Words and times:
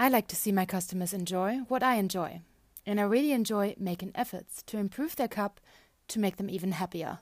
I 0.00 0.08
like 0.08 0.28
to 0.28 0.34
see 0.36 0.50
my 0.50 0.64
customers 0.64 1.12
enjoy 1.12 1.58
what 1.68 1.82
I 1.82 1.96
enjoy, 1.96 2.40
and 2.86 2.98
I 2.98 3.02
really 3.02 3.32
enjoy 3.32 3.74
making 3.78 4.12
efforts 4.14 4.62
to 4.62 4.78
improve 4.78 5.14
their 5.14 5.28
cup 5.28 5.60
to 6.08 6.18
make 6.18 6.38
them 6.38 6.48
even 6.48 6.72
happier. 6.72 7.18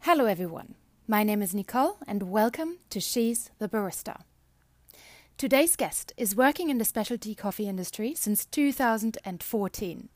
Hello, 0.00 0.24
everyone. 0.24 0.74
My 1.06 1.22
name 1.22 1.40
is 1.40 1.54
Nicole, 1.54 1.98
and 2.08 2.32
welcome 2.32 2.78
to 2.90 2.98
She's 2.98 3.52
the 3.60 3.68
Barista. 3.68 4.22
Today's 5.38 5.76
guest 5.76 6.12
is 6.16 6.34
working 6.34 6.68
in 6.68 6.78
the 6.78 6.84
specialty 6.84 7.32
coffee 7.32 7.68
industry 7.68 8.12
since 8.12 8.44
2014. 8.46 10.08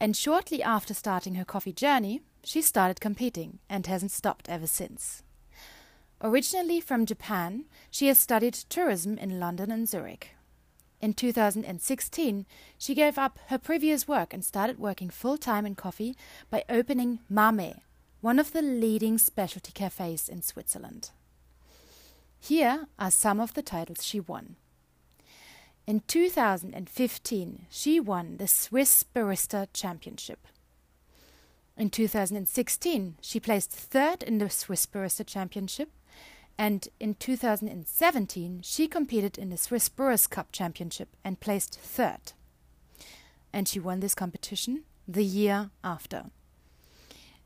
And 0.00 0.16
shortly 0.16 0.62
after 0.62 0.94
starting 0.94 1.34
her 1.34 1.44
coffee 1.44 1.74
journey, 1.74 2.22
she 2.42 2.62
started 2.62 2.98
competing 2.98 3.58
and 3.68 3.86
hasn't 3.86 4.12
stopped 4.12 4.48
ever 4.48 4.66
since. 4.66 5.22
Originally 6.22 6.80
from 6.80 7.04
Japan, 7.04 7.66
she 7.90 8.06
has 8.06 8.18
studied 8.18 8.54
tourism 8.54 9.18
in 9.18 9.38
London 9.38 9.70
and 9.70 9.86
Zurich. 9.86 10.30
In 11.02 11.12
2016, 11.12 12.46
she 12.78 12.94
gave 12.94 13.18
up 13.18 13.40
her 13.48 13.58
previous 13.58 14.08
work 14.08 14.32
and 14.32 14.42
started 14.42 14.78
working 14.78 15.10
full 15.10 15.36
time 15.36 15.66
in 15.66 15.74
coffee 15.74 16.16
by 16.48 16.64
opening 16.70 17.18
Mame, 17.28 17.82
one 18.22 18.38
of 18.38 18.54
the 18.54 18.62
leading 18.62 19.18
specialty 19.18 19.72
cafes 19.72 20.30
in 20.30 20.40
Switzerland. 20.40 21.10
Here 22.40 22.86
are 22.98 23.10
some 23.10 23.38
of 23.38 23.52
the 23.52 23.62
titles 23.62 24.02
she 24.02 24.18
won. 24.18 24.56
In 25.84 26.00
2015, 26.06 27.66
she 27.68 27.98
won 27.98 28.36
the 28.36 28.46
Swiss 28.46 29.04
Barista 29.14 29.66
Championship. 29.72 30.46
In 31.76 31.90
2016, 31.90 33.16
she 33.20 33.40
placed 33.40 33.72
third 33.72 34.22
in 34.22 34.38
the 34.38 34.48
Swiss 34.48 34.86
Barista 34.86 35.26
Championship, 35.26 35.90
and 36.56 36.86
in 37.00 37.14
2017, 37.14 38.60
she 38.62 38.86
competed 38.86 39.36
in 39.36 39.50
the 39.50 39.56
Swiss 39.56 39.88
Brewers 39.88 40.28
Cup 40.28 40.52
Championship 40.52 41.08
and 41.24 41.40
placed 41.40 41.80
third. 41.80 42.32
And 43.52 43.66
she 43.66 43.80
won 43.80 43.98
this 43.98 44.14
competition 44.14 44.84
the 45.08 45.24
year 45.24 45.70
after. 45.82 46.26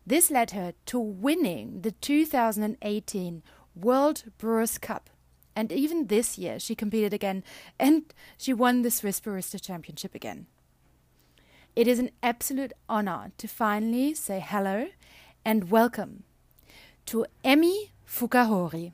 This 0.07 0.31
led 0.31 0.51
her 0.51 0.75
to 0.87 0.99
winning 0.99 1.81
the 1.81 1.93
2018 1.93 3.43
World 3.75 4.25
Brewers 4.37 4.77
Cup 4.77 5.09
and 5.57 5.73
even 5.73 6.09
this 6.09 6.37
year, 6.37 6.59
she 6.59 6.75
competed 6.75 7.15
again 7.15 7.43
and 7.81 8.13
she 8.37 8.53
won 8.53 8.83
the 8.83 8.91
Swiss 8.91 9.21
Barista 9.21 9.61
Championship 9.61 10.15
again. 10.15 10.47
It 11.75 11.89
is 11.89 11.99
an 11.99 12.11
absolute 12.23 12.75
honor 12.89 13.33
to 13.39 13.49
finally 13.49 14.13
say 14.15 14.39
hello 14.47 14.89
and 15.45 15.71
welcome 15.71 16.25
to 17.07 17.25
Emi 17.43 17.91
Fukahori. 18.07 18.93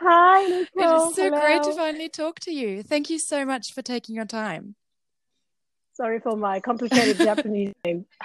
Hi, 0.00 0.42
Nicole. 0.48 1.06
It 1.06 1.08
is 1.08 1.16
so 1.16 1.24
Hello. 1.24 1.40
great 1.40 1.62
to 1.62 1.72
finally 1.72 2.08
talk 2.08 2.38
to 2.40 2.52
you. 2.52 2.82
Thank 2.82 3.10
you 3.10 3.18
so 3.18 3.44
much 3.44 3.72
for 3.72 3.82
taking 3.82 4.14
your 4.14 4.26
time. 4.26 4.74
Sorry 5.94 6.20
for 6.20 6.36
my 6.36 6.60
complicated 6.60 7.16
Japanese 7.18 7.74
name. 7.84 8.06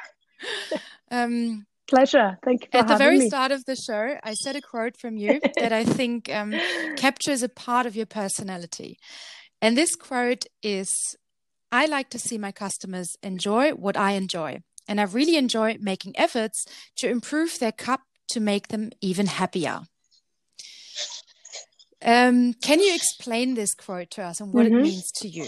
Um, 1.11 1.65
Pleasure. 1.89 2.37
Thank 2.45 2.63
you 2.65 2.67
for 2.71 2.77
At 2.77 2.87
the 2.87 2.95
very 2.95 3.19
me. 3.19 3.27
start 3.27 3.51
of 3.51 3.65
the 3.65 3.75
show, 3.75 4.17
I 4.23 4.35
said 4.35 4.55
a 4.55 4.61
quote 4.61 4.95
from 4.95 5.17
you 5.17 5.41
that 5.59 5.73
I 5.73 5.83
think 5.83 6.31
um, 6.31 6.59
captures 6.95 7.41
a 7.41 7.49
part 7.49 7.87
of 7.87 7.95
your 7.95 8.05
personality. 8.05 8.99
And 9.59 9.75
this 9.75 9.95
quote 9.95 10.45
is 10.61 10.95
I 11.71 11.87
like 11.87 12.09
to 12.11 12.19
see 12.19 12.37
my 12.37 12.51
customers 12.51 13.15
enjoy 13.23 13.71
what 13.71 13.97
I 13.97 14.11
enjoy. 14.11 14.59
And 14.87 15.01
I 15.01 15.03
really 15.03 15.35
enjoy 15.35 15.77
making 15.79 16.13
efforts 16.17 16.65
to 16.97 17.09
improve 17.09 17.57
their 17.59 17.71
cup 17.71 18.01
to 18.29 18.39
make 18.39 18.67
them 18.67 18.91
even 19.01 19.25
happier. 19.25 19.81
Um, 22.05 22.53
can 22.53 22.79
you 22.79 22.93
explain 22.95 23.55
this 23.55 23.73
quote 23.73 24.11
to 24.11 24.23
us 24.23 24.39
and 24.39 24.53
what 24.53 24.65
Mhm. 24.65 24.79
it 24.79 24.83
means 24.83 25.11
to 25.17 25.27
you? 25.27 25.47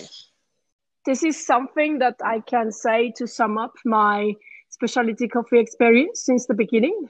This 1.06 1.24
is 1.24 1.44
something 1.44 2.00
that 2.00 2.16
I 2.24 2.42
can 2.42 2.72
say 2.72 3.12
to 3.18 3.28
sum 3.28 3.58
up 3.58 3.74
my 3.86 4.34
specialty 4.82 5.28
coffee 5.28 5.60
experience 5.60 6.26
since 6.26 6.48
the 6.48 6.54
beginning. 6.56 7.10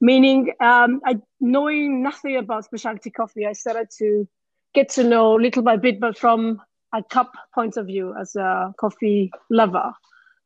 Meaning, 0.00 0.52
um, 0.60 1.00
I, 1.04 1.20
knowing 1.40 2.02
nothing 2.02 2.36
about 2.36 2.64
specialty 2.64 3.10
coffee, 3.10 3.46
I 3.46 3.52
started 3.52 3.88
to 3.98 4.28
get 4.74 4.88
to 4.90 5.04
know 5.04 5.34
little 5.34 5.62
by 5.62 5.76
bit, 5.76 6.00
but 6.00 6.18
from 6.18 6.60
a 6.94 7.02
cup 7.02 7.32
point 7.54 7.76
of 7.76 7.86
view 7.86 8.14
as 8.20 8.34
a 8.36 8.72
coffee 8.80 9.30
lover. 9.50 9.92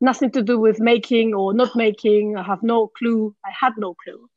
Nothing 0.01 0.31
to 0.33 0.43
do 0.43 0.59
with 0.59 0.81
making 0.81 1.33
or 1.35 1.55
not 1.55 1.77
making. 1.77 2.37
I 2.37 2.43
have 2.43 2.63
no 2.63 2.89
clue. 2.99 3.35
I 3.45 3.51
had 3.59 3.75
no 3.79 3.95
clue 3.95 4.29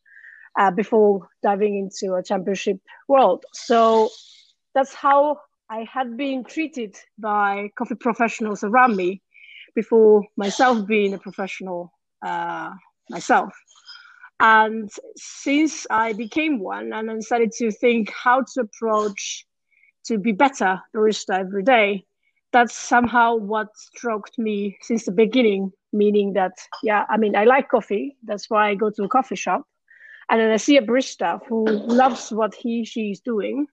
uh, 0.59 0.71
before 0.71 1.27
diving 1.41 1.77
into 1.77 2.13
a 2.13 2.23
championship 2.23 2.77
world. 3.07 3.43
So 3.53 4.09
that's 4.75 4.93
how 4.93 5.39
I 5.69 5.85
had 5.91 6.15
been 6.15 6.43
treated 6.43 6.95
by 7.17 7.71
coffee 7.77 7.95
professionals 7.95 8.63
around 8.63 8.95
me 8.95 9.21
before 9.73 10.23
myself 10.37 10.85
being 10.85 11.13
a 11.13 11.17
professional 11.17 11.91
uh, 12.25 12.71
myself. 13.09 13.53
And 14.39 14.89
since 15.15 15.87
I 15.89 16.13
became 16.13 16.59
one 16.59 16.91
and 16.91 17.07
then 17.07 17.21
started 17.21 17.51
to 17.59 17.71
think 17.71 18.11
how 18.11 18.43
to 18.53 18.61
approach 18.61 19.45
to 20.07 20.17
be 20.17 20.33
better 20.33 20.81
barista 20.93 21.39
every 21.39 21.63
day, 21.63 22.05
that's 22.51 22.75
somehow 22.75 23.35
what 23.35 23.67
struck 23.75 24.29
me 24.37 24.77
since 24.81 25.05
the 25.05 25.11
beginning. 25.11 25.71
Meaning 25.93 26.33
that, 26.33 26.51
yeah, 26.83 27.05
I 27.09 27.15
mean, 27.15 27.37
I 27.37 27.45
like 27.45 27.69
coffee. 27.69 28.17
That's 28.25 28.49
why 28.49 28.69
I 28.69 28.75
go 28.75 28.89
to 28.89 29.03
a 29.03 29.07
coffee 29.07 29.37
shop. 29.37 29.61
And 30.29 30.41
then 30.41 30.51
I 30.51 30.57
see 30.57 30.75
a 30.75 30.81
barista 30.81 31.39
who 31.47 31.63
loves 31.65 32.31
what 32.31 32.53
he, 32.53 32.83
she 32.83 33.11
is 33.11 33.21
doing 33.21 33.67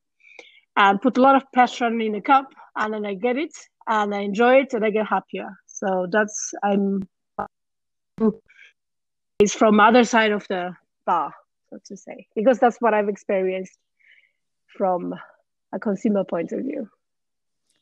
and 0.76 1.00
put 1.00 1.18
a 1.18 1.20
lot 1.20 1.34
of 1.34 1.42
passion 1.52 2.00
in 2.00 2.12
the 2.12 2.20
cup. 2.20 2.46
And 2.76 2.94
then 2.94 3.04
I 3.04 3.14
get 3.14 3.36
it 3.36 3.52
and 3.88 4.14
I 4.14 4.20
enjoy 4.20 4.60
it 4.60 4.74
and 4.74 4.84
I 4.84 4.90
get 4.90 5.06
happier. 5.06 5.50
So 5.66 6.06
that's, 6.12 6.54
I'm, 6.62 7.08
is 9.40 9.54
from 9.54 9.80
other 9.80 10.04
side 10.04 10.32
of 10.32 10.46
the 10.48 10.74
bar, 11.06 11.34
so 11.70 11.78
to 11.86 11.96
say, 11.96 12.26
because 12.34 12.58
that's 12.58 12.76
what 12.80 12.94
I've 12.94 13.08
experienced 13.08 13.76
from 14.76 15.14
a 15.72 15.78
consumer 15.78 16.24
point 16.24 16.52
of 16.52 16.60
view. 16.60 16.88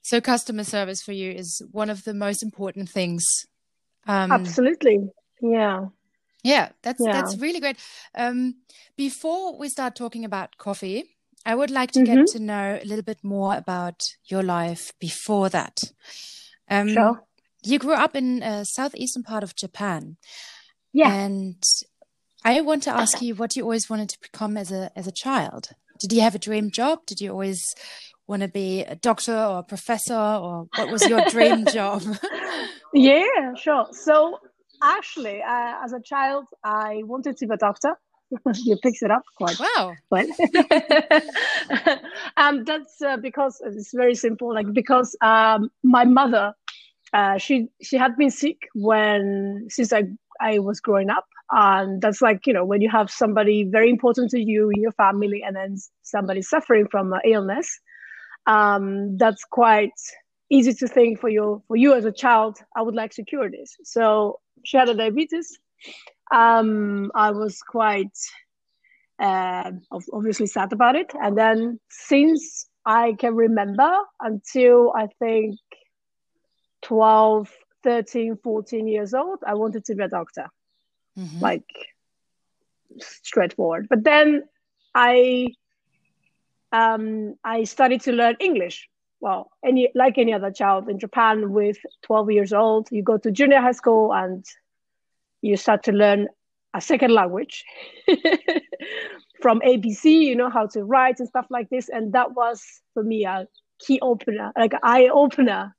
So, 0.02 0.20
customer 0.20 0.64
service 0.64 1.02
for 1.02 1.12
you 1.12 1.30
is 1.30 1.62
one 1.70 1.90
of 1.90 2.04
the 2.04 2.14
most 2.14 2.42
important 2.42 2.88
things. 2.88 3.24
Um, 4.06 4.32
Absolutely. 4.32 5.10
Yeah. 5.42 5.86
Yeah, 6.42 6.70
that's 6.82 7.00
Yeah. 7.04 7.12
that's 7.12 7.36
really 7.36 7.60
great. 7.60 7.76
Um, 8.14 8.54
before 8.96 9.58
we 9.58 9.68
start 9.68 9.94
talking 9.94 10.24
about 10.24 10.56
coffee, 10.56 11.04
I 11.44 11.54
would 11.54 11.70
like 11.70 11.92
to 11.92 12.02
get 12.04 12.18
Mhm. 12.18 12.32
to 12.32 12.38
know 12.38 12.78
a 12.82 12.84
little 12.86 13.04
bit 13.04 13.22
more 13.22 13.54
about 13.56 14.00
your 14.24 14.42
life 14.42 14.92
before 14.98 15.50
that. 15.50 15.78
Um, 16.68 16.88
Sure. 16.88 17.22
You 17.62 17.78
grew 17.78 17.94
up 17.94 18.16
in 18.16 18.42
a 18.42 18.64
southeastern 18.64 19.22
part 19.22 19.42
of 19.42 19.54
Japan, 19.54 20.16
Yeah. 20.92 21.12
and 21.12 21.62
I 22.44 22.60
want 22.62 22.82
to 22.84 22.90
ask 22.90 23.20
you 23.20 23.34
what 23.34 23.54
you 23.56 23.64
always 23.64 23.90
wanted 23.90 24.08
to 24.10 24.18
become 24.20 24.56
as 24.56 24.72
a 24.72 24.90
as 24.96 25.06
a 25.06 25.12
child. 25.12 25.68
Did 25.98 26.12
you 26.12 26.22
have 26.22 26.34
a 26.34 26.38
dream 26.38 26.70
job? 26.70 27.00
Did 27.06 27.20
you 27.20 27.30
always 27.30 27.62
want 28.26 28.42
to 28.42 28.48
be 28.48 28.82
a 28.82 28.94
doctor 28.94 29.36
or 29.36 29.58
a 29.58 29.62
professor, 29.62 30.14
or 30.14 30.68
what 30.76 30.90
was 30.90 31.06
your 31.06 31.22
dream 31.28 31.66
job? 31.72 32.02
Yeah, 32.94 33.54
sure. 33.56 33.86
So 33.92 34.38
actually, 34.82 35.42
uh, 35.42 35.84
as 35.84 35.92
a 35.92 36.00
child, 36.00 36.46
I 36.64 37.02
wanted 37.04 37.36
to 37.38 37.46
be 37.46 37.54
a 37.54 37.58
doctor. 37.58 37.96
you 38.54 38.76
picked 38.76 39.02
it 39.02 39.10
up 39.10 39.24
quite 39.36 39.58
wow. 39.58 39.94
well. 40.10 40.26
um, 42.36 42.64
that's 42.64 43.02
uh, 43.02 43.16
because 43.16 43.60
it's 43.64 43.92
very 43.92 44.14
simple. 44.14 44.54
Like 44.54 44.72
because 44.72 45.16
um, 45.20 45.70
my 45.82 46.04
mother, 46.04 46.54
uh, 47.12 47.38
she 47.38 47.68
she 47.82 47.96
had 47.96 48.16
been 48.16 48.30
sick 48.30 48.68
when 48.74 49.66
since 49.68 49.92
I 49.92 50.04
I 50.40 50.58
was 50.58 50.80
growing 50.80 51.10
up, 51.10 51.26
and 51.50 52.00
that's 52.00 52.22
like 52.22 52.46
you 52.46 52.52
know 52.52 52.64
when 52.64 52.80
you 52.80 52.90
have 52.90 53.10
somebody 53.10 53.64
very 53.64 53.90
important 53.90 54.30
to 54.30 54.40
you 54.40 54.70
in 54.70 54.82
your 54.82 54.92
family, 54.92 55.42
and 55.42 55.56
then 55.56 55.76
somebody 56.02 56.42
suffering 56.42 56.86
from 56.90 57.12
an 57.12 57.20
illness. 57.24 57.80
Um, 58.46 59.16
that's 59.18 59.44
quite 59.44 59.92
easy 60.50 60.72
to 60.74 60.88
think 60.88 61.20
for 61.20 61.28
you 61.28 61.62
for 61.68 61.76
you 61.76 61.94
as 61.94 62.04
a 62.04 62.12
child. 62.12 62.58
I 62.76 62.82
would 62.82 62.94
like 62.94 63.12
to 63.12 63.24
cure 63.24 63.50
this. 63.50 63.76
So 63.84 64.40
she 64.64 64.76
had 64.76 64.88
a 64.88 64.94
diabetes. 64.94 65.58
Um, 66.32 67.10
I 67.14 67.32
was 67.32 67.60
quite 67.60 68.16
uh, 69.20 69.72
obviously 70.12 70.46
sad 70.46 70.72
about 70.72 70.96
it. 70.96 71.12
And 71.22 71.36
then 71.36 71.78
since 71.90 72.66
I 72.86 73.14
can 73.18 73.34
remember 73.34 73.92
until 74.20 74.92
I 74.96 75.08
think 75.18 75.56
12, 76.82 77.50
13, 77.82 78.36
14 78.36 78.88
years 78.88 79.14
old, 79.14 79.38
I 79.46 79.54
wanted 79.54 79.84
to 79.86 79.94
be 79.94 80.04
a 80.04 80.08
doctor, 80.08 80.48
Mhm. 81.18 81.40
like 81.40 81.68
straightforward. 82.98 83.88
But 83.88 84.04
then 84.04 84.44
I 84.94 85.48
um, 86.72 87.34
I 87.44 87.64
started 87.64 88.00
to 88.02 88.12
learn 88.12 88.36
English 88.40 88.88
well, 89.20 89.50
any 89.64 89.90
like 89.94 90.18
any 90.18 90.32
other 90.32 90.50
child 90.50 90.88
in 90.88 90.98
Japan 90.98 91.52
with 91.52 91.76
12 92.02 92.30
years 92.30 92.52
old, 92.52 92.88
you 92.90 93.02
go 93.02 93.18
to 93.18 93.30
junior 93.30 93.60
high 93.60 93.72
school 93.72 94.12
and 94.12 94.44
you 95.42 95.56
start 95.56 95.82
to 95.84 95.92
learn 95.92 96.28
a 96.74 96.80
second 96.80 97.12
language 97.12 97.64
from 99.42 99.60
ABC, 99.60 100.04
you 100.04 100.36
know, 100.36 100.50
how 100.50 100.66
to 100.68 100.84
write 100.84 101.18
and 101.18 101.28
stuff 101.28 101.46
like 101.50 101.68
this. 101.68 101.88
And 101.88 102.12
that 102.14 102.34
was 102.34 102.62
for 102.94 103.02
me 103.02 103.24
a 103.24 103.46
key 103.78 103.98
opener, 104.00 104.52
like 104.56 104.72
eye 104.82 105.08
opener. 105.12 105.74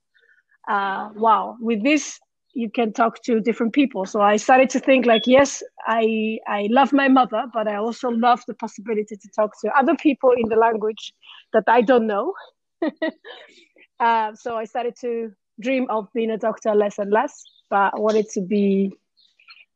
Uh, 0.68 1.10
wow, 1.14 1.56
with 1.60 1.82
this, 1.82 2.20
you 2.54 2.70
can 2.70 2.92
talk 2.92 3.22
to 3.22 3.40
different 3.40 3.72
people. 3.72 4.04
So 4.04 4.20
I 4.20 4.36
started 4.36 4.70
to 4.70 4.80
think 4.80 5.06
like, 5.06 5.26
yes, 5.26 5.62
I 5.86 6.38
I 6.46 6.68
love 6.70 6.92
my 6.92 7.08
mother, 7.08 7.44
but 7.52 7.66
I 7.66 7.76
also 7.76 8.10
love 8.10 8.42
the 8.46 8.54
possibility 8.54 9.16
to 9.16 9.28
talk 9.34 9.58
to 9.62 9.70
other 9.76 9.96
people 9.96 10.32
in 10.36 10.48
the 10.48 10.56
language 10.56 11.12
that 11.52 11.64
I 11.66 11.80
don't 11.80 12.06
know. 12.06 12.34
uh, 14.00 14.34
so 14.34 14.56
I 14.56 14.64
started 14.64 14.96
to 15.00 15.32
dream 15.60 15.86
of 15.88 16.08
being 16.12 16.30
a 16.30 16.38
doctor 16.38 16.74
less 16.74 16.98
and 16.98 17.10
less, 17.10 17.44
but 17.70 17.94
I 17.94 17.98
wanted 17.98 18.28
to 18.30 18.40
be 18.42 18.92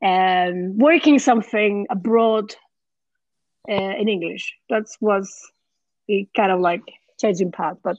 um, 0.03 0.77
working 0.79 1.19
something 1.19 1.87
abroad 1.91 2.55
uh, 3.69 3.73
in 3.73 4.09
English. 4.09 4.55
That 4.69 4.85
was 5.01 5.35
the 6.09 6.29
kind 6.37 6.53
of 6.53 6.61
like 6.61 6.83
changing 7.19 7.53
path, 7.53 7.79
but 7.83 7.97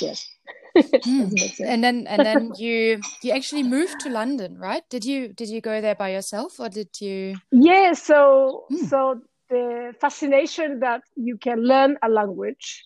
yes. 0.00 0.28
mm. 0.76 1.60
and 1.60 1.82
then 1.84 2.06
and 2.06 2.24
then 2.24 2.52
you 2.58 3.00
you 3.22 3.32
actually 3.32 3.62
moved 3.62 4.00
to 4.00 4.10
London, 4.10 4.58
right? 4.58 4.82
Did 4.90 5.04
you 5.04 5.32
did 5.32 5.48
you 5.48 5.60
go 5.60 5.80
there 5.80 5.94
by 5.94 6.10
yourself 6.10 6.58
or 6.60 6.68
did 6.68 7.00
you? 7.00 7.36
Yeah, 7.50 7.92
so 7.92 8.64
mm. 8.70 8.88
so 8.88 9.20
the 9.48 9.94
fascination 10.00 10.80
that 10.80 11.02
you 11.16 11.36
can 11.36 11.62
learn 11.62 11.96
a 12.02 12.08
language 12.08 12.84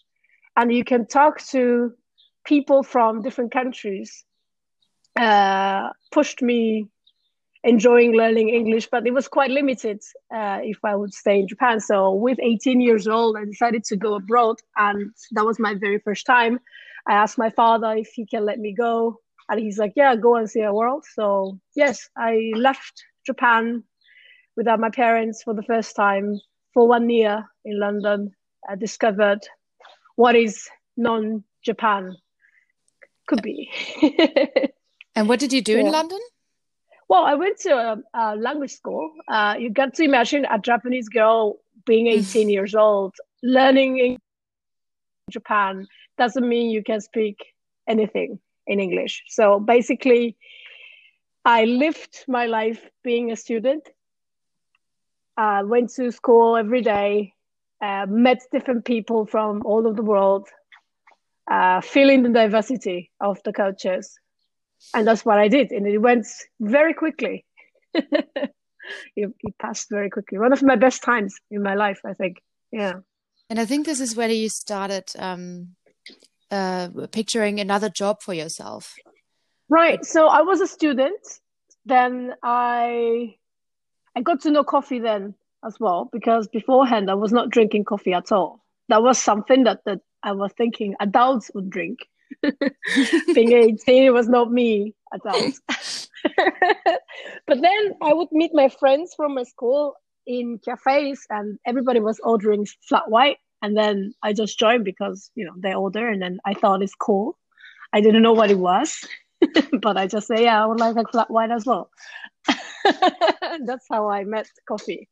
and 0.57 0.73
you 0.73 0.85
can 0.85 1.07
talk 1.07 1.41
to 1.47 1.93
people 2.45 2.83
from 2.83 3.23
different 3.23 3.53
countries 3.53 4.25
uh, 5.17 5.91
pushed 6.11 6.43
me 6.43 6.89
enjoying 7.65 8.13
learning 8.13 8.51
English, 8.51 8.89
but 8.91 9.07
it 9.07 9.13
was 9.13 9.27
quite 9.27 9.51
limited 9.51 10.01
uh, 10.35 10.59
if 10.63 10.79
I 10.85 10.95
would 10.95 11.15
stay 11.15 11.41
in 11.41 11.49
Japan. 11.49 11.81
So, 11.81 12.13
with 12.13 12.39
18 12.41 12.81
years 12.81 13.09
old, 13.09 13.37
I 13.37 13.45
decided 13.45 13.85
to 13.85 13.97
go 13.97 14.15
abroad, 14.15 14.57
and 14.77 15.11
that 15.33 15.45
was 15.45 15.59
my 15.59 15.75
very 15.75 15.99
first 15.99 16.27
time. 16.27 16.61
I 17.07 17.15
asked 17.15 17.39
my 17.39 17.51
father 17.51 17.95
if 17.97 18.09
he 18.15 18.27
can 18.27 18.45
let 18.45 18.59
me 18.59 18.73
go, 18.73 19.21
and 19.49 19.61
he's 19.61 19.79
like, 19.79 19.93
"Yeah, 19.97 20.17
go 20.17 20.37
and 20.37 20.49
see 20.49 20.63
the 20.63 20.73
world." 20.73 21.05
So, 21.15 21.59
yes, 21.75 22.09
I 22.17 22.53
left 22.55 23.05
Japan 23.27 23.85
without 24.57 24.81
my 24.81 24.91
parents 24.91 25.43
for 25.43 25.55
the 25.55 25.63
first 25.63 25.97
time 25.97 26.39
for 26.73 26.89
one 26.89 27.11
year 27.11 27.45
in 27.65 27.79
London. 27.79 28.35
I 28.69 28.77
discovered 28.77 29.41
what 30.17 30.37
is 30.37 30.69
non-Japan 30.97 32.17
could 33.27 33.43
be. 33.43 33.71
and 35.15 35.29
what 35.29 35.41
did 35.41 35.53
you 35.53 35.63
do 35.63 35.75
yeah. 35.75 35.81
in 35.81 35.93
London? 35.93 36.21
Well, 37.09 37.25
I 37.25 37.35
went 37.35 37.59
to 37.61 37.71
a, 37.75 37.97
a 38.15 38.37
language 38.37 38.73
school. 38.73 39.13
Uh, 39.29 39.57
you 39.59 39.71
got 39.71 39.95
to 39.95 40.05
imagine 40.05 40.47
a 40.47 40.59
Japanese 40.59 41.09
girl 41.09 41.59
being 41.87 42.07
mm. 42.07 42.19
18 42.19 42.49
years 42.49 42.75
old, 42.75 43.15
learning 43.43 43.99
in 43.99 44.19
Japan 45.31 45.87
doesn't 46.19 46.49
mean 46.49 46.71
you 46.71 46.83
can 46.83 47.01
speak 47.01 47.45
anything 47.89 48.39
in 48.67 48.81
English. 48.81 49.25
So 49.29 49.61
basically, 49.61 50.37
I 51.45 51.65
lived 51.65 52.25
my 52.29 52.47
life 52.47 52.89
being 53.03 53.31
a 53.31 53.37
student. 53.37 53.89
Uh, 55.37 55.63
went 55.65 55.91
to 55.91 56.13
school 56.13 56.57
every 56.57 56.81
day, 56.81 57.35
uh, 57.83 58.07
met 58.09 58.41
different 58.53 58.85
people 58.85 59.27
from 59.27 59.63
all 59.65 59.87
over 59.87 59.97
the 59.97 60.03
world, 60.03 60.49
uh, 61.51 61.81
feeling 61.81 62.23
the 62.23 62.29
diversity 62.29 63.11
of 63.21 63.43
the 63.43 63.53
cultures 63.53 64.17
and 64.93 65.07
that's 65.07 65.25
what 65.25 65.39
I 65.39 65.49
did, 65.49 65.71
and 65.71 65.87
it 65.87 65.99
went 65.99 66.27
very 66.61 66.93
quickly. 66.93 67.45
it, 67.95 68.51
it 69.17 69.59
passed 69.59 69.89
very 69.89 70.11
quickly. 70.11 70.39
One 70.39 70.53
of 70.53 70.63
my 70.63 70.77
best 70.77 71.03
times 71.03 71.37
in 71.51 71.63
my 71.63 71.75
life, 71.75 72.01
I 72.05 72.13
think. 72.13 72.43
Yeah. 72.71 72.95
And 73.49 73.61
I 73.61 73.65
think 73.65 73.87
this 73.87 74.01
is 74.01 74.17
where 74.17 74.29
you 74.29 74.49
started 74.49 75.05
um, 75.19 75.77
uh, 76.51 76.89
picturing 77.13 77.61
another 77.61 77.89
job 77.89 78.23
for 78.23 78.35
yourself. 78.35 78.95
Right. 79.69 80.05
So 80.05 80.27
I 80.27 80.43
was 80.43 80.61
a 80.61 80.67
student. 80.67 81.21
Then 81.87 82.35
I 82.43 83.37
I 84.17 84.21
got 84.23 84.43
to 84.43 84.51
know 84.51 84.65
coffee 84.65 85.01
then 85.01 85.35
as 85.65 85.79
well 85.81 86.09
because 86.13 86.47
beforehand 86.49 87.11
I 87.11 87.15
was 87.15 87.33
not 87.33 87.51
drinking 87.51 87.85
coffee 87.85 88.13
at 88.13 88.33
all. 88.33 88.65
That 88.89 89.03
was 89.03 89.19
something 89.19 89.65
that 89.65 89.81
that 89.85 90.01
I 90.23 90.33
was 90.33 90.53
thinking 90.57 90.95
adults 91.01 91.51
would 91.55 91.71
drink. 91.71 92.09
being 93.35 93.53
18 93.87 94.13
was 94.13 94.29
not 94.29 94.51
me 94.51 94.95
adults. 95.13 95.61
but 97.47 97.61
then 97.61 97.95
I 98.03 98.13
would 98.13 98.33
meet 98.33 98.53
my 98.55 98.69
friends 98.69 99.15
from 99.15 99.35
my 99.35 99.45
school 99.45 99.95
in 100.27 100.59
cafes 100.59 101.27
and 101.31 101.59
everybody 101.67 102.01
was 102.01 102.21
ordering 102.21 102.67
flat 102.89 103.11
white. 103.11 103.39
And 103.65 103.75
then 103.75 104.13
I 104.23 104.35
just 104.35 104.59
joined 104.59 104.85
because, 104.85 105.31
you 105.35 105.47
know, 105.47 105.55
they're 105.57 105.79
older 105.79 106.07
and 106.07 106.21
then 106.21 106.39
I 106.45 106.53
thought 106.53 106.83
it's 106.83 106.95
cool. 106.95 107.39
I 107.95 108.03
didn't 108.03 108.21
know 108.21 108.35
what 108.35 108.51
it 108.51 108.59
was, 108.59 109.09
but 109.81 109.97
I 109.97 110.07
just 110.07 110.27
say, 110.27 110.45
yeah, 110.45 110.63
I 110.63 110.67
would 110.67 110.81
like 110.81 110.97
a 110.97 111.11
flat 111.11 111.31
white 111.31 111.51
as 111.51 111.65
well. 111.65 111.89
That's 113.65 113.87
how 113.91 114.11
I 114.11 114.25
met 114.25 114.51
coffee, 114.69 115.09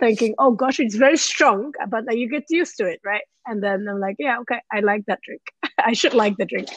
thinking, 0.00 0.34
oh 0.40 0.50
gosh, 0.50 0.80
it's 0.80 0.96
very 0.96 1.16
strong, 1.16 1.74
but 1.90 2.06
then 2.08 2.18
you 2.18 2.28
get 2.28 2.46
used 2.50 2.76
to 2.78 2.86
it, 2.86 2.98
right? 3.04 3.22
And 3.46 3.62
then 3.62 3.86
I'm 3.88 4.00
like, 4.00 4.16
yeah, 4.18 4.40
okay, 4.40 4.58
I 4.72 4.80
like 4.80 5.06
that 5.06 5.20
drink. 5.24 5.42
I 5.78 5.92
should 5.92 6.14
like 6.14 6.36
the 6.38 6.46
drink. 6.46 6.70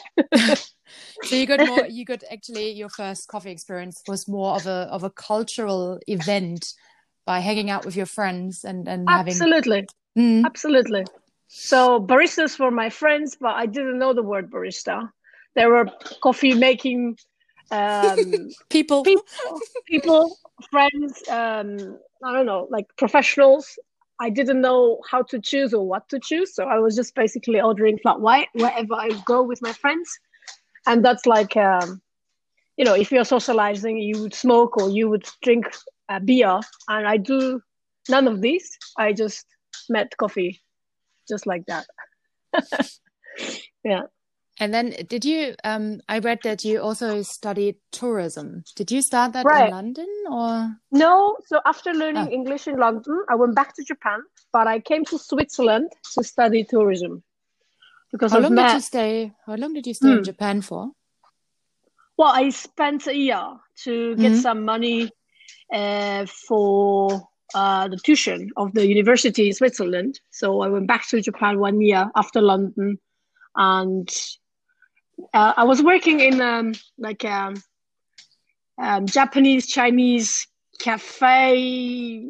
so 1.24 1.34
you 1.34 1.46
got 1.46 1.66
more. 1.66 1.86
You 1.86 2.04
got 2.04 2.22
actually 2.30 2.70
your 2.70 2.88
first 2.88 3.26
coffee 3.26 3.50
experience 3.50 4.00
was 4.06 4.28
more 4.28 4.54
of 4.54 4.68
a 4.68 4.88
of 4.92 5.02
a 5.02 5.10
cultural 5.10 5.98
event 6.06 6.72
by 7.24 7.40
hanging 7.40 7.68
out 7.68 7.84
with 7.84 7.96
your 7.96 8.06
friends 8.06 8.62
and 8.62 8.86
and 8.86 9.08
absolutely, 9.08 9.78
having... 9.78 9.88
mm. 10.16 10.44
absolutely. 10.44 11.04
So 11.48 12.00
baristas 12.00 12.58
were 12.58 12.70
my 12.70 12.90
friends, 12.90 13.36
but 13.40 13.54
I 13.54 13.66
didn't 13.66 13.98
know 13.98 14.12
the 14.12 14.22
word 14.22 14.50
barista. 14.50 15.10
There 15.54 15.70
were 15.70 15.86
coffee 16.22 16.54
making 16.54 17.18
um, 17.70 18.50
people, 18.70 19.02
people, 19.02 19.24
people, 19.86 20.38
friends. 20.70 21.22
Um, 21.28 21.98
I 22.24 22.32
don't 22.32 22.46
know, 22.46 22.66
like 22.70 22.86
professionals 22.96 23.78
I 24.18 24.30
didn't 24.30 24.60
know 24.60 25.00
how 25.10 25.22
to 25.22 25.38
choose 25.38 25.74
or 25.74 25.86
what 25.86 26.08
to 26.08 26.18
choose. 26.18 26.54
So 26.54 26.64
I 26.64 26.78
was 26.78 26.96
just 26.96 27.14
basically 27.14 27.60
ordering 27.60 27.98
flat 27.98 28.20
white 28.20 28.48
wherever 28.54 28.94
I 28.94 29.10
go 29.26 29.42
with 29.42 29.60
my 29.60 29.72
friends. 29.72 30.08
And 30.86 31.04
that's 31.04 31.26
like, 31.26 31.56
um, 31.56 32.00
you 32.76 32.84
know, 32.84 32.94
if 32.94 33.12
you're 33.12 33.24
socializing, 33.24 33.98
you 33.98 34.22
would 34.22 34.34
smoke 34.34 34.76
or 34.76 34.88
you 34.88 35.08
would 35.10 35.26
drink 35.42 35.66
a 36.08 36.20
beer. 36.20 36.60
And 36.88 37.06
I 37.06 37.18
do 37.18 37.60
none 38.08 38.26
of 38.26 38.40
these. 38.40 38.78
I 38.96 39.12
just 39.12 39.44
met 39.90 40.16
coffee 40.16 40.62
just 41.28 41.46
like 41.46 41.66
that. 41.66 41.86
yeah. 43.84 44.02
And 44.58 44.72
then 44.72 44.94
did 45.08 45.24
you 45.24 45.54
um 45.64 46.00
I 46.08 46.18
read 46.20 46.38
that 46.44 46.64
you 46.64 46.80
also 46.80 47.22
studied 47.22 47.76
tourism. 47.92 48.64
Did 48.74 48.90
you 48.90 49.02
start 49.02 49.34
that 49.34 49.44
right. 49.44 49.66
in 49.66 49.70
London 49.70 50.08
or 50.30 50.70
No, 50.90 51.36
so 51.46 51.60
after 51.66 51.92
learning 51.92 52.28
oh. 52.28 52.32
English 52.32 52.66
in 52.66 52.78
London, 52.78 53.22
I 53.28 53.34
went 53.34 53.54
back 53.54 53.74
to 53.76 53.84
Japan, 53.84 54.20
but 54.52 54.66
I 54.66 54.80
came 54.80 55.04
to 55.06 55.18
Switzerland 55.18 55.92
to 56.14 56.24
study 56.24 56.64
tourism. 56.64 57.22
Because 58.10 58.32
how 58.32 58.38
long 58.38 58.54
met... 58.54 58.68
did 58.68 58.74
you 58.74 58.80
stay 58.80 59.32
how 59.44 59.56
long 59.56 59.74
did 59.74 59.86
you 59.86 59.94
stay 59.94 60.08
hmm. 60.08 60.18
in 60.18 60.24
Japan 60.24 60.62
for? 60.62 60.92
Well, 62.16 62.32
I 62.32 62.48
spent 62.48 63.06
a 63.06 63.14
year 63.14 63.44
to 63.84 64.16
get 64.16 64.32
mm-hmm. 64.32 64.40
some 64.40 64.64
money 64.64 65.10
uh, 65.70 66.24
for 66.24 67.28
uh, 67.54 67.88
the 67.88 67.96
tuition 67.96 68.50
of 68.56 68.72
the 68.74 68.86
university 68.86 69.48
in 69.48 69.54
Switzerland. 69.54 70.20
So 70.30 70.60
I 70.60 70.68
went 70.68 70.86
back 70.86 71.08
to 71.08 71.20
Japan 71.20 71.58
one 71.58 71.80
year 71.80 72.10
after 72.14 72.40
London 72.40 72.98
and 73.54 74.08
uh, 75.32 75.54
I 75.56 75.64
was 75.64 75.82
working 75.82 76.20
in 76.20 76.40
um, 76.40 76.74
like 76.98 77.24
a 77.24 77.32
um, 77.32 77.62
um, 78.78 79.06
Japanese 79.06 79.66
Chinese 79.66 80.46
cafe 80.78 82.26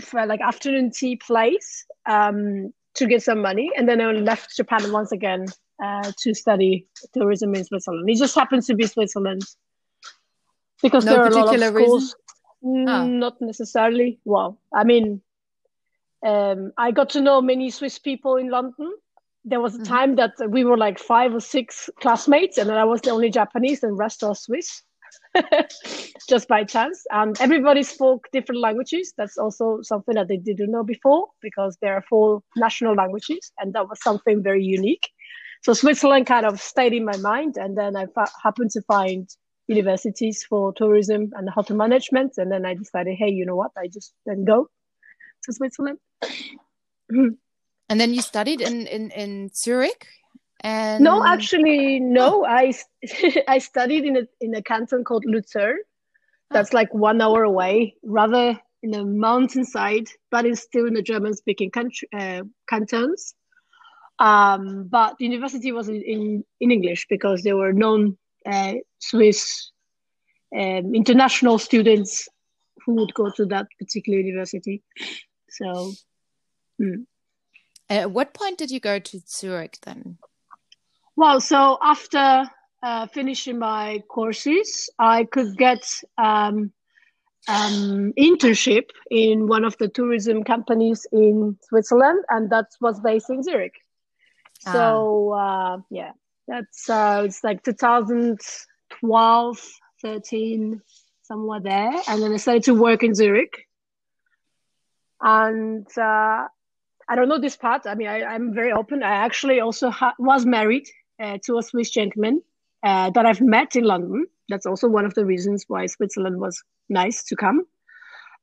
for 0.00 0.24
like 0.26 0.40
afternoon 0.40 0.90
tea 0.90 1.16
place 1.16 1.84
um, 2.06 2.72
to 2.94 3.06
get 3.06 3.22
some 3.22 3.40
money, 3.40 3.70
and 3.76 3.88
then 3.88 4.00
I 4.00 4.12
left 4.12 4.56
Japan 4.56 4.90
once 4.92 5.12
again 5.12 5.46
uh, 5.82 6.10
to 6.22 6.34
study 6.34 6.86
tourism 7.12 7.54
in 7.54 7.64
Switzerland. 7.64 8.08
It 8.08 8.16
just 8.16 8.34
happens 8.34 8.66
to 8.66 8.74
be 8.74 8.86
Switzerland 8.86 9.42
because 10.82 11.04
no 11.04 11.12
there 11.12 11.22
are 11.22 11.28
a 11.28 11.30
lot 11.30 11.54
of 11.54 11.74
schools. 11.74 12.16
Ah. 12.64 13.04
Not 13.06 13.40
necessarily. 13.40 14.20
Well, 14.24 14.58
I 14.72 14.84
mean, 14.84 15.20
um, 16.24 16.72
I 16.78 16.90
got 16.92 17.10
to 17.10 17.20
know 17.20 17.40
many 17.40 17.70
Swiss 17.70 17.98
people 17.98 18.36
in 18.36 18.50
London 18.50 18.92
there 19.44 19.60
was 19.60 19.74
a 19.74 19.78
mm-hmm. 19.78 19.92
time 19.92 20.16
that 20.16 20.32
we 20.48 20.64
were 20.64 20.76
like 20.76 20.98
five 20.98 21.34
or 21.34 21.40
six 21.40 21.90
classmates, 22.00 22.58
and 22.58 22.70
I 22.70 22.84
was 22.84 23.00
the 23.00 23.10
only 23.10 23.30
Japanese, 23.30 23.82
and 23.82 23.98
rest 23.98 24.22
are 24.22 24.34
Swiss, 24.34 24.82
just 26.28 26.48
by 26.48 26.64
chance. 26.64 27.04
And 27.10 27.38
everybody 27.40 27.82
spoke 27.82 28.28
different 28.32 28.60
languages. 28.60 29.12
That's 29.16 29.38
also 29.38 29.80
something 29.82 30.14
that 30.14 30.28
they 30.28 30.36
didn't 30.36 30.70
know 30.70 30.84
before 30.84 31.26
because 31.40 31.76
there 31.82 31.94
are 31.94 32.04
four 32.08 32.42
national 32.56 32.94
languages, 32.94 33.52
and 33.58 33.72
that 33.72 33.88
was 33.88 34.00
something 34.02 34.42
very 34.42 34.64
unique. 34.64 35.08
so 35.64 35.74
Switzerland 35.74 36.26
kind 36.26 36.46
of 36.46 36.60
stayed 36.60 36.92
in 36.92 37.04
my 37.04 37.16
mind, 37.16 37.56
and 37.56 37.76
then 37.76 37.96
I 37.96 38.06
fa- 38.06 38.30
happened 38.42 38.70
to 38.72 38.82
find 38.82 39.28
universities 39.74 40.44
for 40.48 40.72
tourism 40.72 41.32
and 41.34 41.48
hotel 41.48 41.76
management, 41.76 42.38
and 42.38 42.50
then 42.50 42.64
I 42.64 42.74
decided, 42.74 43.16
hey, 43.18 43.30
you 43.30 43.44
know 43.46 43.56
what? 43.56 43.72
I 43.76 43.88
just 43.88 44.12
then 44.26 44.44
go 44.44 44.68
to 45.44 45.52
Switzerland. 45.52 45.98
and 47.10 48.00
then 48.00 48.14
you 48.14 48.22
studied 48.22 48.60
in 48.60 48.86
in 48.86 49.10
in 49.10 49.50
Zurich. 49.54 50.06
And 50.64 51.02
no, 51.02 51.24
actually, 51.24 51.98
no. 51.98 52.44
I 52.46 52.72
I 53.48 53.58
studied 53.58 54.04
in 54.04 54.16
a 54.16 54.24
in 54.40 54.54
a 54.54 54.62
canton 54.62 55.04
called 55.04 55.24
Luzern. 55.26 55.78
That's 56.50 56.72
like 56.72 56.92
one 56.92 57.20
hour 57.20 57.42
away, 57.42 57.96
rather 58.02 58.60
in 58.82 58.94
a 58.94 59.04
mountainside, 59.04 60.08
but 60.30 60.44
it's 60.44 60.60
still 60.60 60.86
in 60.86 60.94
the 60.94 61.02
German 61.02 61.34
speaking 61.34 61.70
country 61.70 62.08
uh, 62.12 62.42
cantons. 62.68 63.34
Um, 64.18 64.88
but 64.88 65.16
the 65.18 65.24
university 65.24 65.72
was 65.72 65.88
in, 65.88 66.02
in, 66.02 66.44
in 66.60 66.70
English 66.70 67.06
because 67.08 67.42
there 67.42 67.56
were 67.56 67.72
non 67.72 68.18
uh, 68.46 68.74
Swiss 68.98 69.70
um, 70.54 70.94
international 70.94 71.58
students 71.58 72.28
who 72.84 72.94
would 72.94 73.14
go 73.14 73.30
to 73.30 73.46
that 73.46 73.66
particular 73.78 74.18
university. 74.18 74.82
So, 75.48 75.92
hmm. 76.78 77.02
at 77.88 78.10
what 78.10 78.34
point 78.34 78.58
did 78.58 78.70
you 78.70 78.80
go 78.80 78.98
to 78.98 79.20
Zurich 79.26 79.78
then? 79.82 80.18
Well, 81.16 81.40
so 81.40 81.78
after 81.82 82.50
uh, 82.82 83.06
finishing 83.06 83.58
my 83.58 84.02
courses, 84.08 84.90
I 84.98 85.24
could 85.24 85.56
get 85.56 85.84
um, 86.18 86.72
um, 87.48 88.12
internship 88.18 88.90
in 89.10 89.46
one 89.46 89.64
of 89.64 89.76
the 89.78 89.88
tourism 89.88 90.42
companies 90.44 91.06
in 91.12 91.58
Switzerland, 91.62 92.24
and 92.28 92.50
that 92.50 92.66
was 92.80 93.00
based 93.00 93.30
in 93.30 93.42
Zurich. 93.42 93.74
Ah. 94.66 94.72
So 94.72 95.32
uh, 95.32 95.78
yeah, 95.90 96.12
that's 96.48 96.90
uh, 96.90 97.22
it's 97.24 97.44
like 97.44 97.62
2012, 97.62 99.68
13, 100.02 100.82
somewhere 101.22 101.60
there, 101.60 101.92
and 102.08 102.22
then 102.22 102.32
I 102.32 102.36
started 102.36 102.64
to 102.64 102.74
work 102.74 103.02
in 103.02 103.14
Zurich. 103.14 103.66
And 105.20 105.86
uh, 105.96 106.46
I 107.08 107.14
don't 107.14 107.28
know 107.28 107.38
this 107.38 107.56
part. 107.56 107.86
I 107.86 107.94
mean, 107.94 108.08
I, 108.08 108.34
am 108.34 108.54
very 108.54 108.72
open. 108.72 109.02
I 109.02 109.12
actually 109.12 109.60
also 109.60 109.90
ha- 109.90 110.14
was 110.18 110.44
married 110.44 110.88
uh, 111.20 111.38
to 111.44 111.58
a 111.58 111.62
Swiss 111.62 111.90
gentleman 111.90 112.42
uh, 112.82 113.10
that 113.10 113.26
I've 113.26 113.40
met 113.40 113.76
in 113.76 113.84
London. 113.84 114.26
That's 114.48 114.66
also 114.66 114.88
one 114.88 115.04
of 115.04 115.14
the 115.14 115.24
reasons 115.24 115.64
why 115.68 115.86
Switzerland 115.86 116.40
was 116.40 116.62
nice 116.88 117.22
to 117.24 117.36
come. 117.36 117.66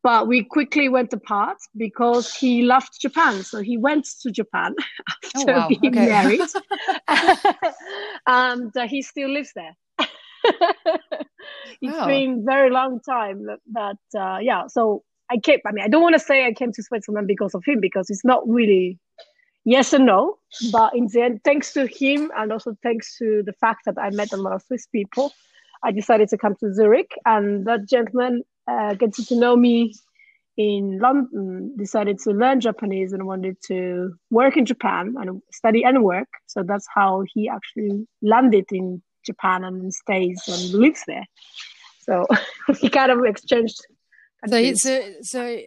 But 0.02 0.28
we 0.28 0.44
quickly 0.44 0.88
went 0.88 1.12
apart 1.12 1.58
because 1.76 2.34
he 2.34 2.64
loved 2.64 3.02
Japan. 3.02 3.44
So 3.44 3.62
he 3.62 3.78
went 3.78 4.08
to 4.22 4.32
Japan 4.32 4.74
after 5.26 5.52
oh, 5.52 5.58
wow. 5.58 5.68
being 5.68 5.98
okay. 5.98 6.08
married. 6.08 6.42
and 8.28 8.76
uh, 8.78 8.88
he 8.88 9.02
still 9.02 9.30
lives 9.30 9.52
there. 9.56 9.76
it's 11.82 11.98
oh. 11.98 12.08
been 12.08 12.46
very 12.46 12.70
long 12.70 13.02
time 13.02 13.46
that, 13.74 13.98
uh, 14.18 14.38
yeah. 14.42 14.68
So 14.68 15.04
I 15.30 15.38
came, 15.38 15.60
I 15.66 15.72
mean, 15.72 15.84
I 15.84 15.90
don't 15.90 16.02
want 16.02 16.16
to 16.16 16.20
say 16.20 16.46
I 16.46 16.54
came 16.54 16.72
to 16.74 16.84
Switzerland 16.84 17.28
because 17.28 17.54
of 17.54 17.64
him 17.66 17.80
because 17.82 18.10
it's 18.10 18.26
not 18.26 18.48
really 18.48 18.98
yes 19.66 19.94
and 19.94 20.06
no. 20.06 20.38
But 20.72 20.96
in 20.96 21.08
the 21.08 21.22
end, 21.22 21.42
thanks 21.44 21.74
to 21.74 21.88
him 21.88 22.32
and 22.38 22.52
also 22.52 22.76
thanks 22.82 23.18
to 23.18 23.44
the 23.46 23.54
fact 23.54 23.82
that 23.86 23.98
I 24.00 24.10
met 24.12 24.34
a 24.34 24.38
lot 24.38 24.54
of 24.54 24.64
Swiss 24.64 24.88
people, 24.88 25.34
I 25.84 25.92
decided 25.92 26.30
to 26.30 26.38
come 26.38 26.56
to 26.56 26.74
Zurich. 26.74 27.12
And 27.26 27.66
that 27.68 27.88
gentleman 27.88 28.44
uh, 28.70 28.94
getting 28.94 29.26
to 29.26 29.36
know 29.36 29.56
me 29.56 29.94
in 30.58 31.00
London, 31.00 31.74
decided 31.78 32.20
to 32.20 32.32
learn 32.32 32.60
Japanese 32.60 33.14
and 33.14 33.26
wanted 33.26 33.56
to 33.68 34.14
work 34.30 34.58
in 34.58 34.66
Japan 34.66 35.16
and 35.18 35.42
study 35.54 35.84
and 35.84 36.04
work. 36.04 36.28
So 36.48 36.64
that's 36.64 36.86
how 36.94 37.24
he 37.34 37.48
actually 37.48 38.06
landed 38.22 38.66
in 38.72 39.02
Japan 39.26 39.64
and 39.64 39.94
stays 39.94 40.42
and 40.48 40.74
lives 40.74 41.04
there. 41.08 41.26
So 42.02 42.26
he 42.80 42.90
kind 42.90 43.12
of 43.12 43.24
exchanged. 43.24 43.78
So, 44.48 44.74
so, 44.76 45.14
so 45.22 45.60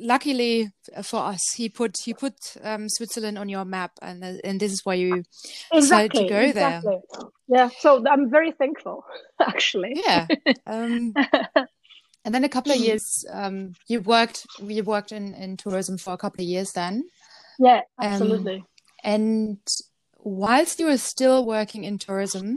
luckily 0.00 0.70
for 1.02 1.20
us, 1.20 1.40
he 1.56 1.68
put 1.68 1.96
he 2.04 2.14
put 2.14 2.34
um, 2.62 2.88
Switzerland 2.88 3.38
on 3.38 3.48
your 3.48 3.64
map, 3.64 3.92
and 4.00 4.22
uh, 4.22 4.34
and 4.44 4.60
this 4.60 4.72
is 4.72 4.82
why 4.84 4.94
you 4.94 5.24
exactly, 5.72 5.80
decided 5.80 6.12
to 6.12 6.28
go 6.28 6.38
exactly. 6.38 6.98
there. 7.10 7.28
Yeah, 7.48 7.70
so 7.80 8.04
I'm 8.08 8.30
very 8.30 8.52
thankful, 8.52 9.04
actually. 9.40 10.00
Yeah. 10.06 10.28
Um, 10.64 11.12
and 12.24 12.34
then 12.34 12.44
a 12.44 12.48
couple 12.48 12.72
of 12.72 12.78
years, 12.78 13.24
um, 13.30 13.74
you 13.86 14.00
worked 14.00 14.46
you 14.62 14.82
worked 14.82 15.12
in 15.12 15.34
in 15.34 15.56
tourism 15.56 15.98
for 15.98 16.12
a 16.12 16.18
couple 16.18 16.42
of 16.42 16.48
years. 16.48 16.72
Then. 16.72 17.04
Yeah, 17.58 17.82
um, 17.98 18.12
absolutely. 18.12 18.64
and 19.04 19.58
whilst 20.18 20.80
you 20.80 20.86
were 20.86 20.98
still 20.98 21.46
working 21.46 21.84
in 21.84 21.98
tourism, 21.98 22.56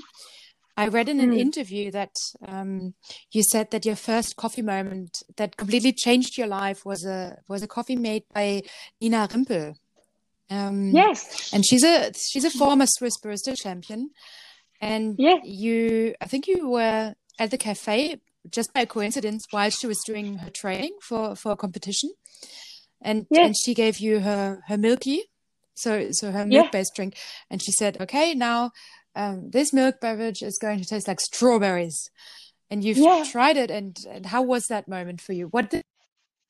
I 0.77 0.87
read 0.87 1.09
in 1.09 1.19
an 1.19 1.31
mm. 1.31 1.39
interview 1.39 1.91
that 1.91 2.15
um, 2.47 2.93
you 3.31 3.43
said 3.43 3.71
that 3.71 3.85
your 3.85 3.95
first 3.95 4.35
coffee 4.35 4.61
moment 4.61 5.23
that 5.35 5.57
completely 5.57 5.91
changed 5.91 6.37
your 6.37 6.47
life 6.47 6.85
was 6.85 7.03
a 7.05 7.37
was 7.49 7.63
a 7.63 7.67
coffee 7.67 7.95
made 7.95 8.23
by 8.33 8.61
Nina 9.01 9.27
Rimpel. 9.27 9.75
Um, 10.49 10.91
yes, 10.91 11.51
and 11.51 11.65
she's 11.65 11.83
a 11.83 12.13
she's 12.13 12.45
a 12.45 12.51
former 12.51 12.85
Swiss 12.85 13.19
barista 13.19 13.55
champion, 13.55 14.11
and 14.79 15.15
yeah. 15.17 15.39
you 15.43 16.15
I 16.21 16.25
think 16.25 16.47
you 16.47 16.69
were 16.69 17.15
at 17.39 17.51
the 17.51 17.57
cafe 17.57 18.21
just 18.51 18.73
by 18.73 18.85
coincidence 18.85 19.45
while 19.51 19.69
she 19.69 19.87
was 19.87 19.99
doing 20.05 20.37
her 20.39 20.49
training 20.49 20.95
for 21.01 21.35
for 21.35 21.53
a 21.53 21.55
competition, 21.55 22.11
and 23.01 23.25
and 23.31 23.55
she 23.63 23.73
gave 23.73 23.99
you 23.99 24.19
her 24.19 24.61
her 24.67 24.77
milky, 24.77 25.23
so 25.75 26.11
so 26.11 26.31
her 26.31 26.45
milk 26.45 26.71
based 26.71 26.91
yeah. 26.93 26.97
drink, 26.97 27.17
and 27.49 27.61
she 27.61 27.71
said, 27.71 27.99
okay, 28.01 28.33
now 28.33 28.71
um, 29.17 29.49
this 29.49 29.73
milk 29.73 29.99
beverage 29.99 30.41
is 30.43 30.57
going 30.61 30.79
to 30.79 30.85
taste 30.85 31.07
like 31.07 31.19
strawberries. 31.19 32.09
And 32.69 32.83
you've 32.83 32.97
yeah. 32.97 33.23
tried 33.29 33.57
it. 33.57 33.71
And, 33.71 33.97
and 34.09 34.25
how 34.25 34.43
was 34.43 34.65
that 34.67 34.87
moment 34.87 35.21
for 35.21 35.33
you? 35.33 35.47
What 35.47 35.69
did 35.69 35.83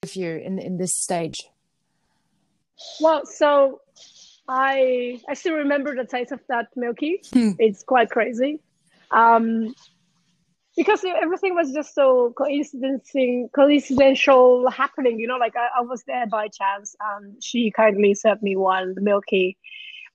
of 0.03 0.15
you 0.15 0.35
in 0.35 0.59
in 0.59 0.77
this 0.77 0.91
stage? 0.95 1.37
Well 3.01 3.25
so 3.25 3.81
i 4.49 5.19
i 5.27 5.33
still 5.33 5.55
remember 5.55 5.93
the 5.93 6.05
taste 6.05 6.31
of 6.31 6.39
that 6.47 6.67
milky 6.77 7.19
hmm. 7.33 7.51
it's 7.59 7.83
quite 7.83 8.09
crazy. 8.09 8.59
Um 9.11 9.73
because 10.77 11.03
everything 11.03 11.55
was 11.55 11.73
just 11.73 11.93
so 11.95 12.33
coincidencing 12.39 13.51
coincidental 13.53 14.69
happening 14.69 15.19
you 15.19 15.27
know 15.27 15.37
like 15.37 15.55
I, 15.55 15.79
I 15.79 15.81
was 15.81 16.03
there 16.07 16.27
by 16.27 16.47
chance 16.47 16.95
and 17.09 17.43
she 17.43 17.71
kindly 17.71 18.13
served 18.13 18.43
me 18.43 18.55
one 18.55 18.95
milky 18.97 19.57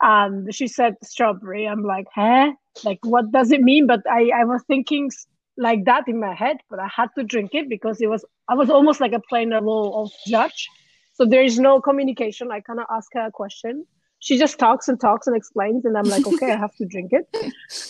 and 0.03 0.47
um, 0.47 0.51
she 0.51 0.67
said 0.67 0.97
strawberry. 1.03 1.67
I'm 1.67 1.85
like, 1.85 2.07
huh? 2.13 2.53
Like, 2.85 2.99
what 3.05 3.31
does 3.31 3.53
it 3.53 3.61
mean? 3.61 3.87
But 3.87 4.01
I, 4.11 4.31
I 4.35 4.45
was 4.45 4.63
thinking 4.67 5.11
like 5.57 5.85
that 5.85 6.09
in 6.09 6.19
my 6.19 6.35
head, 6.35 6.57
but 6.69 6.81
I 6.81 6.89
had 6.95 7.09
to 7.17 7.23
drink 7.23 7.51
it 7.55 7.69
because 7.69 8.01
it 8.01 8.11
was, 8.11 8.25
I 8.49 8.55
was 8.55 8.69
almost 8.69 9.01
like 9.01 9.13
a 9.13 9.23
plain 9.29 9.51
role 9.51 10.03
of 10.03 10.11
judge. 10.27 10.69
So 11.15 11.25
there 11.25 11.45
is 11.45 11.59
no 11.59 11.81
communication. 11.81 12.51
I 12.51 12.61
cannot 12.61 12.89
ask 12.91 13.11
her 13.15 13.27
a 13.27 13.31
question. 13.31 13.87
She 14.23 14.39
just 14.39 14.57
talks 14.57 14.87
and 14.87 15.01
talks 15.01 15.27
and 15.27 15.37
explains, 15.37 15.85
and 15.85 15.99
I'm 15.99 16.05
like, 16.05 16.25
okay, 16.25 16.53
I 16.53 16.57
have 16.57 16.77
to 16.77 16.87
drink 16.87 17.11
it. 17.13 17.27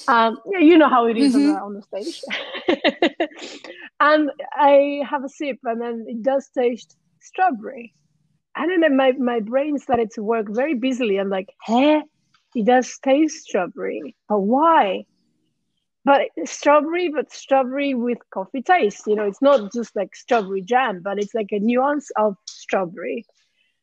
Um, 0.08 0.38
yeah, 0.50 0.60
you 0.60 0.78
know 0.78 0.88
how 0.88 1.06
it 1.06 1.18
is 1.18 1.34
mm-hmm. 1.34 1.62
on, 1.62 1.74
the, 1.74 1.82
on 1.90 2.00
the 2.00 2.02
stage. 2.02 2.22
and 4.00 4.30
I 4.54 5.02
have 5.06 5.24
a 5.24 5.28
sip, 5.28 5.58
and 5.64 5.78
then 5.78 6.06
it 6.08 6.22
does 6.22 6.48
taste 6.56 6.96
strawberry. 7.20 7.92
I 8.54 8.66
don't 8.66 8.80
know, 8.80 8.88
my, 8.88 9.12
my 9.12 9.40
brain 9.40 9.78
started 9.78 10.10
to 10.12 10.22
work 10.22 10.46
very 10.48 10.72
busily. 10.72 11.18
I'm 11.18 11.28
like, 11.28 11.50
huh? 11.60 12.00
It 12.54 12.64
does 12.64 12.98
taste 13.04 13.44
strawberry. 13.44 14.16
But 14.26 14.40
why? 14.40 15.04
But 16.06 16.28
strawberry, 16.46 17.10
but 17.10 17.30
strawberry 17.30 17.92
with 17.92 18.18
coffee 18.32 18.62
taste. 18.62 19.06
You 19.06 19.16
know, 19.16 19.26
it's 19.26 19.42
not 19.42 19.70
just 19.70 19.94
like 19.94 20.16
strawberry 20.16 20.62
jam, 20.62 21.02
but 21.04 21.18
it's 21.18 21.34
like 21.34 21.52
a 21.52 21.58
nuance 21.58 22.10
of 22.16 22.36
strawberry, 22.48 23.26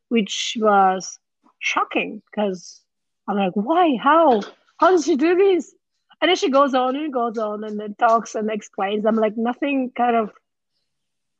which 0.07 0.57
was 0.59 1.19
shocking 1.59 2.21
because 2.31 2.81
I'm 3.27 3.37
like, 3.37 3.53
why? 3.53 3.97
How? 4.01 4.41
How 4.77 4.91
does 4.91 5.05
she 5.05 5.15
do 5.15 5.35
this? 5.35 5.73
And 6.21 6.29
then 6.29 6.35
she 6.35 6.49
goes 6.49 6.73
on 6.73 6.95
and 6.95 7.13
goes 7.13 7.37
on 7.37 7.63
and 7.63 7.79
then 7.79 7.95
talks 7.95 8.35
and 8.35 8.49
explains. 8.49 9.05
I'm 9.05 9.15
like, 9.15 9.37
nothing 9.37 9.91
kind 9.95 10.15
of 10.15 10.31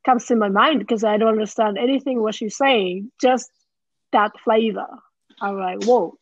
comes 0.06 0.26
to 0.26 0.36
my 0.36 0.50
mind 0.50 0.80
because 0.80 1.04
I 1.04 1.18
don't 1.18 1.30
understand 1.30 1.78
anything 1.78 2.22
what 2.22 2.36
she's 2.36 2.56
saying, 2.56 3.12
just 3.20 3.50
that 4.12 4.32
flavor. 4.44 4.88
I'm 5.42 5.58
like, 5.58 5.84
whoa, 5.84 6.18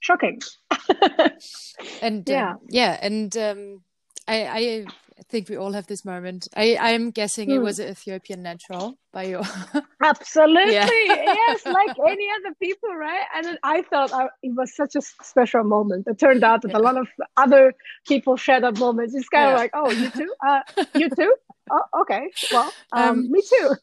shocking. 0.00 0.40
and 2.02 2.28
yeah, 2.28 2.52
um, 2.52 2.58
yeah, 2.68 2.98
and 3.00 3.36
um, 3.36 3.82
I, 4.26 4.46
I 4.46 4.86
think 5.28 5.48
we 5.48 5.56
all 5.56 5.72
have 5.72 5.86
this 5.86 6.04
moment. 6.04 6.48
I, 6.56 6.76
I'm 6.80 7.10
guessing 7.10 7.48
mm. 7.48 7.54
it 7.54 7.58
hmm. 7.58 7.64
was 7.64 7.78
an 7.78 7.88
Ethiopian 7.90 8.42
natural 8.42 8.98
by 9.12 9.24
your. 9.24 9.42
Absolutely, 10.02 10.72
yes, 10.74 11.66
like 11.66 11.96
any 12.06 12.28
other 12.38 12.54
people, 12.60 12.94
right? 12.94 13.24
And 13.34 13.58
I 13.62 13.82
thought 13.82 14.12
I, 14.12 14.28
it 14.42 14.54
was 14.54 14.74
such 14.74 14.96
a 14.96 15.00
special 15.00 15.64
moment. 15.64 16.06
It 16.06 16.18
turned 16.18 16.44
out 16.44 16.62
that 16.62 16.70
yeah. 16.70 16.78
a 16.78 16.80
lot 16.80 16.96
of 16.96 17.08
other 17.36 17.74
people 18.06 18.36
share 18.36 18.60
that 18.60 18.78
moment. 18.78 19.12
It's 19.14 19.28
kind 19.28 19.48
yeah. 19.48 19.52
of 19.52 19.58
like, 19.58 19.70
oh, 19.74 19.90
you 19.90 20.10
too, 20.10 20.34
uh, 20.46 20.60
you 20.94 21.10
too. 21.16 21.34
oh, 21.70 22.00
okay. 22.02 22.30
Well, 22.52 22.72
um, 22.92 23.08
um, 23.08 23.30
me 23.30 23.42
too. 23.42 23.74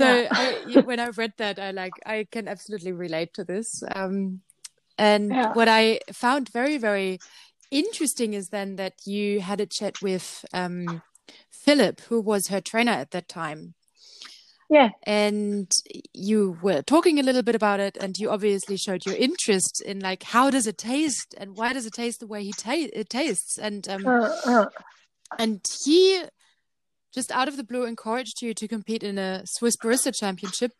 so 0.00 0.28
I, 0.30 0.82
when 0.84 1.00
I 1.00 1.08
read 1.08 1.34
that, 1.38 1.58
I 1.58 1.70
like 1.72 1.92
I 2.06 2.26
can 2.30 2.48
absolutely 2.48 2.92
relate 2.92 3.34
to 3.34 3.44
this. 3.44 3.82
Um, 3.94 4.40
And 4.96 5.30
yeah. 5.30 5.52
what 5.54 5.66
I 5.66 5.98
found 6.12 6.48
very, 6.50 6.78
very 6.78 7.18
interesting 7.74 8.34
is 8.34 8.48
then 8.48 8.76
that 8.76 8.94
you 9.04 9.40
had 9.40 9.60
a 9.60 9.66
chat 9.66 10.00
with 10.00 10.44
um, 10.52 11.02
Philip, 11.50 12.00
who 12.02 12.20
was 12.20 12.48
her 12.48 12.60
trainer 12.60 12.92
at 12.92 13.10
that 13.10 13.28
time. 13.28 13.74
Yeah. 14.70 14.90
And 15.02 15.70
you 16.12 16.58
were 16.62 16.82
talking 16.82 17.18
a 17.18 17.22
little 17.22 17.42
bit 17.42 17.54
about 17.54 17.80
it, 17.80 17.96
and 18.00 18.16
you 18.16 18.30
obviously 18.30 18.76
showed 18.76 19.04
your 19.04 19.16
interest 19.16 19.82
in 19.84 20.00
like 20.00 20.22
how 20.22 20.50
does 20.50 20.66
it 20.66 20.78
taste 20.78 21.34
and 21.36 21.56
why 21.56 21.72
does 21.72 21.86
it 21.86 21.92
taste 21.92 22.20
the 22.20 22.26
way 22.26 22.42
he 22.44 22.52
ta- 22.52 22.72
it 22.92 23.10
tastes, 23.10 23.58
and 23.58 23.88
um, 23.88 24.06
uh, 24.06 24.30
uh. 24.46 24.66
and 25.38 25.60
he 25.84 26.22
just 27.14 27.30
out 27.30 27.48
of 27.48 27.56
the 27.56 27.64
blue 27.64 27.84
encouraged 27.84 28.42
you 28.42 28.54
to 28.54 28.66
compete 28.66 29.02
in 29.02 29.18
a 29.18 29.42
Swiss 29.44 29.76
Barista 29.76 30.12
Championship 30.14 30.72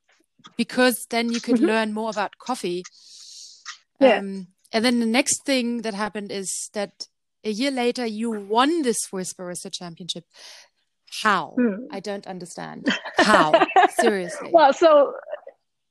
because 0.56 1.06
then 1.10 1.30
you 1.30 1.40
could 1.40 1.56
mm-hmm. 1.56 1.66
learn 1.66 1.92
more 1.92 2.10
about 2.10 2.38
coffee. 2.38 2.82
Yeah. 4.00 4.18
Um, 4.18 4.48
and 4.74 4.84
then 4.84 4.98
the 4.98 5.06
next 5.06 5.44
thing 5.44 5.82
that 5.82 5.94
happened 5.94 6.32
is 6.32 6.68
that 6.74 7.06
a 7.44 7.50
year 7.50 7.70
later 7.70 8.04
you 8.04 8.30
won 8.30 8.82
the 8.82 8.92
Swiss 8.92 9.32
Barista 9.32 9.72
Championship. 9.72 10.24
How? 11.22 11.54
Hmm. 11.56 11.86
I 11.92 12.00
don't 12.00 12.26
understand. 12.26 12.88
How? 13.18 13.52
Seriously. 14.00 14.50
Well, 14.52 14.72
so 14.72 15.14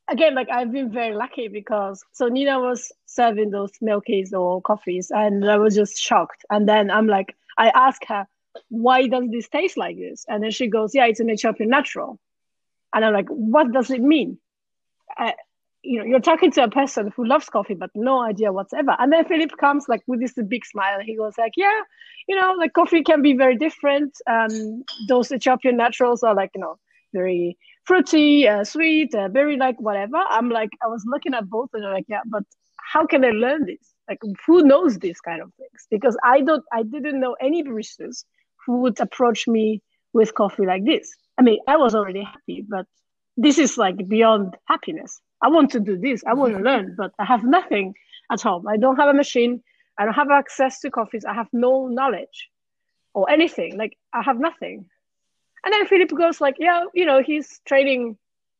again, 0.09 0.35
like 0.35 0.49
I've 0.51 0.73
been 0.73 0.91
very 0.91 1.15
lucky 1.15 1.47
because 1.47 2.03
so 2.11 2.27
Nina 2.27 2.59
was 2.59 2.91
serving 3.05 3.51
those 3.51 3.71
milkies 3.81 4.33
or 4.33 4.61
coffees, 4.61 5.11
and 5.11 5.49
I 5.49 5.57
was 5.57 5.75
just 5.75 5.97
shocked. 5.97 6.43
And 6.49 6.67
then 6.67 6.91
I'm 6.91 7.07
like, 7.07 7.37
I 7.57 7.69
asked 7.69 8.03
her, 8.09 8.27
why 8.67 9.07
does 9.07 9.29
this 9.31 9.47
taste 9.47 9.77
like 9.77 9.97
this? 9.97 10.25
And 10.27 10.43
then 10.43 10.51
she 10.51 10.67
goes, 10.67 10.93
yeah, 10.93 11.05
it's 11.05 11.21
an 11.21 11.29
Ethiopian 11.29 11.69
natural. 11.69 12.19
And 12.93 13.05
I'm 13.05 13.13
like, 13.13 13.29
what 13.29 13.71
does 13.71 13.89
it 13.89 14.01
mean? 14.01 14.39
Uh, 15.17 15.31
you 15.83 15.99
know, 15.99 16.05
you're 16.05 16.19
talking 16.19 16.51
to 16.51 16.63
a 16.63 16.69
person 16.69 17.11
who 17.15 17.25
loves 17.25 17.49
coffee, 17.49 17.73
but 17.73 17.89
no 17.93 18.21
idea 18.21 18.51
whatsoever. 18.53 18.95
And 18.99 19.11
then 19.11 19.25
Philip 19.25 19.51
comes 19.59 19.87
like 19.89 20.01
with 20.07 20.21
this 20.21 20.33
big 20.47 20.65
smile. 20.65 20.99
He 21.01 21.15
goes 21.15 21.37
like, 21.37 21.53
yeah, 21.57 21.81
you 22.27 22.35
know, 22.35 22.53
like 22.57 22.73
coffee 22.73 23.03
can 23.03 23.21
be 23.21 23.33
very 23.33 23.57
different. 23.57 24.17
Um, 24.27 24.83
those 25.07 25.31
Ethiopian 25.31 25.77
naturals 25.77 26.23
are 26.23 26.33
like, 26.33 26.51
you 26.55 26.61
know, 26.61 26.77
very 27.13 27.57
fruity, 27.83 28.47
uh, 28.47 28.63
sweet, 28.63 29.13
uh, 29.13 29.27
very 29.27 29.57
like 29.57 29.79
whatever. 29.79 30.17
I'm 30.17 30.49
like, 30.49 30.69
I 30.81 30.87
was 30.87 31.03
looking 31.05 31.33
at 31.33 31.49
both 31.49 31.69
and 31.73 31.85
I'm 31.85 31.93
like, 31.93 32.05
yeah, 32.07 32.21
but 32.25 32.43
how 32.77 33.05
can 33.05 33.25
I 33.25 33.31
learn 33.31 33.65
this? 33.65 33.93
Like, 34.09 34.19
who 34.45 34.63
knows 34.63 34.99
these 34.99 35.19
kind 35.19 35.41
of 35.41 35.53
things? 35.55 35.87
Because 35.89 36.17
I 36.23 36.41
don't, 36.41 36.63
I 36.71 36.83
didn't 36.83 37.19
know 37.19 37.35
any 37.41 37.63
baristas 37.63 38.23
who 38.65 38.81
would 38.81 38.99
approach 38.99 39.47
me 39.47 39.81
with 40.13 40.33
coffee 40.33 40.65
like 40.65 40.85
this. 40.85 41.13
I 41.37 41.41
mean, 41.41 41.59
I 41.67 41.77
was 41.77 41.95
already 41.95 42.23
happy, 42.23 42.65
but 42.67 42.85
this 43.35 43.57
is 43.57 43.77
like 43.77 44.07
beyond 44.07 44.55
happiness. 44.67 45.19
I 45.43 45.49
want 45.49 45.71
to 45.71 45.79
do 45.79 45.97
this. 45.97 46.23
I 46.25 46.33
want 46.33 46.55
to 46.55 46.63
learn, 46.63 46.95
but 46.97 47.11
I 47.19 47.25
have 47.25 47.43
nothing 47.43 47.93
at 48.31 48.41
home. 48.41 48.67
I 48.67 48.77
don't 48.77 48.95
have 48.95 49.09
a 49.09 49.13
machine. 49.13 49.61
I 49.97 50.05
don't 50.05 50.13
have 50.13 50.31
access 50.31 50.79
to 50.79 50.89
coffees. 50.89 51.25
I 51.25 51.33
have 51.33 51.49
no 51.51 51.87
knowledge 51.87 52.49
or 53.13 53.29
anything. 53.29 53.77
Like 53.77 53.97
I 54.13 54.23
have 54.23 54.39
nothing. 54.39 54.85
And 55.65 55.73
then 55.73 55.85
Philip 55.85 56.09
goes 56.09 56.41
like, 56.41 56.55
yeah, 56.59 56.85
you 56.93 57.05
know, 57.05 57.21
he's 57.21 57.59
training 57.65 58.17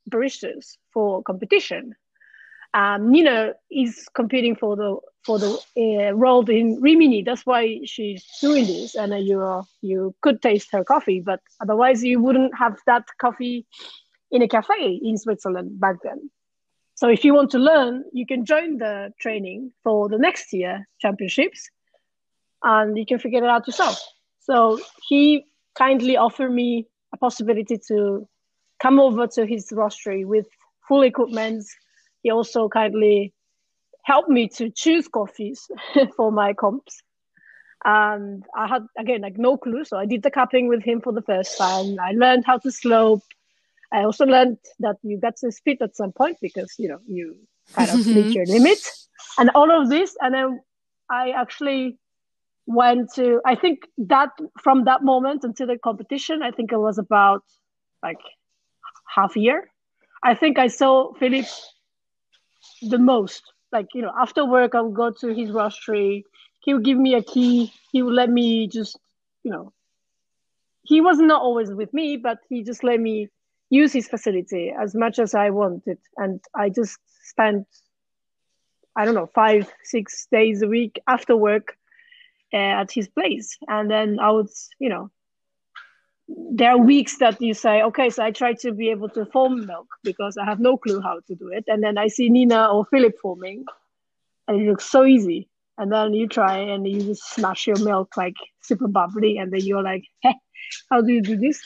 baristas 0.10 0.78
for 0.94 1.24
competition. 1.24 1.96
Um, 2.74 3.12
Nina 3.12 3.54
is 3.72 4.08
competing 4.14 4.56
for 4.56 4.76
the 4.76 4.98
for 5.24 5.40
the 5.40 5.58
uh, 5.78 6.12
role 6.12 6.50
in 6.50 6.82
Rimini. 6.82 7.24
That's 7.24 7.46
why 7.46 7.80
she's 7.86 8.26
doing 8.42 8.66
this, 8.66 8.96
and 8.96 9.14
uh, 9.14 9.18
you 9.18 9.64
you 9.82 10.16
could 10.22 10.42
taste 10.42 10.70
her 10.72 10.84
coffee, 10.84 11.22
but 11.22 11.40
otherwise 11.62 12.04
you 12.04 12.20
wouldn't 12.20 12.58
have 12.58 12.78
that 12.88 13.06
coffee 13.22 13.68
in 14.32 14.42
a 14.42 14.48
cafe 14.48 15.00
in 15.04 15.18
Switzerland 15.18 15.80
back 15.80 15.98
then. 16.04 16.32
So 17.04 17.10
if 17.10 17.26
you 17.26 17.34
want 17.34 17.52
to 17.52 17.60
learn, 17.60 18.06
you 18.14 18.26
can 18.26 18.46
join 18.46 18.78
the 18.78 19.12
training 19.20 19.74
for 19.84 20.08
the 20.08 20.18
next 20.18 20.54
year 20.54 20.88
championships, 21.02 21.70
and 22.64 22.98
you 22.98 23.06
can 23.06 23.20
figure 23.20 23.44
it 23.44 23.50
out 23.50 23.68
yourself. 23.68 24.02
So 24.40 24.80
he 25.10 25.46
kindly 25.76 26.16
offered 26.16 26.54
me 26.54 26.88
a 27.14 27.18
possibility 27.18 27.78
to 27.90 28.26
come 28.82 29.02
over 29.02 29.28
to 29.28 29.46
his 29.46 29.70
roastery 29.72 30.26
with 30.26 30.48
full 30.88 31.02
equipment 31.02 31.66
he 32.22 32.32
also 32.32 32.70
kindly 32.70 33.34
helped 34.04 34.30
me 34.30 34.48
to 34.48 34.70
choose 34.70 35.10
coffees 35.10 35.68
for 36.16 36.32
my 36.32 36.54
comps. 36.54 37.04
And 37.84 38.46
I 38.56 38.66
had 38.66 38.84
again 38.98 39.20
like 39.20 39.38
no 39.38 39.58
clue, 39.58 39.84
so 39.84 39.98
I 39.98 40.06
did 40.06 40.24
the 40.24 40.32
cupping 40.32 40.70
with 40.70 40.82
him 40.82 41.02
for 41.02 41.12
the 41.12 41.22
first 41.22 41.58
time. 41.58 41.98
I 42.00 42.12
learned 42.14 42.46
how 42.46 42.60
to 42.60 42.72
slope. 42.72 43.24
I 43.94 44.04
also 44.04 44.26
learned 44.26 44.58
that 44.80 44.96
you 45.04 45.20
got 45.20 45.38
to 45.38 45.52
spit 45.52 45.78
at 45.82 45.96
some 45.96 46.12
point 46.12 46.38
because 46.42 46.74
you 46.80 46.90
know 46.90 47.00
you 47.08 47.36
kind 47.74 47.90
of 47.90 48.06
reach 48.08 48.36
your 48.36 48.46
limit, 48.58 48.80
and 49.38 49.52
all 49.56 49.72
of 49.72 49.90
this. 49.90 50.16
And 50.20 50.34
then 50.34 50.62
I 51.10 51.30
actually 51.32 52.00
went 52.66 53.14
to 53.16 53.42
I 53.46 53.56
think 53.56 53.80
that 53.98 54.30
from 54.62 54.86
that 54.86 55.04
moment 55.04 55.44
until 55.44 55.68
the 55.68 55.78
competition, 55.78 56.42
I 56.42 56.52
think 56.52 56.72
it 56.72 56.78
was 56.78 56.98
about 56.98 57.44
like 58.02 58.20
half 59.14 59.36
a 59.36 59.40
year. 59.40 59.70
I 60.24 60.36
think 60.36 60.58
I 60.58 60.68
saw 60.68 61.14
Philip 61.14 61.46
the 62.82 62.98
most. 62.98 63.44
Like, 63.72 63.88
you 63.94 64.02
know, 64.02 64.12
after 64.18 64.46
work, 64.46 64.76
I 64.76 64.82
would 64.82 64.96
go 64.96 65.12
to 65.12 65.28
his 65.34 65.50
roastery. 65.50 66.24
He 66.62 66.74
would 66.74 66.86
give 66.86 66.98
me 66.98 67.16
a 67.16 67.24
key. 67.24 67.74
He 67.92 68.04
would 68.04 68.14
let 68.14 68.30
me 68.30 68.68
just, 68.68 68.98
you 69.44 69.52
know, 69.52 69.74
he 70.84 71.02
was 71.02 71.18
not 71.18 71.42
always 71.42 71.72
with 71.72 71.94
me, 71.94 72.18
but 72.18 72.38
he 72.50 72.64
just 72.64 72.84
let 72.84 73.00
me 73.00 73.30
use 73.74 73.92
his 73.92 74.08
facility 74.08 74.72
as 74.72 74.94
much 74.94 75.18
as 75.18 75.34
I 75.34 75.50
wanted. 75.50 75.98
And 76.18 76.40
I 76.56 76.70
just 76.70 77.00
spent, 77.24 77.66
I 78.96 79.04
don't 79.06 79.16
know, 79.16 79.30
five, 79.34 79.72
six 79.84 80.28
days 80.32 80.62
a 80.62 80.68
week 80.68 81.00
after 81.08 81.36
work 81.36 81.76
uh, 82.54 82.82
at 82.82 82.92
his 82.92 83.08
place. 83.08 83.58
And 83.68 83.90
then 83.90 84.20
I 84.20 84.30
would, 84.30 84.50
you 84.80 84.90
know, 84.90 85.10
there 86.28 86.72
are 86.72 86.78
weeks 86.78 87.18
that 87.18 87.42
you 87.42 87.54
say, 87.54 87.82
okay, 87.82 88.10
so 88.12 88.24
I 88.24 88.32
try 88.32 88.54
to 88.54 88.72
be 88.72 88.90
able 88.92 89.10
to 89.10 89.26
foam 89.26 89.66
milk 89.66 89.88
because 90.04 90.38
I 90.38 90.46
have 90.46 90.60
no 90.60 90.78
clue 90.78 91.02
how 91.02 91.20
to 91.28 91.36
do 91.36 91.48
it. 91.50 91.66
And 91.68 91.84
then 91.84 91.98
I 91.98 92.08
see 92.08 92.30
Nina 92.30 92.68
or 92.68 92.86
Philip 92.86 93.16
foaming 93.22 93.66
and 94.48 94.62
it 94.62 94.70
looks 94.70 94.86
so 94.86 95.04
easy. 95.04 95.50
And 95.80 95.92
then 95.92 96.14
you 96.14 96.28
try 96.28 96.60
and 96.60 96.88
you 96.88 97.02
just 97.02 97.24
smash 97.34 97.66
your 97.66 97.84
milk 97.84 98.16
like 98.16 98.36
super 98.62 98.88
bubbly. 98.88 99.38
And 99.40 99.52
then 99.52 99.62
you're 99.62 99.82
like, 99.82 100.04
hey, 100.22 100.36
how 100.92 101.02
do 101.02 101.12
you 101.12 101.22
do 101.22 101.36
this? 101.36 101.60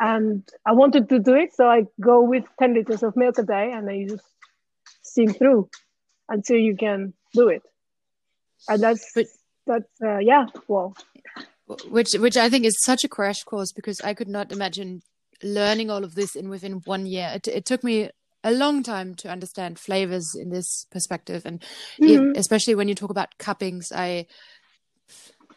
And 0.00 0.48
I 0.66 0.72
wanted 0.72 1.10
to 1.10 1.18
do 1.18 1.34
it. 1.34 1.54
So 1.54 1.66
I 1.66 1.84
go 2.00 2.22
with 2.22 2.44
10 2.58 2.74
liters 2.74 3.02
of 3.02 3.16
milk 3.16 3.38
a 3.38 3.42
day 3.42 3.70
and 3.72 3.86
then 3.86 3.94
you 3.96 4.08
just 4.08 4.24
steam 5.02 5.32
through 5.32 5.68
until 6.28 6.56
you 6.56 6.74
can 6.74 7.12
do 7.34 7.48
it. 7.48 7.62
And 8.68 8.82
that's, 8.82 9.12
but, 9.14 9.26
that's, 9.66 10.02
uh, 10.02 10.18
yeah, 10.18 10.46
well, 10.68 10.96
which 11.88 12.14
which 12.14 12.36
I 12.36 12.48
think 12.48 12.64
is 12.64 12.82
such 12.82 13.04
a 13.04 13.08
crash 13.08 13.42
course 13.44 13.72
because 13.72 14.00
I 14.00 14.14
could 14.14 14.28
not 14.28 14.52
imagine 14.52 15.02
learning 15.42 15.90
all 15.90 16.04
of 16.04 16.14
this 16.14 16.34
in 16.34 16.48
within 16.48 16.82
one 16.84 17.06
year. 17.06 17.30
It, 17.34 17.48
it 17.48 17.64
took 17.64 17.84
me 17.84 18.10
a 18.42 18.50
long 18.50 18.82
time 18.82 19.14
to 19.16 19.30
understand 19.30 19.78
flavors 19.78 20.34
in 20.34 20.50
this 20.50 20.86
perspective, 20.90 21.42
and 21.44 21.60
mm-hmm. 22.00 22.30
it, 22.30 22.36
especially 22.36 22.74
when 22.74 22.88
you 22.88 22.94
talk 22.94 23.10
about 23.10 23.38
cuppings, 23.38 23.92
I 23.94 24.26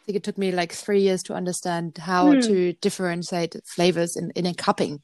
think 0.04 0.16
it 0.16 0.22
took 0.22 0.38
me 0.38 0.52
like 0.52 0.72
three 0.72 1.00
years 1.00 1.22
to 1.24 1.34
understand 1.34 1.98
how 1.98 2.32
mm. 2.32 2.42
to 2.46 2.72
differentiate 2.74 3.56
flavors 3.64 4.16
in 4.16 4.30
in 4.32 4.46
a 4.46 4.54
cupping. 4.54 5.02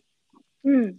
Mm. 0.64 0.98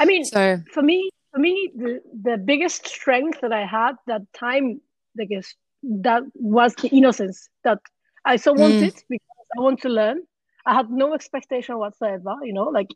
I 0.00 0.04
mean, 0.04 0.24
so 0.24 0.60
for 0.72 0.82
me, 0.82 1.10
for 1.32 1.40
me, 1.40 1.70
the 1.74 2.00
the 2.22 2.36
biggest 2.38 2.86
strength 2.86 3.40
that 3.42 3.52
I 3.52 3.66
had 3.66 3.96
that 4.06 4.22
time, 4.32 4.80
I 5.20 5.24
guess, 5.24 5.54
that 5.82 6.22
was 6.34 6.74
the 6.74 6.88
innocence 6.88 7.48
that 7.64 7.78
I 8.24 8.36
so 8.36 8.52
wanted 8.52 8.94
mm. 8.94 9.02
because 9.08 9.26
I 9.56 9.60
want 9.60 9.82
to 9.82 9.88
learn. 9.88 10.22
I 10.64 10.74
had 10.74 10.90
no 10.90 11.14
expectation 11.14 11.78
whatsoever, 11.78 12.34
you 12.42 12.52
know, 12.52 12.64
like 12.64 12.88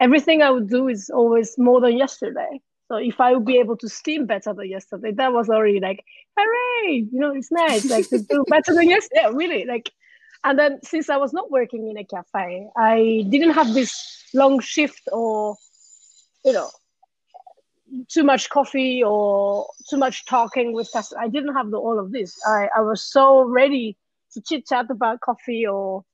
everything 0.00 0.42
I 0.42 0.50
would 0.50 0.68
do 0.68 0.88
is 0.88 1.10
always 1.10 1.56
more 1.56 1.80
than 1.80 1.96
yesterday. 1.96 2.60
So 2.92 2.98
if 2.98 3.22
I 3.22 3.32
would 3.32 3.46
be 3.46 3.56
able 3.56 3.78
to 3.78 3.88
steam 3.88 4.26
better 4.26 4.52
than 4.52 4.68
yesterday, 4.68 5.12
that 5.12 5.32
was 5.32 5.48
already 5.48 5.80
like, 5.80 6.04
hooray, 6.36 7.06
you 7.10 7.18
know, 7.18 7.34
it's 7.34 7.50
nice, 7.50 7.88
like 7.88 8.06
to 8.10 8.18
do 8.18 8.44
better 8.48 8.74
than 8.74 8.86
yesterday. 8.86 9.22
Yeah, 9.22 9.30
really. 9.32 9.64
Like, 9.64 9.90
and 10.44 10.58
then 10.58 10.78
since 10.82 11.08
I 11.08 11.16
was 11.16 11.32
not 11.32 11.50
working 11.50 11.88
in 11.88 11.96
a 11.96 12.04
cafe, 12.04 12.68
I 12.76 13.24
didn't 13.30 13.52
have 13.54 13.72
this 13.72 14.28
long 14.34 14.60
shift 14.60 15.08
or, 15.10 15.56
you 16.44 16.52
know, 16.52 16.68
too 18.10 18.24
much 18.24 18.50
coffee 18.50 19.02
or 19.02 19.68
too 19.88 19.96
much 19.96 20.26
talking 20.26 20.74
with 20.74 20.92
customers. 20.92 21.22
I 21.24 21.28
didn't 21.28 21.54
have 21.54 21.70
the, 21.70 21.78
all 21.78 21.98
of 21.98 22.12
this. 22.12 22.38
I, 22.46 22.68
I 22.76 22.82
was 22.82 23.02
so 23.02 23.42
ready 23.42 23.96
to 24.34 24.42
chit 24.42 24.66
chat 24.66 24.90
about 24.90 25.22
coffee 25.22 25.66
or 25.66 26.04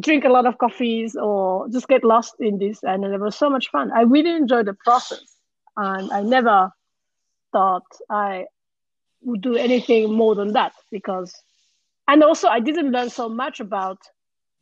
drink 0.00 0.24
a 0.24 0.30
lot 0.30 0.46
of 0.46 0.56
coffees 0.56 1.14
or 1.14 1.68
just 1.68 1.88
get 1.88 2.04
lost 2.04 2.36
in 2.40 2.56
this. 2.56 2.82
And 2.84 3.04
it 3.04 3.20
was 3.20 3.36
so 3.36 3.50
much 3.50 3.68
fun. 3.70 3.92
I 3.92 4.00
really 4.00 4.34
enjoyed 4.34 4.64
the 4.64 4.72
process. 4.82 5.35
And 5.76 6.10
I 6.12 6.22
never 6.22 6.70
thought 7.52 7.84
I 8.10 8.46
would 9.22 9.42
do 9.42 9.56
anything 9.56 10.12
more 10.12 10.34
than 10.34 10.52
that 10.52 10.72
because, 10.90 11.34
and 12.08 12.22
also 12.22 12.48
I 12.48 12.60
didn't 12.60 12.92
learn 12.92 13.10
so 13.10 13.28
much 13.28 13.60
about 13.60 13.98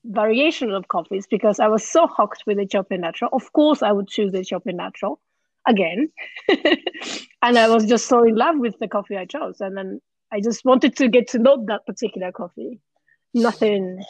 variation 0.04 0.70
of 0.72 0.88
coffees 0.88 1.26
because 1.26 1.60
I 1.60 1.68
was 1.68 1.86
so 1.86 2.06
hooked 2.06 2.44
with 2.46 2.56
the 2.58 2.64
Ethiopian 2.64 3.00
natural. 3.00 3.30
Of 3.32 3.52
course, 3.52 3.82
I 3.82 3.92
would 3.92 4.08
choose 4.08 4.32
the 4.32 4.40
Ethiopian 4.40 4.76
natural 4.76 5.20
again. 5.66 6.10
and 6.48 7.58
I 7.58 7.68
was 7.68 7.86
just 7.86 8.06
so 8.06 8.22
in 8.24 8.34
love 8.34 8.56
with 8.58 8.78
the 8.78 8.88
coffee 8.88 9.16
I 9.16 9.24
chose, 9.24 9.60
and 9.60 9.76
then 9.76 10.00
I 10.32 10.40
just 10.40 10.64
wanted 10.64 10.96
to 10.96 11.08
get 11.08 11.28
to 11.28 11.38
know 11.38 11.64
that 11.66 11.86
particular 11.86 12.32
coffee, 12.32 12.80
nothing 13.32 14.02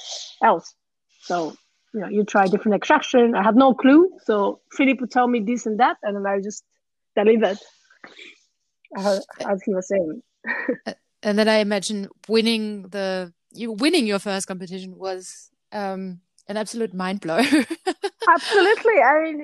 else. 0.42 0.74
So 1.20 1.54
you 1.92 2.00
know, 2.00 2.08
you 2.08 2.24
try 2.24 2.46
different 2.46 2.74
extraction. 2.74 3.34
I 3.36 3.42
had 3.42 3.54
no 3.54 3.72
clue, 3.72 4.10
so 4.24 4.60
Philip 4.72 5.00
would 5.00 5.12
tell 5.12 5.28
me 5.28 5.40
this 5.40 5.64
and 5.66 5.78
that, 5.78 5.96
and 6.02 6.16
then 6.16 6.26
I 6.26 6.40
just 6.40 6.64
delivered 7.16 7.58
as, 8.96 9.26
as 9.40 9.62
he 9.62 9.74
was 9.74 9.88
saying. 9.88 10.22
and 11.22 11.38
then 11.38 11.48
I 11.48 11.56
imagine 11.56 12.08
winning 12.28 12.88
the 12.88 13.32
you 13.52 13.72
winning 13.72 14.06
your 14.06 14.18
first 14.18 14.46
competition 14.46 14.96
was 14.96 15.50
um, 15.72 16.20
an 16.48 16.56
absolute 16.56 16.94
mind 16.94 17.20
blow. 17.20 17.38
Absolutely. 18.28 18.98
I, 19.02 19.34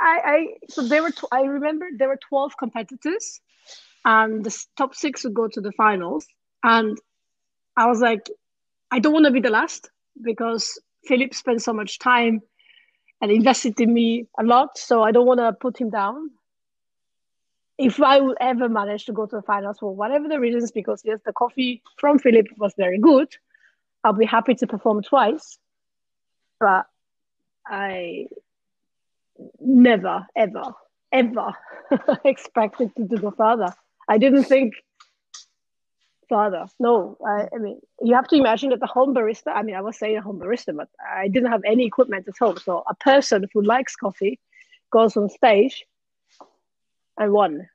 I, 0.00 0.20
I, 0.24 0.46
so 0.68 0.82
there 0.82 1.02
were, 1.02 1.12
I 1.32 1.42
remember 1.42 1.86
there 1.96 2.08
were 2.08 2.18
12 2.28 2.56
competitors 2.58 3.40
and 4.04 4.44
the 4.44 4.64
top 4.76 4.94
six 4.94 5.24
would 5.24 5.34
go 5.34 5.48
to 5.48 5.60
the 5.60 5.72
finals. 5.72 6.26
And 6.62 6.98
I 7.76 7.86
was 7.86 8.00
like, 8.00 8.28
I 8.90 8.98
don't 8.98 9.12
want 9.12 9.26
to 9.26 9.32
be 9.32 9.40
the 9.40 9.50
last 9.50 9.90
because 10.22 10.80
Philip 11.06 11.34
spent 11.34 11.62
so 11.62 11.72
much 11.72 11.98
time 11.98 12.40
and 13.20 13.30
invested 13.30 13.80
in 13.80 13.92
me 13.92 14.26
a 14.38 14.44
lot. 14.44 14.78
So 14.78 15.02
I 15.02 15.12
don't 15.12 15.26
want 15.26 15.40
to 15.40 15.52
put 15.52 15.78
him 15.78 15.90
down. 15.90 16.30
If 17.80 18.02
I 18.02 18.20
would 18.20 18.36
ever 18.42 18.68
manage 18.68 19.06
to 19.06 19.12
go 19.12 19.24
to 19.24 19.36
the 19.36 19.42
finals 19.42 19.78
for 19.78 19.94
whatever 19.94 20.28
the 20.28 20.38
reasons, 20.38 20.70
because 20.70 21.00
yes, 21.02 21.20
the 21.24 21.32
coffee 21.32 21.82
from 21.96 22.18
Philip 22.18 22.48
was 22.58 22.74
very 22.76 22.98
good, 22.98 23.28
I'll 24.04 24.12
be 24.12 24.26
happy 24.26 24.54
to 24.56 24.66
perform 24.66 25.02
twice. 25.02 25.58
But 26.58 26.86
I 27.66 28.26
never, 29.58 30.26
ever, 30.36 30.74
ever 31.10 31.52
expected 32.24 32.94
to 32.96 33.04
do 33.04 33.16
go 33.16 33.30
further. 33.30 33.72
I 34.06 34.18
didn't 34.18 34.44
think 34.44 34.74
further. 36.28 36.66
No, 36.78 37.16
I, 37.26 37.48
I, 37.54 37.58
mean, 37.58 37.80
you 38.02 38.14
have 38.14 38.28
to 38.28 38.36
imagine 38.36 38.68
that 38.70 38.80
the 38.80 38.86
home 38.86 39.14
barista, 39.14 39.52
I 39.54 39.62
mean, 39.62 39.74
I 39.74 39.80
was 39.80 39.96
saying 39.96 40.18
a 40.18 40.20
home 40.20 40.38
barista, 40.38 40.76
but 40.76 40.90
I 41.10 41.28
didn't 41.28 41.50
have 41.50 41.62
any 41.64 41.86
equipment 41.86 42.28
at 42.28 42.36
home. 42.38 42.58
So 42.58 42.84
a 42.86 42.94
person 42.94 43.46
who 43.54 43.62
likes 43.62 43.96
coffee 43.96 44.38
goes 44.90 45.16
on 45.16 45.30
stage 45.30 45.86
and 47.20 47.32
won. 47.32 47.68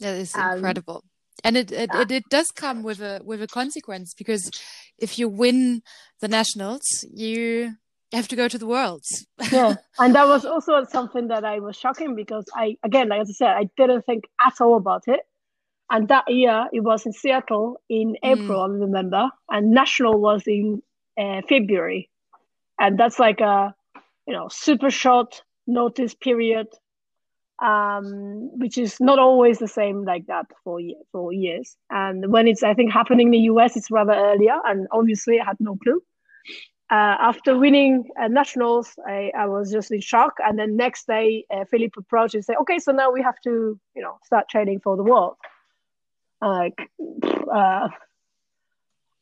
That 0.00 0.16
is 0.16 0.34
um, 0.34 0.56
incredible. 0.56 1.04
And 1.42 1.56
it, 1.58 1.72
it, 1.72 1.90
it, 1.92 2.10
it 2.10 2.24
does 2.30 2.50
come 2.50 2.82
with 2.82 3.00
a 3.00 3.20
with 3.22 3.42
a 3.42 3.46
consequence 3.46 4.14
because 4.14 4.50
if 4.98 5.18
you 5.18 5.28
win 5.28 5.82
the 6.20 6.28
nationals, 6.28 7.04
you 7.12 7.74
have 8.12 8.28
to 8.28 8.36
go 8.36 8.48
to 8.48 8.56
the 8.56 8.66
worlds. 8.66 9.26
yeah, 9.52 9.74
and 9.98 10.14
that 10.14 10.26
was 10.26 10.44
also 10.44 10.84
something 10.84 11.28
that 11.28 11.44
I 11.44 11.58
was 11.58 11.76
shocking 11.76 12.14
because 12.14 12.44
I, 12.54 12.78
again, 12.82 13.08
like 13.08 13.22
as 13.22 13.30
I 13.30 13.32
said, 13.32 13.48
I 13.48 13.68
didn't 13.76 14.06
think 14.06 14.24
at 14.44 14.60
all 14.60 14.76
about 14.76 15.02
it. 15.08 15.20
And 15.90 16.08
that 16.08 16.24
year, 16.28 16.66
it 16.72 16.80
was 16.80 17.04
in 17.04 17.12
Seattle 17.12 17.80
in 17.90 18.16
hmm. 18.22 18.26
April, 18.26 18.60
mm. 18.60 18.76
I 18.76 18.78
remember, 18.78 19.30
and 19.50 19.72
national 19.72 20.18
was 20.18 20.42
in 20.46 20.82
uh, 21.18 21.42
February, 21.46 22.08
and 22.78 22.98
that's 22.98 23.18
like 23.18 23.40
a, 23.40 23.74
you 24.26 24.32
know, 24.32 24.48
super 24.50 24.90
short 24.90 25.42
notice 25.66 26.14
period, 26.14 26.68
um, 27.64 28.50
which 28.58 28.76
is 28.78 29.00
not 29.00 29.18
always 29.18 29.58
the 29.58 29.68
same 29.68 30.04
like 30.04 30.26
that 30.26 30.46
for 30.62 30.80
for 31.12 31.32
years. 31.32 31.76
And 31.90 32.30
when 32.30 32.46
it's, 32.46 32.62
I 32.62 32.74
think, 32.74 32.92
happening 32.92 33.28
in 33.28 33.32
the 33.32 33.46
US, 33.52 33.76
it's 33.76 33.90
rather 33.90 34.12
earlier, 34.12 34.58
and 34.64 34.86
obviously 34.92 35.40
I 35.40 35.44
had 35.44 35.56
no 35.60 35.76
clue 35.82 36.02
uh, 36.90 37.16
after 37.18 37.58
winning 37.58 38.04
uh, 38.20 38.28
nationals, 38.28 38.94
I, 39.06 39.32
I 39.36 39.46
was 39.46 39.72
just 39.72 39.90
in 39.90 40.00
shock. 40.00 40.34
And 40.44 40.58
then 40.58 40.76
next 40.76 41.06
day, 41.06 41.44
uh, 41.50 41.64
Philip 41.70 41.92
approached 41.96 42.34
and 42.34 42.44
said, 42.44 42.56
"Okay, 42.60 42.78
so 42.78 42.92
now 42.92 43.10
we 43.10 43.22
have 43.22 43.40
to, 43.44 43.78
you 43.96 44.02
know, 44.02 44.18
start 44.24 44.48
training 44.48 44.80
for 44.80 44.96
the 44.96 45.02
world." 45.02 45.36
like, 46.42 46.90
uh, 47.50 47.88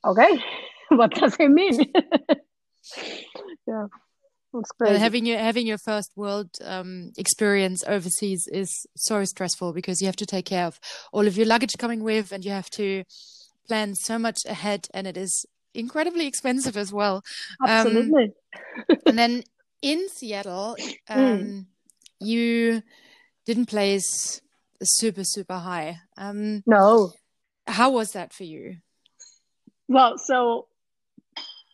okay, 0.05 0.45
what 0.89 1.15
does 1.15 1.37
it 1.39 1.51
mean? 1.51 1.93
yeah, 3.67 3.87
having 4.81 5.27
your 5.27 5.39
having 5.39 5.67
your 5.67 5.79
first 5.79 6.13
world 6.17 6.51
um, 6.65 7.13
experience 7.17 7.85
overseas 7.87 8.49
is 8.53 8.87
so 8.97 9.25
stressful 9.25 9.73
because 9.73 10.01
you 10.01 10.07
have 10.07 10.17
to 10.17 10.27
take 10.27 10.47
care 10.47 10.67
of 10.67 10.79
all 11.13 11.27
of 11.27 11.37
your 11.37 11.47
luggage 11.47 11.77
coming 11.79 12.03
with, 12.03 12.33
and 12.33 12.45
you 12.45 12.51
have 12.51 12.71
to 12.71 13.05
plan 13.67 13.95
so 13.95 14.19
much 14.19 14.39
ahead, 14.47 14.89
and 14.93 15.07
it 15.07 15.17
is 15.17 15.47
incredibly 15.75 16.27
expensive 16.27 16.77
as 16.77 16.93
well. 16.93 17.23
Um, 17.63 17.71
Absolutely. 17.71 18.33
Um, 18.91 18.97
and 19.07 19.19
then 19.19 19.43
in 19.81 20.09
Seattle, 20.09 20.77
hmm. 21.09 21.19
um, 21.19 21.39
mm. 21.39 21.67
you 22.21 22.83
didn't 23.47 23.67
place 23.67 24.41
super 24.83 25.25
super 25.25 25.59
high. 25.59 25.99
Um, 26.17 26.63
no. 26.67 27.13
How 27.67 27.91
was 27.91 28.13
that 28.13 28.33
for 28.33 28.45
you? 28.45 28.79
Well, 29.89 30.19
so 30.19 30.67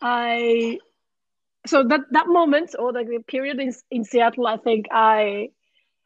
I 0.01 0.79
so 1.69 1.83
that 1.83 2.01
that 2.11 2.27
moment 2.27 2.75
or 2.79 2.91
the 2.91 3.23
period 3.27 3.59
in 3.59 3.71
in 3.91 4.03
Seattle, 4.03 4.47
I 4.47 4.57
think 4.57 4.87
I 4.91 5.49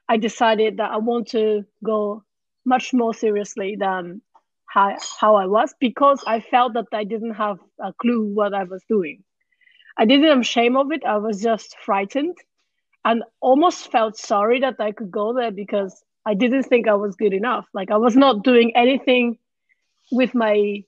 I 0.09 0.17
decided 0.17 0.77
that 0.77 0.91
I 0.91 0.97
want 0.97 1.29
to 1.29 1.65
go 1.83 2.23
much 2.65 2.93
more 2.93 3.13
seriously 3.13 3.75
than 3.79 4.21
how, 4.65 4.97
how 5.19 5.35
I 5.35 5.45
was 5.45 5.73
because 5.79 6.23
I 6.27 6.39
felt 6.39 6.73
that 6.73 6.87
I 6.91 7.03
didn't 7.03 7.35
have 7.35 7.59
a 7.79 7.93
clue 7.93 8.33
what 8.33 8.53
I 8.53 8.63
was 8.63 8.83
doing. 8.89 9.23
I 9.97 10.05
didn't 10.05 10.27
have 10.27 10.45
shame 10.45 10.75
of 10.75 10.91
it. 10.91 11.05
I 11.05 11.17
was 11.17 11.41
just 11.41 11.77
frightened 11.85 12.37
and 13.05 13.23
almost 13.39 13.91
felt 13.91 14.17
sorry 14.17 14.59
that 14.61 14.75
I 14.79 14.91
could 14.91 15.11
go 15.11 15.33
there 15.33 15.51
because 15.51 16.03
I 16.25 16.33
didn't 16.33 16.63
think 16.63 16.87
I 16.87 16.95
was 16.95 17.15
good 17.15 17.33
enough. 17.33 17.65
Like 17.73 17.91
I 17.91 17.97
was 17.97 18.15
not 18.15 18.43
doing 18.43 18.75
anything 18.75 19.37
with 20.11 20.33
my 20.33 20.83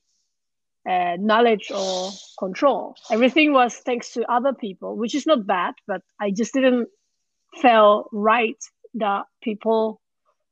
uh, 0.90 1.18
knowledge 1.20 1.72
or 1.72 2.12
control. 2.38 2.96
Everything 3.12 3.54
was 3.54 3.76
thanks 3.76 4.14
to 4.14 4.32
other 4.32 4.54
people, 4.54 4.96
which 4.98 5.16
is 5.16 5.26
not 5.26 5.48
bad, 5.48 5.74
but 5.88 6.02
I 6.20 6.32
just 6.32 6.54
didn't 6.54 6.90
feel 7.62 8.08
right 8.12 8.58
that 8.96 9.26
people 9.42 10.02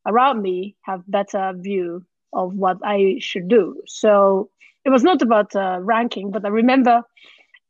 around 0.05 0.41
me 0.41 0.75
have 0.81 1.03
better 1.07 1.53
view 1.55 2.05
of 2.33 2.55
what 2.55 2.77
I 2.83 3.17
should 3.19 3.47
do. 3.47 3.81
So 3.85 4.49
it 4.85 4.89
was 4.89 5.03
not 5.03 5.21
about 5.21 5.55
uh, 5.55 5.77
ranking, 5.79 6.31
but 6.31 6.45
I 6.45 6.49
remember 6.49 7.03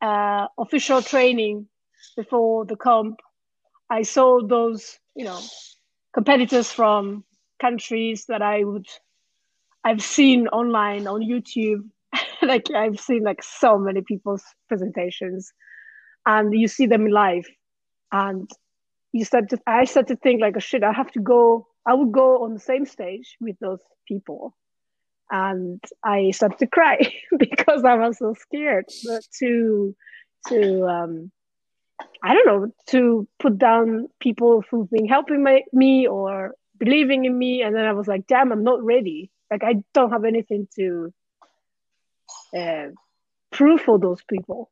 uh, 0.02 0.48
official 0.58 1.02
training 1.02 1.68
before 2.16 2.66
the 2.66 2.76
comp. 2.76 3.20
I 3.90 4.04
saw 4.04 4.42
those, 4.46 4.98
you 5.16 5.26
know, 5.26 5.40
competitors 6.14 6.72
from 6.72 7.24
countries 7.62 8.26
that 8.26 8.42
I 8.42 8.64
would, 8.64 8.88
I've 9.84 10.02
seen 10.02 10.48
online 10.48 11.08
on 11.08 11.22
YouTube. 11.22 11.90
like 12.42 12.70
I've 12.72 13.00
seen 13.00 13.24
like 13.24 13.44
so 13.44 13.78
many 13.78 14.02
people's 14.02 14.44
presentations, 14.68 15.52
and 16.26 16.54
you 16.54 16.68
see 16.68 16.88
them 16.88 17.08
live, 17.08 17.46
and 18.12 18.50
you 19.12 19.26
start 19.26 19.50
to. 19.50 19.60
I 19.68 19.86
start 19.86 20.08
to 20.08 20.16
think 20.16 20.42
like, 20.42 20.56
oh, 20.56 20.60
shit, 20.60 20.84
I 20.84 20.92
have 20.92 21.12
to 21.12 21.20
go 21.20 21.68
I 21.86 21.94
would 21.94 22.12
go 22.12 22.44
on 22.44 22.54
the 22.54 22.60
same 22.60 22.86
stage 22.86 23.38
with 23.42 23.58
those 23.60 23.82
people 24.08 24.56
and 25.32 25.84
I 26.04 26.32
started 26.32 26.60
to 26.60 26.68
cry 26.68 27.00
because 27.38 27.84
I 27.84 27.96
was 27.96 28.18
so 28.20 28.34
scared 28.40 28.86
to 29.40 29.96
to 30.48 30.86
um, 30.86 31.32
I 32.22 32.34
don't 32.34 32.48
know 32.48 32.72
to 32.88 33.28
put 33.40 33.58
down 33.58 34.10
people 34.20 34.64
who've 34.70 34.90
been 34.90 35.08
helping 35.08 35.44
my, 35.44 35.64
me 35.72 36.08
or 36.08 36.56
believing 36.78 37.26
in 37.26 37.38
me, 37.38 37.62
and 37.62 37.74
then 37.74 37.86
I 37.86 37.94
was 37.94 38.08
like, 38.08 38.28
damn, 38.28 38.52
I'm 38.52 38.64
not 38.64 38.84
ready. 38.84 39.32
Like 39.50 39.64
I 39.64 39.84
don't 39.94 40.12
have 40.12 40.26
anything 40.26 40.68
to 40.76 41.14
uh, 42.56 42.88
prove 43.52 43.82
for 43.82 44.00
those 44.00 44.22
people. 44.28 44.70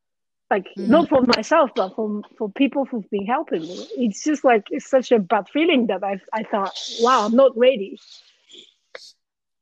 Like 0.49 0.67
mm. 0.77 0.87
not 0.89 1.07
for 1.07 1.21
myself, 1.21 1.71
but 1.75 1.95
for 1.95 2.21
for 2.37 2.51
people 2.51 2.85
who've 2.85 3.09
been 3.09 3.25
helping 3.25 3.61
me. 3.61 3.87
It's 3.97 4.23
just 4.23 4.43
like 4.43 4.65
it's 4.69 4.89
such 4.89 5.11
a 5.13 5.19
bad 5.19 5.47
feeling 5.47 5.87
that 5.87 6.03
I 6.03 6.19
I 6.33 6.43
thought, 6.43 6.77
wow, 6.99 7.25
I'm 7.25 7.35
not 7.35 7.57
ready. 7.57 7.97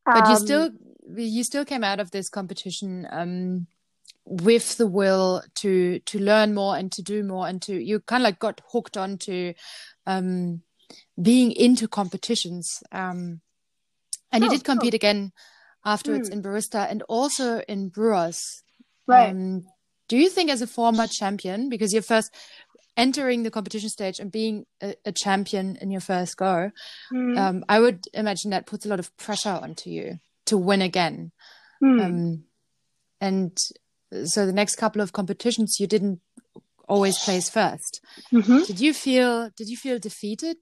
But 0.04 0.26
um, 0.26 0.32
you 0.32 0.38
still 0.38 0.72
you 1.16 1.44
still 1.44 1.66
came 1.66 1.84
out 1.84 2.00
of 2.00 2.10
this 2.10 2.30
competition 2.30 3.08
um, 3.12 3.68
with 4.26 4.78
the 4.78 4.88
will 4.88 5.44
to 5.58 6.00
to 6.00 6.20
learn 6.20 6.56
more 6.56 6.76
and 6.76 6.92
to 6.94 7.04
do 7.04 7.24
more 7.24 7.48
and 7.48 7.62
to 7.64 7.74
you 7.74 8.00
kind 8.00 8.24
of 8.24 8.26
like 8.26 8.40
got 8.40 8.62
hooked 8.72 8.98
onto 8.98 9.54
um, 10.08 10.64
being 11.22 11.52
into 11.52 11.88
competitions. 11.88 12.82
Um, 12.92 13.42
and 14.32 14.44
oh, 14.44 14.46
you 14.46 14.50
did 14.50 14.64
compete 14.64 14.96
oh. 14.96 14.98
again 14.98 15.34
afterwards 15.86 16.30
mm. 16.30 16.34
in 16.34 16.44
barista 16.44 16.90
and 16.90 17.04
also 17.04 17.60
in 17.68 17.90
brewers. 17.90 18.64
Right. 19.08 19.30
Um, 19.30 19.66
do 20.08 20.18
you 20.18 20.30
think, 20.30 20.50
as 20.50 20.62
a 20.62 20.68
former 20.68 21.08
champion, 21.08 21.70
because 21.70 21.94
you're 21.94 22.02
first 22.02 22.34
entering 22.98 23.44
the 23.44 23.52
competition 23.52 23.90
stage 23.90 24.20
and 24.20 24.32
being 24.32 24.66
a, 24.82 24.96
a 25.06 25.12
champion 25.12 25.78
in 25.78 25.92
your 25.92 26.02
first 26.02 26.36
go, 26.38 26.72
mm. 27.14 27.38
um, 27.38 27.64
I 27.70 27.80
would 27.80 28.06
imagine 28.14 28.52
that 28.52 28.66
puts 28.66 28.86
a 28.86 28.90
lot 28.90 29.00
of 29.00 29.16
pressure 29.18 29.60
onto 29.62 29.90
you 29.90 30.20
to 30.48 30.58
win 30.58 30.82
again. 30.82 31.32
Mm. 31.82 32.06
Um, 32.06 32.44
and 33.22 33.58
so 34.26 34.46
the 34.46 34.54
next 34.54 34.76
couple 34.76 35.02
of 35.02 35.14
competitions, 35.14 35.78
you 35.80 35.88
didn't 35.88 36.22
always 36.90 37.20
place 37.20 37.50
1st 37.50 38.00
mm-hmm. 38.34 38.64
Did 38.64 38.80
you 38.80 38.94
feel 38.94 39.52
did 39.56 39.70
you 39.70 39.78
feel 39.78 40.00
defeated 40.00 40.58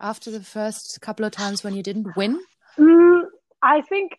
after 0.00 0.30
the 0.30 0.40
first 0.40 1.00
couple 1.00 1.26
of 1.26 1.32
times 1.32 1.64
when 1.64 1.74
you 1.74 1.82
didn't 1.82 2.16
win? 2.16 2.40
Mm, 2.78 3.22
I 3.62 3.80
think 3.82 4.12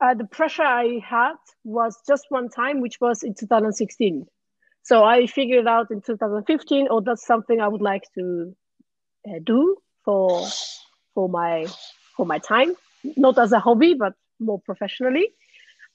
uh, 0.00 0.14
the 0.14 0.24
pressure 0.24 0.62
I 0.62 1.00
had 1.04 1.36
was 1.64 1.98
just 2.06 2.26
one 2.28 2.48
time, 2.48 2.80
which 2.80 3.00
was 3.00 3.22
in 3.22 3.34
2016. 3.34 4.26
So 4.82 5.04
I 5.04 5.26
figured 5.26 5.66
out 5.66 5.90
in 5.90 6.00
2015, 6.00 6.88
oh, 6.90 7.00
that's 7.00 7.26
something 7.26 7.60
I 7.60 7.68
would 7.68 7.82
like 7.82 8.04
to 8.14 8.54
uh, 9.28 9.38
do 9.44 9.76
for 10.04 10.46
for 11.14 11.28
my 11.28 11.66
for 12.16 12.24
my 12.24 12.38
time, 12.38 12.74
not 13.16 13.38
as 13.38 13.52
a 13.52 13.60
hobby, 13.60 13.94
but 13.94 14.14
more 14.40 14.60
professionally. 14.60 15.28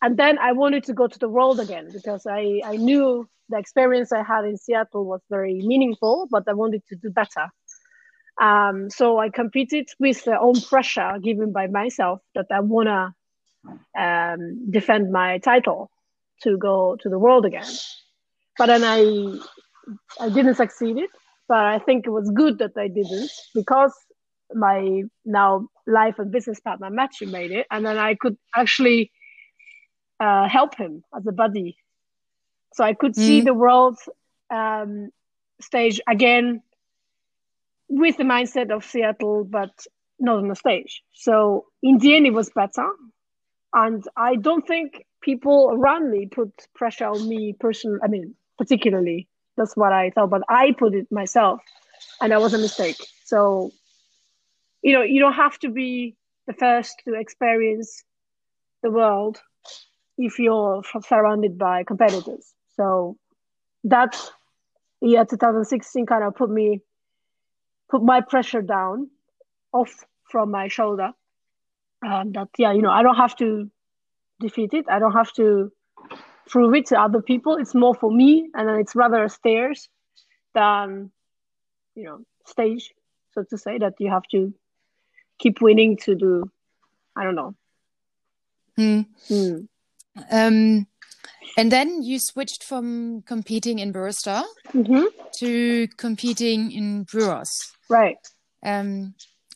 And 0.01 0.17
then 0.17 0.37
I 0.37 0.51
wanted 0.51 0.83
to 0.85 0.93
go 0.93 1.07
to 1.07 1.17
the 1.17 1.29
world 1.29 1.61
again 1.61 1.89
because 1.91 2.27
I, 2.27 2.61
I 2.65 2.75
knew 2.75 3.27
the 3.47 3.57
experience 3.57 4.11
I 4.11 4.21
had 4.21 4.43
in 4.43 4.57
Seattle 4.57 5.05
was 5.05 5.21
very 5.29 5.61
meaningful, 5.61 6.27
but 6.29 6.43
I 6.47 6.53
wanted 6.53 6.83
to 6.89 6.95
do 6.97 7.09
better. 7.09 7.47
Um, 8.41 8.89
so 8.89 9.17
I 9.17 9.29
competed 9.29 9.87
with 9.99 10.25
the 10.25 10.37
own 10.37 10.59
pressure 10.59 11.13
given 11.21 11.53
by 11.53 11.67
myself 11.67 12.19
that 12.35 12.47
I 12.51 12.59
wanna 12.59 13.15
um, 13.97 14.71
defend 14.71 15.11
my 15.11 15.37
title 15.39 15.89
to 16.43 16.57
go 16.57 16.97
to 17.01 17.09
the 17.09 17.19
world 17.19 17.45
again. 17.45 17.71
But 18.57 18.67
then 18.67 18.83
I 18.83 19.37
I 20.19 20.29
didn't 20.29 20.55
succeed 20.55 20.97
it. 20.97 21.09
But 21.47 21.65
I 21.65 21.79
think 21.79 22.07
it 22.07 22.09
was 22.09 22.31
good 22.31 22.59
that 22.59 22.71
I 22.77 22.87
didn't 22.87 23.29
because 23.53 23.93
my 24.53 25.03
now 25.25 25.67
life 25.85 26.19
and 26.19 26.31
business 26.31 26.59
partner 26.59 26.89
Mathieu 26.89 27.27
made 27.27 27.51
it, 27.51 27.67
and 27.69 27.85
then 27.85 27.97
I 27.97 28.15
could 28.15 28.37
actually 28.55 29.11
uh, 30.19 30.47
help 30.47 30.75
him 30.75 31.03
as 31.15 31.25
a 31.27 31.31
buddy. 31.31 31.77
So 32.73 32.83
I 32.83 32.93
could 32.93 33.13
mm. 33.13 33.17
see 33.17 33.41
the 33.41 33.53
world 33.53 33.97
um, 34.49 35.09
stage 35.61 35.99
again 36.07 36.61
with 37.89 38.17
the 38.17 38.23
mindset 38.23 38.71
of 38.71 38.83
Seattle, 38.85 39.43
but 39.43 39.71
not 40.19 40.37
on 40.37 40.47
the 40.47 40.55
stage. 40.55 41.03
So 41.13 41.65
in 41.81 41.97
the 41.97 42.15
end, 42.15 42.25
it 42.25 42.33
was 42.33 42.49
better. 42.49 42.89
And 43.73 44.07
I 44.15 44.35
don't 44.35 44.65
think 44.67 45.05
people 45.21 45.71
around 45.73 46.11
me 46.11 46.27
put 46.27 46.67
pressure 46.75 47.07
on 47.07 47.27
me 47.27 47.53
personally. 47.59 47.99
I 48.03 48.07
mean, 48.07 48.35
particularly, 48.57 49.27
that's 49.57 49.75
what 49.75 49.91
I 49.91 50.11
thought, 50.11 50.29
but 50.29 50.43
I 50.47 50.73
put 50.77 50.93
it 50.93 51.11
myself, 51.11 51.61
and 52.21 52.31
that 52.31 52.41
was 52.41 52.53
a 52.53 52.57
mistake. 52.57 52.97
So, 53.25 53.71
you 54.81 54.93
know, 54.93 55.01
you 55.01 55.19
don't 55.19 55.33
have 55.33 55.57
to 55.59 55.69
be 55.69 56.15
the 56.45 56.53
first 56.53 57.01
to 57.05 57.13
experience 57.13 58.03
the 58.81 58.91
world 58.91 59.41
if 60.17 60.39
you're 60.39 60.83
surrounded 61.07 61.57
by 61.57 61.83
competitors. 61.83 62.53
So 62.75 63.17
that 63.85 64.19
year 65.01 65.25
2016 65.25 66.05
kind 66.05 66.23
of 66.23 66.35
put 66.35 66.49
me 66.49 66.81
put 67.89 68.03
my 68.03 68.21
pressure 68.21 68.61
down 68.61 69.09
off 69.71 70.05
from 70.23 70.51
my 70.51 70.67
shoulder 70.67 71.11
um, 72.05 72.31
that 72.31 72.49
yeah 72.57 72.71
you 72.71 72.81
know 72.81 72.91
i 72.91 73.03
don't 73.03 73.15
have 73.15 73.35
to 73.35 73.69
defeat 74.39 74.73
it 74.73 74.85
i 74.89 74.99
don't 74.99 75.13
have 75.13 75.31
to 75.33 75.71
prove 76.47 76.73
it 76.75 76.85
to 76.87 76.99
other 76.99 77.21
people 77.21 77.55
it's 77.55 77.73
more 77.73 77.95
for 77.95 78.11
me 78.11 78.49
and 78.53 78.67
then 78.67 78.75
it's 78.79 78.95
rather 78.95 79.27
stairs 79.29 79.89
than 80.53 81.11
you 81.95 82.03
know 82.03 82.19
stage 82.45 82.93
so 83.33 83.43
to 83.49 83.57
say 83.57 83.77
that 83.77 83.93
you 83.99 84.09
have 84.09 84.23
to 84.29 84.53
keep 85.39 85.61
winning 85.61 85.97
to 85.97 86.15
do 86.15 86.43
i 87.15 87.23
don't 87.23 87.35
know 87.35 87.55
hmm. 88.75 89.01
Hmm. 89.27 89.55
Um, 90.31 90.87
and 91.57 91.71
then 91.71 92.03
you 92.03 92.19
switched 92.19 92.63
from 92.63 93.23
competing 93.23 93.79
in 93.79 93.93
barista 93.93 94.43
mm-hmm. 94.73 95.05
to 95.39 95.87
competing 95.97 96.71
in 96.71 97.03
brewers 97.03 97.51
right 97.89 98.17
um, 98.65 99.13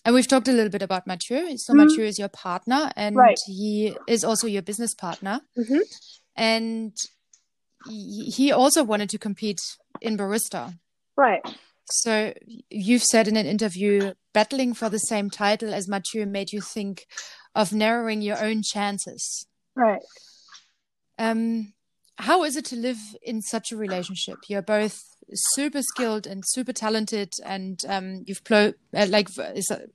and 0.07 0.15
we've 0.15 0.27
talked 0.27 0.47
a 0.47 0.53
little 0.53 0.69
bit 0.69 0.81
about 0.81 1.05
Mathieu. 1.05 1.57
So 1.57 1.73
mm-hmm. 1.73 1.83
Mathieu 1.83 2.05
is 2.05 2.17
your 2.17 2.29
partner, 2.29 2.89
and 2.95 3.13
right. 3.17 3.37
he 3.45 3.93
is 4.07 4.23
also 4.23 4.47
your 4.47 4.61
business 4.61 4.95
partner. 4.95 5.41
Mm-hmm. 5.59 5.79
And 6.37 6.93
he 7.89 8.53
also 8.53 8.85
wanted 8.85 9.09
to 9.09 9.17
compete 9.17 9.59
in 9.99 10.17
barista. 10.17 10.79
Right. 11.17 11.41
So 11.89 12.33
you've 12.69 13.03
said 13.03 13.27
in 13.27 13.35
an 13.35 13.45
interview, 13.45 14.13
battling 14.33 14.73
for 14.73 14.87
the 14.87 14.97
same 14.97 15.29
title 15.29 15.73
as 15.73 15.89
Mathieu 15.89 16.25
made 16.25 16.53
you 16.53 16.61
think 16.61 17.05
of 17.53 17.73
narrowing 17.73 18.21
your 18.21 18.41
own 18.41 18.61
chances. 18.63 19.45
Right. 19.75 20.01
Um, 21.19 21.73
how 22.17 22.45
is 22.45 22.55
it 22.55 22.63
to 22.65 22.77
live 22.77 22.99
in 23.21 23.41
such 23.41 23.73
a 23.73 23.77
relationship? 23.77 24.37
You're 24.47 24.61
both 24.61 25.03
super 25.33 25.81
skilled 25.81 26.25
and 26.27 26.43
super 26.45 26.73
talented, 26.73 27.33
and 27.45 27.81
um, 27.87 28.23
you've 28.25 28.43
played 28.43 28.75
uh, 28.95 29.07
like 29.09 29.29
is, 29.55 29.69
uh, 29.71 29.85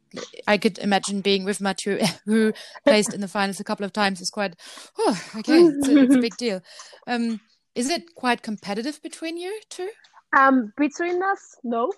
I 0.47 0.59
could 0.59 0.79
imagine 0.79 1.21
being 1.21 1.45
with 1.45 1.61
Mathieu, 1.61 2.01
who 2.27 2.53
placed 2.87 3.15
in 3.15 3.21
the 3.21 3.29
finals 3.29 3.61
a 3.61 3.65
couple 3.65 3.85
of 3.85 3.93
times, 3.93 4.21
is 4.21 4.31
quite 4.31 4.57
oh, 4.99 5.21
okay. 5.37 5.61
It's 5.61 5.89
a, 5.89 5.99
it's 5.99 6.15
a 6.15 6.21
big 6.21 6.37
deal. 6.37 6.61
Um, 7.07 7.41
is 7.75 7.89
it 7.89 8.15
quite 8.15 8.43
competitive 8.43 9.03
between 9.03 9.37
you 9.37 9.59
two? 9.71 9.89
Um, 10.37 10.73
between 10.77 11.23
us, 11.23 11.57
no. 11.63 11.93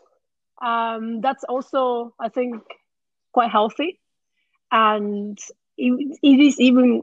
Um, 0.63 1.21
that's 1.21 1.45
also, 1.45 2.15
I 2.21 2.29
think, 2.29 2.63
quite 3.33 3.51
healthy, 3.51 4.01
and 4.71 5.39
it, 5.77 6.19
it 6.23 6.41
is 6.41 6.61
even 6.61 7.03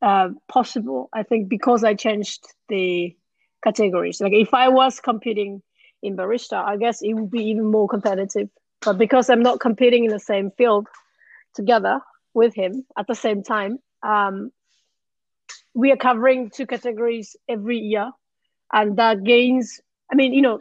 uh, 0.00 0.30
possible. 0.48 1.08
I 1.12 1.22
think 1.22 1.48
because 1.48 1.84
I 1.84 1.94
changed 1.94 2.44
the 2.68 3.16
categories. 3.62 4.20
Like 4.20 4.32
if 4.32 4.54
I 4.54 4.68
was 4.68 5.00
competing 5.00 5.62
in 6.02 6.16
barista, 6.16 6.62
I 6.64 6.76
guess 6.76 7.02
it 7.02 7.14
would 7.14 7.30
be 7.30 7.44
even 7.44 7.70
more 7.70 7.88
competitive. 7.88 8.48
But 8.84 8.98
because 8.98 9.30
I'm 9.30 9.42
not 9.42 9.60
competing 9.60 10.04
in 10.04 10.10
the 10.10 10.18
same 10.18 10.50
field 10.50 10.88
together 11.54 12.00
with 12.34 12.54
him 12.54 12.84
at 12.98 13.06
the 13.06 13.14
same 13.14 13.42
time, 13.42 13.78
um, 14.02 14.50
we 15.74 15.92
are 15.92 15.96
covering 15.96 16.50
two 16.50 16.66
categories 16.66 17.36
every 17.48 17.78
year, 17.78 18.10
and 18.72 18.96
that 18.96 19.22
gains. 19.24 19.80
I 20.10 20.16
mean, 20.16 20.34
you 20.34 20.42
know, 20.42 20.60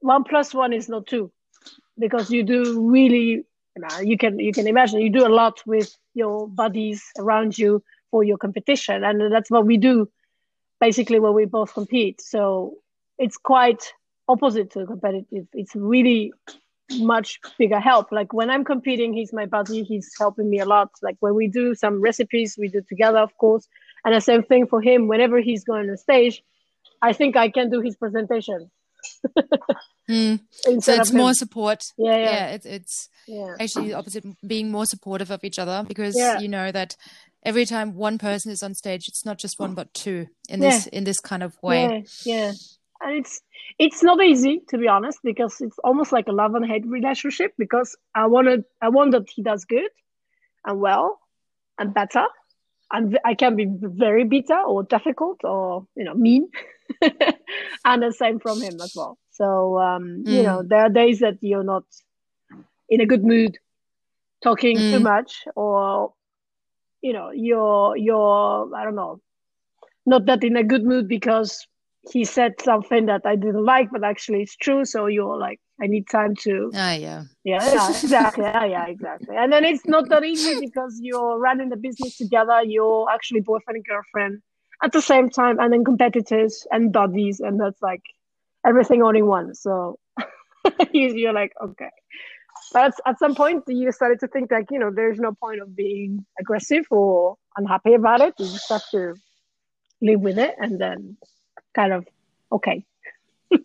one 0.00 0.24
plus 0.24 0.54
one 0.54 0.72
is 0.72 0.88
not 0.88 1.06
two, 1.06 1.30
because 1.98 2.30
you 2.30 2.42
do 2.44 2.88
really. 2.88 3.44
You 4.02 4.18
can 4.18 4.38
you 4.38 4.52
can 4.52 4.68
imagine 4.68 5.00
you 5.00 5.10
do 5.10 5.26
a 5.26 5.32
lot 5.32 5.62
with 5.66 5.96
your 6.12 6.46
buddies 6.46 7.02
around 7.18 7.56
you 7.56 7.82
for 8.10 8.22
your 8.22 8.36
competition, 8.36 9.02
and 9.02 9.32
that's 9.32 9.50
what 9.50 9.64
we 9.64 9.78
do 9.78 10.08
basically 10.82 11.20
where 11.20 11.30
we 11.30 11.44
both 11.44 11.72
compete. 11.72 12.20
So 12.20 12.74
it's 13.16 13.36
quite 13.36 13.92
opposite 14.26 14.72
to 14.72 14.84
competitive. 14.84 15.46
It's 15.52 15.76
really 15.76 16.32
much 16.98 17.38
bigger 17.56 17.78
help. 17.78 18.10
Like 18.10 18.32
when 18.32 18.50
I'm 18.50 18.64
competing, 18.64 19.12
he's 19.12 19.32
my 19.32 19.46
buddy. 19.46 19.84
He's 19.84 20.10
helping 20.18 20.50
me 20.50 20.58
a 20.58 20.64
lot. 20.64 20.90
Like 21.00 21.18
when 21.20 21.36
we 21.36 21.46
do 21.46 21.76
some 21.76 22.00
recipes, 22.00 22.56
we 22.58 22.66
do 22.66 22.82
together, 22.88 23.18
of 23.18 23.32
course. 23.38 23.68
And 24.04 24.12
the 24.12 24.20
same 24.20 24.42
thing 24.42 24.66
for 24.66 24.82
him. 24.82 25.06
Whenever 25.06 25.38
he's 25.40 25.62
going 25.62 25.88
on 25.88 25.96
stage, 25.96 26.42
I 27.00 27.12
think 27.12 27.36
I 27.36 27.48
can 27.48 27.70
do 27.70 27.80
his 27.80 27.94
presentation. 27.94 28.68
mm. 30.10 30.40
So 30.80 30.94
it's 30.94 31.12
more 31.12 31.34
support. 31.34 31.84
Yeah, 31.96 32.16
yeah. 32.16 32.24
yeah 32.24 32.46
it's 32.48 32.66
it's 32.66 33.08
yeah. 33.28 33.54
actually 33.60 33.88
the 33.88 33.94
opposite, 33.94 34.24
being 34.44 34.72
more 34.72 34.86
supportive 34.86 35.30
of 35.30 35.44
each 35.44 35.60
other 35.60 35.84
because 35.86 36.16
yeah. 36.16 36.40
you 36.40 36.48
know 36.48 36.72
that 36.72 36.96
every 37.42 37.66
time 37.66 37.94
one 37.94 38.18
person 38.18 38.50
is 38.50 38.62
on 38.62 38.74
stage, 38.74 39.08
it's 39.08 39.24
not 39.24 39.38
just 39.38 39.58
one 39.58 39.74
but 39.74 39.92
two 39.94 40.28
in 40.48 40.60
this 40.60 40.86
in 40.86 41.04
this 41.04 41.20
kind 41.20 41.42
of 41.42 41.56
way. 41.62 42.04
Yeah, 42.24 42.34
yeah. 42.34 42.52
And 43.00 43.16
it's 43.16 43.40
it's 43.78 44.02
not 44.02 44.22
easy 44.22 44.62
to 44.68 44.78
be 44.78 44.88
honest 44.88 45.18
because 45.24 45.60
it's 45.60 45.78
almost 45.82 46.12
like 46.12 46.28
a 46.28 46.32
love 46.32 46.54
and 46.54 46.64
hate 46.64 46.86
relationship 46.86 47.52
because 47.58 47.96
I 48.14 48.26
wanted 48.26 48.64
I 48.80 48.90
want 48.90 49.12
that 49.12 49.28
he 49.28 49.42
does 49.42 49.64
good 49.64 49.90
and 50.64 50.80
well 50.80 51.18
and 51.78 51.92
better 51.92 52.26
and 52.92 53.18
I 53.24 53.34
can 53.34 53.56
be 53.56 53.66
very 53.68 54.24
bitter 54.24 54.60
or 54.60 54.82
difficult 54.82 55.40
or 55.44 55.86
you 55.96 56.04
know 56.04 56.14
mean, 56.14 56.50
and 57.84 58.02
the 58.02 58.12
same 58.12 58.38
from 58.38 58.60
him 58.60 58.74
as 58.80 58.92
well. 58.94 59.18
So 59.30 59.78
um, 59.78 60.24
mm. 60.24 60.30
you 60.30 60.42
know 60.42 60.62
there 60.62 60.80
are 60.80 60.90
days 60.90 61.20
that 61.20 61.38
you're 61.40 61.64
not 61.64 61.84
in 62.88 63.00
a 63.00 63.06
good 63.06 63.24
mood, 63.24 63.58
talking 64.42 64.76
mm. 64.76 64.90
too 64.92 65.00
much, 65.00 65.44
or 65.56 66.12
you 67.02 67.12
know 67.12 67.30
you're 67.30 67.96
you're 67.96 68.74
I 68.74 68.84
don't 68.84 68.94
know, 68.94 69.20
not 70.06 70.26
that 70.26 70.44
in 70.44 70.56
a 70.56 70.64
good 70.64 70.84
mood 70.84 71.08
because 71.08 71.66
he 72.10 72.24
said 72.24 72.54
something 72.60 73.06
that 73.06 73.22
I 73.24 73.36
didn't 73.36 73.64
like, 73.64 73.90
but 73.92 74.02
actually 74.04 74.42
it's 74.42 74.56
true. 74.56 74.84
So 74.84 75.06
you're 75.06 75.36
like, 75.36 75.60
I 75.80 75.86
need 75.86 76.08
time 76.08 76.34
to. 76.42 76.70
Ah, 76.74 76.92
yeah. 76.92 77.24
Yeah, 77.44 77.68
yeah, 77.72 77.98
exactly. 78.02 78.44
yeah, 78.44 78.64
yeah, 78.64 78.86
exactly. 78.86 79.36
And 79.36 79.52
then 79.52 79.64
it's 79.64 79.84
not 79.86 80.08
that 80.10 80.24
easy 80.24 80.60
because 80.60 80.98
you're 81.02 81.38
running 81.38 81.70
the 81.70 81.76
business 81.76 82.16
together. 82.16 82.62
You're 82.64 83.10
actually 83.10 83.40
boyfriend 83.40 83.76
and 83.76 83.84
girlfriend 83.84 84.42
at 84.82 84.92
the 84.92 85.02
same 85.02 85.28
time, 85.28 85.58
and 85.58 85.72
then 85.72 85.84
competitors 85.84 86.66
and 86.70 86.92
buddies, 86.92 87.40
and 87.40 87.60
that's 87.60 87.82
like 87.82 88.02
everything 88.64 89.02
all 89.02 89.16
in 89.16 89.26
one. 89.26 89.54
So 89.54 89.98
you're 90.92 91.32
like, 91.32 91.52
okay. 91.62 91.90
But 92.72 92.94
at 93.06 93.18
some 93.18 93.34
point, 93.34 93.64
you 93.66 93.90
started 93.92 94.20
to 94.20 94.28
think 94.28 94.50
like, 94.50 94.66
you 94.70 94.78
know, 94.78 94.90
there's 94.94 95.18
no 95.18 95.32
point 95.32 95.60
of 95.60 95.74
being 95.76 96.24
aggressive 96.38 96.86
or 96.90 97.36
unhappy 97.56 97.94
about 97.94 98.20
it. 98.20 98.34
You 98.38 98.46
just 98.46 98.68
have 98.68 98.88
to 98.92 99.14
live 100.00 100.20
with 100.20 100.38
it, 100.38 100.54
and 100.58 100.80
then 100.80 101.16
kind 101.74 101.92
of 101.92 102.06
okay. 102.50 102.84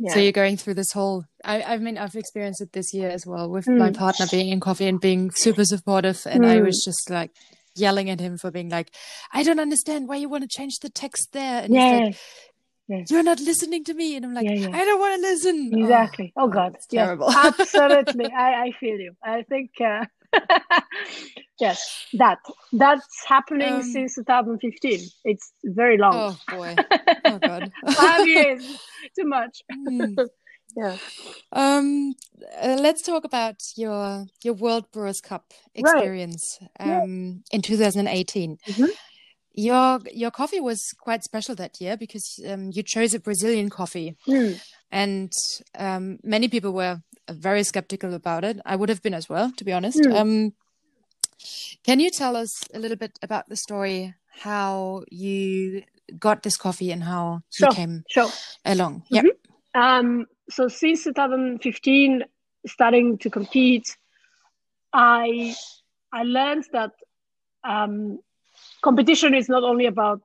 Yeah. 0.00 0.14
So 0.14 0.20
you're 0.20 0.32
going 0.32 0.56
through 0.56 0.74
this 0.74 0.92
whole. 0.92 1.24
I, 1.44 1.62
I 1.62 1.78
mean, 1.78 1.98
I've 1.98 2.14
experienced 2.14 2.60
it 2.60 2.72
this 2.72 2.94
year 2.94 3.10
as 3.10 3.26
well 3.26 3.50
with 3.50 3.66
mm. 3.66 3.78
my 3.78 3.90
partner 3.90 4.26
being 4.30 4.48
in 4.50 4.60
coffee 4.60 4.86
and 4.86 5.00
being 5.00 5.32
super 5.32 5.64
supportive, 5.64 6.22
and 6.24 6.44
mm. 6.44 6.48
I 6.48 6.60
was 6.60 6.82
just 6.84 7.10
like 7.10 7.32
yelling 7.74 8.08
at 8.08 8.20
him 8.20 8.38
for 8.38 8.52
being 8.52 8.68
like, 8.68 8.92
"I 9.32 9.42
don't 9.42 9.58
understand 9.58 10.08
why 10.08 10.16
you 10.16 10.28
want 10.28 10.42
to 10.42 10.48
change 10.48 10.78
the 10.80 10.88
text 10.88 11.32
there," 11.32 11.64
and 11.64 11.74
yeah. 11.74 11.90
he's 11.90 12.00
like, 12.00 12.16
Yes. 12.88 13.10
You're 13.10 13.22
not 13.22 13.38
listening 13.40 13.84
to 13.84 13.94
me. 13.94 14.16
And 14.16 14.24
I'm 14.24 14.34
like, 14.34 14.46
yeah, 14.46 14.54
yeah. 14.54 14.70
I 14.72 14.84
don't 14.84 14.98
want 14.98 15.20
to 15.20 15.28
listen. 15.28 15.70
Exactly. 15.78 16.32
Oh, 16.36 16.44
oh 16.44 16.48
God. 16.48 16.74
It's 16.74 16.86
terrible. 16.86 17.30
Absolutely. 17.36 18.32
I, 18.32 18.64
I 18.64 18.72
feel 18.80 18.98
you. 18.98 19.12
I 19.22 19.42
think, 19.42 19.72
uh, 19.80 20.06
yes, 21.60 22.06
that 22.14 22.38
that's 22.72 23.24
happening 23.26 23.74
um, 23.74 23.82
since 23.82 24.14
2015. 24.14 25.00
It's 25.24 25.52
very 25.64 25.98
long. 25.98 26.14
Oh, 26.14 26.56
boy. 26.56 26.74
Oh, 27.24 27.38
God. 27.38 27.70
Five 27.92 28.26
years. 28.26 28.64
Too 29.14 29.26
much. 29.26 29.62
Mm. 29.70 30.28
yeah. 30.74 30.96
Um, 31.52 32.14
uh, 32.62 32.78
let's 32.80 33.02
talk 33.02 33.24
about 33.24 33.56
your 33.76 34.26
your 34.42 34.54
World 34.54 34.90
Brewers 34.92 35.20
Cup 35.20 35.52
experience 35.74 36.58
right. 36.80 37.02
um, 37.02 37.42
yeah. 37.50 37.56
in 37.56 37.62
2018. 37.62 38.56
Mm-hmm. 38.66 38.84
Your 39.54 40.00
your 40.12 40.30
coffee 40.30 40.60
was 40.60 40.80
quite 41.00 41.24
special 41.24 41.54
that 41.56 41.80
year 41.80 41.96
because 41.96 42.38
um, 42.48 42.70
you 42.72 42.82
chose 42.82 43.14
a 43.14 43.20
Brazilian 43.20 43.70
coffee, 43.70 44.16
mm. 44.26 44.60
and 44.92 45.32
um, 45.76 46.18
many 46.22 46.48
people 46.48 46.72
were 46.72 47.00
very 47.30 47.62
skeptical 47.64 48.14
about 48.14 48.44
it. 48.44 48.60
I 48.64 48.76
would 48.76 48.88
have 48.88 49.02
been 49.02 49.14
as 49.14 49.28
well, 49.28 49.50
to 49.56 49.64
be 49.64 49.72
honest. 49.72 49.98
Mm. 50.00 50.14
Um, 50.14 50.52
can 51.84 52.00
you 52.00 52.10
tell 52.10 52.36
us 52.36 52.50
a 52.74 52.78
little 52.78 52.96
bit 52.96 53.18
about 53.22 53.48
the 53.48 53.56
story, 53.56 54.14
how 54.42 55.04
you 55.10 55.82
got 56.18 56.42
this 56.42 56.56
coffee 56.56 56.90
and 56.90 57.02
how 57.02 57.42
sure, 57.50 57.68
you 57.68 57.74
came 57.74 58.04
sure. 58.08 58.30
along? 58.64 59.02
Mm-hmm. 59.12 59.26
Yeah. 59.26 59.32
Um, 59.74 60.26
so 60.50 60.68
since 60.68 61.04
2015, 61.04 62.24
starting 62.66 63.18
to 63.18 63.30
compete, 63.30 63.96
I 64.92 65.54
I 66.12 66.22
learned 66.22 66.64
that 66.72 66.92
um, 67.64 68.18
competition 68.82 69.34
is 69.34 69.48
not 69.48 69.62
only 69.62 69.86
about 69.86 70.22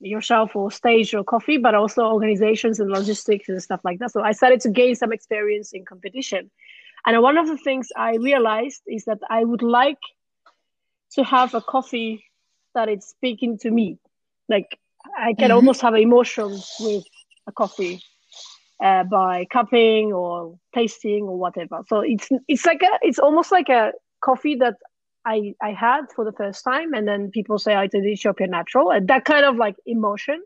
yourself 0.00 0.54
or 0.54 0.70
stage 0.70 1.14
or 1.14 1.24
coffee, 1.24 1.56
but 1.56 1.74
also 1.74 2.04
organizations 2.04 2.80
and 2.80 2.90
logistics 2.90 3.48
and 3.48 3.62
stuff 3.62 3.80
like 3.84 3.98
that. 3.98 4.12
So 4.12 4.22
I 4.22 4.32
started 4.32 4.60
to 4.62 4.70
gain 4.70 4.94
some 4.94 5.12
experience 5.12 5.72
in 5.72 5.84
competition. 5.84 6.50
And 7.06 7.22
one 7.22 7.38
of 7.38 7.46
the 7.46 7.56
things 7.56 7.88
I 7.96 8.16
realized 8.16 8.82
is 8.86 9.04
that 9.04 9.18
I 9.30 9.44
would 9.44 9.62
like 9.62 9.98
to 11.12 11.24
have 11.24 11.54
a 11.54 11.60
coffee 11.60 12.24
that 12.74 12.88
is 12.88 13.04
speaking 13.04 13.58
to 13.58 13.70
me. 13.70 13.98
Like 14.48 14.78
I 15.18 15.34
can 15.34 15.48
mm-hmm. 15.48 15.56
almost 15.56 15.80
have 15.80 15.94
emotions 15.94 16.70
with 16.80 17.04
a 17.46 17.52
coffee 17.52 18.02
uh, 18.82 19.04
by 19.04 19.46
cupping 19.46 20.12
or 20.12 20.58
tasting 20.74 21.24
or 21.24 21.38
whatever. 21.38 21.82
So 21.88 22.00
it's 22.00 22.28
it's 22.48 22.66
like 22.66 22.82
a 22.82 22.98
it's 23.02 23.18
almost 23.18 23.50
like 23.52 23.68
a 23.68 23.92
coffee 24.20 24.56
that 24.56 24.74
I, 25.26 25.54
I 25.60 25.72
had 25.72 26.02
for 26.14 26.24
the 26.24 26.32
first 26.32 26.62
time, 26.62 26.94
and 26.94 27.06
then 27.06 27.30
people 27.32 27.58
say 27.58 27.74
I 27.74 27.88
did 27.88 28.04
Ethiopian 28.06 28.50
natural, 28.50 28.90
and 28.90 29.08
that 29.08 29.24
kind 29.24 29.44
of 29.44 29.56
like 29.56 29.74
emotion. 29.84 30.42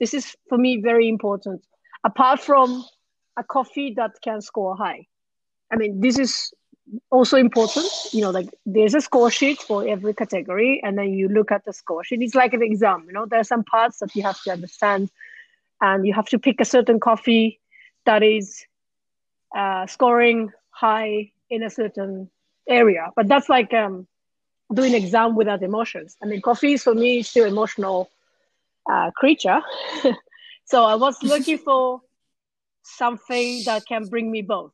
This 0.00 0.12
is 0.12 0.36
for 0.48 0.58
me 0.58 0.80
very 0.80 1.08
important. 1.08 1.64
Apart 2.04 2.40
from 2.40 2.84
a 3.38 3.42
coffee 3.42 3.94
that 3.96 4.12
can 4.22 4.40
score 4.42 4.76
high, 4.76 5.06
I 5.72 5.76
mean 5.76 6.00
this 6.00 6.18
is 6.18 6.52
also 7.10 7.38
important. 7.38 7.86
You 8.12 8.20
know, 8.20 8.30
like 8.30 8.50
there's 8.66 8.94
a 8.94 9.00
score 9.00 9.30
sheet 9.30 9.62
for 9.62 9.88
every 9.88 10.12
category, 10.12 10.80
and 10.84 10.98
then 10.98 11.14
you 11.14 11.28
look 11.28 11.50
at 11.50 11.64
the 11.64 11.72
score 11.72 12.04
sheet. 12.04 12.20
It's 12.20 12.34
like 12.34 12.52
an 12.52 12.62
exam. 12.62 13.04
You 13.06 13.14
know, 13.14 13.26
there 13.26 13.40
are 13.40 13.44
some 13.44 13.64
parts 13.64 13.98
that 14.00 14.14
you 14.14 14.22
have 14.24 14.40
to 14.42 14.52
understand, 14.52 15.10
and 15.80 16.06
you 16.06 16.12
have 16.12 16.26
to 16.26 16.38
pick 16.38 16.60
a 16.60 16.66
certain 16.66 17.00
coffee 17.00 17.60
that 18.04 18.22
is 18.22 18.66
uh, 19.56 19.86
scoring 19.86 20.52
high 20.70 21.32
in 21.48 21.62
a 21.62 21.70
certain 21.70 22.30
area. 22.68 23.10
But 23.16 23.28
that's 23.28 23.48
like 23.48 23.72
um, 23.72 24.06
doing 24.72 24.94
exam 24.94 25.34
without 25.34 25.62
emotions. 25.62 26.16
I 26.22 26.26
mean, 26.26 26.42
coffee 26.42 26.74
is 26.74 26.82
for 26.82 26.94
me 26.94 27.22
still 27.22 27.46
emotional 27.46 28.10
uh, 28.90 29.10
creature. 29.12 29.60
so 30.64 30.84
I 30.84 30.94
was 30.94 31.22
looking 31.22 31.58
for 31.58 32.02
something 32.82 33.62
that 33.64 33.86
can 33.86 34.06
bring 34.06 34.30
me 34.30 34.42
both. 34.42 34.72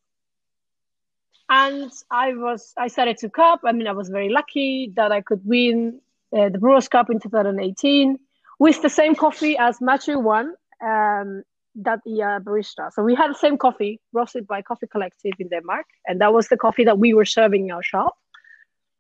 And 1.49 1.93
I 2.11 2.33
was, 2.33 2.73
I 2.77 2.89
started 2.89 3.19
to 3.19 3.29
cup. 3.29 3.61
I 3.65 3.73
mean, 3.73 3.87
I 3.87 3.93
was 3.93 4.09
very 4.09 4.31
lucky 4.31 4.93
that 4.97 5.13
I 5.13 5.21
could 5.21 5.43
win 5.45 6.01
uh, 6.37 6.49
the 6.49 6.59
Brewers 6.59 6.89
Cup 6.89 7.11
in 7.11 7.21
2018 7.21 8.19
with 8.59 8.83
the 8.83 8.89
same 8.89 9.15
coffee 9.15 9.57
as 9.59 9.81
Mathieu 9.81 10.19
won 10.19 10.55
um, 10.83 11.43
that 11.77 12.01
year 12.07 12.41
barista. 12.41 12.93
So 12.93 13.03
we 13.03 13.15
had 13.15 13.31
the 13.31 13.39
same 13.39 13.59
coffee 13.59 14.01
roasted 14.13 14.47
by 14.47 14.63
Coffee 14.63 14.87
Collective 14.87 15.33
in 15.39 15.49
Denmark, 15.49 15.87
and 16.07 16.21
that 16.21 16.33
was 16.33 16.49
the 16.49 16.57
coffee 16.57 16.85
that 16.85 16.99
we 16.99 17.13
were 17.13 17.27
serving 17.27 17.67
in 17.67 17.73
our 17.73 17.83
shop 17.83 18.15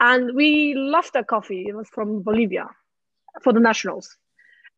and 0.04 0.34
we 0.34 0.74
loved 0.74 1.14
that 1.14 1.26
coffee. 1.26 1.64
It 1.66 1.74
was 1.74 1.88
from 1.88 2.22
Bolivia 2.22 2.68
for 3.42 3.52
the 3.54 3.60
nationals, 3.60 4.16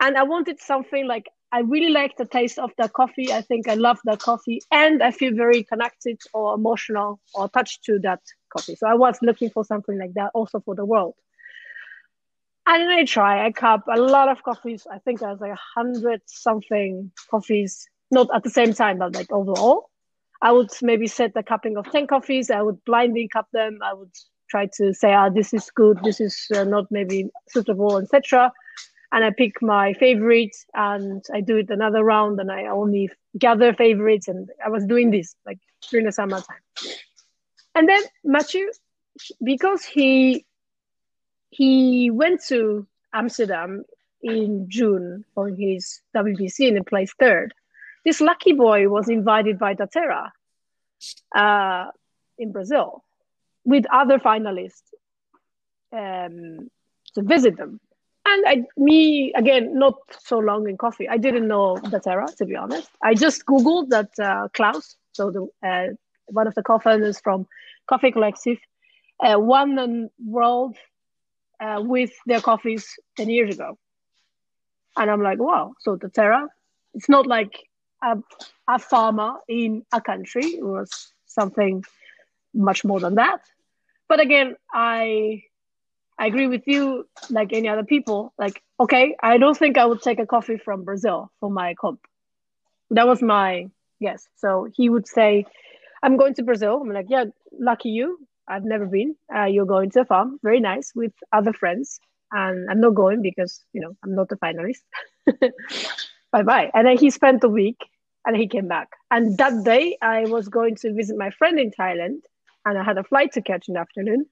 and 0.01 0.17
I 0.17 0.23
wanted 0.23 0.61
something 0.61 1.07
like 1.07 1.27
I 1.53 1.61
really 1.61 1.91
like 1.91 2.17
the 2.17 2.27
taste 2.27 2.59
of 2.59 2.71
the 2.79 2.89
coffee. 2.89 3.33
I 3.33 3.41
think 3.41 3.69
I 3.69 3.75
love 3.75 3.99
the 4.05 4.17
coffee, 4.17 4.61
and 4.71 5.03
I 5.03 5.11
feel 5.11 5.35
very 5.35 5.65
connected 5.65 6.21
or 6.33 6.55
emotional 6.55 7.21
or 7.35 7.49
touched 7.49 7.85
to 7.85 7.99
that 8.01 8.21
coffee. 8.51 8.77
So 8.77 8.87
I 8.87 8.95
was 8.95 9.19
looking 9.21 9.51
for 9.51 9.65
something 9.65 9.99
like 9.99 10.15
that 10.15 10.31
also 10.33 10.61
for 10.61 10.77
the 10.77 10.85
world. 10.85 11.15
And 12.69 12.89
I 12.91 13.05
try. 13.05 13.45
I 13.47 13.51
cup 13.53 13.85
a 13.93 14.01
lot 14.01 14.29
of 14.29 14.43
coffees. 14.43 14.87
I 14.91 14.99
think 14.99 15.23
I 15.23 15.31
was 15.31 15.41
like 15.41 15.53
a 15.53 15.81
hundred 15.81 16.21
something 16.27 17.11
coffees, 17.31 17.89
not 18.11 18.29
at 18.35 18.43
the 18.45 18.51
same 18.51 18.73
time, 18.75 18.99
but 18.99 19.15
like 19.15 19.33
overall. 19.33 19.91
I 20.43 20.53
would 20.53 20.71
maybe 20.83 21.07
set 21.07 21.33
a 21.37 21.43
cupping 21.43 21.77
of 21.77 21.91
10 21.91 22.07
coffees. 22.07 22.51
I 22.51 22.63
would 22.63 22.85
blindly 22.85 23.29
cup 23.29 23.49
them. 23.53 23.79
I 23.83 23.95
would 23.95 24.13
try 24.49 24.67
to 24.77 24.93
say, 24.95 25.13
ah, 25.13 25.29
this 25.29 25.53
is 25.53 25.71
good, 25.71 25.99
this 26.03 26.21
is 26.21 26.47
uh, 26.55 26.65
not 26.65 26.91
maybe 26.91 27.29
suitable, 27.49 27.99
etc. 27.99 28.53
And 29.13 29.25
I 29.25 29.31
pick 29.31 29.63
my 29.63 29.95
favorites 29.95 30.67
and 30.75 31.25
I 31.33 31.41
do 31.41 31.57
it 31.57 31.71
another 31.71 32.05
round 32.05 32.41
and 32.41 32.51
I 32.51 32.67
only 32.67 33.11
gather 33.39 33.73
favorites. 33.73 34.29
And 34.29 34.51
I 34.65 34.69
was 34.69 34.85
doing 34.85 35.11
this 35.11 35.35
like 35.47 35.59
during 35.91 36.07
the 36.07 36.13
summertime. 36.13 36.57
And 37.75 37.89
then 37.89 38.03
Mathieu, 38.25 38.71
because 39.43 39.85
he 39.85 40.45
he 41.51 42.11
went 42.11 42.43
to 42.49 42.87
Amsterdam 43.15 43.85
in 44.23 44.69
June 44.69 45.25
for 45.35 45.49
his 45.49 46.01
WBC 46.15 46.69
and 46.69 46.77
he 46.77 46.83
placed 46.83 47.15
third. 47.19 47.55
This 48.05 48.21
lucky 48.21 48.53
boy 48.53 48.89
was 48.89 49.09
invited 49.09 49.59
by 49.59 49.75
Daterra 49.75 50.31
uh, 51.35 51.87
in 52.39 52.53
Brazil 52.53 53.06
with 53.67 53.85
other 53.93 54.19
finalists 54.19 54.89
um, 55.93 56.71
to 57.15 57.23
visit 57.23 57.57
them. 57.59 57.81
And 58.25 58.45
I, 58.47 58.63
me 58.77 59.33
again, 59.35 59.79
not 59.79 59.95
so 60.25 60.39
long 60.39 60.69
in 60.69 60.77
coffee. 60.77 61.09
I 61.09 61.19
didn't 61.19 61.47
know 61.47 61.77
Daterra 61.77 62.35
to 62.37 62.47
be 62.47 62.57
honest. 62.57 62.89
I 63.03 63.15
just 63.15 63.45
googled 63.45 63.91
that 63.91 64.11
uh, 64.19 64.49
Klaus, 64.55 64.97
so 65.13 65.31
the 65.31 65.69
uh, 65.69 65.89
one 66.27 66.47
of 66.47 66.55
the 66.55 66.63
co-founders 66.63 67.21
from 67.21 67.47
Coffee 67.89 68.11
Collective, 68.11 68.59
uh, 69.21 69.39
won 69.39 69.77
the 69.77 70.11
world 70.25 70.77
uh, 71.61 71.81
with 71.85 72.13
their 72.27 72.41
coffees 72.41 72.85
ten 73.17 73.29
years 73.29 73.55
ago. 73.55 73.79
And 74.97 75.11
I'm 75.11 75.23
like, 75.23 75.39
wow. 75.39 75.75
So 75.81 75.97
Daterra, 75.97 76.49
it's 76.95 77.09
not 77.09 77.27
like 77.27 77.55
a, 78.03 78.17
a 78.69 78.79
farmer 78.79 79.35
in 79.49 79.85
a 79.93 80.01
country. 80.01 80.47
It 80.47 80.65
was 80.65 81.13
something 81.27 81.85
much 82.55 82.85
more 82.85 82.99
than 82.99 83.17
that 83.17 83.41
but 84.09 84.21
again, 84.21 84.57
I 84.73 85.43
I 86.19 86.27
agree 86.27 86.47
with 86.47 86.63
you, 86.67 87.07
like 87.31 87.53
any 87.53 87.69
other 87.69 87.85
people. 87.85 88.33
Like, 88.39 88.63
okay, 88.81 89.17
I 89.23 89.39
don't 89.39 89.57
think 89.57 89.77
I 89.77 89.85
would 89.85 90.03
take 90.03 90.19
a 90.19 90.27
coffee 90.27 90.57
from 90.57 90.85
Brazil 90.85 91.31
for 91.41 91.51
my 91.51 91.75
comp. 91.75 92.01
That 92.91 93.07
was 93.07 93.21
my 93.21 93.69
guess. 94.01 94.29
So 94.37 94.69
he 94.75 94.89
would 94.89 95.07
say, 95.07 95.45
I'm 96.03 96.17
going 96.17 96.35
to 96.35 96.43
Brazil. 96.43 96.81
I'm 96.81 96.91
like, 96.91 97.07
yeah, 97.09 97.25
lucky 97.59 97.91
you. 97.91 98.19
I've 98.49 98.65
never 98.65 98.87
been. 98.87 99.17
Uh, 99.35 99.45
you're 99.45 99.67
going 99.67 99.91
to 99.91 100.01
a 100.01 100.05
farm, 100.05 100.39
very 100.43 100.61
nice, 100.61 100.93
with 100.95 101.13
other 101.33 101.53
friends. 101.53 102.01
And 102.33 102.71
I'm 102.71 102.81
not 102.81 102.95
going 102.95 103.23
because, 103.23 103.63
you 103.73 103.81
know, 103.81 103.97
I'm 104.05 104.15
not 104.15 104.33
a 104.33 104.37
finalist. 104.37 104.83
bye 106.33 106.43
bye. 106.43 106.71
And 106.73 106.87
then 106.87 106.97
he 106.97 107.11
spent 107.11 107.45
a 107.45 107.49
week 107.49 107.79
and 108.25 108.37
he 108.37 108.47
came 108.47 108.69
back. 108.69 108.89
And 109.11 109.37
that 109.39 109.65
day 109.65 109.99
I 110.01 110.25
was 110.27 110.49
going 110.49 110.77
to 110.77 110.93
visit 110.93 111.17
my 111.17 111.31
friend 111.31 111.59
in 111.59 111.71
Thailand 111.71 112.21
and 112.67 112.77
I 112.77 112.85
had 112.85 112.99
a 112.99 113.05
flight 113.05 113.33
to 113.33 113.41
catch 113.41 113.69
in 113.69 113.75
the 113.75 113.81
afternoon. 113.81 114.27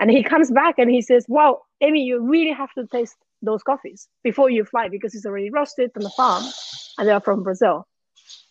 And 0.00 0.10
he 0.10 0.24
comes 0.24 0.50
back 0.50 0.78
and 0.78 0.90
he 0.90 1.02
says, 1.02 1.26
Wow, 1.28 1.60
Emi, 1.82 2.04
you 2.04 2.20
really 2.20 2.50
have 2.50 2.72
to 2.72 2.86
taste 2.88 3.16
those 3.42 3.62
coffees 3.62 4.08
before 4.24 4.50
you 4.50 4.64
fly 4.64 4.88
because 4.88 5.14
it's 5.14 5.26
already 5.26 5.50
roasted 5.50 5.92
from 5.92 6.02
the 6.02 6.10
farm 6.10 6.42
and 6.98 7.06
they're 7.06 7.20
from 7.20 7.44
Brazil. 7.44 7.86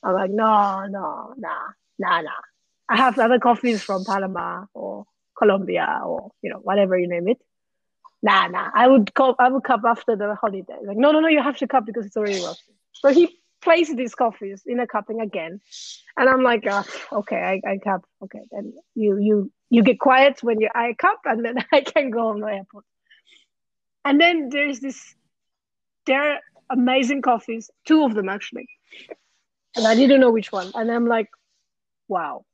I'm 0.03 0.13
like, 0.13 0.31
No, 0.31 0.85
no, 0.85 1.33
nah, 1.37 1.67
nah, 1.99 2.21
nah. 2.21 2.31
I 2.87 2.95
have 2.95 3.19
other 3.19 3.39
coffees 3.39 3.83
from 3.83 4.05
Panama 4.05 4.65
or 4.73 5.05
Colombia 5.37 6.01
or, 6.05 6.31
you 6.41 6.49
know, 6.49 6.59
whatever 6.59 6.97
you 6.97 7.07
name 7.07 7.27
it. 7.27 7.41
Nah, 8.21 8.47
nah. 8.47 8.69
I 8.73 8.87
would 8.87 9.13
cup, 9.13 9.35
I 9.39 9.49
would 9.49 9.63
cup 9.63 9.81
after 9.85 10.15
the 10.15 10.35
holiday. 10.35 10.77
Like, 10.85 10.97
no, 10.97 11.11
no, 11.11 11.19
no, 11.19 11.27
you 11.27 11.41
have 11.41 11.57
to 11.57 11.67
cup 11.67 11.85
because 11.85 12.05
it's 12.05 12.15
already 12.15 12.39
roasted. 12.41 12.75
So 12.93 13.09
he 13.09 13.37
place 13.63 13.93
these 13.93 14.15
coffees 14.15 14.63
in 14.65 14.79
a 14.79 14.87
cupping 14.87 15.21
again. 15.21 15.61
And 16.17 16.29
I'm 16.29 16.43
like, 16.43 16.63
oh, 16.69 16.85
okay, 17.11 17.61
I, 17.65 17.71
I 17.71 17.77
cup. 17.77 18.05
Okay, 18.23 18.41
then 18.51 18.73
you 18.95 19.17
you 19.17 19.51
you 19.69 19.83
get 19.83 19.99
quiet 19.99 20.43
when 20.43 20.61
you 20.61 20.69
I 20.73 20.93
cup, 20.97 21.21
and 21.25 21.43
then 21.43 21.55
I 21.71 21.81
can 21.81 22.11
go 22.11 22.27
on 22.27 22.39
the 22.39 22.47
airport. 22.47 22.85
And 24.05 24.19
then 24.19 24.49
there's 24.49 24.79
this, 24.79 25.15
there 26.05 26.33
are 26.33 26.39
amazing 26.69 27.21
coffees, 27.21 27.71
two 27.85 28.03
of 28.03 28.13
them 28.13 28.27
actually, 28.29 28.67
and 29.75 29.87
I 29.87 29.95
didn't 29.95 30.19
know 30.19 30.31
which 30.31 30.51
one. 30.51 30.71
And 30.75 30.91
I'm 30.91 31.07
like, 31.07 31.29
wow. 32.07 32.45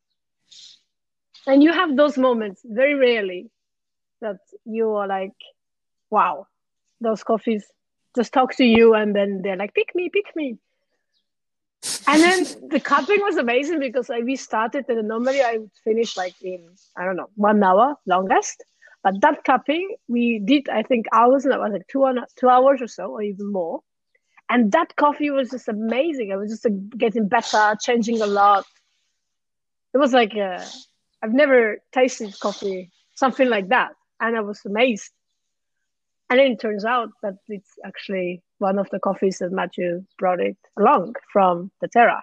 And 1.48 1.64
you 1.64 1.74
have 1.74 1.96
those 1.96 2.18
moments 2.18 2.62
very 2.64 2.94
rarely 2.94 3.50
that 4.22 4.38
you 4.66 4.92
are 4.92 5.08
like, 5.08 5.34
wow, 6.10 6.48
those 7.02 7.24
coffees 7.24 7.66
just 8.16 8.34
talk 8.34 8.56
to 8.56 8.64
you 8.64 8.94
and 8.94 9.16
then 9.16 9.42
they're 9.44 9.56
like, 9.56 9.74
pick 9.74 9.96
me, 9.96 10.10
pick 10.10 10.36
me. 10.36 10.58
And 12.08 12.22
then 12.22 12.70
the 12.70 12.80
cupping 12.80 13.22
was 13.22 13.38
amazing 13.38 13.80
because 13.80 14.10
we 14.10 14.36
started 14.36 14.86
and 14.90 15.08
normally 15.08 15.42
I 15.42 15.58
would 15.58 15.72
finish 15.84 16.18
like 16.18 16.36
in, 16.42 16.68
I 16.98 17.06
don't 17.06 17.16
know, 17.16 17.30
one 17.36 17.64
hour 17.64 17.96
longest. 18.06 18.64
But 19.04 19.22
that 19.22 19.44
cupping, 19.46 19.96
we 20.08 20.40
did, 20.44 20.68
I 20.68 20.84
think, 20.84 21.06
hours 21.14 21.46
and 21.46 21.54
it 21.54 21.60
was 21.60 21.72
like 21.72 21.88
two, 21.88 22.06
two 22.38 22.50
hours 22.50 22.82
or 22.82 22.88
so, 22.88 23.12
or 23.12 23.22
even 23.22 23.52
more. 23.52 23.80
And 24.50 24.72
that 24.74 24.96
coffee 24.98 25.30
was 25.30 25.52
just 25.52 25.68
amazing. 25.70 26.32
It 26.32 26.36
was 26.36 26.50
just 26.50 26.66
getting 26.98 27.28
better, 27.28 27.78
changing 27.80 28.22
a 28.22 28.26
lot. 28.26 28.66
It 29.94 30.00
was 30.00 30.12
like, 30.12 30.36
i 30.36 30.66
I've 31.22 31.34
never 31.34 31.78
tasted 31.92 32.38
coffee, 32.40 32.92
something 33.16 33.50
like 33.50 33.70
that. 33.70 33.92
And 34.20 34.36
I 34.36 34.42
was 34.42 34.62
amazed. 34.66 35.12
And 36.30 36.40
then 36.40 36.52
it 36.52 36.60
turns 36.60 36.86
out 36.86 37.10
that 37.24 37.38
it's 37.48 37.80
actually 37.84 38.44
one 38.60 38.78
of 38.78 38.90
the 38.92 39.00
coffees 39.00 39.40
that 39.40 39.52
Mathieu 39.52 40.06
brought 40.18 40.40
it 40.40 40.58
along 40.78 41.16
from 41.34 41.72
Daterra. 41.84 42.22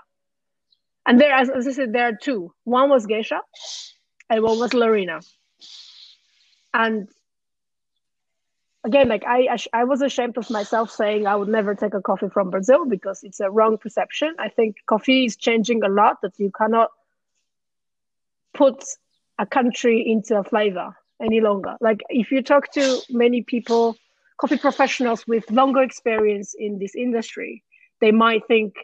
And 1.04 1.20
there, 1.20 1.32
as, 1.32 1.50
as 1.50 1.66
I 1.66 1.72
said, 1.72 1.92
there 1.92 2.08
are 2.08 2.16
two. 2.20 2.52
One 2.64 2.88
was 2.88 3.06
Geisha, 3.06 3.40
and 4.30 4.42
one 4.42 4.58
was 4.58 4.74
Laurina. 4.74 5.20
And 6.72 7.08
again, 8.84 9.08
like 9.08 9.24
I, 9.26 9.56
I 9.72 9.84
was 9.84 10.02
ashamed 10.02 10.36
of 10.36 10.50
myself 10.50 10.90
saying 10.90 11.26
I 11.26 11.34
would 11.34 11.48
never 11.48 11.74
take 11.74 11.94
a 11.94 12.02
coffee 12.02 12.28
from 12.28 12.50
Brazil 12.50 12.84
because 12.84 13.24
it's 13.24 13.40
a 13.40 13.50
wrong 13.50 13.78
perception. 13.78 14.34
I 14.38 14.48
think 14.48 14.76
coffee 14.86 15.26
is 15.26 15.36
changing 15.36 15.82
a 15.82 15.88
lot. 15.88 16.22
That 16.22 16.38
you 16.38 16.50
cannot 16.50 16.90
put 18.54 18.84
a 19.38 19.46
country 19.46 20.04
into 20.06 20.38
a 20.38 20.44
flavor 20.44 20.96
any 21.22 21.40
longer. 21.40 21.76
Like 21.80 22.00
if 22.08 22.30
you 22.30 22.42
talk 22.42 22.72
to 22.72 23.00
many 23.10 23.42
people, 23.42 23.96
coffee 24.40 24.58
professionals 24.58 25.26
with 25.26 25.50
longer 25.50 25.82
experience 25.82 26.54
in 26.58 26.78
this 26.78 26.94
industry, 26.94 27.62
they 28.00 28.10
might 28.12 28.46
think, 28.46 28.74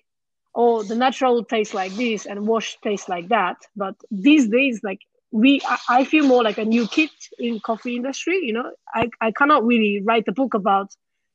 oh, 0.54 0.82
the 0.82 0.94
natural 0.94 1.44
tastes 1.44 1.74
like 1.74 1.92
this 1.94 2.26
and 2.26 2.46
wash 2.46 2.76
tastes 2.82 3.08
like 3.08 3.28
that. 3.28 3.56
But 3.76 3.94
these 4.10 4.48
days, 4.48 4.80
like 4.82 5.00
we, 5.30 5.60
I 5.88 6.04
feel 6.04 6.26
more 6.26 6.42
like 6.42 6.58
a 6.58 6.64
new 6.64 6.86
kid 6.86 7.10
in 7.38 7.60
coffee 7.60 7.96
industry. 7.96 8.38
You 8.42 8.54
know, 8.54 8.70
I, 8.94 9.08
I 9.20 9.32
cannot 9.32 9.64
really 9.64 10.02
write 10.04 10.28
a 10.28 10.32
book 10.32 10.54
about. 10.54 10.90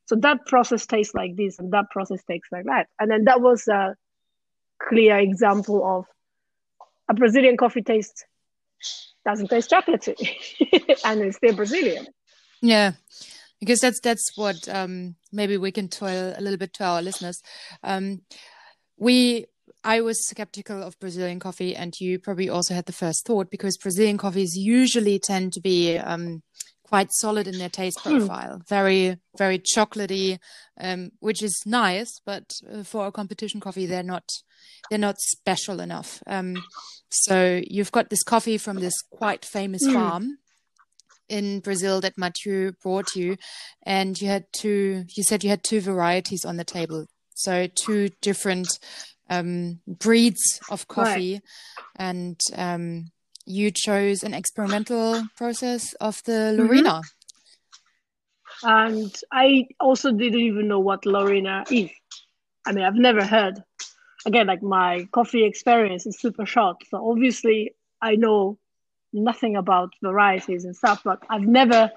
So 0.06 0.16
that 0.16 0.46
process 0.46 0.86
tastes 0.86 1.14
like 1.14 1.36
this 1.36 1.58
and 1.58 1.72
that 1.72 1.90
process 1.90 2.22
tastes 2.24 2.48
like 2.50 2.64
that. 2.64 2.86
And 2.98 3.10
then 3.10 3.24
that 3.24 3.40
was 3.40 3.68
a 3.68 3.94
clear 4.80 5.18
example 5.18 5.84
of 5.84 6.06
a 7.10 7.14
Brazilian 7.14 7.56
coffee 7.56 7.82
taste 7.82 8.24
doesn't 9.24 9.48
taste 9.48 9.70
chocolatey 9.70 10.16
and 11.04 11.20
it's 11.22 11.36
still 11.36 11.54
Brazilian. 11.54 12.06
Yeah. 12.62 12.92
Because 13.60 13.80
that's 13.80 14.00
that's 14.00 14.30
what 14.36 14.68
um, 14.68 15.16
maybe 15.32 15.56
we 15.56 15.72
can 15.72 15.88
tell 15.88 16.08
a 16.08 16.40
little 16.40 16.56
bit 16.56 16.72
to 16.74 16.84
our 16.84 17.02
listeners. 17.02 17.40
Um, 17.82 18.22
we 18.96 19.46
I 19.84 20.00
was 20.00 20.28
skeptical 20.28 20.82
of 20.82 20.98
Brazilian 20.98 21.40
coffee, 21.40 21.74
and 21.74 21.98
you 22.00 22.18
probably 22.18 22.48
also 22.48 22.74
had 22.74 22.86
the 22.86 22.92
first 22.92 23.26
thought 23.26 23.50
because 23.50 23.76
Brazilian 23.76 24.18
coffees 24.18 24.56
usually 24.56 25.18
tend 25.18 25.52
to 25.54 25.60
be 25.60 25.98
um, 25.98 26.42
quite 26.88 27.12
solid 27.12 27.46
in 27.46 27.58
their 27.58 27.68
taste 27.68 28.00
hmm. 28.00 28.18
profile, 28.18 28.62
very 28.66 29.18
very 29.36 29.58
chocolatey, 29.58 30.38
um, 30.80 31.10
which 31.20 31.42
is 31.42 31.62
nice. 31.66 32.20
But 32.24 32.52
uh, 32.72 32.82
for 32.82 33.06
a 33.06 33.12
competition 33.12 33.60
coffee, 33.60 33.86
they're 33.86 34.02
not 34.02 34.24
they're 34.88 34.98
not 34.98 35.18
special 35.18 35.80
enough. 35.80 36.22
Um, 36.26 36.62
so 37.10 37.60
you've 37.66 37.92
got 37.92 38.10
this 38.10 38.22
coffee 38.22 38.58
from 38.58 38.80
this 38.80 38.94
quite 39.10 39.44
famous 39.44 39.86
mm. 39.86 39.92
farm 39.92 40.38
in 41.28 41.60
Brazil 41.60 42.00
that 42.00 42.16
Mathieu 42.16 42.72
brought 42.82 43.14
you, 43.14 43.36
and 43.82 44.20
you 44.20 44.28
had 44.28 44.46
two. 44.52 45.04
You 45.14 45.22
said 45.22 45.44
you 45.44 45.50
had 45.50 45.62
two 45.62 45.80
varieties 45.80 46.44
on 46.44 46.56
the 46.56 46.64
table, 46.64 47.06
so 47.34 47.66
two 47.66 48.10
different 48.22 48.68
um, 49.28 49.80
breeds 49.86 50.60
of 50.70 50.88
coffee, 50.88 51.34
right. 51.34 51.42
and 51.96 52.40
um, 52.56 53.10
you 53.48 53.70
chose 53.70 54.22
an 54.22 54.34
experimental 54.34 55.22
process 55.36 55.94
of 55.94 56.22
the 56.24 56.32
mm-hmm. 56.32 56.62
Laurina. 56.62 56.90
Mm-hmm. 56.90 58.68
And 58.68 59.14
I 59.32 59.68
also 59.78 60.12
didn't 60.12 60.40
even 60.40 60.68
know 60.68 60.80
what 60.80 61.06
Laurina 61.06 61.64
is. 61.70 61.90
I 62.66 62.72
mean, 62.72 62.84
I've 62.84 62.94
never 62.94 63.24
heard 63.24 63.62
again, 64.26 64.46
like 64.46 64.62
my 64.62 65.08
coffee 65.12 65.44
experience 65.44 66.06
is 66.06 66.20
super 66.20 66.46
short. 66.46 66.76
So 66.88 67.10
obviously, 67.10 67.74
I 68.00 68.16
know 68.16 68.58
nothing 69.12 69.56
about 69.56 69.90
varieties 70.02 70.64
and 70.64 70.76
stuff, 70.76 71.02
but 71.04 71.20
I've 71.30 71.42
never 71.46 71.90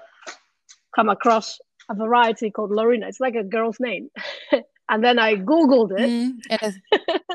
come 0.94 1.08
across 1.08 1.58
a 1.90 1.94
variety 1.94 2.50
called 2.50 2.70
Laurina. 2.70 3.08
It's 3.08 3.20
like 3.20 3.34
a 3.34 3.44
girl's 3.44 3.80
name. 3.80 4.08
and 4.88 5.04
then 5.04 5.18
I 5.18 5.34
Googled 5.36 5.92
it. 5.98 6.10
Mm, 6.10 6.32
yeah. 6.50 6.70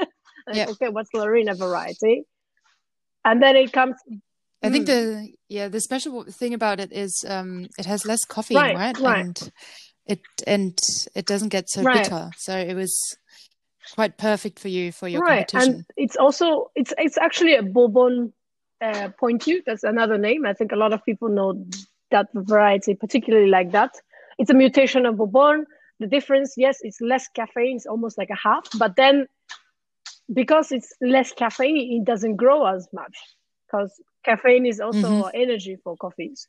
Okay, 0.69 0.87
what's 0.87 1.13
Laurina 1.13 1.55
variety? 1.55 2.23
And 3.27 3.43
then 3.43 3.57
it 3.57 3.73
comes. 3.73 3.95
I 4.63 4.69
think 4.69 4.85
mm. 4.85 4.87
the 4.87 5.33
yeah 5.49 5.67
the 5.67 5.81
special 5.81 6.23
thing 6.23 6.53
about 6.53 6.79
it 6.79 6.91
is 6.93 7.25
um 7.27 7.67
it 7.77 7.85
has 7.85 8.05
less 8.05 8.23
coffee, 8.23 8.55
right? 8.55 8.75
right? 8.75 8.97
right. 8.99 9.19
And 9.19 9.51
it 10.05 10.21
and 10.47 10.79
it 11.13 11.25
doesn't 11.25 11.49
get 11.49 11.69
so 11.69 11.83
right. 11.83 12.03
bitter. 12.03 12.29
So 12.37 12.57
it 12.57 12.73
was 12.73 13.17
quite 13.93 14.17
perfect 14.17 14.59
for 14.59 14.69
you 14.69 14.93
for 14.93 15.09
your 15.09 15.21
right. 15.21 15.47
competition. 15.47 15.75
And 15.75 15.85
it's 15.97 16.15
also 16.15 16.71
it's 16.73 16.93
it's 16.97 17.17
actually 17.17 17.55
a 17.55 17.63
Bourbon 17.63 18.33
uh, 18.81 19.09
Pointu. 19.21 19.61
That's 19.65 19.83
another 19.83 20.17
name. 20.17 20.45
I 20.45 20.53
think 20.53 20.71
a 20.71 20.77
lot 20.77 20.93
of 20.93 21.03
people 21.03 21.27
know 21.27 21.65
that 22.11 22.27
variety, 22.33 22.95
particularly 22.95 23.49
like 23.49 23.73
that. 23.73 23.91
It's 24.37 24.49
a 24.49 24.53
mutation 24.53 25.05
of 25.05 25.17
Bourbon. 25.17 25.65
The 25.99 26.07
difference, 26.07 26.53
yes, 26.57 26.77
it's 26.81 27.01
less 27.01 27.27
caffeine. 27.27 27.75
It's 27.75 27.87
almost 27.87 28.17
like 28.17 28.29
a 28.29 28.35
half, 28.35 28.67
but 28.77 28.95
then 28.95 29.27
because 30.33 30.71
it's 30.71 30.93
less 31.01 31.31
caffeine, 31.31 31.77
it 31.77 32.05
doesn't 32.05 32.35
grow 32.35 32.65
as 32.65 32.87
much 32.93 33.17
because 33.65 33.91
caffeine 34.23 34.65
is 34.65 34.79
also 34.79 34.99
mm-hmm. 34.99 35.29
energy 35.33 35.77
for 35.83 35.95
coffees. 35.97 36.47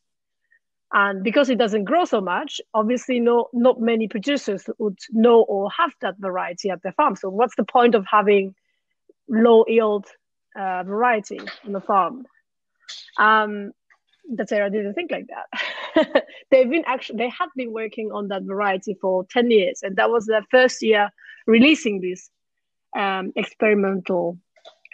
And 0.93 1.22
because 1.22 1.51
it 1.51 1.59
doesn't 1.59 1.85
grow 1.85 2.07
so 2.07 2.20
much, 2.20 2.61
obviously, 2.72 3.20
no, 3.20 3.49
not 3.53 3.79
many 3.81 4.09
producers 4.09 4.64
would 4.79 4.99
know 5.11 5.43
or 5.43 5.70
have 5.70 5.93
that 6.01 6.14
variety 6.18 6.70
at 6.70 6.83
their 6.83 6.93
farm. 6.93 7.14
So, 7.14 7.29
what's 7.29 7.57
the 7.57 7.64
point 7.64 7.95
of 7.95 8.07
having 8.11 8.55
low 9.29 9.64
yield 9.68 10.07
uh, 10.59 10.85
variety 10.85 11.41
on 11.66 11.72
the 11.72 11.83
farm? 11.83 12.24
Um, 13.18 13.72
Daterra 14.35 14.72
didn't 14.72 14.95
think 14.95 15.11
like 15.11 15.26
that. 15.29 16.24
They've 16.51 16.68
been 16.68 16.85
actually 16.87 17.18
they 17.18 17.33
have 17.39 17.51
been 17.55 17.72
working 17.72 18.11
on 18.11 18.29
that 18.29 18.45
variety 18.45 18.97
for 18.99 19.26
ten 19.31 19.51
years, 19.51 19.81
and 19.83 19.97
that 19.97 20.11
was 20.11 20.24
their 20.24 20.45
first 20.51 20.83
year 20.83 21.11
releasing 21.47 22.01
this 22.01 22.31
um, 22.97 23.32
experimental 23.36 24.39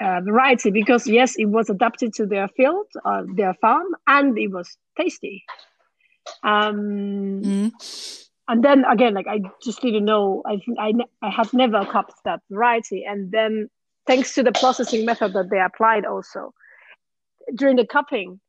uh, 0.00 0.20
variety 0.22 0.70
because 0.70 1.06
yes, 1.06 1.36
it 1.36 1.46
was 1.46 1.70
adapted 1.70 2.14
to 2.14 2.26
their 2.26 2.48
field, 2.48 2.86
uh, 3.04 3.22
their 3.34 3.54
farm, 3.54 3.86
and 4.06 4.36
it 4.38 4.48
was 4.48 4.76
tasty. 4.96 5.44
Um, 6.42 7.42
mm. 7.42 8.20
And 8.46 8.62
then 8.62 8.84
again, 8.84 9.14
like 9.14 9.26
I 9.26 9.40
just 9.62 9.80
didn't 9.80 10.04
know. 10.04 10.42
I 10.44 10.60
I 10.78 10.92
I 11.22 11.30
have 11.30 11.52
never 11.54 11.84
cupped 11.86 12.14
that 12.24 12.40
variety, 12.50 13.04
and 13.04 13.30
then 13.30 13.70
thanks 14.06 14.34
to 14.34 14.42
the 14.42 14.52
processing 14.52 15.06
method 15.06 15.32
that 15.32 15.48
they 15.50 15.60
applied, 15.60 16.04
also 16.04 16.52
during 17.54 17.76
the 17.76 17.86
cupping, 17.86 18.40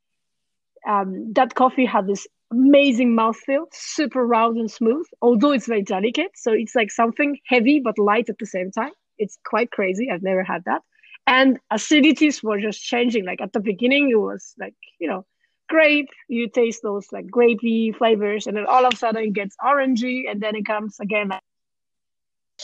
um, 0.88 1.34
that 1.34 1.56
coffee 1.56 1.86
had 1.86 2.08
this 2.08 2.28
amazing 2.52 3.16
mouthfeel, 3.16 3.66
super 3.72 4.26
round 4.26 4.58
and 4.58 4.70
smooth. 4.70 5.06
Although 5.22 5.52
it's 5.52 5.68
very 5.68 5.82
delicate, 5.82 6.32
so 6.36 6.52
it's 6.54 6.76
like 6.76 6.92
something 6.92 7.40
heavy 7.46 7.80
but 7.80 7.98
light 7.98 8.30
at 8.30 8.38
the 8.38 8.46
same 8.46 8.72
time. 8.72 8.92
It's 9.18 9.38
quite 9.46 9.72
crazy. 9.72 10.10
I've 10.12 10.24
never 10.24 10.44
had 10.44 10.66
that. 10.66 10.82
And 11.28 11.60
acidities 11.72 12.44
were 12.44 12.60
just 12.60 12.84
changing. 12.84 13.26
Like 13.26 13.42
at 13.42 13.54
the 13.54 13.60
beginning, 13.60 14.10
it 14.10 14.20
was 14.20 14.54
like 14.60 14.76
you 15.00 15.08
know 15.08 15.26
grape, 15.68 16.10
you 16.28 16.50
taste 16.50 16.82
those 16.84 17.12
like 17.12 17.28
grapey 17.28 17.96
flavors, 17.96 18.48
and 18.48 18.56
then 18.56 18.66
all 18.66 18.86
of 18.86 18.94
a 18.94 18.98
sudden 18.98 19.24
it 19.24 19.34
gets 19.34 19.56
orangey, 19.58 20.30
and 20.30 20.42
then 20.42 20.56
it 20.56 20.66
comes 20.66 21.00
again, 21.00 21.30
like, 21.30 21.42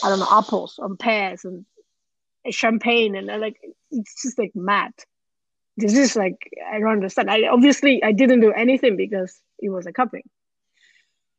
I 0.02 0.08
don't 0.08 0.20
know, 0.20 0.28
apples 0.30 0.78
and 0.78 0.98
pears 0.98 1.44
and 1.44 1.64
champagne, 2.50 3.16
and 3.16 3.26
like 3.40 3.56
it's 3.90 4.22
just 4.22 4.38
like 4.38 4.52
mad. 4.54 4.92
This 5.76 5.96
is 5.96 6.16
like 6.16 6.36
I 6.72 6.78
don't 6.78 6.88
understand. 6.88 7.30
I 7.30 7.48
obviously 7.48 8.02
I 8.02 8.12
didn't 8.12 8.40
do 8.40 8.52
anything 8.52 8.96
because 8.96 9.40
it 9.58 9.70
was 9.70 9.86
a 9.86 9.92
cupping, 9.92 10.28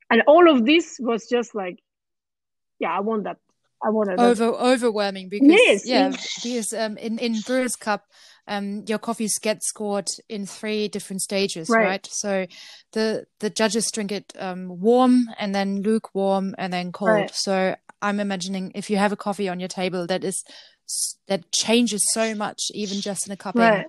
and 0.10 0.24
all 0.28 0.50
of 0.50 0.66
this 0.66 0.98
was 1.00 1.28
just 1.28 1.56
like, 1.56 1.80
yeah, 2.80 2.92
I 2.92 3.02
want 3.02 3.26
that 3.26 3.38
I 3.84 3.90
wanted 3.90 4.20
over 4.20 4.46
overwhelming 4.46 5.30
because 5.30 5.50
yes, 5.50 5.86
yeah, 5.86 6.16
because 6.44 6.74
um, 6.74 6.98
in 6.98 7.20
in 7.20 7.42
Brewers 7.42 7.76
Cup, 7.76 8.06
um, 8.48 8.84
your 8.88 9.00
coffees 9.00 9.38
get 9.40 9.64
scored 9.64 10.08
in 10.30 10.46
three 10.46 10.88
different 10.88 11.22
stages, 11.22 11.70
right? 11.70 11.84
right? 11.84 12.10
So 12.10 12.46
the 12.94 13.26
the 13.40 13.50
judges 13.50 13.92
drink 13.92 14.12
it 14.12 14.34
um, 14.40 14.80
warm 14.80 15.28
and 15.38 15.54
then 15.54 15.82
lukewarm 15.82 16.56
and 16.58 16.72
then 16.72 16.92
cold. 16.92 17.10
Right. 17.10 17.32
So 17.34 17.76
I'm 18.02 18.20
imagining 18.20 18.72
if 18.76 18.90
you 18.90 18.98
have 18.98 19.12
a 19.12 19.18
coffee 19.18 19.50
on 19.50 19.60
your 19.60 19.70
table 19.70 20.08
that 20.08 20.24
is 20.24 20.44
that 21.28 21.52
changes 21.52 22.06
so 22.14 22.36
much, 22.36 22.60
even 22.74 23.02
just 23.02 23.28
in 23.28 23.34
a 23.34 23.38
cupping. 23.38 23.62
Right. 23.62 23.86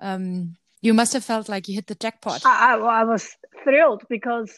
Um, 0.00 0.56
you 0.80 0.94
must 0.94 1.12
have 1.12 1.24
felt 1.24 1.48
like 1.48 1.68
you 1.68 1.74
hit 1.74 1.86
the 1.86 1.94
jackpot. 1.94 2.42
I, 2.46 2.74
I, 2.74 3.00
I 3.00 3.04
was 3.04 3.36
thrilled 3.64 4.02
because 4.08 4.54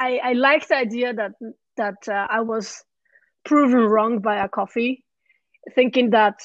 I, 0.00 0.18
I 0.22 0.32
like 0.32 0.66
the 0.68 0.76
idea 0.76 1.14
that 1.14 1.32
that 1.76 2.08
uh, 2.08 2.26
I 2.28 2.40
was 2.40 2.82
proven 3.46 3.80
wrong 3.80 4.18
by 4.18 4.36
a 4.44 4.48
coffee, 4.48 5.04
thinking 5.74 6.10
that 6.10 6.40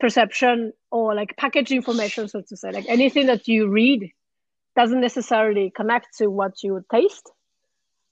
perception 0.00 0.72
or 0.90 1.14
like 1.14 1.36
package 1.36 1.72
information, 1.72 2.28
so 2.28 2.40
to 2.40 2.56
say, 2.56 2.70
like 2.72 2.88
anything 2.88 3.26
that 3.26 3.46
you 3.46 3.68
read 3.68 4.10
doesn't 4.76 5.00
necessarily 5.00 5.70
connect 5.70 6.16
to 6.18 6.28
what 6.28 6.62
you 6.62 6.84
taste. 6.90 7.30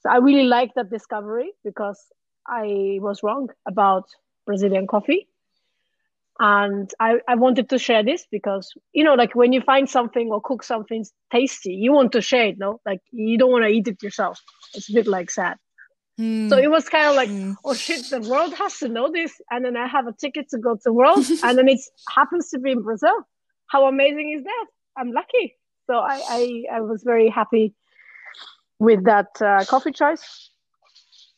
So 0.00 0.10
I 0.10 0.16
really 0.16 0.44
like 0.44 0.74
that 0.74 0.90
discovery 0.90 1.52
because 1.64 2.00
I 2.46 2.98
was 3.00 3.22
wrong 3.22 3.48
about 3.66 4.04
Brazilian 4.46 4.86
coffee. 4.86 5.28
And 6.38 6.90
I, 6.98 7.20
I 7.28 7.36
wanted 7.36 7.68
to 7.68 7.78
share 7.78 8.02
this 8.02 8.26
because, 8.30 8.72
you 8.92 9.04
know, 9.04 9.14
like 9.14 9.34
when 9.34 9.52
you 9.52 9.60
find 9.60 9.88
something 9.88 10.30
or 10.32 10.40
cook 10.40 10.64
something 10.64 11.04
tasty, 11.30 11.74
you 11.74 11.92
want 11.92 12.12
to 12.12 12.20
share 12.20 12.46
it, 12.46 12.58
no? 12.58 12.80
Like 12.84 13.00
you 13.12 13.38
don't 13.38 13.52
want 13.52 13.64
to 13.64 13.68
eat 13.68 13.86
it 13.86 14.02
yourself. 14.02 14.40
It's 14.74 14.88
a 14.90 14.92
bit 14.92 15.06
like 15.06 15.30
sad. 15.30 15.58
Mm. 16.20 16.50
So 16.50 16.58
it 16.58 16.70
was 16.70 16.88
kind 16.88 17.08
of 17.08 17.16
like, 17.16 17.30
mm. 17.30 17.56
oh 17.64 17.74
shit, 17.74 18.10
the 18.10 18.20
world 18.20 18.54
has 18.54 18.78
to 18.78 18.88
know 18.88 19.10
this. 19.10 19.32
And 19.50 19.64
then 19.64 19.76
I 19.76 19.86
have 19.86 20.06
a 20.06 20.12
ticket 20.12 20.50
to 20.50 20.58
go 20.58 20.74
to 20.74 20.80
the 20.84 20.92
world. 20.92 21.24
and 21.42 21.58
then 21.58 21.68
it 21.68 21.80
happens 22.14 22.50
to 22.50 22.58
be 22.58 22.72
in 22.72 22.82
Brazil. 22.82 23.14
How 23.66 23.86
amazing 23.86 24.36
is 24.38 24.44
that? 24.44 24.66
I'm 24.96 25.12
lucky. 25.12 25.56
So 25.86 25.94
I, 25.94 26.22
I, 26.28 26.64
I 26.76 26.80
was 26.80 27.02
very 27.02 27.28
happy 27.28 27.74
with 28.78 29.04
that 29.04 29.28
uh, 29.40 29.64
coffee 29.64 29.92
choice. 29.92 30.50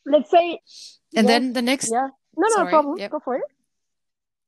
Let's 0.07 0.31
say. 0.31 0.61
And 1.17 1.29
yeah, 1.29 1.39
then 1.39 1.53
the 1.53 1.63
next. 1.63 1.91
Yeah. 1.91 2.09
No, 2.37 2.49
no, 2.49 2.57
Sorry. 2.57 2.71
problem. 2.71 2.99
Yep. 2.99 3.11
Go 3.11 3.21
for 3.21 3.37
it. 3.37 3.45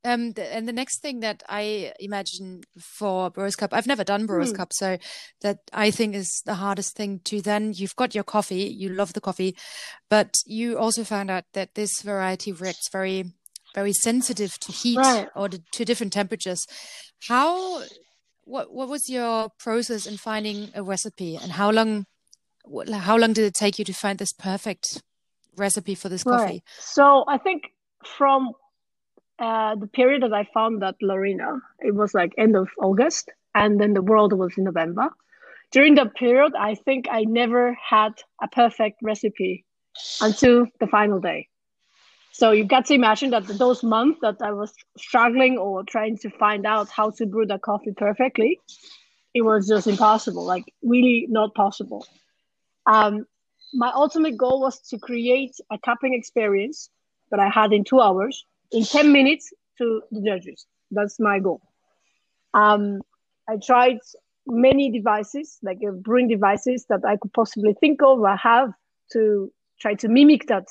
Um, 0.07 0.33
the, 0.33 0.55
and 0.55 0.69
the 0.69 0.73
next 0.73 1.03
thing 1.03 1.19
that 1.21 1.43
I 1.49 1.93
imagine 1.99 2.63
for 2.79 3.29
Brewers 3.29 3.57
Cup, 3.57 3.75
I've 3.75 3.89
never 3.89 4.05
done 4.05 4.25
Brewers 4.27 4.53
mm. 4.53 4.57
Cup, 4.57 4.73
so 4.73 4.99
that 5.41 5.59
I 5.73 5.91
think 5.91 6.15
is 6.15 6.43
the 6.47 6.55
hardest 6.55 6.95
thing 6.95 7.21
to 7.25 7.41
then 7.41 7.73
you've 7.75 7.97
got 7.97 8.15
your 8.15 8.23
coffee, 8.23 8.73
you 8.73 8.89
love 8.89 9.15
the 9.15 9.21
coffee, 9.21 9.57
but 10.09 10.33
you 10.47 10.79
also 10.79 11.03
found 11.03 11.29
out 11.29 11.43
that 11.55 11.75
this 11.75 12.03
variety 12.03 12.53
reacts 12.53 12.89
very, 12.93 13.33
very 13.75 13.93
sensitive 13.93 14.57
to 14.61 14.71
heat 14.71 14.99
right. 14.99 15.29
or 15.35 15.49
to, 15.49 15.61
to 15.73 15.85
different 15.85 16.13
temperatures. 16.13 16.65
How, 17.27 17.83
what, 18.45 18.73
what 18.73 18.89
was 18.89 19.09
your 19.09 19.49
process 19.59 20.07
in 20.07 20.19
finding 20.19 20.71
a 20.77 20.85
recipe 20.85 21.35
and 21.35 21.51
how 21.51 21.73
long, 21.73 22.07
how 22.93 23.17
long 23.17 23.33
did 23.33 23.45
it 23.45 23.55
take 23.55 23.77
you 23.81 23.85
to 23.85 23.93
find 23.93 24.21
this 24.21 24.33
perfect 24.33 25.03
recipe 25.57 25.97
for 25.97 26.09
this 26.09 26.25
right. 26.25 26.39
coffee? 26.39 26.63
So 26.79 27.25
I 27.27 27.39
think 27.39 27.65
from 28.05 28.53
uh, 29.39 29.75
the 29.75 29.87
period 29.87 30.23
that 30.23 30.33
I 30.33 30.49
found 30.55 30.83
that 30.83 30.97
Laurina, 31.03 31.61
it 31.81 31.95
was 31.95 32.15
like 32.15 32.33
end 32.39 32.57
of 32.57 32.69
August, 32.79 33.31
and 33.55 33.81
then 33.81 33.95
the 33.95 34.03
world 34.03 34.33
was 34.33 34.57
in 34.57 34.65
November. 34.65 35.11
During 35.73 35.97
that 35.97 36.15
period, 36.15 36.55
I 36.59 36.75
think 36.75 37.07
I 37.11 37.25
never 37.25 37.75
had 37.75 38.15
a 38.43 38.49
perfect 38.49 39.01
recipe 39.03 39.65
until 40.21 40.67
the 40.81 40.87
final 40.87 41.21
day. 41.21 41.49
So 42.33 42.51
you've 42.53 42.69
got 42.69 42.87
to 42.87 42.95
imagine 42.95 43.31
that 43.31 43.47
those 43.47 43.83
months 43.83 44.19
that 44.21 44.37
I 44.43 44.53
was 44.53 44.75
struggling 44.99 45.57
or 45.57 45.83
trying 45.85 46.19
to 46.19 46.31
find 46.31 46.67
out 46.67 46.91
how 46.91 47.11
to 47.11 47.27
brew 47.27 47.47
the 47.47 47.59
coffee 47.59 47.93
perfectly, 47.97 48.61
it 49.35 49.43
was 49.43 49.67
just 49.67 49.87
impossible, 49.87 50.45
like 50.45 50.65
really 50.83 51.27
not 51.31 51.55
possible. 51.55 52.07
Um, 52.87 53.27
my 53.73 53.91
ultimate 53.95 54.37
goal 54.37 54.61
was 54.61 54.79
to 54.91 54.99
create 54.99 55.57
a 55.71 55.79
cupping 55.79 56.15
experience 56.15 56.91
that 57.31 57.41
I 57.41 57.49
had 57.49 57.73
in 57.73 57.85
two 57.85 58.01
hours 58.01 58.45
in 58.73 58.85
10 58.85 59.13
minutes 59.13 59.53
to 59.79 60.03
the 60.11 60.23
judges. 60.23 60.67
That's 60.91 61.19
my 61.19 61.39
goal. 61.39 61.61
Um, 62.55 63.01
I 63.49 63.57
tried 63.57 63.99
many 64.47 64.91
devices, 64.91 65.59
like 65.63 65.79
uh, 65.87 65.93
brewing 65.93 66.29
devices 66.29 66.87
that 66.89 67.05
I 67.05 67.17
could 67.17 67.33
possibly 67.33 67.75
think 67.75 68.03
of 68.03 68.21
or 68.21 68.37
have 68.37 68.73
to 69.13 69.53
try 69.81 69.95
to 69.95 70.09
mimic 70.09 70.47
that 70.47 70.67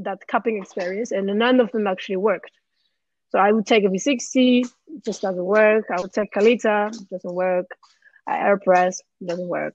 that 0.00 0.26
cupping 0.28 0.58
experience, 0.58 1.10
and 1.10 1.26
none 1.26 1.58
of 1.58 1.72
them 1.72 1.88
actually 1.88 2.16
worked. 2.16 2.52
So 3.30 3.38
I 3.38 3.50
would 3.50 3.66
take 3.66 3.84
a 3.84 3.88
V60, 3.88 4.64
just 5.04 5.22
doesn't 5.22 5.44
work. 5.44 5.86
I 5.90 6.00
would 6.00 6.12
take 6.12 6.32
Kalita, 6.32 6.90
doesn't 7.10 7.34
work. 7.34 7.66
Aeropress, 8.28 8.98
doesn't 9.26 9.48
work. 9.48 9.74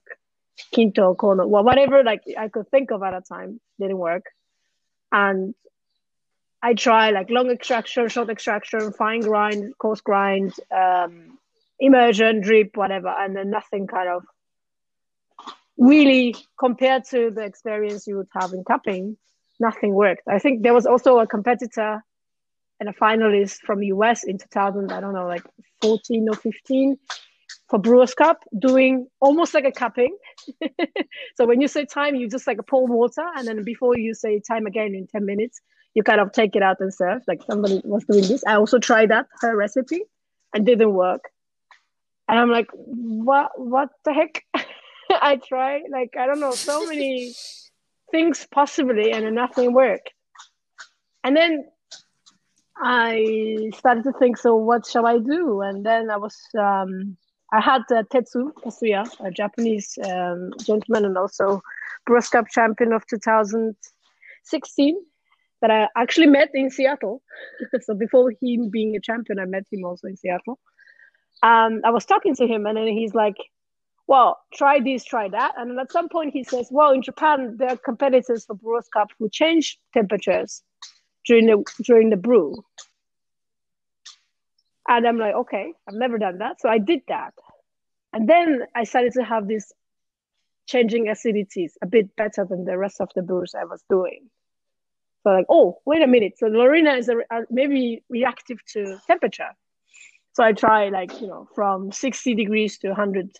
Kinto, 0.72 1.14
Kono, 1.14 1.46
well, 1.46 1.64
whatever 1.64 2.02
like 2.02 2.22
I 2.38 2.48
could 2.48 2.68
think 2.70 2.90
of 2.90 3.02
at 3.02 3.14
a 3.14 3.20
time 3.20 3.60
didn't 3.78 3.98
work. 3.98 4.24
And 5.12 5.54
I 6.64 6.72
try 6.72 7.10
like 7.10 7.28
long 7.28 7.50
extraction, 7.50 8.08
short 8.08 8.30
extraction, 8.30 8.90
fine 8.92 9.20
grind, 9.20 9.76
coarse 9.76 10.00
grind, 10.00 10.54
um, 10.74 11.36
immersion, 11.78 12.40
drip, 12.40 12.74
whatever, 12.74 13.08
and 13.08 13.36
then 13.36 13.50
nothing 13.50 13.86
kind 13.86 14.08
of 14.08 14.24
really 15.76 16.34
compared 16.58 17.04
to 17.10 17.30
the 17.30 17.42
experience 17.42 18.06
you 18.06 18.16
would 18.16 18.28
have 18.32 18.54
in 18.54 18.64
cupping, 18.64 19.18
nothing 19.60 19.92
worked. 19.92 20.22
I 20.26 20.38
think 20.38 20.62
there 20.62 20.72
was 20.72 20.86
also 20.86 21.18
a 21.18 21.26
competitor 21.26 22.02
and 22.80 22.88
a 22.88 22.94
finalist 22.94 23.58
from 23.66 23.82
US 23.82 24.24
in 24.24 24.38
2000, 24.38 24.90
I 24.90 25.02
don't 25.02 25.12
know, 25.12 25.26
like 25.26 25.44
14 25.82 26.26
or 26.30 26.34
15 26.34 26.96
for 27.68 27.78
Brewers 27.78 28.14
Cup 28.14 28.42
doing 28.58 29.06
almost 29.20 29.52
like 29.52 29.66
a 29.66 29.72
cupping. 29.72 30.16
so 31.36 31.44
when 31.44 31.60
you 31.60 31.68
say 31.68 31.84
time, 31.84 32.14
you 32.14 32.26
just 32.26 32.46
like 32.46 32.58
pour 32.66 32.86
water, 32.86 33.26
and 33.36 33.46
then 33.46 33.64
before 33.64 33.98
you 33.98 34.14
say 34.14 34.40
time 34.40 34.64
again 34.64 34.94
in 34.94 35.06
10 35.06 35.26
minutes, 35.26 35.60
you 35.94 36.02
kind 36.02 36.20
of 36.20 36.32
take 36.32 36.56
it 36.56 36.62
out 36.62 36.80
and 36.80 36.92
serve. 36.92 37.22
Like 37.26 37.42
somebody 37.42 37.80
was 37.84 38.04
doing 38.04 38.26
this. 38.26 38.44
I 38.46 38.56
also 38.56 38.78
tried 38.78 39.10
that 39.10 39.26
her 39.40 39.56
recipe 39.56 40.02
and 40.52 40.66
didn't 40.66 40.92
work. 40.92 41.30
And 42.28 42.38
I'm 42.38 42.50
like, 42.50 42.68
what? 42.72 43.52
What 43.56 43.90
the 44.04 44.12
heck? 44.12 44.44
I 45.10 45.36
tried 45.36 45.82
like 45.90 46.16
I 46.18 46.26
don't 46.26 46.40
know 46.40 46.52
so 46.52 46.86
many 46.86 47.34
things 48.10 48.46
possibly, 48.50 49.12
and 49.12 49.34
nothing 49.34 49.72
worked. 49.72 50.10
And 51.22 51.36
then 51.36 51.66
I 52.76 53.70
started 53.76 54.04
to 54.04 54.12
think, 54.12 54.36
so 54.36 54.56
what 54.56 54.86
shall 54.86 55.06
I 55.06 55.18
do? 55.18 55.60
And 55.60 55.86
then 55.86 56.10
I 56.10 56.16
was 56.16 56.36
um, 56.58 57.16
I 57.52 57.60
had 57.60 57.82
uh, 57.90 58.02
Tetsu 58.12 58.52
Kasuya, 58.64 59.08
a 59.20 59.30
Japanese 59.30 59.96
um, 60.04 60.52
gentleman 60.64 61.04
and 61.04 61.16
also 61.16 61.62
Brewers 62.06 62.28
Cup 62.28 62.48
champion 62.48 62.92
of 62.92 63.06
2016 63.06 64.96
that 65.64 65.70
I 65.70 65.88
actually 65.96 66.26
met 66.26 66.50
in 66.52 66.68
Seattle. 66.70 67.22
so 67.80 67.94
before 67.94 68.32
him 68.42 68.68
being 68.68 68.94
a 68.96 69.00
champion, 69.00 69.38
I 69.38 69.46
met 69.46 69.64
him 69.72 69.84
also 69.84 70.08
in 70.08 70.16
Seattle. 70.16 70.58
Um, 71.42 71.80
I 71.84 71.90
was 71.90 72.04
talking 72.04 72.34
to 72.36 72.46
him, 72.46 72.66
and 72.66 72.76
then 72.76 72.88
he's 72.88 73.14
like, 73.14 73.36
"Well, 74.06 74.38
try 74.52 74.80
this, 74.80 75.04
try 75.04 75.28
that." 75.28 75.54
And 75.56 75.78
at 75.80 75.90
some 75.90 76.10
point, 76.10 76.34
he 76.34 76.44
says, 76.44 76.68
"Well, 76.70 76.92
in 76.92 77.00
Japan, 77.00 77.56
there 77.58 77.70
are 77.70 77.76
competitors 77.78 78.44
for 78.44 78.54
Brewers 78.54 78.88
Cup 78.92 79.08
who 79.18 79.30
change 79.30 79.78
temperatures 79.94 80.62
during 81.26 81.46
the 81.46 81.64
during 81.82 82.10
the 82.10 82.16
brew." 82.16 82.62
And 84.86 85.06
I'm 85.06 85.18
like, 85.18 85.34
"Okay, 85.34 85.72
I've 85.88 85.94
never 85.94 86.18
done 86.18 86.38
that," 86.38 86.60
so 86.60 86.68
I 86.68 86.78
did 86.78 87.00
that, 87.08 87.34
and 88.12 88.28
then 88.28 88.66
I 88.74 88.84
started 88.84 89.14
to 89.14 89.24
have 89.24 89.48
these 89.48 89.72
changing 90.66 91.06
acidities 91.06 91.72
a 91.82 91.86
bit 91.86 92.14
better 92.16 92.44
than 92.44 92.64
the 92.64 92.76
rest 92.76 93.00
of 93.00 93.10
the 93.14 93.22
brews 93.22 93.54
I 93.54 93.64
was 93.64 93.82
doing. 93.88 94.30
So 95.24 95.30
like, 95.30 95.46
oh, 95.48 95.78
wait 95.86 96.02
a 96.02 96.06
minute. 96.06 96.38
So 96.38 96.46
Laurina 96.46 96.92
is 96.92 97.08
a, 97.08 97.16
a, 97.30 97.42
maybe 97.50 98.02
reactive 98.10 98.58
to 98.74 98.98
temperature. 99.06 99.50
So 100.34 100.44
I 100.44 100.52
try 100.52 100.90
like, 100.90 101.20
you 101.20 101.26
know, 101.26 101.48
from 101.54 101.90
60 101.92 102.34
degrees 102.34 102.78
to 102.78 102.88
100 102.88 103.30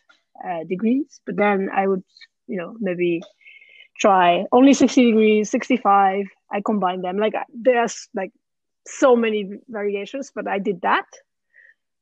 uh, 0.44 0.64
degrees, 0.64 1.20
but 1.26 1.36
then 1.36 1.68
I 1.74 1.86
would, 1.86 2.02
you 2.46 2.56
know, 2.56 2.74
maybe 2.80 3.22
try 3.98 4.46
only 4.50 4.72
60 4.72 5.04
degrees, 5.04 5.50
65. 5.50 6.26
I 6.50 6.60
combine 6.64 7.02
them. 7.02 7.18
Like 7.18 7.34
there's 7.52 8.08
like 8.14 8.32
so 8.86 9.14
many 9.14 9.58
variations, 9.68 10.32
but 10.34 10.48
I 10.48 10.58
did 10.58 10.80
that 10.82 11.06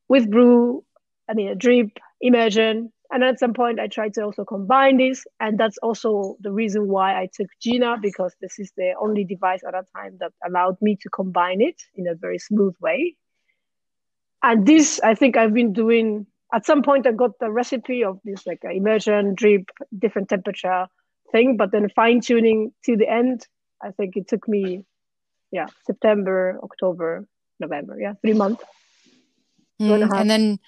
with 0.08 0.30
brew, 0.30 0.84
I 1.28 1.34
mean, 1.34 1.48
a 1.48 1.54
drip, 1.54 1.98
immersion, 2.20 2.92
and 3.12 3.22
at 3.22 3.38
some 3.38 3.52
point, 3.52 3.78
I 3.78 3.88
tried 3.88 4.14
to 4.14 4.22
also 4.22 4.44
combine 4.44 4.96
this. 4.96 5.24
And 5.38 5.58
that's 5.58 5.78
also 5.78 6.36
the 6.40 6.50
reason 6.50 6.88
why 6.88 7.20
I 7.20 7.28
took 7.32 7.48
Gina, 7.60 7.96
because 8.00 8.34
this 8.40 8.58
is 8.58 8.72
the 8.76 8.94
only 9.00 9.24
device 9.24 9.60
at 9.66 9.72
that 9.72 9.86
time 9.94 10.16
that 10.20 10.32
allowed 10.46 10.80
me 10.80 10.96
to 11.02 11.10
combine 11.10 11.60
it 11.60 11.82
in 11.94 12.06
a 12.08 12.14
very 12.14 12.38
smooth 12.38 12.74
way. 12.80 13.16
And 14.42 14.66
this, 14.66 14.98
I 15.04 15.14
think 15.14 15.36
I've 15.36 15.54
been 15.54 15.72
doing, 15.72 16.26
at 16.52 16.66
some 16.66 16.82
point, 16.82 17.06
I 17.06 17.12
got 17.12 17.38
the 17.38 17.50
recipe 17.50 18.02
of 18.02 18.18
this 18.24 18.46
like 18.46 18.62
immersion, 18.64 19.34
drip, 19.34 19.70
different 19.96 20.28
temperature 20.28 20.86
thing, 21.30 21.56
but 21.56 21.70
then 21.70 21.88
fine 21.90 22.20
tuning 22.20 22.72
to 22.84 22.96
the 22.96 23.08
end, 23.08 23.46
I 23.82 23.90
think 23.90 24.16
it 24.16 24.28
took 24.28 24.48
me 24.48 24.84
yeah 25.50 25.66
September, 25.86 26.58
October, 26.62 27.26
November. 27.60 28.00
Yeah, 28.00 28.14
three 28.22 28.32
months. 28.32 28.64
Mm, 29.80 30.02
and, 30.02 30.12
and 30.12 30.30
then 30.30 30.58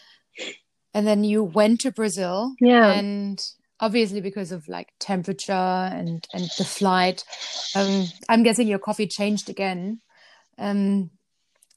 and 0.94 1.06
then 1.06 1.24
you 1.24 1.42
went 1.42 1.80
to 1.80 1.90
Brazil. 1.90 2.54
Yeah. 2.60 2.92
And 2.92 3.44
obviously 3.80 4.20
because 4.20 4.52
of 4.52 4.66
like 4.68 4.88
temperature 5.00 5.52
and 5.52 6.26
and 6.32 6.48
the 6.56 6.64
flight, 6.64 7.24
um, 7.74 8.06
I'm 8.28 8.44
guessing 8.44 8.68
your 8.68 8.78
coffee 8.78 9.08
changed 9.08 9.50
again. 9.50 10.00
Um, 10.56 11.10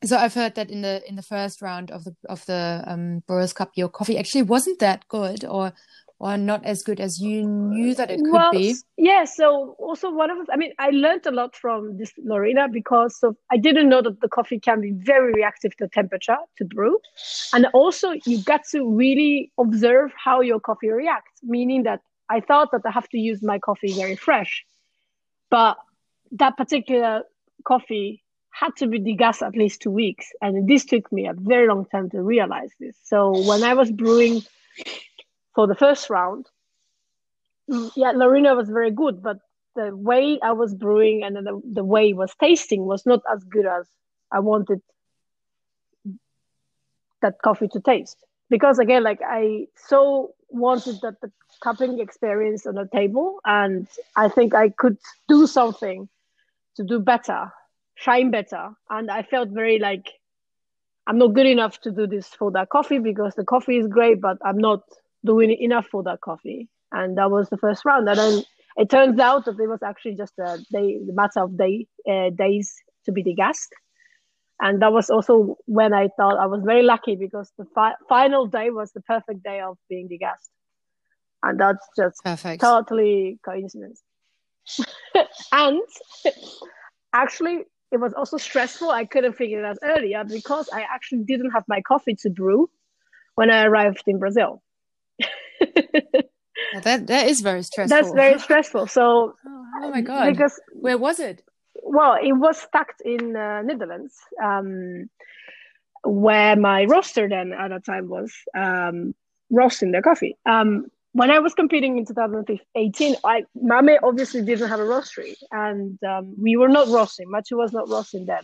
so 0.06 0.16
I've 0.16 0.36
heard 0.36 0.56
that 0.56 0.70
in 0.70 0.82
the 0.82 1.02
in 1.08 1.16
the 1.16 1.24
first 1.24 1.62
round 1.62 1.90
of 1.90 2.04
the 2.04 2.16
of 2.30 2.46
the 2.46 2.84
um, 2.86 3.24
Brewers 3.28 3.54
Cup, 3.54 3.72
your 3.76 3.90
coffee 3.90 4.18
actually 4.18 4.44
wasn't 4.44 4.80
that 4.80 5.08
good, 5.08 5.44
or 5.44 5.74
or 6.20 6.36
not 6.38 6.66
as 6.66 6.82
good 6.82 7.00
as 7.00 7.22
you 7.22 7.44
knew 7.44 7.94
that 7.94 8.10
it 8.10 8.18
could 8.18 8.32
well, 8.32 8.52
be? 8.52 8.76
Yeah. 8.98 9.26
So 9.26 9.76
also 9.78 10.12
one 10.12 10.32
of, 10.32 10.50
I 10.52 10.58
mean, 10.58 10.74
I 10.80 10.90
learned 10.90 11.26
a 11.28 11.32
lot 11.32 11.56
from 11.56 11.98
this 11.98 12.12
Laurina 12.18 12.68
because 12.68 13.20
of, 13.22 13.36
I 13.52 13.58
didn't 13.58 13.90
know 13.90 14.02
that 14.02 14.20
the 14.22 14.28
coffee 14.28 14.60
can 14.60 14.82
be 14.82 14.92
very 14.92 15.34
reactive 15.34 15.76
to 15.78 15.88
temperature 15.88 16.38
to 16.58 16.66
brew, 16.66 16.98
and 17.54 17.68
also 17.74 18.14
you 18.26 18.42
got 18.44 18.62
to 18.72 18.90
really 18.90 19.52
observe 19.60 20.12
how 20.18 20.42
your 20.42 20.60
coffee 20.60 20.90
reacts. 20.90 21.40
Meaning 21.44 21.84
that 21.84 22.02
I 22.30 22.40
thought 22.40 22.72
that 22.72 22.82
I 22.86 22.92
have 22.92 23.08
to 23.10 23.20
use 23.20 23.44
my 23.44 23.60
coffee 23.60 23.94
very 23.94 24.16
fresh, 24.16 24.66
but 25.52 25.78
that 26.32 26.58
particular 26.58 27.24
coffee 27.64 28.24
had 28.50 28.76
to 28.78 28.88
be 28.88 29.00
degassed 29.00 29.46
at 29.46 29.56
least 29.56 29.84
two 29.84 29.92
weeks, 29.92 30.26
and 30.42 30.68
this 30.68 30.84
took 30.84 31.12
me 31.12 31.28
a 31.28 31.34
very 31.34 31.68
long 31.68 31.86
time 31.86 32.10
to 32.10 32.24
realize 32.24 32.72
this. 32.80 32.98
So 33.04 33.48
when 33.48 33.64
I 33.64 33.76
was 33.76 33.92
brewing 33.92 34.42
for 35.58 35.66
the 35.66 35.74
first 35.74 36.12
round. 36.12 36.46
Yeah, 37.96 38.12
Laurina 38.12 38.54
was 38.54 38.70
very 38.70 38.92
good, 38.92 39.24
but 39.24 39.38
the 39.76 39.90
way 39.96 40.40
I 40.44 40.52
was 40.52 40.76
brewing 40.76 41.24
and 41.24 41.36
the, 41.36 41.60
the 41.74 41.84
way 41.84 42.10
it 42.12 42.16
was 42.16 42.32
tasting 42.40 42.86
was 42.86 43.08
not 43.08 43.22
as 43.34 43.44
good 43.44 43.66
as 43.66 43.88
I 44.32 44.40
wanted 44.40 44.82
that 47.24 47.42
coffee 47.42 47.68
to 47.70 47.80
taste. 47.80 48.24
Because 48.52 48.78
again, 48.78 49.04
like 49.04 49.20
I 49.26 49.66
so 49.76 50.36
wanted 50.50 51.02
that 51.02 51.22
the 51.22 51.32
cupping 51.64 52.00
experience 52.02 52.68
on 52.68 52.76
the 52.76 52.88
table, 52.94 53.40
and 53.44 53.88
I 54.16 54.30
think 54.30 54.54
I 54.54 54.70
could 54.70 55.00
do 55.28 55.48
something 55.48 56.08
to 56.76 56.84
do 56.84 57.00
better, 57.00 57.52
shine 57.96 58.30
better. 58.30 58.70
And 58.92 59.10
I 59.10 59.24
felt 59.24 59.50
very 59.50 59.80
like 59.80 60.08
I'm 61.08 61.18
not 61.18 61.34
good 61.34 61.48
enough 61.48 61.82
to 61.82 61.92
do 61.92 62.06
this 62.06 62.28
for 62.28 62.52
that 62.52 62.70
coffee 62.70 63.00
because 63.00 63.34
the 63.34 63.44
coffee 63.44 63.80
is 63.80 63.88
great, 63.88 64.22
but 64.22 64.38
I'm 64.46 64.60
not 64.60 64.84
doing 65.26 65.52
enough 65.52 65.88
for 65.88 66.04
that 66.04 66.22
coffee. 66.22 66.70
And 66.92 67.18
that 67.18 67.32
was 67.32 67.50
the 67.50 67.58
first 67.58 67.86
round. 67.86 68.08
And 68.08 68.18
then 68.18 68.44
it 68.78 68.90
turns 68.90 69.20
out 69.20 69.46
that 69.46 69.60
it 69.60 69.68
was 69.68 69.84
actually 69.84 70.16
just 70.16 70.34
a 70.40 70.58
day, 70.72 71.00
the 71.06 71.14
matter 71.14 71.42
of 71.42 71.58
day, 71.58 71.88
uh, 72.10 72.30
days 72.30 72.76
to 73.06 73.12
be 73.12 73.24
degassed. 73.24 73.70
And 74.60 74.82
that 74.82 74.92
was 74.92 75.10
also 75.10 75.58
when 75.66 75.94
I 75.94 76.10
thought 76.18 76.38
I 76.38 76.48
was 76.48 76.64
very 76.64 76.84
lucky 76.84 77.16
because 77.16 77.52
the 77.58 77.66
fi- 77.76 77.96
final 78.10 78.48
day 78.48 78.70
was 78.70 78.92
the 78.92 79.02
perfect 79.02 79.44
day 79.44 79.60
of 79.60 79.78
being 79.90 80.10
degassed. 80.10 80.50
And 81.44 81.60
that's 81.60 81.86
just 81.96 82.24
perfect. 82.24 82.62
totally 82.62 83.40
coincidence. 83.46 84.02
and 85.52 85.82
actually, 87.14 87.66
it 87.92 87.98
was 87.98 88.14
also 88.14 88.38
stressful. 88.38 88.90
I 88.90 89.06
couldn't 89.06 89.34
figure 89.34 89.60
it 89.60 89.66
out 89.66 89.78
earlier 89.84 90.24
because 90.24 90.70
I 90.74 90.82
actually 90.82 91.24
didn't 91.24 91.52
have 91.52 91.64
my 91.68 91.82
coffee 91.82 92.16
to 92.22 92.30
brew 92.30 92.70
when 93.36 93.52
I 93.52 93.64
arrived 93.66 94.04
in 94.08 94.20
Brazil. 94.20 94.62
Well, 95.20 96.82
that 96.84 97.08
that 97.08 97.28
is 97.28 97.42
very 97.42 97.64
stressful. 97.64 97.98
That's 97.98 98.14
very 98.14 98.40
stressful. 98.40 98.88
So, 98.88 99.36
oh, 99.46 99.66
oh, 99.84 99.92
my 99.92 100.02
god! 100.02 100.32
Because 100.32 100.60
where 100.74 100.98
was 100.98 101.20
it? 101.20 101.44
Well, 101.84 102.18
it 102.22 102.34
was 102.34 102.58
stuck 102.58 102.94
in 103.06 103.36
uh, 103.36 103.62
Netherlands, 103.62 104.16
um, 104.44 105.10
where 106.04 106.56
my 106.56 106.86
roster 106.86 107.30
then 107.30 107.54
at 107.54 107.70
that 107.70 107.86
time 107.86 108.10
was 108.10 108.34
um, 108.56 109.16
roasting 109.50 109.92
the 109.92 110.02
coffee. 110.02 110.38
Um, 110.46 110.88
when 111.14 111.32
I 111.32 111.40
was 111.40 111.54
competing 111.54 111.98
in 111.98 112.06
2018, 112.06 113.16
I 113.24 113.44
Mame 113.56 113.98
obviously 114.04 114.44
didn't 114.44 114.70
have 114.70 114.80
a 114.80 114.84
roastery, 114.84 115.36
and 115.52 115.98
um, 116.04 116.36
we 116.40 116.58
were 116.58 116.70
not 116.70 116.88
roasting. 116.90 117.28
Machu 117.28 117.58
was 117.58 117.74
not 117.74 117.90
roasting 117.90 118.26
then. 118.26 118.44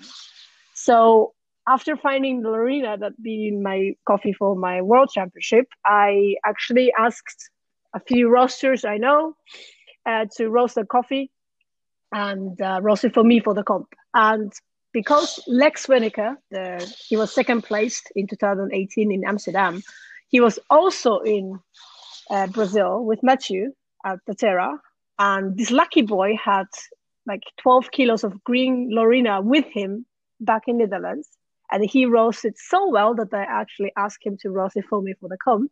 So 0.73 1.33
after 1.67 1.95
finding 1.95 2.41
the 2.41 2.49
Laurina 2.49 2.97
that 2.97 3.21
being 3.21 3.63
my 3.63 3.93
coffee 4.05 4.33
for 4.33 4.55
my 4.55 4.81
world 4.81 5.09
championship, 5.13 5.67
I 5.85 6.35
actually 6.45 6.91
asked 6.97 7.49
a 7.93 7.99
few 7.99 8.29
roasters 8.29 8.83
I 8.83 8.97
know 8.97 9.35
uh, 10.05 10.25
to 10.37 10.49
roast 10.49 10.75
the 10.75 10.85
coffee 10.85 11.31
and 12.11 12.59
uh, 12.61 12.79
roast 12.81 13.05
it 13.05 13.13
for 13.13 13.23
me 13.23 13.39
for 13.39 13.53
the 13.53 13.63
comp. 13.63 13.87
And 14.13 14.51
because 14.91 15.41
Lex 15.47 15.87
Wenneker, 15.87 16.35
the, 16.51 16.93
he 17.07 17.15
was 17.15 17.33
second 17.33 17.63
placed 17.63 18.11
in 18.15 18.27
2018 18.27 19.11
in 19.11 19.23
Amsterdam, 19.25 19.81
he 20.27 20.39
was 20.39 20.59
also 20.69 21.19
in 21.19 21.59
uh, 22.29 22.47
Brazil 22.47 23.03
with 23.05 23.23
Mathieu 23.23 23.71
at 24.05 24.19
Daterra. 24.29 24.77
And 25.17 25.57
this 25.57 25.71
lucky 25.71 26.01
boy 26.01 26.37
had 26.43 26.67
like 27.25 27.43
12 27.61 27.91
kilos 27.91 28.23
of 28.23 28.43
green 28.43 28.89
Lorena 28.91 29.41
with 29.41 29.65
him 29.65 30.05
back 30.41 30.63
in 30.67 30.77
Netherlands 30.79 31.29
and 31.73 31.83
he 31.83 32.05
roasted 32.05 32.53
so 32.55 32.87
well 32.87 33.15
that 33.15 33.33
I 33.33 33.41
actually 33.41 33.91
asked 33.97 34.23
him 34.23 34.37
to 34.41 34.51
roast 34.51 34.77
it 34.77 34.85
for 34.87 35.01
me 35.01 35.15
for 35.19 35.27
the 35.27 35.37
comp. 35.43 35.71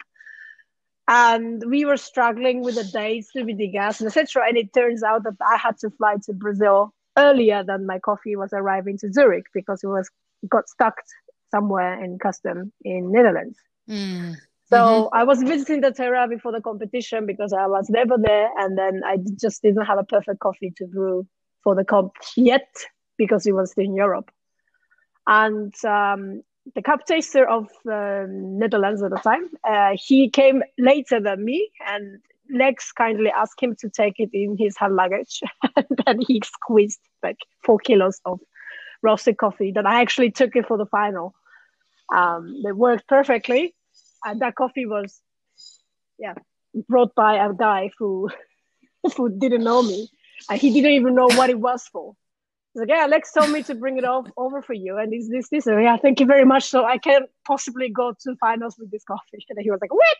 And 1.08 1.64
we 1.68 1.86
were 1.86 1.98
struggling 1.98 2.64
with 2.64 2.76
the 2.76 2.84
dates 2.84 3.32
to 3.34 3.46
be 3.46 3.54
degassed 3.54 4.00
and 4.00 4.08
etc. 4.08 4.48
And 4.48 4.58
it 4.58 4.74
turns 4.74 5.04
out 5.04 5.24
that 5.24 5.36
I 5.46 5.58
had 5.58 5.78
to 5.80 5.92
fly 5.92 6.16
to 6.26 6.34
Brazil 6.34 6.94
earlier 7.18 7.64
than 7.64 7.86
my 7.86 8.00
coffee 8.00 8.36
was 8.36 8.50
arriving 8.52 8.98
to 9.00 9.14
Zurich 9.14 9.46
because 9.54 9.84
it 9.84 9.88
was 9.88 10.10
got 10.50 10.68
stuck 10.70 10.96
somewhere 11.52 12.04
in 12.04 12.18
custom 12.18 12.72
in 12.84 13.12
Netherlands. 13.12 13.60
Mm. 13.88 14.38
So 14.70 14.78
mm-hmm. 14.78 15.16
I 15.16 15.24
was 15.24 15.44
visiting 15.44 15.84
Daterra 15.84 16.28
before 16.28 16.52
the 16.52 16.62
competition 16.62 17.28
because 17.28 17.54
I 17.54 17.68
was 17.68 17.90
never 17.90 18.18
there, 18.18 18.50
and 18.58 18.78
then 18.78 19.02
I 19.06 19.18
just 19.40 19.62
didn't 19.62 19.86
have 19.86 20.00
a 20.00 20.04
perfect 20.04 20.40
coffee 20.40 20.74
to 20.78 20.88
brew 20.88 21.28
for 21.64 21.76
the 21.76 21.84
comp 21.84 22.14
yet 22.38 22.70
because 23.18 23.46
it 23.46 23.52
was 23.52 23.72
still 23.72 23.84
in 23.84 23.94
Europe. 23.94 24.32
And 25.28 25.74
um, 25.86 26.44
the 26.76 26.82
cup 26.82 27.06
taster 27.06 27.48
of 27.48 27.68
uh, 27.90 28.26
Netherlands 28.28 29.04
at 29.04 29.12
the 29.12 29.18
time, 29.18 29.50
uh, 29.68 29.92
he 29.96 30.30
came 30.30 30.64
later 30.78 31.20
than 31.20 31.44
me, 31.44 31.70
and 31.88 32.20
Lex 32.52 32.92
kindly 32.92 33.30
asked 33.30 33.62
him 33.62 33.76
to 33.80 33.90
take 33.90 34.20
it 34.20 34.30
in 34.34 34.58
his 34.58 34.78
hand 34.78 34.96
luggage. 34.96 35.42
and 35.76 35.88
then 36.06 36.20
he 36.22 36.42
squeezed 36.44 37.00
like 37.24 37.38
four 37.64 37.80
kilos 37.80 38.20
of 38.26 38.40
roasted 39.02 39.38
coffee 39.38 39.72
that 39.72 39.86
I 39.86 40.02
actually 40.02 40.32
took 40.32 40.56
it 40.56 40.68
for 40.68 40.78
the 40.78 40.86
final. 40.86 41.34
Um, 42.14 42.62
it 42.66 42.76
worked 42.76 43.08
perfectly, 43.08 43.74
and 44.26 44.42
that 44.42 44.56
coffee 44.56 44.86
was, 44.86 45.22
yeah, 46.20 46.36
brought 46.88 47.16
by 47.16 47.36
a 47.36 47.54
guy 47.54 47.92
who 47.98 48.30
who 49.18 49.30
didn't 49.30 49.64
know 49.64 49.82
me, 49.82 50.10
and 50.50 50.60
he 50.60 50.74
didn't 50.74 50.92
even 50.92 51.16
know 51.16 51.28
what 51.28 51.50
it 51.50 51.60
was 51.60 51.88
for. 51.88 52.16
He's 52.74 52.80
like, 52.82 52.90
yeah, 52.90 53.04
Alex 53.04 53.34
told 53.34 53.50
me 53.52 53.64
to 53.64 53.76
bring 53.76 53.98
it 53.98 54.06
off, 54.06 54.28
over 54.38 54.62
for 54.62 54.74
you. 54.74 54.98
And 54.98 55.14
is 55.14 55.30
this, 55.30 55.50
this? 55.50 55.68
And 55.68 55.84
yeah, 55.84 55.98
thank 55.98 56.20
you 56.20 56.26
very 56.26 56.46
much. 56.46 56.64
So 56.70 56.86
I 56.86 56.98
can't 56.98 57.26
possibly 57.46 57.90
go 57.90 58.14
to 58.22 58.36
finals 58.38 58.78
with 58.80 58.90
this 58.92 59.04
coffee. 59.04 59.46
And 59.50 59.60
he 59.62 59.70
was 59.70 59.80
like, 59.82 59.94
what? 59.94 60.18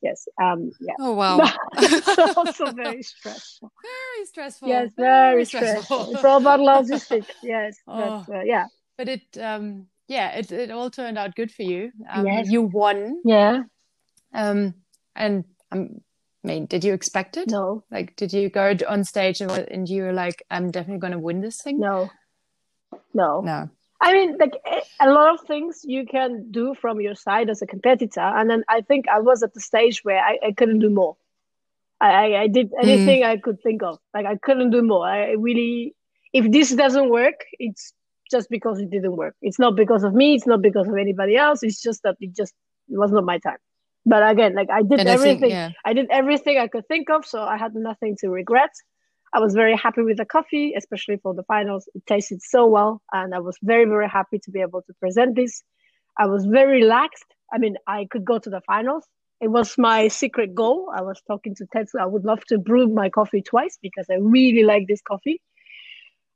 Yes. 0.00 0.26
Um, 0.40 0.70
yeah. 0.80 0.94
Oh, 0.98 1.12
wow. 1.12 1.38
it's 1.76 2.36
also 2.36 2.72
very 2.72 3.02
stressful. 3.14 3.70
Very 3.82 4.26
stressful. 4.26 4.68
Yes, 4.68 4.92
very, 4.96 5.32
very 5.32 5.44
stressful. 5.44 5.82
stressful. 5.82 6.14
it's 6.14 6.24
all 6.24 6.40
about 6.40 6.60
logistics. 6.82 7.28
Yes. 7.42 7.76
Oh. 7.86 8.24
But, 8.26 8.34
uh, 8.34 8.42
yeah. 8.44 8.66
But 8.96 9.08
it, 9.08 9.22
um, 9.38 9.86
yeah, 10.08 10.38
it, 10.38 10.52
it 10.52 10.70
all 10.70 10.90
turned 10.90 11.18
out 11.18 11.34
good 11.34 11.50
for 11.50 11.62
you. 11.62 11.90
Um, 12.10 12.26
yes. 12.26 12.50
You 12.50 12.62
won. 12.62 13.20
Yeah. 13.24 13.62
Um, 14.32 14.74
and 15.14 15.44
I'm 15.70 16.00
I 16.44 16.46
mean, 16.46 16.66
did 16.66 16.84
you 16.84 16.92
expect 16.92 17.38
it? 17.38 17.48
No. 17.48 17.84
Like, 17.90 18.16
did 18.16 18.32
you 18.32 18.50
go 18.50 18.76
on 18.86 19.04
stage 19.04 19.40
and, 19.40 19.50
and 19.50 19.88
you 19.88 20.02
were 20.02 20.12
like, 20.12 20.44
I'm 20.50 20.70
definitely 20.70 21.00
going 21.00 21.14
to 21.14 21.18
win 21.18 21.40
this 21.40 21.62
thing? 21.62 21.80
No. 21.80 22.10
No. 23.14 23.40
No. 23.40 23.70
I 24.00 24.12
mean, 24.12 24.36
like 24.38 24.52
a 25.00 25.08
lot 25.10 25.32
of 25.32 25.46
things 25.46 25.80
you 25.84 26.04
can 26.04 26.50
do 26.50 26.74
from 26.74 27.00
your 27.00 27.14
side 27.14 27.48
as 27.48 27.62
a 27.62 27.66
competitor, 27.66 28.20
and 28.20 28.50
then 28.50 28.62
I 28.68 28.82
think 28.82 29.08
I 29.08 29.20
was 29.20 29.42
at 29.42 29.54
the 29.54 29.60
stage 29.60 30.04
where 30.04 30.22
I, 30.22 30.38
I 30.48 30.52
couldn't 30.52 30.80
do 30.80 30.90
more. 30.90 31.16
I, 32.02 32.10
I, 32.10 32.42
I 32.42 32.46
did 32.48 32.70
anything 32.82 33.22
mm. 33.22 33.26
I 33.26 33.38
could 33.38 33.62
think 33.62 33.82
of. 33.82 33.98
Like 34.12 34.26
I 34.26 34.36
couldn't 34.36 34.72
do 34.72 34.82
more. 34.82 35.06
I 35.06 35.30
really, 35.32 35.94
if 36.34 36.50
this 36.52 36.74
doesn't 36.74 37.08
work, 37.08 37.46
it's 37.58 37.94
just 38.30 38.50
because 38.50 38.78
it 38.78 38.90
didn't 38.90 39.16
work. 39.16 39.36
It's 39.40 39.58
not 39.58 39.74
because 39.74 40.04
of 40.04 40.12
me. 40.12 40.34
It's 40.34 40.46
not 40.46 40.60
because 40.60 40.86
of 40.86 40.96
anybody 40.96 41.36
else. 41.36 41.62
It's 41.62 41.80
just 41.80 42.02
that 42.02 42.16
it 42.20 42.36
just 42.36 42.52
it 42.90 42.98
was 42.98 43.10
not 43.10 43.24
my 43.24 43.38
time 43.38 43.56
but 44.06 44.28
again 44.28 44.54
like 44.54 44.70
i 44.70 44.82
did 44.82 45.00
and 45.00 45.08
everything 45.08 45.36
I, 45.36 45.40
think, 45.40 45.50
yeah. 45.52 45.70
I 45.84 45.92
did 45.92 46.08
everything 46.10 46.58
i 46.58 46.68
could 46.68 46.86
think 46.86 47.10
of 47.10 47.24
so 47.26 47.42
i 47.42 47.56
had 47.56 47.74
nothing 47.74 48.16
to 48.20 48.28
regret. 48.28 48.70
I 49.32 49.40
was 49.40 49.52
very 49.52 49.76
happy 49.76 50.02
with 50.02 50.18
the 50.18 50.24
coffee 50.24 50.74
especially 50.76 51.16
for 51.16 51.34
the 51.34 51.42
finals. 51.42 51.88
It 51.94 52.06
tasted 52.06 52.40
so 52.42 52.66
well 52.66 53.02
and 53.12 53.34
i 53.34 53.40
was 53.40 53.56
very 53.62 53.84
very 53.84 54.08
happy 54.08 54.38
to 54.44 54.50
be 54.50 54.60
able 54.60 54.82
to 54.82 54.92
present 54.94 55.36
this. 55.36 55.62
I 56.16 56.26
was 56.26 56.44
very 56.44 56.82
relaxed. 56.82 57.30
I 57.52 57.58
mean 57.58 57.76
i 57.86 58.06
could 58.10 58.24
go 58.24 58.38
to 58.38 58.50
the 58.50 58.60
finals. 58.60 59.04
It 59.40 59.48
was 59.48 59.76
my 59.76 60.08
secret 60.08 60.54
goal. 60.54 60.90
I 60.94 61.02
was 61.02 61.20
talking 61.26 61.54
to 61.56 61.66
ted 61.72 61.88
i 62.00 62.06
would 62.06 62.24
love 62.24 62.44
to 62.50 62.58
brew 62.58 62.86
my 62.88 63.08
coffee 63.08 63.42
twice 63.42 63.78
because 63.86 64.06
i 64.10 64.16
really 64.36 64.64
like 64.64 64.86
this 64.86 65.02
coffee. 65.02 65.40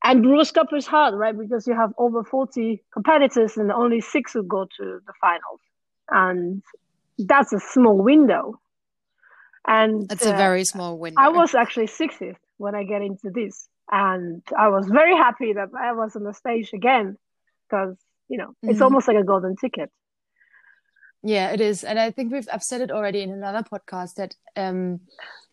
And 0.05 0.23
Brewers 0.23 0.53
Cup 0.53 0.69
is 0.73 0.87
hard, 0.87 1.15
right? 1.15 1.37
Because 1.37 1.67
you 1.67 1.75
have 1.75 1.93
over 1.99 2.23
40 2.23 2.83
competitors 2.93 3.57
and 3.57 3.73
only 3.73 4.01
six 4.01 4.35
will 4.35 4.45
go 4.45 4.65
to 4.77 5.01
the 5.07 5.13
finals. 5.21 5.61
And 6.11 6.63
that's 7.19 7.53
a 7.53 7.61
small 7.61 7.97
window. 7.97 8.61
And 9.67 10.11
it's 10.11 10.27
uh, 10.27 10.33
a 10.33 10.37
very 10.37 10.65
small 10.65 10.99
window. 10.99 11.21
I 11.21 11.29
was 11.29 11.55
actually 11.55 11.87
60th 11.87 12.37
when 12.57 12.75
I 12.75 12.85
get 12.85 13.03
into 13.03 13.31
this. 13.31 13.69
And 13.91 14.43
I 14.57 14.69
was 14.69 14.87
very 14.87 15.17
happy 15.17 15.55
that 15.55 15.69
I 15.79 15.93
was 15.93 16.15
on 16.15 16.25
the 16.25 16.35
stage 16.35 16.73
again 16.73 17.17
because, 17.69 17.97
you 18.29 18.39
know, 18.39 18.55
it's 18.63 18.75
mm-hmm. 18.75 18.83
almost 18.83 19.09
like 19.09 19.17
a 19.17 19.25
golden 19.25 19.57
ticket. 19.57 19.91
Yeah, 21.23 21.51
it 21.51 21.61
is. 21.61 21.85
And 21.85 21.99
I 21.99 22.11
think 22.11 22.33
we've, 22.33 22.49
I've 22.53 22.63
said 22.63 22.81
it 22.81 22.91
already 22.91 23.23
in 23.23 23.31
another 23.31 23.63
podcast 23.63 24.15
that 24.15 24.35
um, 24.57 25.01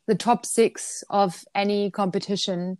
the 0.05 0.15
top 0.15 0.45
six 0.45 1.03
of 1.09 1.43
any 1.55 1.91
competition 1.91 2.77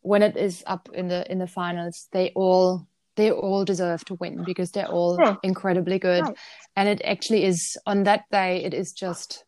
when 0.00 0.22
it 0.22 0.36
is 0.36 0.64
up 0.66 0.88
in 0.94 1.08
the 1.08 1.30
in 1.30 1.38
the 1.38 1.46
finals, 1.46 2.08
they 2.12 2.30
all 2.34 2.87
they 3.18 3.30
all 3.30 3.64
deserve 3.64 4.04
to 4.06 4.14
win 4.14 4.42
because 4.44 4.70
they're 4.70 4.88
all 4.88 5.18
yeah. 5.20 5.36
incredibly 5.42 5.98
good. 5.98 6.22
Right. 6.22 6.36
And 6.76 6.88
it 6.88 7.02
actually 7.04 7.44
is 7.44 7.76
on 7.84 8.04
that 8.04 8.24
day. 8.30 8.64
It 8.64 8.72
is 8.72 8.92
just 8.92 9.44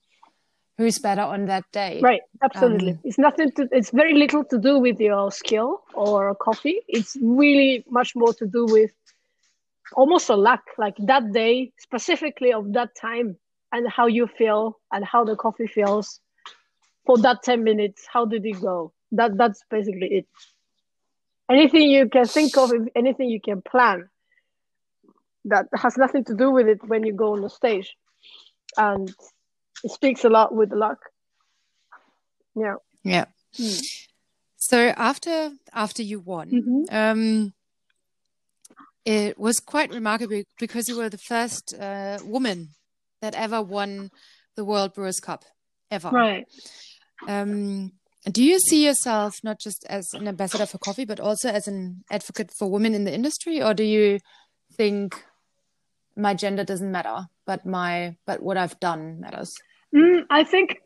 who's 0.77 0.99
better 0.99 1.23
on 1.23 1.47
that 1.47 1.65
day. 1.73 2.01
Right, 2.03 2.21
absolutely. 2.43 2.93
Um, 2.93 3.01
it's 3.05 3.19
nothing 3.19 3.53
to. 3.53 3.69
It's 3.73 3.91
very 3.91 4.15
little 4.15 4.45
to 4.45 4.59
do 4.59 4.79
with 4.79 5.01
your 5.01 5.31
skill 5.31 5.83
or 5.95 6.35
coffee. 6.35 6.81
It's 6.89 7.17
really 7.23 7.85
much 7.89 8.15
more 8.15 8.35
to 8.35 8.47
do 8.47 8.67
with 8.67 8.91
almost 9.95 10.29
a 10.29 10.37
luck. 10.37 10.63
Like 10.77 10.97
that 10.99 11.33
day, 11.33 11.73
specifically 11.79 12.53
of 12.53 12.73
that 12.75 12.91
time, 13.01 13.37
and 13.73 13.89
how 13.89 14.07
you 14.07 14.27
feel 14.27 14.79
and 14.93 15.05
how 15.05 15.25
the 15.25 15.37
coffee 15.37 15.69
feels 15.69 16.21
for 17.07 17.17
that 17.19 17.43
ten 17.43 17.65
minutes. 17.65 18.07
How 18.13 18.27
did 18.27 18.45
it 18.45 18.61
go? 18.61 18.93
that 19.13 19.37
that's 19.37 19.63
basically 19.71 20.09
it 20.09 20.27
anything 21.51 21.91
you 21.91 22.09
can 22.09 22.27
think 22.27 22.57
of 22.57 22.73
anything 22.95 23.29
you 23.29 23.41
can 23.41 23.63
plan 23.63 24.09
that 25.47 25.67
has 25.75 25.97
nothing 25.97 26.25
to 26.25 26.35
do 26.35 26.51
with 26.51 26.69
it 26.69 26.87
when 26.87 27.05
you 27.05 27.13
go 27.13 27.33
on 27.33 27.41
the 27.41 27.51
stage 27.51 27.97
and 28.77 29.09
it 29.83 29.91
speaks 29.91 30.25
a 30.25 30.29
lot 30.29 30.55
with 30.55 30.71
the 30.71 30.77
luck 30.77 30.99
yeah 32.55 32.75
yeah 33.03 33.25
mm. 33.59 33.83
so 34.57 34.79
after 34.97 35.51
after 35.73 36.03
you 36.03 36.21
won 36.21 36.51
mm-hmm. 36.51 36.83
um 36.95 37.53
it 39.05 39.39
was 39.39 39.61
quite 39.61 39.91
remarkable 39.91 40.43
because 40.59 40.89
you 40.89 40.97
were 40.97 41.09
the 41.09 41.19
first 41.19 41.75
uh, 41.75 42.19
woman 42.25 42.69
that 43.23 43.35
ever 43.35 43.63
won 43.63 44.11
the 44.57 44.65
World 44.65 44.95
Brewers 44.95 45.21
Cup 45.21 45.45
ever. 45.91 46.11
Right. 46.11 46.47
Um, 47.27 47.93
do 48.25 48.43
you 48.43 48.59
see 48.61 48.85
yourself 48.85 49.37
not 49.43 49.59
just 49.59 49.85
as 49.89 50.13
an 50.13 50.29
ambassador 50.29 50.67
for 50.67 50.79
coffee, 50.79 51.05
but 51.05 51.21
also 51.21 51.49
as 51.49 51.67
an 51.67 52.05
advocate 52.11 52.51
for 52.51 52.71
women 52.71 52.95
in 52.95 53.05
the 53.05 53.15
industry, 53.15 53.63
or 53.63 53.73
do 53.73 53.85
you 53.85 54.21
think 54.77 55.25
my 56.17 56.35
gender 56.35 56.65
doesn't 56.65 56.93
matter, 56.93 57.29
but 57.47 57.65
my 57.65 58.17
but 58.27 58.43
what 58.43 58.57
I've 58.57 58.79
done 58.81 59.21
matters? 59.21 59.53
Mm, 59.95 60.25
I 60.29 60.45
think 60.45 60.83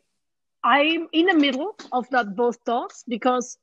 I'm 0.63 1.09
in 1.11 1.25
the 1.25 1.35
middle 1.35 1.75
of 1.91 2.09
that 2.11 2.35
both 2.35 2.57
thoughts 2.65 3.03
because 3.07 3.57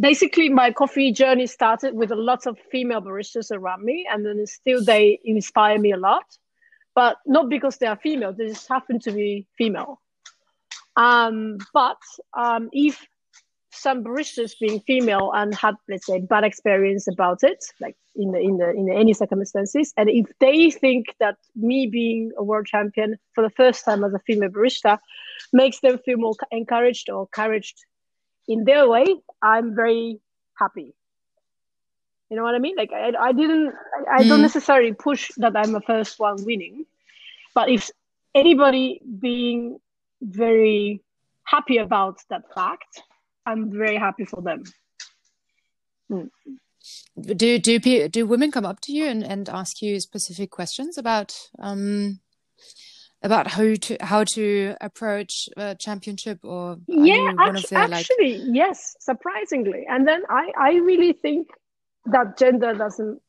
basically 0.00 0.48
my 0.48 0.72
coffee 0.72 1.12
journey 1.12 1.46
started 1.46 1.94
with 1.94 2.10
a 2.10 2.16
lot 2.16 2.46
of 2.46 2.58
female 2.70 3.00
baristas 3.00 3.50
around 3.52 3.84
me, 3.84 4.08
and 4.10 4.26
then 4.26 4.44
still 4.46 4.84
they 4.84 5.20
inspire 5.24 5.78
me 5.78 5.92
a 5.92 5.96
lot, 5.96 6.24
but 6.96 7.18
not 7.26 7.48
because 7.48 7.76
they 7.78 7.86
are 7.86 7.96
female; 7.96 8.32
they 8.32 8.48
just 8.48 8.68
happen 8.68 8.98
to 9.00 9.12
be 9.12 9.46
female. 9.56 10.00
Um, 10.96 11.58
but 11.74 12.00
um, 12.34 12.68
if 12.72 13.06
some 13.76 14.02
baristas 14.02 14.58
being 14.58 14.80
female 14.80 15.30
and 15.34 15.54
had 15.54 15.74
let's 15.88 16.06
say 16.06 16.20
bad 16.20 16.44
experience 16.44 17.06
about 17.06 17.42
it 17.42 17.64
like 17.80 17.96
in 18.14 18.32
the 18.32 18.38
in 18.38 18.56
the 18.56 18.70
in 18.70 18.90
any 18.90 19.12
circumstances 19.12 19.92
and 19.96 20.08
if 20.08 20.26
they 20.40 20.70
think 20.70 21.06
that 21.20 21.36
me 21.54 21.86
being 21.86 22.32
a 22.38 22.42
world 22.42 22.66
champion 22.66 23.16
for 23.34 23.42
the 23.42 23.50
first 23.50 23.84
time 23.84 24.02
as 24.02 24.14
a 24.14 24.18
female 24.20 24.48
barista 24.48 24.98
makes 25.52 25.80
them 25.80 25.98
feel 25.98 26.16
more 26.16 26.34
encouraged 26.50 27.10
or 27.10 27.22
encouraged 27.22 27.84
in 28.48 28.64
their 28.64 28.88
way 28.88 29.04
i'm 29.42 29.74
very 29.74 30.18
happy 30.58 30.94
you 32.30 32.36
know 32.36 32.42
what 32.42 32.54
i 32.54 32.58
mean 32.58 32.76
like 32.76 32.92
i, 32.92 33.12
I 33.20 33.32
didn't 33.32 33.74
i, 34.08 34.16
I 34.16 34.22
mm. 34.22 34.28
don't 34.28 34.42
necessarily 34.42 34.94
push 34.94 35.30
that 35.36 35.56
i'm 35.56 35.72
the 35.72 35.82
first 35.82 36.18
one 36.18 36.42
winning 36.44 36.86
but 37.54 37.68
if 37.68 37.90
anybody 38.34 39.00
being 39.20 39.80
very 40.20 41.02
happy 41.44 41.78
about 41.78 42.18
that 42.30 42.42
fact. 42.54 43.02
I'm 43.44 43.70
very 43.70 43.96
happy 43.96 44.24
for 44.24 44.42
them. 44.42 44.64
Mm. 46.10 46.30
Do 47.20 47.58
do 47.58 48.08
do 48.08 48.26
women 48.26 48.52
come 48.52 48.66
up 48.66 48.80
to 48.82 48.92
you 48.92 49.06
and, 49.06 49.24
and 49.24 49.48
ask 49.48 49.82
you 49.82 49.98
specific 49.98 50.50
questions 50.50 50.98
about 50.98 51.34
um, 51.58 52.20
about 53.22 53.46
how 53.48 53.74
to 53.74 53.96
how 54.00 54.24
to 54.24 54.76
approach 54.80 55.48
a 55.56 55.74
championship 55.74 56.38
or 56.44 56.78
yeah 56.86 57.32
actually, 57.38 57.76
actually 57.76 58.38
like... 58.38 58.54
yes 58.54 58.96
surprisingly 59.00 59.84
and 59.88 60.06
then 60.06 60.22
I 60.28 60.52
I 60.58 60.72
really 60.74 61.12
think 61.12 61.48
that 62.06 62.38
gender 62.38 62.74
doesn't 62.74 63.20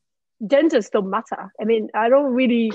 genders 0.46 0.90
don't 0.90 1.10
matter 1.10 1.52
I 1.60 1.64
mean 1.64 1.88
I 1.94 2.08
don't 2.08 2.34
really 2.34 2.72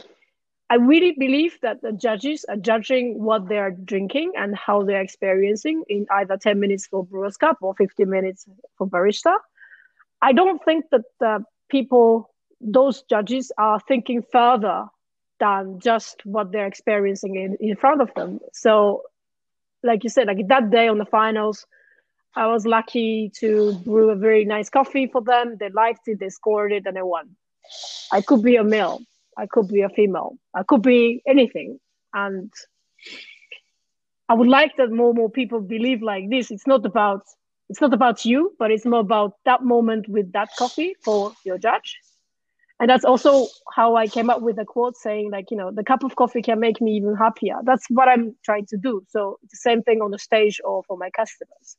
I 0.74 0.78
really 0.78 1.12
believe 1.12 1.60
that 1.62 1.84
the 1.84 1.92
judges 1.92 2.46
are 2.50 2.56
judging 2.56 3.24
what 3.24 3.48
they 3.48 3.60
are 3.60 3.70
drinking 3.70 4.32
and 4.36 4.56
how 4.56 4.82
they're 4.82 5.04
experiencing 5.04 5.84
in 5.88 6.08
either 6.10 6.36
10 6.36 6.60
minutes 6.60 6.88
for 6.88 7.06
Brewers 7.06 7.38
Cup 7.38 7.58
or 7.62 7.76
15 7.76 8.10
minutes 8.10 8.48
for 8.76 8.88
Barista. 8.88 9.36
I 10.20 10.34
don't 10.34 10.66
think 10.66 10.86
that 10.90 11.04
the 11.20 11.46
people, 11.70 12.34
those 12.60 13.04
judges, 13.04 13.52
are 13.60 13.80
thinking 13.88 14.24
further 14.32 14.86
than 15.40 15.80
just 15.80 16.26
what 16.26 16.52
they're 16.52 16.66
experiencing 16.66 17.36
in, 17.36 17.56
in 17.60 17.76
front 17.76 18.02
of 18.02 18.12
them. 18.16 18.40
So, 18.52 19.04
like 19.84 20.04
you 20.04 20.10
said, 20.10 20.26
like 20.26 20.48
that 20.48 20.72
day 20.72 20.88
on 20.88 20.98
the 20.98 21.06
finals, 21.06 21.68
I 22.36 22.48
was 22.48 22.66
lucky 22.66 23.32
to 23.36 23.74
brew 23.86 24.10
a 24.10 24.16
very 24.16 24.44
nice 24.44 24.72
coffee 24.72 25.06
for 25.06 25.22
them. 25.22 25.56
They 25.60 25.70
liked 25.70 26.08
it, 26.08 26.20
they 26.20 26.30
scored 26.30 26.72
it, 26.72 26.88
and 26.88 26.98
I 26.98 27.04
won. 27.04 27.36
I 28.12 28.22
could 28.22 28.42
be 28.42 28.56
a 28.56 28.64
male 28.64 29.04
I 29.38 29.46
could 29.46 29.68
be 29.68 29.82
a 29.82 29.90
female. 29.90 30.38
I 30.54 30.64
could 30.64 30.82
be 30.82 31.22
anything. 31.28 31.80
And 32.14 32.52
I 34.30 34.34
would 34.34 34.48
like 34.48 34.78
that 34.78 34.92
more 34.92 35.10
and 35.10 35.18
more 35.18 35.30
people 35.30 35.62
believe 35.62 36.02
like 36.02 36.30
this. 36.30 36.52
It's 36.52 36.68
not 36.68 36.86
about 36.86 37.24
it's 37.70 37.82
not 37.82 37.94
about 37.94 38.26
you, 38.26 38.54
but 38.60 38.72
it's 38.72 38.86
more 38.86 39.00
about 39.00 39.34
that 39.46 39.64
moment 39.64 40.08
with 40.08 40.32
that 40.34 40.50
coffee 40.58 40.96
for 41.04 41.34
your 41.46 41.58
judge. 41.58 41.98
And 42.80 42.90
that's 42.90 43.06
also 43.06 43.48
how 43.74 43.96
I 43.96 44.08
came 44.08 44.30
up 44.30 44.42
with 44.42 44.60
a 44.60 44.66
quote 44.66 44.98
saying, 44.98 45.32
like, 45.32 45.50
you 45.52 45.58
know, 45.58 45.72
the 45.72 45.84
cup 45.84 46.04
of 46.04 46.16
coffee 46.16 46.42
can 46.42 46.60
make 46.60 46.82
me 46.82 46.98
even 46.98 47.16
happier. 47.16 47.56
That's 47.64 47.86
what 47.90 48.10
I'm 48.10 48.36
trying 48.44 48.66
to 48.68 48.78
do. 48.78 49.06
So 49.10 49.40
the 49.50 49.58
same 49.58 49.84
thing 49.84 50.02
on 50.02 50.12
the 50.12 50.20
stage 50.20 50.60
or 50.64 50.84
for 50.84 50.98
my 50.98 51.10
customers. 51.12 51.78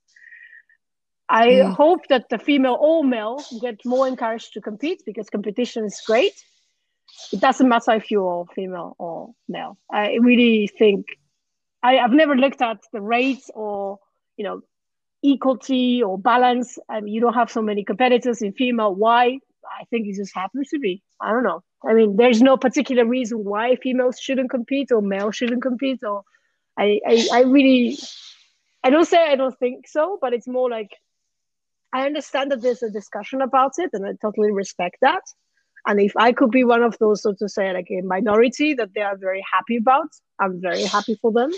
I 1.29 1.49
mm. 1.49 1.75
hope 1.75 2.09
that 2.09 2.29
the 2.31 2.39
female 2.39 2.79
or 2.81 3.05
male 3.05 3.43
get 3.61 3.81
more 3.85 4.07
encouraged 4.09 4.53
to 4.55 4.61
compete 4.61 5.03
because 5.05 5.29
competition 5.29 5.85
is 5.85 6.01
great 6.07 6.35
it 7.33 7.41
doesn't 7.41 7.69
matter 7.69 7.93
if 7.93 8.11
you're 8.11 8.47
female 8.55 8.95
or 8.99 9.35
male. 9.49 9.79
I 9.91 10.19
really 10.21 10.67
think 10.67 11.07
I, 11.83 11.95
have 11.95 12.13
never 12.13 12.37
looked 12.37 12.63
at 12.63 12.79
the 12.93 13.01
rates 13.01 13.51
or 13.55 13.99
you 14.37 14.45
know 14.45 14.63
equality 15.23 16.03
or 16.03 16.19
balance. 16.19 16.79
I 16.89 17.01
mean, 17.01 17.15
you 17.15 17.21
don't 17.21 17.35
have 17.35 17.51
so 17.51 17.63
many 17.63 17.85
competitors 17.85 18.43
in 18.43 18.53
female. 18.53 18.95
Why? 18.95 19.39
I 19.81 19.85
think 19.91 20.07
it 20.07 20.17
just 20.17 20.35
happens 20.35 20.69
to 20.71 20.79
be. 20.79 21.03
I 21.21 21.31
don't 21.33 21.45
know. 21.45 21.63
I 21.87 21.95
mean, 21.95 22.17
there's 22.17 22.43
no 22.43 22.57
particular 22.57 23.05
reason 23.05 23.45
why 23.45 23.77
females 23.77 24.19
shouldn't 24.19 24.51
compete 24.51 24.93
or 24.93 25.01
males 25.01 25.37
shouldn't 25.37 25.63
compete. 25.63 26.01
Or 26.03 26.23
I, 26.79 27.01
I, 27.07 27.29
I 27.33 27.41
really, 27.43 27.99
I 28.83 28.91
don't 28.91 29.07
say 29.07 29.19
I 29.19 29.37
don't 29.37 29.59
think 29.59 29.89
so, 29.89 30.19
but 30.21 30.33
it's 30.33 30.49
more 30.49 30.69
like 30.69 30.91
I 31.93 32.07
understand 32.07 32.51
that 32.51 32.61
there's 32.61 32.83
a 32.83 32.91
discussion 32.91 33.41
about 33.41 33.73
it, 33.79 33.91
and 33.93 34.05
I 34.05 34.13
totally 34.21 34.51
respect 34.51 34.97
that. 35.01 35.23
And 35.87 36.01
if 36.01 36.17
I 36.17 36.33
could 36.33 36.51
be 36.51 36.65
one 36.65 36.83
of 36.83 36.97
those, 36.99 37.23
so 37.23 37.35
to 37.35 37.49
say, 37.49 37.73
like 37.73 37.89
a 37.91 38.01
minority 38.01 38.75
that 38.75 38.91
they 38.95 39.03
are 39.03 39.17
very 39.17 39.45
happy 39.53 39.77
about, 39.77 40.09
I'm 40.39 40.61
very 40.61 40.85
happy 40.85 41.19
for 41.21 41.31
them. 41.31 41.53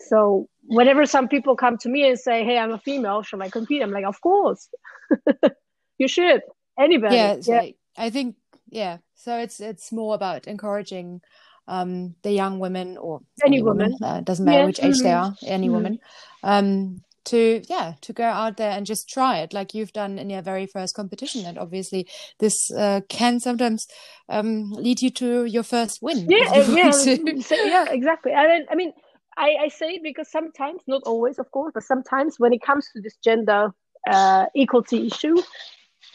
So 0.00 0.48
whenever 0.62 1.04
some 1.06 1.28
people 1.28 1.54
come 1.54 1.76
to 1.78 1.88
me 1.88 2.08
and 2.08 2.18
say, 2.18 2.44
"Hey, 2.44 2.58
I'm 2.58 2.72
a 2.72 2.78
female, 2.78 3.22
should 3.22 3.42
I 3.42 3.50
compete?" 3.50 3.82
I'm 3.82 3.90
like, 3.90 4.06
"Of 4.06 4.20
course, 4.20 4.68
you 5.98 6.08
should. 6.08 6.42
Anybody." 6.78 7.16
Yeah, 7.16 7.36
yeah. 7.44 7.66
I 7.96 8.10
think 8.10 8.36
yeah. 8.70 8.98
So 9.14 9.36
it's 9.38 9.60
it's 9.60 9.92
more 9.92 10.14
about 10.14 10.48
encouraging 10.48 11.20
um, 11.68 12.14
the 12.22 12.32
young 12.32 12.58
women 12.58 12.96
or 12.96 13.20
any, 13.44 13.56
any 13.56 13.62
woman. 13.62 13.96
woman. 14.00 14.16
Uh, 14.16 14.20
doesn't 14.22 14.44
matter 14.44 14.60
yeah. 14.60 14.66
which 14.66 14.82
age 14.82 14.94
mm-hmm. 14.96 15.04
they 15.04 15.12
are, 15.12 15.34
any 15.46 15.66
mm-hmm. 15.66 15.74
woman. 15.74 15.98
Um, 16.42 17.02
to 17.24 17.62
yeah 17.68 17.94
to 18.00 18.12
go 18.12 18.24
out 18.24 18.56
there 18.56 18.70
and 18.70 18.86
just 18.86 19.08
try 19.08 19.38
it 19.38 19.52
like 19.52 19.74
you've 19.74 19.92
done 19.92 20.18
in 20.18 20.30
your 20.30 20.42
very 20.42 20.66
first 20.66 20.94
competition 20.94 21.44
and 21.44 21.58
obviously 21.58 22.08
this 22.38 22.70
uh, 22.72 23.00
can 23.08 23.38
sometimes 23.40 23.86
um, 24.28 24.70
lead 24.72 25.02
you 25.02 25.10
to 25.10 25.44
your 25.44 25.62
first 25.62 25.98
win 26.00 26.26
yeah 26.28 26.56
yeah 26.56 26.92
yeah 27.50 27.84
exactly 27.90 28.32
I 28.32 28.46
mean, 28.46 28.66
I 28.70 28.74
mean 28.74 28.92
I, 29.36 29.56
I 29.62 29.68
say 29.68 29.92
it 29.92 30.02
because 30.02 30.30
sometimes 30.30 30.82
not 30.86 31.02
always 31.04 31.38
of 31.38 31.50
course 31.50 31.72
but 31.74 31.82
sometimes 31.82 32.36
when 32.38 32.52
it 32.52 32.62
comes 32.62 32.88
to 32.94 33.00
this 33.00 33.16
gender 33.22 33.72
uh, 34.08 34.46
equality 34.54 35.06
issue, 35.06 35.36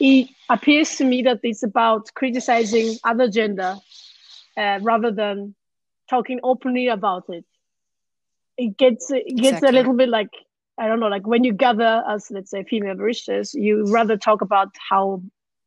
it 0.00 0.28
appears 0.48 0.96
to 0.96 1.04
me 1.04 1.22
that 1.22 1.40
it's 1.42 1.62
about 1.62 2.12
criticizing 2.14 2.96
other 3.04 3.28
gender 3.28 3.76
uh, 4.56 4.78
rather 4.82 5.10
than 5.10 5.54
talking 6.08 6.40
openly 6.42 6.88
about 6.88 7.24
it. 7.28 7.44
It 8.56 8.76
gets 8.76 9.10
it 9.10 9.36
gets 9.36 9.58
exactly. 9.58 9.68
a 9.68 9.72
little 9.72 9.94
bit 9.94 10.08
like 10.08 10.30
I 10.78 10.86
don't 10.86 11.00
know, 11.00 11.08
like 11.08 11.26
when 11.26 11.44
you 11.44 11.52
gather 11.52 12.02
as 12.08 12.30
let's 12.30 12.50
say 12.50 12.62
female 12.64 12.94
baristas, 12.94 13.54
you 13.54 13.90
rather 13.92 14.16
talk 14.16 14.42
about 14.42 14.68
how 14.90 15.22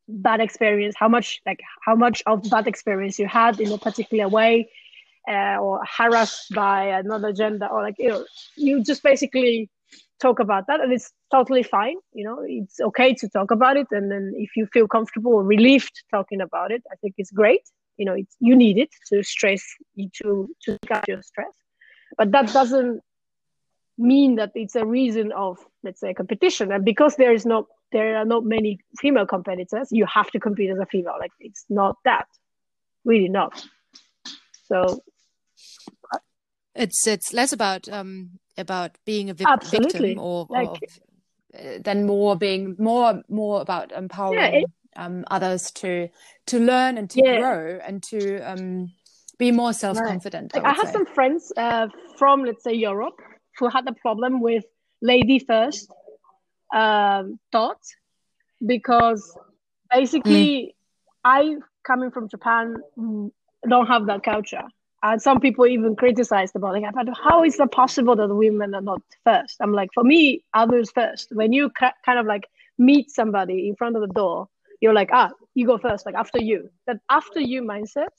bad 0.07 0.39
experience, 0.39 0.95
how 0.97 1.07
much 1.07 1.39
like 1.45 1.61
how 1.85 1.95
much 1.95 2.21
of 2.25 2.47
bad 2.49 2.67
experience 2.67 3.17
you 3.19 3.27
had 3.27 3.59
in 3.59 3.71
a 3.71 3.77
particular 3.77 4.27
way, 4.27 4.69
uh, 5.27 5.57
or 5.57 5.81
harassed 5.97 6.53
by 6.53 6.85
another 6.85 7.33
gender, 7.33 7.67
or 7.67 7.81
like 7.81 7.95
you 7.97 8.09
know, 8.09 8.25
you 8.55 8.83
just 8.83 9.03
basically 9.03 9.69
talk 10.19 10.39
about 10.39 10.67
that, 10.67 10.79
and 10.79 10.91
it's 10.91 11.11
totally 11.31 11.63
fine. 11.63 11.95
You 12.13 12.25
know, 12.25 12.43
it's 12.45 12.79
okay 12.79 13.13
to 13.15 13.29
talk 13.29 13.51
about 13.51 13.77
it, 13.77 13.87
and 13.91 14.11
then 14.11 14.33
if 14.37 14.55
you 14.55 14.67
feel 14.67 14.87
comfortable 14.87 15.33
or 15.33 15.43
relieved 15.43 16.03
talking 16.11 16.41
about 16.41 16.71
it, 16.71 16.83
I 16.91 16.95
think 16.97 17.15
it's 17.17 17.31
great. 17.31 17.61
You 17.97 18.05
know, 18.05 18.13
it's 18.13 18.35
you 18.39 18.55
need 18.55 18.77
it 18.77 18.89
to 19.07 19.23
stress 19.23 19.63
to 20.21 20.49
to 20.65 20.77
get 20.87 21.07
your 21.07 21.21
stress, 21.23 21.53
but 22.17 22.31
that 22.31 22.53
doesn't 22.53 23.01
mean 23.99 24.35
that 24.35 24.51
it's 24.55 24.75
a 24.75 24.85
reason 24.85 25.31
of 25.33 25.57
let's 25.83 25.99
say 25.99 26.13
competition 26.13 26.71
and 26.71 26.85
because 26.85 27.15
there 27.17 27.33
is 27.33 27.45
not 27.45 27.65
there 27.91 28.15
are 28.15 28.25
not 28.25 28.45
many 28.45 28.79
female 28.97 29.25
competitors 29.25 29.89
you 29.91 30.05
have 30.05 30.31
to 30.31 30.39
compete 30.39 30.69
as 30.69 30.79
a 30.79 30.85
female 30.85 31.15
like 31.19 31.31
it's 31.39 31.65
not 31.69 31.97
that 32.05 32.27
really 33.03 33.27
not 33.27 33.65
so 34.67 35.01
it's 36.75 37.05
it's 37.07 37.33
less 37.33 37.51
about 37.51 37.89
um 37.89 38.31
about 38.57 38.97
being 39.05 39.29
a 39.29 39.33
vi- 39.33 39.57
victim 39.69 40.17
or, 40.17 40.47
like, 40.49 40.67
or 40.67 40.77
uh, 41.57 41.79
than 41.83 42.05
more 42.05 42.35
being 42.35 42.75
more 42.79 43.21
more 43.27 43.61
about 43.61 43.91
empowering 43.91 44.39
yeah, 44.39 44.59
it, 44.59 44.65
um 44.95 45.25
others 45.29 45.71
to 45.71 46.07
to 46.45 46.59
learn 46.59 46.97
and 46.97 47.09
to 47.09 47.21
yeah. 47.23 47.37
grow 47.37 47.79
and 47.85 48.01
to 48.03 48.39
um 48.39 48.91
be 49.37 49.51
more 49.51 49.73
self-confident 49.73 50.51
right. 50.53 50.63
like, 50.63 50.71
I, 50.71 50.73
I 50.73 50.77
have 50.77 50.87
say. 50.87 50.93
some 50.93 51.05
friends 51.05 51.51
uh, 51.57 51.87
from 52.17 52.43
let's 52.43 52.63
say 52.63 52.73
europe 52.73 53.19
who 53.59 53.69
had 53.69 53.87
a 53.87 53.93
problem 53.93 54.41
with 54.41 54.65
lady 55.01 55.39
first 55.39 55.91
um, 56.73 57.39
thought 57.51 57.81
because 58.65 59.37
basically 59.91 60.55
mm. 60.57 60.73
I 61.23 61.55
coming 61.83 62.11
from 62.11 62.27
Japan 62.29 62.77
don't 63.67 63.87
have 63.87 64.05
that 64.07 64.23
culture. 64.23 64.63
And 65.01 65.21
some 65.21 65.39
people 65.39 65.65
even 65.65 65.95
criticized 65.95 66.55
about 66.57 66.75
it. 66.75 66.83
But 66.93 67.07
how 67.23 67.43
is 67.45 67.57
it 67.57 67.71
possible 67.71 68.17
that 68.17 68.33
women 68.33 68.75
are 68.75 68.81
not 68.81 69.01
first? 69.23 69.55
I'm 69.61 69.71
like, 69.71 69.89
for 69.93 70.03
me, 70.03 70.43
others 70.53 70.91
first. 70.91 71.29
When 71.31 71.53
you 71.53 71.69
ca- 71.69 71.93
kind 72.05 72.19
of 72.19 72.25
like 72.25 72.47
meet 72.77 73.09
somebody 73.09 73.69
in 73.69 73.75
front 73.77 73.95
of 73.95 74.01
the 74.01 74.13
door, 74.13 74.49
you're 74.81 74.93
like, 74.93 75.09
ah, 75.13 75.31
you 75.55 75.65
go 75.65 75.77
first, 75.77 76.05
like 76.05 76.15
after 76.15 76.41
you. 76.41 76.69
That 76.85 76.97
after 77.09 77.39
you 77.39 77.61
mindset, 77.61 78.09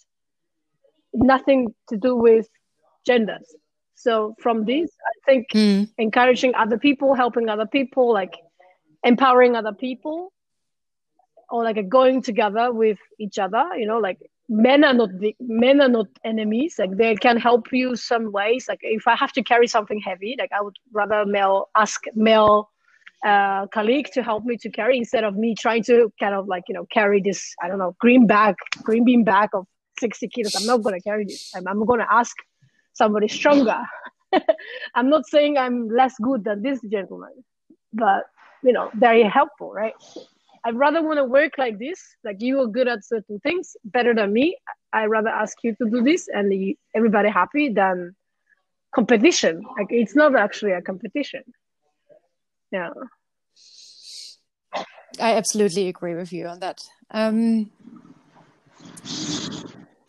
nothing 1.12 1.74
to 1.88 1.99
do 1.99 2.16
with 2.16 2.49
genders. 3.07 3.55
So 4.01 4.35
from 4.41 4.65
this, 4.65 4.91
I 5.11 5.15
think 5.27 5.49
mm. 5.55 5.91
encouraging 5.99 6.55
other 6.55 6.79
people, 6.79 7.15
helping 7.15 7.51
other 7.51 7.67
people, 7.67 8.11
like 8.15 8.35
empowering 9.05 9.57
other 9.57 9.75
people, 9.75 10.33
or 11.51 11.65
like 11.65 11.87
going 11.89 12.23
together 12.23 12.73
with 12.73 12.99
each 13.19 13.39
other. 13.39 13.65
You 13.77 13.87
know, 13.87 13.99
like 13.99 14.19
men 14.49 14.85
are 14.85 14.95
not 14.95 15.11
the, 15.19 15.37
men 15.39 15.83
are 15.83 15.89
not 15.89 16.07
enemies. 16.25 16.77
Like 16.79 16.97
they 16.97 17.15
can 17.15 17.37
help 17.37 17.73
you 17.73 17.95
some 17.95 18.33
ways. 18.33 18.69
Like 18.71 18.81
if 18.81 19.07
I 19.07 19.17
have 19.17 19.33
to 19.33 19.43
carry 19.43 19.67
something 19.67 20.01
heavy, 20.01 20.35
like 20.39 20.53
I 20.59 20.63
would 20.63 20.77
rather 20.93 21.27
male 21.27 21.69
ask 21.77 22.01
male 22.15 22.71
uh, 23.23 23.67
colleague 23.67 24.09
to 24.15 24.23
help 24.23 24.47
me 24.47 24.57
to 24.57 24.71
carry 24.71 24.97
instead 24.97 25.25
of 25.25 25.37
me 25.37 25.55
trying 25.55 25.83
to 25.85 26.11
kind 26.19 26.35
of 26.35 26.49
like 26.49 26.65
you 26.69 26.75
know 26.75 26.87
carry 26.91 27.21
this 27.21 27.55
I 27.63 27.69
don't 27.69 27.79
know 27.79 27.95
green 28.01 28.27
bag 28.27 28.55
green 28.83 29.05
bean 29.05 29.25
bag 29.25 29.51
of 29.53 29.67
60 29.99 30.27
kilos. 30.29 30.55
I'm 30.55 30.65
not 30.65 30.83
going 30.83 30.95
to 30.95 31.03
carry 31.03 31.27
this. 31.27 31.53
I'm, 31.55 31.69
I'm 31.69 31.85
going 31.85 32.01
to 32.01 32.11
ask 32.11 32.35
somebody 32.93 33.28
stronger. 33.28 33.80
I'm 34.95 35.09
not 35.09 35.26
saying 35.26 35.59
I'm 35.59 35.88
less 35.88 36.14
good 36.20 36.45
than 36.45 36.62
this 36.62 36.80
gentleman, 36.91 37.45
but 37.93 38.24
you 38.62 38.72
know, 38.72 38.91
very 38.95 39.22
helpful, 39.22 39.72
right? 39.72 39.95
I'd 40.64 40.76
rather 40.76 41.03
want 41.03 41.18
to 41.18 41.24
work 41.24 41.57
like 41.57 41.78
this, 41.78 41.99
like 42.22 42.36
you 42.41 42.61
are 42.61 42.66
good 42.66 42.86
at 42.86 43.05
certain 43.05 43.41
things 43.41 43.76
better 43.84 44.14
than 44.14 44.32
me. 44.32 44.59
I'd 44.93 45.07
rather 45.07 45.30
ask 45.30 45.57
you 45.62 45.74
to 45.76 45.88
do 45.88 46.03
this 46.03 46.28
and 46.28 46.76
everybody 46.95 47.30
happy 47.30 47.70
than 47.70 48.14
competition. 48.95 49.62
Like 49.78 49.86
it's 49.91 50.14
not 50.14 50.36
actually 50.36 50.72
a 50.72 50.82
competition. 50.82 51.43
Yeah. 52.70 52.91
I 55.18 55.34
absolutely 55.34 55.88
agree 55.88 56.14
with 56.14 56.32
you 56.32 56.47
on 56.47 56.61
that. 56.61 56.82
Um, 57.11 57.70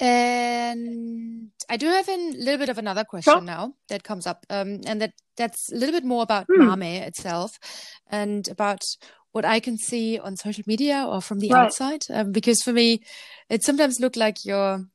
and 0.02 1.52
I 1.70 1.78
do 1.78 1.86
have 1.86 2.10
a 2.10 2.32
little 2.32 2.58
bit 2.58 2.70
of 2.70 2.80
another 2.80 3.04
question 3.04 3.34
sure. 3.34 3.42
now 3.42 3.76
that 3.88 4.04
comes 4.04 4.26
up, 4.26 4.46
um, 4.50 4.82
and 4.88 5.00
that 5.00 5.14
that's 5.38 5.72
a 5.72 5.76
little 5.76 5.94
bit 5.94 6.04
more 6.04 6.24
about 6.24 6.48
hmm. 6.52 6.68
Mame 6.68 7.04
itself, 7.04 7.60
and 8.10 8.48
about 8.48 8.82
what 9.32 9.46
I 9.46 9.60
can 9.60 9.78
see 9.78 10.18
on 10.18 10.36
social 10.36 10.64
media 10.66 11.06
or 11.08 11.22
from 11.22 11.40
the 11.40 11.50
right. 11.50 11.66
outside. 11.66 12.02
Um, 12.10 12.32
because 12.32 12.62
for 12.64 12.74
me, 12.74 13.04
it 13.48 13.64
sometimes 13.64 14.00
looked 14.00 14.18
like 14.18 14.44
you're 14.44 14.86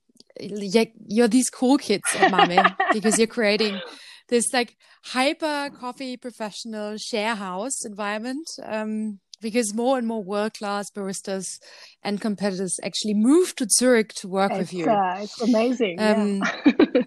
you're 0.40 1.28
these 1.28 1.50
cool 1.50 1.78
kids 1.78 2.04
at 2.18 2.30
Mame 2.30 2.66
because 2.92 3.16
you're 3.16 3.28
creating 3.28 3.80
this 4.28 4.52
like 4.52 4.76
hyper 5.04 5.70
coffee 5.78 6.16
professional 6.16 6.96
share 6.96 7.36
house 7.36 7.84
environment. 7.84 8.48
Um, 8.64 9.20
because 9.40 9.74
more 9.74 9.98
and 9.98 10.06
more 10.06 10.22
world 10.22 10.54
class 10.54 10.90
baristas 10.90 11.58
and 12.02 12.20
competitors 12.20 12.78
actually 12.82 13.14
move 13.14 13.54
to 13.56 13.66
Zurich 13.68 14.12
to 14.14 14.28
work 14.28 14.52
it's, 14.52 14.58
with 14.58 14.72
you. 14.72 14.86
Uh, 14.86 15.18
it's 15.20 15.40
amazing. 15.40 16.00
Um, 16.00 16.42
yeah. 16.64 16.84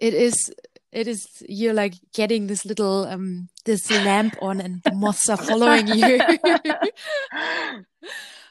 it 0.00 0.14
is. 0.14 0.52
It 0.92 1.08
is. 1.08 1.26
You're 1.48 1.74
like 1.74 1.94
getting 2.12 2.46
this 2.46 2.64
little 2.64 3.06
um 3.06 3.48
this 3.64 3.90
lamp 3.90 4.36
on, 4.40 4.60
and 4.60 4.82
the 4.82 4.94
moths 4.94 5.28
are 5.28 5.36
following 5.36 5.88
you. 5.88 6.20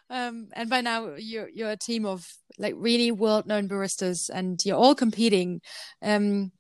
um, 0.09 0.49
and 0.53 0.69
by 0.69 0.81
now 0.81 1.15
you're 1.15 1.49
you're 1.49 1.71
a 1.71 1.77
team 1.77 2.05
of 2.05 2.25
like 2.57 2.75
really 2.77 3.11
world 3.11 3.45
known 3.45 3.69
baristas, 3.69 4.29
and 4.33 4.59
you're 4.65 4.77
all 4.77 4.95
competing. 4.95 5.61
Um, 6.01 6.51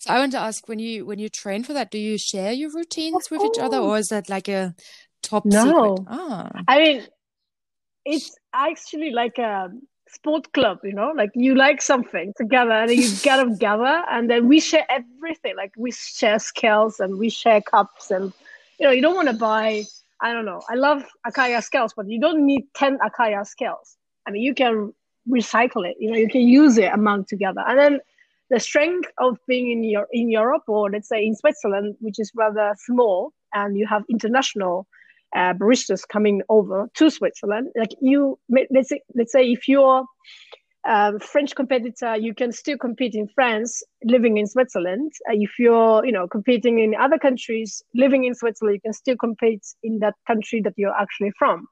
so 0.00 0.14
I 0.14 0.18
want 0.18 0.32
to 0.32 0.38
ask 0.38 0.66
when 0.66 0.78
you 0.78 1.04
when 1.04 1.18
you 1.18 1.28
train 1.28 1.62
for 1.62 1.74
that, 1.74 1.90
do 1.90 1.98
you 1.98 2.16
share 2.16 2.52
your 2.52 2.70
routines 2.74 3.30
with 3.30 3.42
each 3.42 3.58
other, 3.58 3.78
or 3.78 3.98
is 3.98 4.08
that 4.08 4.30
like 4.30 4.48
a 4.48 4.74
top 5.22 5.44
no. 5.44 5.96
secret? 5.96 6.06
Ah. 6.10 6.50
I 6.68 6.78
mean, 6.78 7.06
it's 8.04 8.36
actually 8.52 9.10
like 9.10 9.38
a 9.38 9.70
sport 10.08 10.52
club, 10.52 10.78
you 10.82 10.92
know, 10.92 11.12
like 11.16 11.30
you 11.34 11.54
like 11.54 11.80
something 11.80 12.32
together 12.36 12.72
and 12.72 12.90
you 12.90 13.08
get 13.22 13.42
together 13.50 14.02
and 14.10 14.28
then 14.28 14.48
we 14.48 14.60
share 14.60 14.86
everything. 14.88 15.56
Like 15.56 15.72
we 15.76 15.92
share 15.92 16.38
scales 16.38 17.00
and 17.00 17.18
we 17.18 17.30
share 17.30 17.60
cups 17.60 18.10
and, 18.10 18.32
you 18.78 18.86
know, 18.86 18.92
you 18.92 19.02
don't 19.02 19.14
want 19.14 19.28
to 19.28 19.34
buy, 19.34 19.84
I 20.20 20.32
don't 20.32 20.44
know, 20.44 20.62
I 20.68 20.74
love 20.74 21.04
Acaia 21.26 21.62
scales, 21.62 21.92
but 21.96 22.08
you 22.08 22.20
don't 22.20 22.44
need 22.44 22.64
10 22.74 22.98
Acaia 22.98 23.46
scales. 23.46 23.96
I 24.26 24.32
mean, 24.32 24.42
you 24.42 24.54
can 24.54 24.92
recycle 25.28 25.88
it, 25.88 25.96
you 26.00 26.10
know, 26.10 26.16
you 26.16 26.28
can 26.28 26.42
use 26.42 26.76
it 26.78 26.92
among 26.92 27.26
together. 27.26 27.62
And 27.66 27.78
then 27.78 28.00
the 28.50 28.58
strength 28.58 29.08
of 29.18 29.38
being 29.46 29.70
in 29.70 29.84
your 29.84 30.08
in 30.10 30.28
Europe 30.28 30.64
or 30.66 30.90
let's 30.90 31.08
say 31.08 31.24
in 31.24 31.36
Switzerland, 31.36 31.94
which 32.00 32.18
is 32.18 32.32
rather 32.34 32.74
small, 32.78 33.32
and 33.54 33.76
you 33.76 33.86
have 33.86 34.02
international 34.10 34.88
uh, 35.34 35.54
baristas 35.54 36.06
coming 36.06 36.42
over 36.48 36.88
to 36.94 37.10
Switzerland. 37.10 37.68
Like 37.76 37.94
you, 38.00 38.38
let's 38.48 38.88
say, 38.88 39.00
let's 39.14 39.32
say 39.32 39.50
if 39.50 39.68
you're 39.68 40.04
a 40.86 41.18
French 41.20 41.54
competitor, 41.54 42.16
you 42.16 42.34
can 42.34 42.52
still 42.52 42.78
compete 42.78 43.14
in 43.14 43.28
France, 43.28 43.82
living 44.04 44.38
in 44.38 44.46
Switzerland. 44.46 45.12
Uh, 45.28 45.34
if 45.34 45.58
you're, 45.58 46.04
you 46.04 46.12
know, 46.12 46.26
competing 46.26 46.78
in 46.78 46.94
other 46.94 47.18
countries, 47.18 47.82
living 47.94 48.24
in 48.24 48.34
Switzerland, 48.34 48.76
you 48.76 48.80
can 48.80 48.92
still 48.92 49.16
compete 49.16 49.64
in 49.82 49.98
that 49.98 50.14
country 50.26 50.60
that 50.62 50.74
you're 50.76 50.94
actually 50.94 51.32
from. 51.38 51.66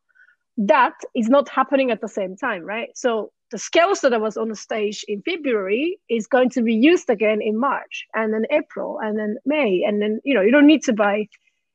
That 0.59 0.94
is 1.14 1.28
not 1.28 1.48
happening 1.48 1.90
at 1.90 2.00
the 2.00 2.09
same 2.09 2.36
time, 2.36 2.64
right? 2.64 2.90
So 2.94 3.30
the 3.50 3.59
scales 3.59 4.00
that 4.00 4.12
I 4.12 4.18
was 4.18 4.36
on 4.36 4.48
the 4.48 4.56
stage 4.56 5.04
in 5.09 5.22
February 5.22 5.98
is 6.11 6.26
going 6.26 6.50
to 6.50 6.62
be 6.62 6.74
used 6.74 7.09
again 7.09 7.40
in 7.40 7.59
March 7.59 8.06
and 8.14 8.34
then 8.34 8.44
April 8.50 8.98
and 9.00 9.18
then 9.18 9.36
May. 9.46 9.84
And 9.86 10.02
then, 10.02 10.20
you 10.24 10.34
know, 10.34 10.42
you 10.42 10.50
don't 10.50 10.66
need 10.66 10.82
to 10.84 10.92
buy 10.92 11.28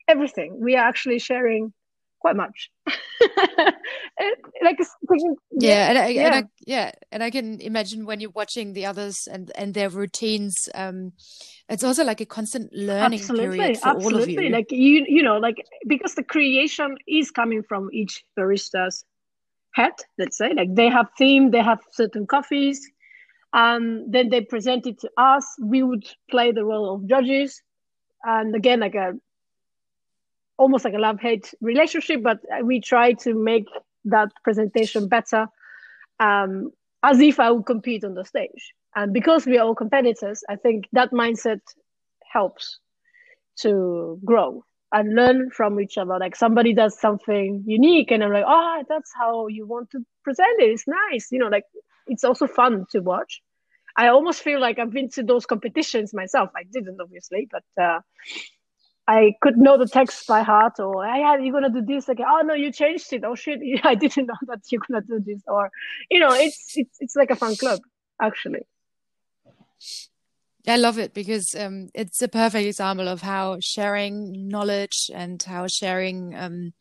everything. 0.07 0.57
We 0.59 0.75
are 0.75 0.85
actually 0.85 1.19
sharing 1.19 1.73
quite 2.23 2.35
much. 2.37 2.71
like 4.63 4.79
yeah, 5.59 5.89
and 5.89 5.97
I, 5.97 6.07
yeah. 6.07 6.25
And 6.25 6.35
I, 6.35 6.43
yeah, 6.65 6.91
and 7.11 7.21
I 7.21 7.29
can 7.29 7.59
imagine 7.59 8.05
when 8.05 8.21
you're 8.21 8.31
watching 8.31 8.73
the 8.73 8.85
others 8.85 9.27
and 9.27 9.51
and 9.55 9.73
their 9.73 9.89
routines. 9.89 10.69
Um, 10.73 11.11
it's 11.69 11.83
also 11.83 12.03
like 12.03 12.21
a 12.21 12.25
constant 12.25 12.71
learning 12.73 13.19
absolutely, 13.19 13.57
period 13.59 13.77
for 13.77 13.89
absolutely. 13.89 14.19
all 14.19 14.23
of 14.23 14.43
you. 14.45 14.49
Like 14.49 14.71
you, 14.71 15.05
you 15.07 15.21
know, 15.21 15.37
like 15.37 15.57
because 15.85 16.15
the 16.15 16.23
creation 16.23 16.97
is 17.07 17.29
coming 17.29 17.61
from 17.61 17.89
each 17.91 18.23
barista's 18.37 19.03
head. 19.73 19.93
Let's 20.17 20.37
say, 20.37 20.53
like 20.53 20.73
they 20.73 20.89
have 20.89 21.09
theme, 21.17 21.51
they 21.51 21.61
have 21.61 21.79
certain 21.91 22.25
coffees. 22.25 22.89
Um, 23.51 24.09
then 24.09 24.29
they 24.29 24.41
present 24.41 24.87
it 24.87 24.99
to 25.01 25.11
us. 25.17 25.45
We 25.61 25.83
would 25.83 26.05
play 26.31 26.53
the 26.53 26.65
role 26.65 26.95
of 26.95 27.07
judges, 27.07 27.61
and 28.23 28.55
again, 28.55 28.79
like 28.79 28.95
a 28.95 29.13
almost 30.57 30.85
like 30.85 30.93
a 30.93 30.99
love 30.99 31.19
hate 31.19 31.53
relationship, 31.61 32.21
but 32.23 32.39
we 32.63 32.79
try 32.79 33.13
to 33.13 33.33
make 33.33 33.67
that 34.05 34.29
presentation 34.43 35.07
better 35.07 35.47
um, 36.19 36.71
as 37.01 37.19
if 37.19 37.39
I 37.39 37.51
would 37.51 37.65
compete 37.65 38.03
on 38.03 38.13
the 38.13 38.25
stage. 38.25 38.73
And 38.95 39.13
because 39.13 39.45
we 39.45 39.57
are 39.57 39.65
all 39.65 39.75
competitors, 39.75 40.43
I 40.47 40.55
think 40.55 40.85
that 40.93 41.11
mindset 41.11 41.61
helps 42.31 42.79
to 43.61 44.19
grow 44.23 44.63
and 44.91 45.15
learn 45.15 45.49
from 45.49 45.79
each 45.79 45.97
other. 45.97 46.17
Like 46.19 46.35
somebody 46.35 46.73
does 46.73 46.99
something 46.99 47.63
unique, 47.65 48.11
and 48.11 48.23
I'm 48.23 48.31
like, 48.31 48.45
oh, 48.47 48.83
that's 48.87 49.11
how 49.15 49.47
you 49.47 49.65
want 49.65 49.89
to 49.91 50.05
present 50.23 50.61
it. 50.61 50.69
It's 50.69 50.87
nice, 50.87 51.31
you 51.31 51.39
know. 51.39 51.47
Like 51.47 51.65
it's 52.07 52.23
also 52.23 52.47
fun 52.47 52.85
to 52.91 52.99
watch. 52.99 53.41
I 53.95 54.07
almost 54.07 54.41
feel 54.41 54.59
like 54.59 54.79
I've 54.79 54.91
been 54.91 55.09
to 55.11 55.23
those 55.23 55.45
competitions 55.45 56.13
myself. 56.13 56.49
I 56.55 56.63
didn't, 56.63 56.99
obviously, 56.99 57.47
but 57.51 57.83
uh, 57.83 57.99
I 59.07 59.35
could 59.41 59.57
know 59.57 59.77
the 59.77 59.87
text 59.87 60.27
by 60.27 60.43
heart, 60.43 60.79
or 60.79 61.05
yeah, 61.05 61.37
you're 61.37 61.51
gonna 61.51 61.69
do 61.69 61.81
this 61.81 62.07
again. 62.07 62.25
Oh 62.29 62.41
no, 62.41 62.53
you 62.53 62.71
changed 62.71 63.11
it. 63.11 63.23
Oh 63.25 63.35
shit, 63.35 63.59
I 63.83 63.95
didn't 63.95 64.27
know 64.27 64.35
that 64.47 64.61
you're 64.69 64.81
gonna 64.87 65.01
do 65.01 65.19
this. 65.19 65.41
Or 65.47 65.69
you 66.09 66.19
know, 66.19 66.31
it's 66.31 66.73
it's 66.75 66.97
it's 66.99 67.15
like 67.15 67.31
a 67.31 67.35
fun 67.35 67.55
club 67.55 67.79
actually. 68.21 68.61
I 70.65 70.77
love 70.77 70.97
it 70.97 71.13
because 71.13 71.55
um, 71.55 71.89
it's 71.93 72.21
a 72.21 72.29
perfect 72.29 72.65
example 72.65 73.09
of 73.09 73.21
how 73.21 73.57
sharing 73.59 74.47
knowledge 74.47 75.11
and 75.13 75.43
how 75.43 75.67
sharing 75.67 76.33
um, 76.35 76.73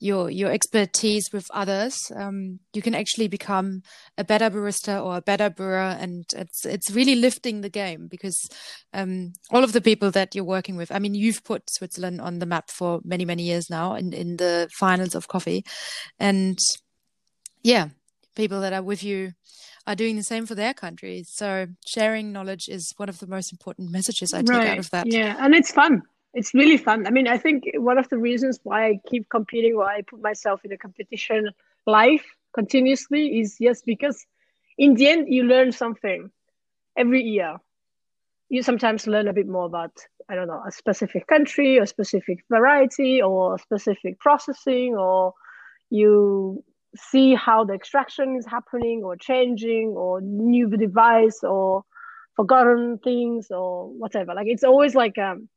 your 0.00 0.30
your 0.30 0.50
expertise 0.50 1.32
with 1.32 1.46
others, 1.52 2.10
um, 2.14 2.60
you 2.72 2.82
can 2.82 2.94
actually 2.94 3.28
become 3.28 3.82
a 4.16 4.24
better 4.24 4.48
barista 4.48 5.04
or 5.04 5.16
a 5.16 5.22
better 5.22 5.50
brewer, 5.50 5.96
and 5.98 6.24
it's 6.36 6.64
it's 6.64 6.90
really 6.90 7.16
lifting 7.16 7.60
the 7.60 7.68
game 7.68 8.06
because 8.06 8.48
um, 8.92 9.32
all 9.50 9.64
of 9.64 9.72
the 9.72 9.80
people 9.80 10.10
that 10.12 10.34
you're 10.34 10.44
working 10.44 10.76
with. 10.76 10.92
I 10.92 10.98
mean, 10.98 11.14
you've 11.14 11.42
put 11.44 11.70
Switzerland 11.70 12.20
on 12.20 12.38
the 12.38 12.46
map 12.46 12.70
for 12.70 13.00
many 13.04 13.24
many 13.24 13.42
years 13.42 13.68
now 13.68 13.94
in 13.94 14.12
in 14.12 14.36
the 14.36 14.68
finals 14.72 15.14
of 15.14 15.28
coffee, 15.28 15.64
and 16.18 16.58
yeah, 17.62 17.88
people 18.36 18.60
that 18.60 18.72
are 18.72 18.82
with 18.82 19.02
you 19.02 19.32
are 19.86 19.96
doing 19.96 20.16
the 20.16 20.22
same 20.22 20.46
for 20.46 20.54
their 20.54 20.74
countries. 20.74 21.30
So 21.32 21.66
sharing 21.86 22.30
knowledge 22.30 22.68
is 22.68 22.92
one 22.98 23.08
of 23.08 23.18
the 23.18 23.26
most 23.26 23.52
important 23.52 23.90
messages 23.90 24.32
I 24.32 24.42
take 24.42 24.50
right. 24.50 24.68
out 24.68 24.78
of 24.78 24.90
that. 24.90 25.06
Yeah, 25.06 25.34
and 25.40 25.54
it's 25.54 25.72
fun 25.72 26.02
it's 26.38 26.54
really 26.54 26.76
fun. 26.76 27.06
I 27.06 27.10
mean, 27.10 27.26
I 27.26 27.36
think 27.36 27.64
one 27.74 27.98
of 27.98 28.08
the 28.08 28.16
reasons 28.16 28.60
why 28.62 28.86
I 28.86 29.00
keep 29.10 29.28
competing, 29.28 29.76
why 29.76 29.96
I 29.96 30.02
put 30.02 30.22
myself 30.22 30.64
in 30.64 30.70
a 30.72 30.78
competition 30.78 31.50
life 31.84 32.24
continuously 32.54 33.40
is 33.40 33.56
yes, 33.58 33.82
because 33.82 34.24
in 34.78 34.94
the 34.94 35.08
end, 35.08 35.26
you 35.28 35.42
learn 35.42 35.72
something 35.72 36.30
every 36.96 37.22
year. 37.22 37.56
You 38.50 38.62
sometimes 38.62 39.08
learn 39.08 39.26
a 39.26 39.32
bit 39.32 39.48
more 39.48 39.66
about, 39.66 39.90
I 40.30 40.36
don't 40.36 40.46
know, 40.46 40.62
a 40.64 40.70
specific 40.70 41.26
country, 41.26 41.78
a 41.78 41.86
specific 41.86 42.38
variety, 42.48 43.20
or 43.20 43.58
specific 43.58 44.20
processing, 44.20 44.94
or 44.96 45.34
you 45.90 46.64
see 46.96 47.34
how 47.34 47.64
the 47.64 47.74
extraction 47.74 48.36
is 48.36 48.46
happening 48.46 49.02
or 49.04 49.16
changing, 49.16 49.88
or 49.96 50.20
new 50.20 50.68
device, 50.68 51.40
or 51.42 51.82
forgotten 52.36 52.98
things, 53.02 53.48
or 53.50 53.88
whatever. 53.88 54.34
Like 54.34 54.46
it's 54.46 54.64
always 54.64 54.94
like 54.94 55.18
um, 55.18 55.48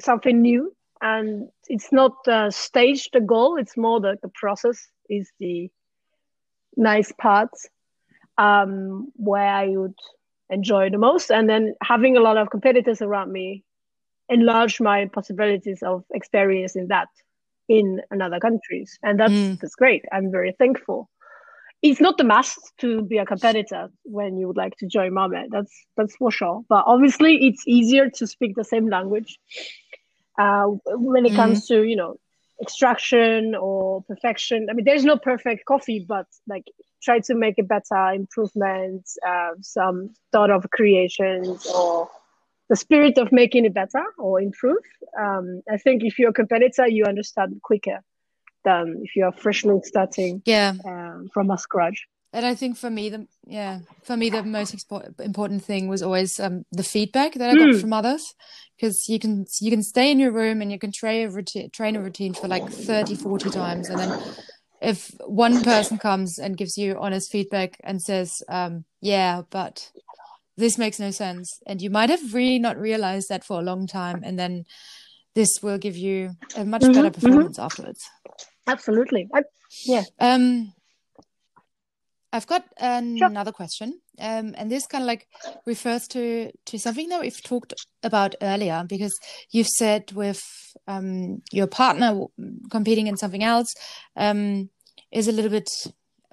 something 0.00 0.40
new 0.40 0.74
and 1.00 1.48
it's 1.68 1.92
not 1.92 2.16
uh, 2.28 2.50
staged 2.50 3.10
the 3.12 3.20
goal 3.20 3.56
it's 3.56 3.76
more 3.76 4.00
the, 4.00 4.16
the 4.22 4.30
process 4.34 4.88
is 5.08 5.30
the 5.38 5.70
nice 6.76 7.12
part 7.12 7.50
um, 8.38 9.12
where 9.16 9.48
i 9.48 9.68
would 9.68 9.94
enjoy 10.50 10.90
the 10.90 10.98
most 10.98 11.30
and 11.30 11.48
then 11.48 11.74
having 11.82 12.16
a 12.16 12.20
lot 12.20 12.36
of 12.36 12.50
competitors 12.50 13.00
around 13.00 13.32
me 13.32 13.64
enlarge 14.28 14.80
my 14.80 15.06
possibilities 15.06 15.82
of 15.82 16.04
experiencing 16.12 16.88
that 16.88 17.08
in 17.68 18.00
another 18.10 18.40
countries 18.40 18.98
and 19.02 19.18
that's 19.18 19.32
mm. 19.32 19.58
that's 19.60 19.74
great 19.74 20.04
i'm 20.12 20.30
very 20.30 20.52
thankful 20.58 21.08
it's 21.84 22.00
not 22.00 22.16
the 22.16 22.24
must 22.24 22.72
to 22.78 23.02
be 23.02 23.18
a 23.18 23.26
competitor 23.26 23.90
when 24.04 24.38
you 24.38 24.46
would 24.46 24.56
like 24.56 24.74
to 24.78 24.86
join 24.86 25.12
Mame. 25.12 25.48
That's 25.50 25.70
that's 25.98 26.16
for 26.16 26.30
sure. 26.30 26.62
But 26.66 26.84
obviously, 26.86 27.46
it's 27.46 27.62
easier 27.66 28.08
to 28.08 28.26
speak 28.26 28.56
the 28.56 28.64
same 28.64 28.88
language 28.88 29.38
uh, 30.38 30.66
when 30.86 31.26
it 31.26 31.32
mm 31.32 31.36
comes 31.36 31.66
to 31.66 31.84
you 31.84 31.96
know 31.96 32.16
extraction 32.60 33.54
or 33.54 34.02
perfection. 34.04 34.68
I 34.70 34.74
mean, 34.74 34.84
there's 34.84 35.04
no 35.04 35.16
perfect 35.16 35.64
coffee, 35.66 36.04
but 36.06 36.26
like 36.46 36.64
try 37.02 37.18
to 37.20 37.34
make 37.34 37.58
it 37.58 37.68
better, 37.68 38.12
improvements, 38.14 39.18
uh, 39.26 39.50
some 39.60 40.10
thought 40.32 40.50
of 40.50 40.70
creations 40.70 41.66
or 41.66 42.08
the 42.70 42.76
spirit 42.76 43.18
of 43.18 43.30
making 43.32 43.64
it 43.64 43.74
better 43.74 44.02
or 44.18 44.40
improve. 44.40 44.84
Um, 45.20 45.62
I 45.70 45.76
think 45.76 46.02
if 46.04 46.18
you're 46.18 46.30
a 46.30 46.34
competitor, 46.34 46.88
you 46.88 47.04
understand 47.04 47.60
quicker 47.62 48.02
than 48.64 49.02
if 49.02 49.14
you're 49.14 49.32
freshly 49.32 49.80
starting 49.84 50.42
yeah. 50.46 50.72
Um, 50.84 51.28
from 51.34 51.50
a 51.50 51.58
scratch 51.58 52.06
and 52.34 52.44
I 52.44 52.56
think 52.56 52.76
for 52.76 52.90
me, 52.90 53.10
the 53.10 53.26
yeah, 53.46 53.78
for 54.02 54.16
me 54.16 54.28
the 54.28 54.42
most 54.42 54.74
expo- 54.74 55.20
important 55.20 55.64
thing 55.64 55.86
was 55.86 56.02
always 56.02 56.40
um, 56.40 56.64
the 56.72 56.82
feedback 56.82 57.34
that 57.34 57.48
I 57.48 57.54
got 57.54 57.68
mm. 57.68 57.80
from 57.80 57.92
others, 57.92 58.34
because 58.76 59.08
you 59.08 59.20
can 59.20 59.46
you 59.60 59.70
can 59.70 59.84
stay 59.84 60.10
in 60.10 60.18
your 60.18 60.32
room 60.32 60.60
and 60.60 60.72
you 60.72 60.78
can 60.78 60.90
train 60.90 61.28
a 61.28 61.30
routine, 61.30 61.70
train 61.70 61.94
a 61.94 62.02
routine 62.02 62.34
for 62.34 62.48
like 62.48 62.68
30, 62.68 63.14
40 63.14 63.50
times, 63.50 63.88
and 63.88 64.00
then 64.00 64.20
if 64.82 65.12
one 65.24 65.62
person 65.62 65.96
comes 65.96 66.40
and 66.40 66.56
gives 66.56 66.76
you 66.76 66.98
honest 66.98 67.30
feedback 67.30 67.78
and 67.84 68.02
says, 68.02 68.42
um, 68.48 68.84
"Yeah, 69.00 69.42
but 69.50 69.92
this 70.56 70.76
makes 70.76 70.98
no 70.98 71.12
sense," 71.12 71.60
and 71.68 71.80
you 71.80 71.88
might 71.88 72.10
have 72.10 72.34
really 72.34 72.58
not 72.58 72.76
realized 72.76 73.28
that 73.28 73.44
for 73.44 73.60
a 73.60 73.64
long 73.64 73.86
time, 73.86 74.22
and 74.24 74.36
then 74.36 74.64
this 75.36 75.62
will 75.62 75.78
give 75.78 75.96
you 75.96 76.32
a 76.56 76.64
much 76.64 76.82
mm-hmm, 76.82 76.94
better 76.94 77.10
mm-hmm. 77.10 77.20
performance 77.20 77.58
mm-hmm. 77.58 77.66
afterwards. 77.66 78.10
Absolutely, 78.66 79.28
I, 79.32 79.42
yeah. 79.84 80.02
Um, 80.18 80.72
I've 82.34 82.48
got 82.48 82.64
another 82.78 83.50
sure. 83.50 83.52
question, 83.52 84.00
um, 84.18 84.56
and 84.58 84.68
this 84.68 84.88
kind 84.88 85.02
of 85.02 85.06
like 85.06 85.28
refers 85.66 86.08
to 86.08 86.50
to 86.66 86.78
something 86.80 87.08
that 87.10 87.20
we've 87.20 87.42
talked 87.44 87.74
about 88.02 88.34
earlier 88.42 88.84
because 88.88 89.16
you've 89.52 89.68
said 89.68 90.10
with 90.10 90.42
um, 90.88 91.42
your 91.52 91.68
partner 91.68 92.24
competing 92.72 93.06
in 93.06 93.16
something 93.16 93.44
else 93.44 93.72
um, 94.16 94.68
is 95.12 95.28
a 95.28 95.32
little 95.32 95.50
bit 95.52 95.68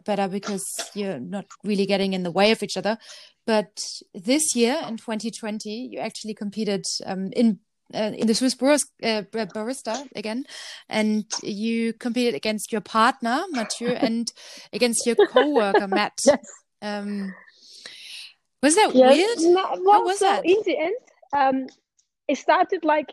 better 0.04 0.28
because 0.28 0.66
you're 0.95 1.20
not 1.20 1.45
really 1.64 1.86
getting 1.86 2.14
in 2.14 2.24
the 2.24 2.32
way 2.32 2.49
of 2.49 2.64
each 2.64 2.78
other. 2.78 2.97
But 3.45 3.86
this 4.16 4.56
year 4.56 4.82
in 4.88 4.97
2020, 4.97 5.89
you 5.91 5.99
actually 5.99 6.34
competed 6.34 6.84
um, 7.06 7.30
in 7.34 7.60
uh, 7.94 8.12
in 8.16 8.28
the 8.28 8.36
Swiss 8.36 8.56
Brewers 8.56 8.86
uh, 9.04 9.24
Barista 9.32 10.08
again, 10.16 10.46
and 10.89 11.26
you 11.44 11.94
competed 11.94 12.36
against 12.36 12.72
your 12.72 12.82
partner 12.82 13.44
Mathieu 13.52 13.89
and 13.89 14.32
against 14.74 15.06
your 15.06 15.16
co-worker 15.16 15.88
Matt. 15.88 16.14
yes. 16.26 16.39
Um, 16.82 17.34
was 18.64 18.76
that 18.76 18.94
yes. 18.94 19.16
weird? 19.16 19.56
No, 19.56 19.82
well, 19.84 20.04
was 20.04 20.20
so 20.20 20.26
that? 20.26 20.46
In 20.46 20.58
the 20.66 20.78
end, 20.78 20.96
um, 21.36 21.68
it 22.28 22.38
started 22.38 22.84
like 22.84 23.10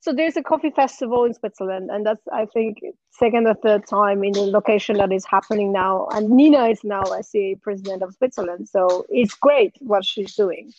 so. 0.00 0.12
There's 0.12 0.36
a 0.36 0.42
coffee 0.42 0.70
festival 0.70 1.24
in 1.24 1.34
Switzerland, 1.34 1.90
and 1.92 2.04
that's 2.04 2.22
I 2.32 2.46
think 2.46 2.78
second 3.12 3.46
or 3.46 3.54
third 3.54 3.86
time 3.86 4.24
in 4.24 4.32
the 4.32 4.42
location 4.42 4.96
that 4.96 5.12
is 5.12 5.24
happening 5.24 5.72
now. 5.72 6.08
And 6.12 6.30
Nina 6.30 6.66
is 6.66 6.82
now 6.82 7.02
I 7.12 7.20
see 7.20 7.56
president 7.62 8.02
of 8.02 8.14
Switzerland, 8.14 8.68
so 8.68 9.06
it's 9.08 9.34
great 9.34 9.76
what 9.80 10.04
she's 10.04 10.34
doing. 10.34 10.72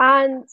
And 0.00 0.44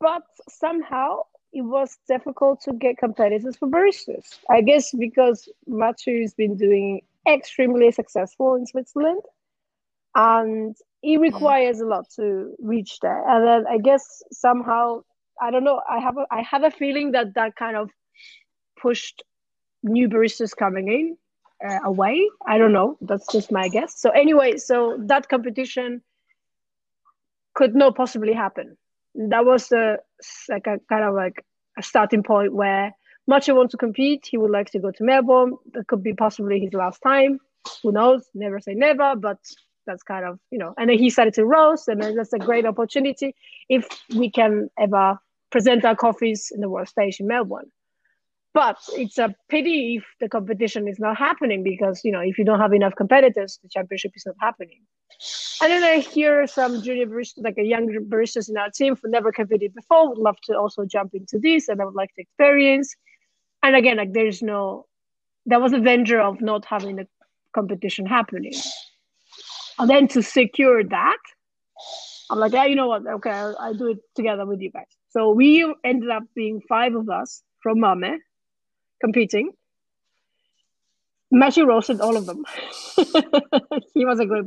but 0.00 0.22
somehow 0.48 1.22
it 1.52 1.62
was 1.62 1.96
difficult 2.06 2.60
to 2.62 2.72
get 2.72 2.98
competitors 2.98 3.56
for 3.56 3.68
baristas. 3.68 4.38
I 4.50 4.60
guess 4.60 4.92
because 4.92 5.48
Mathieu 5.66 6.22
has 6.22 6.34
been 6.34 6.56
doing 6.56 7.00
extremely 7.28 7.90
successful 7.90 8.54
in 8.54 8.66
Switzerland, 8.66 9.22
and 10.14 10.76
it 11.02 11.18
mm. 11.18 11.22
requires 11.22 11.80
a 11.80 11.86
lot 11.86 12.08
to 12.16 12.54
reach 12.58 13.00
there. 13.00 13.26
And 13.28 13.46
then 13.46 13.72
I 13.72 13.78
guess 13.78 14.22
somehow 14.32 15.02
I 15.40 15.50
don't 15.50 15.64
know. 15.64 15.80
I 15.88 16.00
have 16.00 16.16
a, 16.16 16.26
I 16.30 16.42
have 16.42 16.64
a 16.64 16.70
feeling 16.70 17.12
that 17.12 17.34
that 17.34 17.56
kind 17.56 17.76
of 17.76 17.90
pushed 18.80 19.22
new 19.82 20.08
baristas 20.08 20.54
coming 20.56 20.88
in 20.88 21.16
uh, 21.66 21.78
away. 21.84 22.28
I 22.46 22.58
don't 22.58 22.72
know. 22.72 22.98
That's 23.00 23.26
just 23.32 23.52
my 23.52 23.68
guess. 23.68 24.00
So 24.00 24.10
anyway, 24.10 24.56
so 24.56 24.96
that 25.06 25.28
competition 25.28 26.02
could 27.54 27.74
not 27.74 27.96
possibly 27.96 28.32
happen 28.32 28.76
that 29.14 29.44
was 29.44 29.68
the 29.68 29.98
like 30.48 30.66
a 30.66 30.78
kind 30.88 31.04
of 31.04 31.14
like 31.14 31.44
a 31.78 31.82
starting 31.82 32.22
point 32.22 32.54
where 32.54 32.92
Mathieu 33.26 33.54
wants 33.54 33.72
to 33.72 33.76
compete. 33.76 34.26
He 34.30 34.38
would 34.38 34.50
like 34.50 34.70
to 34.70 34.78
go 34.78 34.90
to 34.90 35.04
Melbourne. 35.04 35.56
That 35.72 35.86
could 35.86 36.02
be 36.02 36.14
possibly 36.14 36.60
his 36.60 36.72
last 36.72 37.00
time. 37.00 37.38
Who 37.82 37.92
knows? 37.92 38.28
Never 38.34 38.60
say 38.60 38.74
never, 38.74 39.14
but 39.16 39.38
that's 39.86 40.02
kind 40.02 40.24
of 40.24 40.38
you 40.50 40.58
know. 40.58 40.74
And 40.78 40.90
then 40.90 40.98
he 40.98 41.10
started 41.10 41.34
to 41.34 41.44
roast, 41.44 41.88
and 41.88 42.00
that's 42.00 42.32
a 42.32 42.38
great 42.38 42.66
opportunity 42.66 43.34
if 43.68 43.86
we 44.14 44.30
can 44.30 44.70
ever 44.78 45.18
present 45.50 45.84
our 45.84 45.96
coffees 45.96 46.52
in 46.54 46.60
the 46.60 46.68
world 46.68 46.88
stage 46.88 47.20
in 47.20 47.26
Melbourne. 47.26 47.70
But 48.58 48.78
it's 48.94 49.18
a 49.18 49.32
pity 49.48 49.98
if 49.98 50.04
the 50.18 50.28
competition 50.28 50.88
is 50.88 50.98
not 50.98 51.16
happening 51.16 51.62
because 51.62 52.00
you 52.04 52.10
know 52.10 52.18
if 52.18 52.38
you 52.38 52.44
don't 52.44 52.58
have 52.58 52.72
enough 52.72 52.96
competitors, 52.96 53.60
the 53.62 53.68
championship 53.68 54.10
is 54.16 54.26
not 54.26 54.34
happening. 54.40 54.80
And 55.62 55.70
then 55.70 55.84
I 55.84 55.98
hear 55.98 56.44
some 56.48 56.82
junior 56.82 57.06
baristas, 57.06 57.44
like 57.44 57.56
a 57.56 57.62
younger 57.62 58.00
baristas 58.00 58.48
in 58.50 58.56
our 58.56 58.68
team 58.68 58.96
who 58.96 59.10
never 59.10 59.30
competed 59.30 59.76
before, 59.76 60.08
would 60.08 60.18
love 60.18 60.40
to 60.46 60.58
also 60.58 60.84
jump 60.84 61.14
into 61.14 61.38
this, 61.38 61.68
and 61.68 61.80
I 61.80 61.84
would 61.84 61.94
like 61.94 62.12
to 62.16 62.22
experience. 62.22 62.96
And 63.62 63.76
again, 63.76 63.98
like 63.98 64.12
there's 64.12 64.42
no, 64.42 64.86
there 65.46 65.60
was 65.60 65.72
a 65.72 65.78
danger 65.78 66.20
of 66.20 66.40
not 66.40 66.64
having 66.64 66.96
the 66.96 67.06
competition 67.54 68.06
happening. 68.06 68.54
And 69.78 69.88
then 69.88 70.08
to 70.08 70.20
secure 70.20 70.82
that, 70.82 71.22
I'm 72.28 72.40
like, 72.40 72.54
yeah, 72.54 72.64
you 72.64 72.74
know 72.74 72.88
what? 72.88 73.06
Okay, 73.06 73.30
I'll, 73.30 73.56
I'll 73.60 73.74
do 73.74 73.90
it 73.90 73.98
together 74.16 74.46
with 74.46 74.60
you 74.60 74.72
guys. 74.72 74.90
So 75.10 75.30
we 75.30 75.72
ended 75.84 76.10
up 76.10 76.24
being 76.34 76.60
five 76.68 76.96
of 76.96 77.08
us 77.08 77.44
from 77.62 77.78
Mame 77.78 78.18
competing. 79.00 79.52
Mathieu 81.30 81.66
roasted 81.66 82.00
all 82.00 82.16
of 82.16 82.26
them. 82.26 82.44
he 83.94 84.04
was 84.04 84.18
a 84.18 84.26
great, 84.26 84.44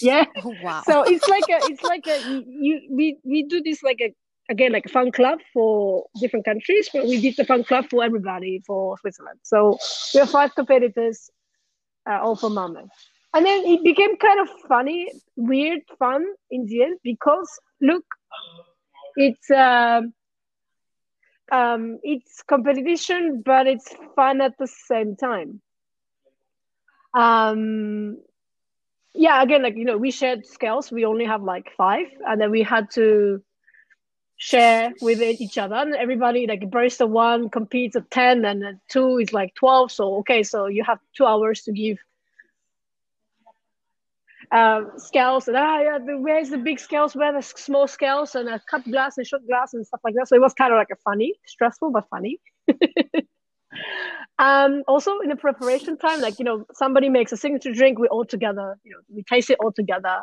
yeah. 0.00 0.24
Oh, 0.44 0.54
wow. 0.62 0.82
So 0.84 1.02
it's 1.02 1.28
like 1.28 1.44
a, 1.48 1.58
it's 1.70 1.82
like 1.82 2.06
a, 2.06 2.42
you, 2.46 2.80
we, 2.90 3.18
we 3.24 3.44
do 3.44 3.62
this 3.62 3.82
like 3.82 3.98
a, 4.00 4.12
again, 4.50 4.72
like 4.72 4.86
a 4.86 4.88
fun 4.88 5.12
club 5.12 5.38
for 5.52 6.06
different 6.20 6.44
countries, 6.44 6.90
but 6.92 7.04
we 7.04 7.20
did 7.20 7.36
the 7.36 7.44
fun 7.44 7.62
club 7.62 7.86
for 7.88 8.02
everybody 8.02 8.62
for 8.66 8.98
Switzerland. 8.98 9.38
So 9.42 9.78
we 10.12 10.20
have 10.20 10.30
five 10.30 10.54
competitors, 10.54 11.30
uh, 12.08 12.18
all 12.20 12.36
from 12.36 12.54
Mame. 12.54 12.88
And 13.32 13.46
then 13.46 13.64
it 13.64 13.82
became 13.84 14.16
kind 14.16 14.40
of 14.40 14.48
funny, 14.68 15.10
weird, 15.36 15.80
fun 15.98 16.24
in 16.50 16.66
the 16.66 16.82
end 16.82 16.98
because 17.04 17.48
look, 17.80 18.04
it's, 19.16 19.50
uh, 19.50 20.02
um, 21.52 21.98
it's 22.02 22.42
competition, 22.42 23.42
but 23.44 23.66
it's 23.66 23.94
fun 24.14 24.40
at 24.40 24.56
the 24.58 24.66
same 24.66 25.16
time. 25.16 25.60
Um 27.14 28.18
yeah 29.16 29.40
again 29.40 29.62
like 29.62 29.76
you 29.76 29.84
know 29.84 29.96
we 29.96 30.10
shared 30.10 30.44
scales. 30.44 30.90
We 30.90 31.04
only 31.04 31.24
have 31.24 31.42
like 31.42 31.70
five 31.76 32.08
and 32.26 32.40
then 32.40 32.50
we 32.50 32.62
had 32.62 32.90
to 32.92 33.40
share 34.36 34.92
with 35.00 35.22
each 35.22 35.56
other. 35.58 35.76
And 35.76 35.94
everybody 35.94 36.46
like 36.46 36.60
barista 36.62 37.08
one 37.08 37.48
competes 37.48 37.94
at 37.96 38.10
10 38.10 38.44
and 38.44 38.62
then 38.62 38.80
two 38.88 39.18
is 39.18 39.32
like 39.32 39.54
12 39.54 39.92
so 39.92 40.16
okay 40.16 40.42
so 40.42 40.66
you 40.66 40.82
have 40.84 40.98
two 41.16 41.24
hours 41.24 41.62
to 41.62 41.72
give 41.72 41.98
um, 44.52 44.92
scales 44.96 45.48
and 45.48 45.56
ah 45.56 45.80
yeah 45.80 45.98
the, 45.98 46.18
where's 46.18 46.50
the 46.50 46.58
big 46.58 46.78
scales? 46.80 47.14
Where 47.14 47.32
the 47.32 47.42
small 47.42 47.86
scales? 47.86 48.34
And 48.34 48.48
a 48.48 48.60
cut 48.70 48.84
glass 48.84 49.18
and 49.18 49.26
shot 49.26 49.46
glass 49.46 49.74
and 49.74 49.86
stuff 49.86 50.00
like 50.04 50.14
that. 50.14 50.28
So 50.28 50.36
it 50.36 50.40
was 50.40 50.54
kind 50.54 50.72
of 50.72 50.78
like 50.78 50.90
a 50.92 50.96
funny 50.96 51.34
stressful 51.46 51.90
but 51.90 52.08
funny. 52.08 52.40
Um, 54.38 54.82
also 54.88 55.20
in 55.20 55.28
the 55.28 55.36
preparation 55.36 55.96
time, 55.96 56.20
like 56.20 56.38
you 56.38 56.44
know, 56.44 56.66
somebody 56.72 57.08
makes 57.08 57.30
a 57.32 57.36
signature 57.36 57.72
drink, 57.72 57.98
we 57.98 58.08
all 58.08 58.24
together, 58.24 58.76
you 58.82 58.90
know, 58.90 58.98
we 59.08 59.22
taste 59.22 59.50
it 59.50 59.58
all 59.60 59.70
together, 59.70 60.22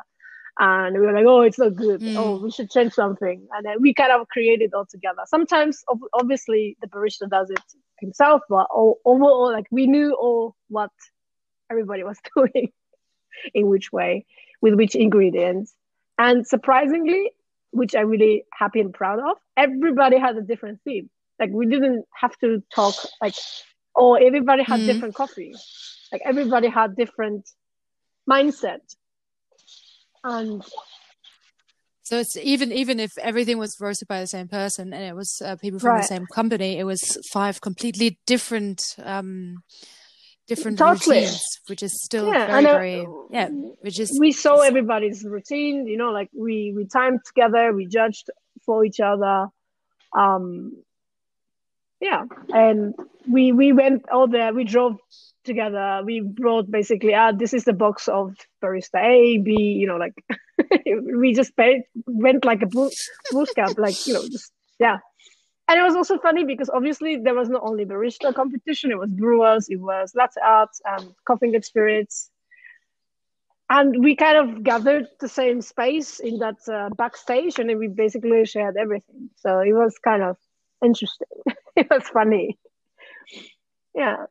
and 0.60 1.00
we 1.00 1.06
were 1.06 1.14
like, 1.14 1.26
oh, 1.26 1.42
it's 1.42 1.58
not 1.58 1.76
good. 1.76 2.02
Mm. 2.02 2.16
Oh, 2.18 2.44
we 2.44 2.52
should 2.52 2.70
change 2.70 2.92
something, 2.94 3.48
and 3.54 3.66
then 3.66 3.82
we 3.82 3.94
kind 3.94 4.12
of 4.12 4.28
create 4.28 4.62
it 4.62 4.74
all 4.74 4.86
together. 4.86 5.22
Sometimes, 5.28 5.84
obviously, 6.14 6.78
the 6.82 6.88
barista 6.88 7.30
does 7.30 7.50
it 7.50 7.64
himself, 8.00 8.42
but 8.50 8.68
overall, 9.06 9.52
like 9.52 9.66
we 9.72 9.88
knew 9.88 10.14
all 10.14 10.56
what 10.68 10.92
everybody 11.70 12.04
was 12.04 12.18
doing, 12.36 12.72
in 13.54 13.68
which 13.68 13.92
way, 13.92 14.26
with 14.62 14.76
which 14.76 14.96
ingredients, 14.96 15.74
and 16.18 16.46
surprisingly, 16.46 17.32
which 17.72 17.96
I'm 17.96 18.10
really 18.10 18.46
happy 18.54 18.80
and 18.80 18.94
proud 18.94 19.20
of, 19.20 19.38
everybody 19.56 20.18
had 20.20 20.38
a 20.38 20.42
different 20.42 20.82
theme. 20.84 21.10
Like 21.40 21.52
we 21.52 21.66
didn't 21.66 22.06
have 22.14 22.38
to 22.40 22.62
talk 22.74 22.96
like 23.22 23.36
oh, 23.96 24.14
everybody 24.16 24.64
had 24.64 24.82
mm. 24.82 24.86
different 24.86 25.16
coffee 25.16 25.54
like 26.12 26.22
everybody 26.26 26.68
had 26.68 26.96
different 26.96 27.50
mindset 28.30 28.96
and 30.24 30.64
so 32.04 32.20
it's 32.20 32.36
even 32.38 32.72
even 32.72 33.00
if 33.00 33.18
everything 33.18 33.58
was 33.58 33.78
roasted 33.80 34.08
by 34.08 34.20
the 34.20 34.28
same 34.28 34.48
person 34.48 34.94
and 34.94 35.04
it 35.04 35.16
was 35.16 35.42
uh, 35.44 35.56
people 35.56 35.80
from 35.80 35.92
right. 35.92 36.02
the 36.02 36.08
same 36.08 36.26
company 36.28 36.78
it 36.78 36.84
was 36.84 37.18
five 37.32 37.62
completely 37.62 38.20
different 38.26 38.96
um 39.04 39.58
different 40.52 40.78
totally. 40.78 41.22
routines 41.22 41.60
which 41.68 41.82
is 41.82 41.94
still 42.02 42.28
yeah, 42.28 42.48
very 42.48 42.66
uh, 42.66 42.74
very 42.74 43.08
yeah 43.30 43.48
which 43.86 44.00
is 44.04 44.18
we 44.20 44.32
saw 44.34 44.56
everybody's 44.72 45.24
routine 45.24 45.88
you 45.88 45.98
know 46.02 46.12
like 46.12 46.30
we 46.34 46.74
we 46.76 46.86
timed 46.86 47.22
together 47.26 47.72
we 47.72 47.86
judged 47.86 48.30
for 48.66 48.84
each 48.84 49.00
other 49.00 49.48
um 50.24 50.74
yeah 52.02 52.24
and 52.54 52.94
we 53.30 53.54
we 53.54 53.72
went 53.72 54.10
all 54.10 54.28
there 54.28 54.54
we 54.54 54.66
drove 54.66 54.98
together 55.46 56.02
we 56.04 56.20
brought 56.20 56.70
basically 56.70 57.14
ah 57.16 57.32
this 57.32 57.54
is 57.54 57.64
the 57.64 57.78
box 57.86 58.10
of 58.10 58.36
barista 58.62 59.00
a 59.14 59.38
b 59.38 59.56
you 59.82 59.88
know 59.88 60.00
like 60.06 60.18
we 61.22 61.34
just 61.34 61.56
paid, 61.56 61.84
went 62.06 62.44
like 62.46 62.62
a 62.62 62.68
boot, 62.68 62.94
boot 63.32 63.50
camp 63.56 63.78
like 63.78 64.06
you 64.06 64.14
know 64.14 64.26
just 64.28 64.52
yeah 64.80 64.98
and 65.72 65.80
it 65.80 65.84
was 65.84 65.96
also 65.96 66.18
funny 66.18 66.44
because 66.44 66.70
obviously 66.70 67.18
there 67.18 67.34
was 67.34 67.50
not 67.50 67.62
only 67.64 67.86
barista 67.86 68.34
competition 68.34 68.92
it 68.92 68.98
was 68.98 69.12
brewers 69.12 69.70
it 69.70 69.80
was 69.80 70.12
latte 70.16 70.42
art 70.44 70.70
and 70.86 71.14
coffee 71.26 71.54
and 71.54 71.64
spirits 71.64 72.30
and 73.70 74.04
we 74.04 74.16
kind 74.16 74.38
of 74.38 74.64
gathered 74.64 75.08
the 75.22 75.30
same 75.30 75.62
space 75.62 76.20
in 76.20 76.40
that 76.40 76.58
uh, 76.72 76.90
backstage 76.98 77.58
and 77.58 77.80
we 77.80 77.88
basically 77.88 78.46
shared 78.46 78.76
everything 78.78 79.30
so 79.38 79.60
it 79.60 79.74
was 79.74 79.98
kind 79.98 80.22
of 80.22 80.36
interesting 80.84 81.28
it 81.76 81.88
was 81.90 82.04
funny. 82.08 82.58
Yeah. 83.96 84.26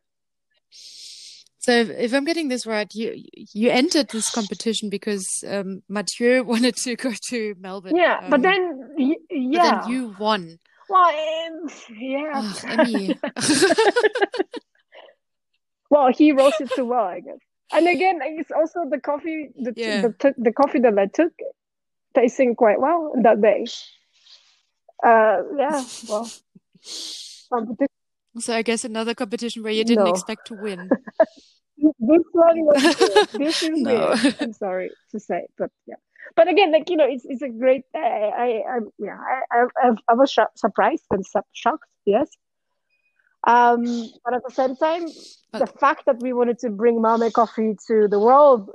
So 1.58 1.72
if 1.72 2.14
I'm 2.14 2.24
getting 2.24 2.48
this 2.48 2.66
right, 2.66 2.88
you 2.94 3.22
you 3.34 3.70
entered 3.70 4.08
this 4.08 4.30
competition 4.30 4.88
because 4.88 5.26
um, 5.46 5.82
Mathieu 5.88 6.42
wanted 6.46 6.76
to 6.76 6.96
go 6.96 7.12
to 7.28 7.54
Melbourne. 7.60 7.96
Yeah, 7.96 8.20
um, 8.22 8.30
but 8.30 8.42
then 8.42 9.20
yeah, 9.30 9.80
but 9.80 9.82
then 9.82 9.92
you 9.92 10.16
won. 10.18 10.58
Well, 10.90 11.12
yeah. 11.96 12.42
Emi. 12.42 13.18
well, 15.90 16.12
he 16.12 16.32
roasted 16.32 16.70
too 16.74 16.84
well, 16.84 17.04
I 17.04 17.20
guess. 17.20 17.38
And 17.72 17.86
again, 17.86 18.18
it's 18.22 18.50
also 18.50 18.80
the 18.90 19.00
coffee, 19.00 19.50
the 19.56 19.72
yeah. 19.76 20.00
the, 20.02 20.34
the 20.36 20.52
coffee 20.52 20.80
that 20.80 20.98
I 20.98 21.06
took, 21.06 21.32
tasting 22.14 22.56
quite 22.56 22.80
well 22.80 23.12
that 23.22 23.40
day. 23.40 23.66
Uh, 25.02 25.42
yeah, 25.56 25.84
well 26.08 26.28
competition. 27.50 27.88
So 28.38 28.54
I 28.54 28.62
guess 28.62 28.84
another 28.84 29.14
competition 29.14 29.62
where 29.62 29.72
you 29.72 29.84
didn't 29.84 30.04
no. 30.04 30.10
expect 30.10 30.46
to 30.48 30.54
win. 30.54 30.88
this 31.78 32.24
one 32.32 32.64
was 32.64 32.94
good. 32.94 33.28
This 33.32 33.62
is 33.62 33.80
no. 33.80 34.14
weird. 34.22 34.36
I'm 34.40 34.52
sorry 34.52 34.90
to 35.10 35.20
say, 35.20 35.46
but 35.58 35.70
yeah. 35.86 35.96
But 36.36 36.48
again, 36.48 36.72
like 36.72 36.88
you 36.90 36.96
know, 36.96 37.06
it's 37.06 37.24
it's 37.24 37.42
a 37.42 37.48
great. 37.48 37.84
I 37.94 37.98
I, 37.98 38.46
I 38.68 38.78
yeah, 38.98 39.18
I 39.52 39.66
I, 39.82 39.90
I 40.08 40.14
was 40.14 40.30
sh- 40.30 40.54
surprised 40.54 41.04
and 41.10 41.24
shocked. 41.52 41.86
Yes. 42.04 42.28
Um, 43.46 43.82
but 44.22 44.34
at 44.34 44.42
the 44.46 44.52
same 44.52 44.76
time, 44.76 45.06
but, 45.50 45.60
the 45.60 45.66
fact 45.66 46.04
that 46.06 46.20
we 46.20 46.34
wanted 46.34 46.58
to 46.60 46.70
bring 46.70 47.00
Mame 47.00 47.30
Coffee 47.30 47.74
to 47.86 48.06
the 48.06 48.18
world 48.18 48.70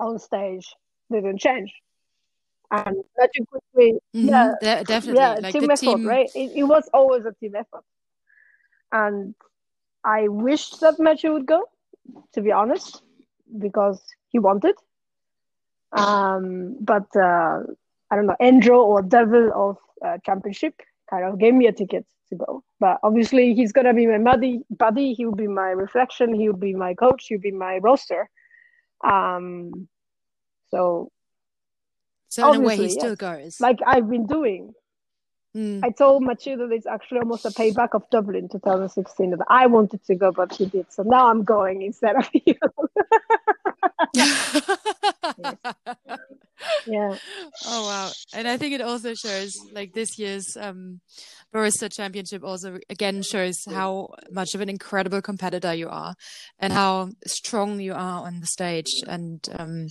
on 0.00 0.18
stage 0.18 0.74
didn't 1.10 1.40
change 1.40 1.72
and 2.70 3.04
Mathieu 3.18 3.44
quickly, 3.46 4.00
mm-hmm, 4.14 4.28
yeah, 4.28 4.54
de- 4.60 4.84
definitely, 4.84 5.20
yeah, 5.20 5.34
like 5.34 5.52
team 5.52 5.70
effort, 5.70 5.76
team... 5.76 6.06
right? 6.06 6.28
It, 6.34 6.52
it, 6.56 6.64
was 6.64 6.88
always 6.92 7.24
a 7.24 7.32
team 7.32 7.54
effort, 7.54 7.84
and 8.92 9.34
I 10.04 10.28
wished 10.28 10.80
that 10.80 10.98
Mathieu 10.98 11.32
would 11.32 11.46
go, 11.46 11.68
to 12.32 12.40
be 12.40 12.52
honest, 12.52 13.02
because 13.58 14.02
he 14.30 14.38
wanted. 14.38 14.74
Um, 15.96 16.76
but 16.80 17.06
uh, 17.16 17.60
I 18.10 18.16
don't 18.16 18.26
know, 18.26 18.36
Andrew 18.40 18.76
or 18.76 19.02
Devil 19.02 19.50
of 19.54 19.78
uh, 20.04 20.18
Championship 20.24 20.74
kind 21.10 21.24
of 21.24 21.38
gave 21.38 21.54
me 21.54 21.66
a 21.66 21.72
ticket 21.72 22.06
to 22.28 22.36
go. 22.36 22.64
But 22.80 22.98
obviously, 23.02 23.54
he's 23.54 23.72
gonna 23.72 23.94
be 23.94 24.06
my 24.06 24.18
buddy. 24.18 24.60
Buddy, 24.70 25.14
he 25.14 25.24
will 25.24 25.34
be 25.34 25.48
my 25.48 25.70
reflection. 25.70 26.34
He 26.34 26.48
will 26.48 26.56
be 26.56 26.74
my 26.74 26.94
coach. 26.94 27.26
He'll 27.28 27.40
be 27.40 27.52
my 27.52 27.78
roster. 27.78 28.28
Um, 29.04 29.88
so 30.70 31.10
so 32.28 32.52
in 32.52 32.60
a 32.60 32.64
way, 32.64 32.76
he 32.76 32.90
still 32.90 33.10
yes. 33.10 33.18
goes. 33.18 33.60
Like 33.60 33.78
I've 33.86 34.08
been 34.10 34.26
doing. 34.26 34.74
Mm. 35.56 35.82
I 35.82 35.88
told 35.88 36.22
Mathieu 36.22 36.56
that 36.58 36.70
it's 36.70 36.86
actually 36.86 37.20
almost 37.20 37.46
a 37.46 37.48
payback 37.48 37.94
of 37.94 38.02
Dublin 38.10 38.48
2016 38.50 39.30
that 39.30 39.46
I 39.48 39.66
wanted 39.66 40.04
to 40.04 40.14
go, 40.14 40.30
but 40.30 40.52
he 40.52 40.66
did. 40.66 40.92
So 40.92 41.02
now 41.02 41.28
I'm 41.28 41.44
going 41.44 41.80
instead 41.80 42.16
of 42.16 42.28
you. 42.34 42.56
Yeah. 46.86 47.16
Oh 47.66 47.86
wow! 47.86 48.10
And 48.34 48.48
I 48.48 48.56
think 48.56 48.72
it 48.72 48.80
also 48.80 49.12
shows 49.14 49.54
like 49.72 49.92
this 49.92 50.18
year's 50.18 50.56
um, 50.58 51.00
Barista 51.52 51.92
Championship 51.94 52.42
also 52.42 52.78
again 52.88 53.22
shows 53.22 53.56
how 53.68 54.14
much 54.30 54.54
of 54.54 54.62
an 54.62 54.70
incredible 54.70 55.20
competitor 55.20 55.74
you 55.74 55.88
are, 55.88 56.14
and 56.58 56.72
how 56.72 57.10
strong 57.26 57.78
you 57.80 57.92
are 57.92 58.26
on 58.26 58.40
the 58.40 58.46
stage. 58.46 58.86
And 59.06 59.46
um, 59.58 59.88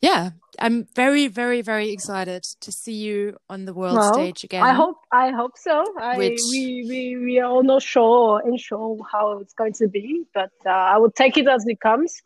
yeah, 0.00 0.30
I'm 0.58 0.86
very, 0.94 1.28
very, 1.28 1.62
very 1.62 1.90
excited 1.90 2.44
to 2.60 2.72
see 2.72 2.94
you 2.94 3.36
on 3.48 3.64
the 3.64 3.74
world 3.74 3.96
well, 3.96 4.14
stage 4.14 4.44
again. 4.44 4.62
I 4.62 4.72
hope, 4.72 4.96
I 5.12 5.30
hope 5.30 5.52
so. 5.56 5.84
I, 6.00 6.16
Which... 6.16 6.38
we, 6.50 6.86
we, 6.88 7.16
we 7.16 7.38
are 7.40 7.50
all 7.50 7.62
not 7.62 7.82
sure 7.82 8.40
and 8.44 8.58
sure 8.58 8.98
how 9.10 9.38
it's 9.38 9.54
going 9.54 9.74
to 9.74 9.88
be, 9.88 10.24
but 10.32 10.50
uh, 10.64 10.70
I 10.70 10.98
will 10.98 11.10
take 11.10 11.36
it 11.36 11.46
as 11.48 11.64
it 11.66 11.80
comes. 11.80 12.22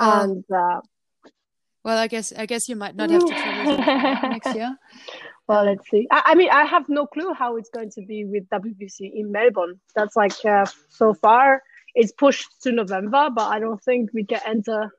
Um, 0.00 0.30
and 0.30 0.44
uh, 0.50 0.80
Well, 1.84 1.98
I 1.98 2.06
guess 2.06 2.32
I 2.32 2.46
guess 2.46 2.68
you 2.68 2.76
might 2.76 2.96
not 2.96 3.10
have 3.10 3.24
to 3.24 3.32
travel 3.32 3.76
next 4.30 4.54
year. 4.54 4.76
Well, 5.46 5.64
let's 5.64 5.88
see. 5.90 6.06
I, 6.10 6.22
I, 6.26 6.34
mean, 6.36 6.48
I 6.50 6.64
have 6.64 6.88
no 6.88 7.06
clue 7.06 7.34
how 7.34 7.56
it's 7.56 7.70
going 7.70 7.90
to 7.92 8.02
be 8.02 8.24
with 8.24 8.48
WBC 8.50 9.12
in 9.12 9.32
Melbourne. 9.32 9.80
That's 9.96 10.14
like 10.14 10.44
uh, 10.44 10.66
so 10.88 11.12
far 11.12 11.62
it's 11.94 12.12
pushed 12.12 12.62
to 12.62 12.72
November, 12.72 13.30
but 13.34 13.48
I 13.48 13.58
don't 13.58 13.82
think 13.82 14.10
we 14.12 14.24
can 14.24 14.40
enter 14.46 14.92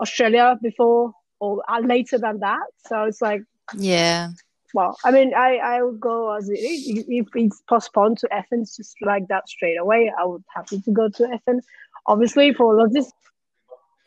Australia 0.00 0.58
before 0.62 1.12
or 1.40 1.62
uh, 1.68 1.80
later 1.80 2.18
than 2.18 2.40
that. 2.40 2.66
So 2.86 3.04
it's 3.04 3.22
like 3.22 3.42
yeah. 3.76 4.30
Well, 4.74 4.98
I 5.04 5.10
mean, 5.10 5.34
I 5.34 5.56
I 5.56 5.82
would 5.82 6.00
go 6.00 6.34
as 6.34 6.48
it 6.48 6.58
is. 6.58 7.04
If 7.08 7.28
it's 7.34 7.62
postponed 7.68 8.18
to 8.18 8.32
Athens, 8.32 8.76
just 8.76 8.96
like 9.02 9.28
that 9.28 9.48
straight 9.48 9.76
away, 9.76 10.12
I 10.18 10.24
would 10.24 10.44
happy 10.54 10.80
to 10.80 10.90
go 10.90 11.08
to 11.08 11.32
Athens. 11.32 11.64
Obviously, 12.06 12.54
for 12.54 12.74
logistics 12.74 13.12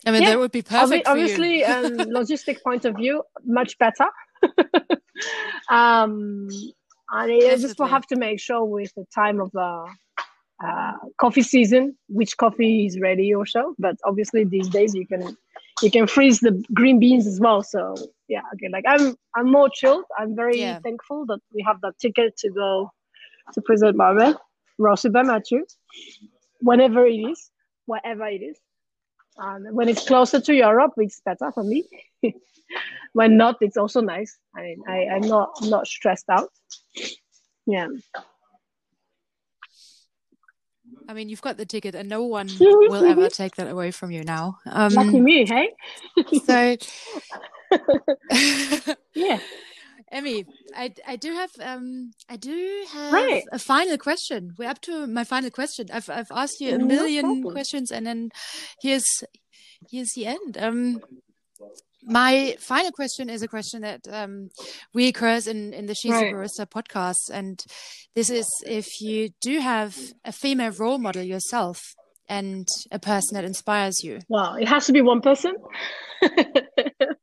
I 0.06 0.12
mean, 0.12 0.24
yeah, 0.24 0.32
that 0.32 0.40
would 0.40 0.52
be 0.52 0.62
perfect. 0.62 1.08
Obviously, 1.08 1.64
um, 1.74 1.98
logistic 1.98 2.64
point 2.64 2.86
of 2.86 2.96
view, 2.96 3.24
much 3.46 3.78
better. 3.78 4.08
um, 5.70 6.48
and 7.14 7.32
I 7.32 7.58
just 7.58 7.78
will 7.80 7.88
have 7.88 8.08
to 8.08 8.16
make 8.16 8.40
sure 8.40 8.64
with 8.64 8.94
the 8.96 9.06
time 9.14 9.40
of 9.40 9.52
the 9.52 9.86
uh, 10.64 10.94
coffee 11.18 11.42
season, 11.42 11.98
which 12.08 12.38
coffee 12.38 12.86
is 12.86 13.00
ready 13.00 13.34
or 13.34 13.46
so. 13.46 13.76
But 13.78 13.98
obviously, 14.06 14.44
these 14.46 14.70
days 14.70 14.96
you 14.96 15.06
can 15.06 15.38
you 15.82 15.92
can 15.92 16.08
freeze 16.08 16.40
the 16.40 16.64
green 16.74 17.00
beans 17.00 17.28
as 17.28 17.40
well. 17.40 17.62
So 17.64 17.96
yeah, 18.28 18.42
okay. 18.54 18.70
Like 18.72 18.86
I'm 18.88 19.16
I'm 19.36 19.52
more 19.52 19.70
chilled. 19.70 20.06
I'm 20.18 20.36
very 20.36 20.60
yeah. 20.60 20.80
thankful 20.80 21.26
that 21.28 21.40
we 21.54 21.62
have 21.64 21.82
that 21.82 22.00
ticket 22.00 22.38
to 22.38 22.50
go 22.50 22.92
to 23.54 23.62
present 23.62 23.98
Marvel, 23.98 24.36
at 25.30 25.52
you, 25.52 25.66
whenever 26.62 27.06
it 27.06 27.20
is, 27.32 27.52
whatever 27.86 28.28
it 28.28 28.42
is. 28.42 28.58
When 29.72 29.90
it's 29.90 30.08
closer 30.08 30.40
to 30.40 30.54
Europe, 30.54 30.94
it's 30.98 31.22
better 31.22 31.52
for 31.52 31.64
me. 31.64 31.84
when 33.14 33.38
not, 33.38 33.58
it's 33.62 33.78
also 33.78 34.02
nice. 34.02 34.38
I 34.56 34.62
mean, 34.62 34.84
I, 34.88 35.08
I'm 35.16 35.22
not 35.28 35.50
not 35.64 35.88
stressed 35.88 36.30
out. 36.30 36.50
Yeah. 37.66 37.88
I 41.08 41.14
mean, 41.14 41.30
you've 41.30 41.42
got 41.42 41.58
the 41.58 41.66
ticket, 41.66 41.96
and 41.96 42.08
no 42.08 42.24
one 42.24 42.50
will 42.60 43.06
ever 43.06 43.30
take 43.30 43.56
that 43.56 43.68
away 43.68 43.92
from 43.92 44.12
you 44.12 44.24
now. 44.24 44.60
Um, 44.66 44.94
Lucky 44.94 45.20
me, 45.20 45.46
hey. 45.46 45.70
so, 46.46 46.78
yeah. 49.16 49.40
Emi, 50.14 50.46
I, 50.76 50.94
I 51.08 51.16
do 51.16 51.34
have 51.34 51.52
um 51.62 52.12
I 52.30 52.36
do 52.36 52.86
have 52.92 53.14
right. 53.14 53.44
a 53.52 53.60
final 53.60 53.98
question. 53.98 54.54
We're 54.58 54.70
up 54.70 54.82
to 54.82 55.08
my 55.08 55.24
final 55.24 55.50
question. 55.50 55.88
I've 55.94 56.10
I've 56.10 56.32
asked 56.32 56.60
you 56.60 56.76
a 56.76 56.80
million 56.80 57.42
no 57.42 57.52
questions, 57.52 57.92
and 57.92 58.06
then 58.06 58.30
here's 58.82 59.06
here's 59.90 60.12
the 60.16 60.26
end. 60.28 60.58
Um, 60.60 61.02
my 62.04 62.56
final 62.60 62.92
question 62.92 63.30
is 63.30 63.42
a 63.42 63.48
question 63.48 63.82
that 63.82 64.02
um, 64.10 64.50
reoccurs 64.96 65.48
in, 65.48 65.74
in 65.74 65.86
the 65.86 65.96
She's 65.96 66.12
right. 66.12 66.34
a 66.34 66.36
Barista 66.36 66.66
podcast. 66.66 67.30
And 67.32 67.64
this 68.16 68.30
is 68.30 68.48
if 68.66 68.88
you 69.00 69.30
do 69.40 69.60
have 69.60 69.96
a 70.26 70.32
female 70.32 70.72
role 70.72 70.98
model 70.98 71.24
yourself 71.24 71.80
and 72.28 72.68
a 72.92 73.00
person 73.00 73.36
that 73.36 73.46
inspires 73.46 74.04
you. 74.04 74.20
Wow, 74.30 74.56
it 74.56 74.68
has 74.68 74.86
to 74.88 74.94
be 74.94 75.02
one 75.02 75.22
person. 75.22 75.54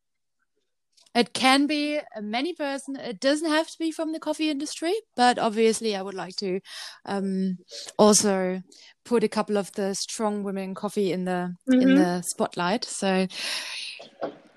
it 1.18 1.32
can 1.32 1.66
be 1.66 1.98
a 2.16 2.22
many 2.22 2.52
person. 2.52 2.96
It 2.96 3.20
doesn't 3.20 3.50
have 3.50 3.68
to 3.68 3.78
be 3.78 3.90
from 3.90 4.12
the 4.12 4.20
coffee 4.20 4.50
industry, 4.50 4.94
but 5.16 5.38
obviously 5.38 5.94
I 5.96 6.02
would 6.02 6.14
like 6.14 6.36
to 6.36 6.60
um, 7.04 7.58
also 7.98 8.62
put 9.04 9.24
a 9.24 9.28
couple 9.28 9.56
of 9.56 9.72
the 9.72 9.94
strong 9.94 10.42
women 10.44 10.64
in 10.64 10.74
coffee 10.74 11.12
in 11.12 11.24
the 11.24 11.54
mm-hmm. 11.68 11.80
in 11.80 11.94
the 11.94 12.22
spotlight. 12.22 12.84
So 12.84 13.26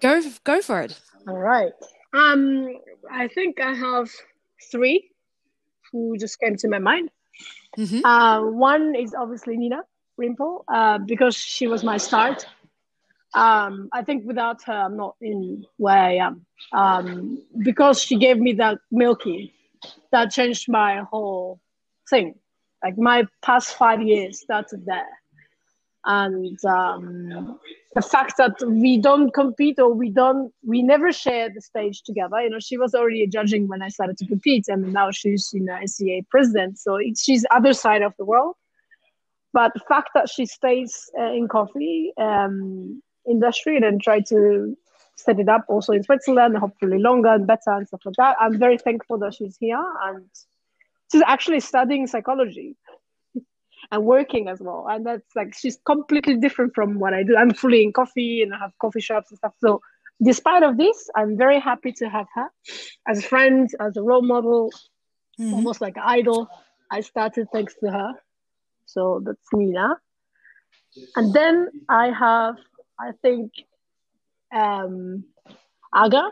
Go 0.02 0.20
go 0.44 0.62
for 0.62 0.82
it. 0.82 1.00
All 1.28 1.38
right. 1.38 1.72
Um, 2.14 2.80
I 3.10 3.28
think 3.28 3.62
I 3.62 3.74
have 3.74 4.10
three 4.72 5.12
who 5.92 6.18
just 6.18 6.40
came 6.40 6.56
to 6.58 6.68
my 6.68 6.80
mind. 6.80 7.12
Mm-hmm. 7.78 8.04
Uh, 8.04 8.50
one 8.50 8.96
is 8.96 9.14
obviously 9.14 9.58
Nina 9.58 9.84
Rimpo 10.20 10.64
uh, 10.68 10.98
because 10.98 11.36
she 11.36 11.68
was 11.68 11.84
my 11.84 11.98
start. 11.98 12.48
Um, 13.34 13.90
I 13.94 14.04
think 14.04 14.26
without 14.26 14.64
her, 14.64 14.74
I'm 14.74 14.98
not 14.98 15.16
in 15.22 15.66
where 15.78 15.98
I 15.98 16.16
am. 16.16 16.46
Um, 16.74 17.42
because 17.64 18.02
she 18.02 18.18
gave 18.18 18.38
me 18.38 18.54
that 18.54 18.80
milky, 18.92 19.54
that 20.12 20.32
changed 20.32 20.70
my 20.70 21.04
whole 21.10 21.60
thing. 22.10 22.36
Like 22.84 22.98
my 22.98 23.26
past 23.42 23.76
five 23.76 24.02
years 24.02 24.42
started 24.42 24.86
there 24.86 25.22
and 26.06 26.58
um, 26.66 27.60
the 27.94 28.02
fact 28.02 28.38
that 28.38 28.56
we 28.66 28.98
don't 28.98 29.32
compete 29.34 29.80
or 29.80 29.94
we 29.94 30.10
don't 30.10 30.52
we 30.66 30.82
never 30.82 31.12
share 31.12 31.50
the 31.54 31.62
stage 31.62 32.02
together 32.02 32.42
you 32.42 32.50
know 32.50 32.60
she 32.60 32.78
was 32.78 32.96
already 32.96 33.28
judging 33.28 33.68
when 33.68 33.82
i 33.82 33.88
started 33.88 34.18
to 34.18 34.26
compete 34.26 34.66
and 34.68 34.94
now 34.94 35.12
she's 35.12 35.52
you 35.54 35.62
know 35.62 35.78
SCA 35.86 36.22
president 36.30 36.80
so 36.80 36.98
she's 37.16 37.46
other 37.52 37.74
side 37.74 38.02
of 38.02 38.14
the 38.18 38.26
world 38.26 38.56
but 39.54 39.74
the 39.74 39.82
fact 39.88 40.10
that 40.16 40.30
she 40.30 40.46
stays 40.46 41.10
uh, 41.20 41.32
in 41.32 41.48
coffee 41.48 42.14
um, 42.18 43.02
industry 43.30 43.76
and 43.76 43.84
then 43.84 44.00
try 44.00 44.20
to 44.20 44.76
set 45.16 45.40
it 45.40 45.50
up 45.50 45.64
also 45.68 45.94
in 45.94 46.04
switzerland 46.04 46.58
hopefully 46.58 46.98
longer 46.98 47.30
and 47.30 47.46
better 47.46 47.72
and 47.72 47.88
stuff 47.88 48.02
like 48.06 48.16
that 48.16 48.36
i'm 48.40 48.58
very 48.58 48.78
thankful 48.78 49.18
that 49.18 49.34
she's 49.34 49.58
here 49.58 49.84
and 50.06 50.26
she's 51.12 51.24
actually 51.26 51.60
studying 51.60 52.08
psychology 52.08 52.76
and 53.92 54.04
working 54.04 54.48
as 54.48 54.60
well. 54.60 54.88
And 54.90 55.06
that's 55.06 55.36
like 55.36 55.54
she's 55.54 55.78
completely 55.86 56.38
different 56.38 56.74
from 56.74 57.00
what 57.00 57.14
I 57.14 57.24
do. 57.24 57.36
I'm 57.36 57.54
fully 57.54 57.84
in 57.84 57.94
coffee 57.94 58.42
and 58.42 58.54
I 58.54 58.60
have 58.60 58.72
coffee 58.80 59.02
shops 59.02 59.32
and 59.32 59.38
stuff. 59.38 59.54
So 59.60 59.82
despite 60.24 60.64
of 60.64 60.78
this, 60.78 61.10
I'm 61.16 61.38
very 61.38 61.60
happy 61.60 61.92
to 61.94 62.10
have 62.10 62.28
her 62.36 62.48
as 63.08 63.20
a 63.20 63.22
friend, 63.22 63.70
as 63.80 63.98
a 63.98 64.02
role 64.02 64.22
model, 64.22 64.72
mm-hmm. 65.40 65.54
almost 65.54 65.82
like 65.82 65.98
idol. 65.98 66.48
I 66.90 67.02
started 67.02 67.48
thanks 67.52 67.76
to 67.84 67.92
her. 67.92 68.14
So 68.86 69.22
that's 69.24 69.48
Nina. 69.54 69.98
And 71.16 71.34
then 71.34 71.70
I 71.88 72.12
have, 72.12 72.58
I 73.02 73.12
think, 73.22 73.52
um, 74.54 75.26
Aga. 75.94 76.30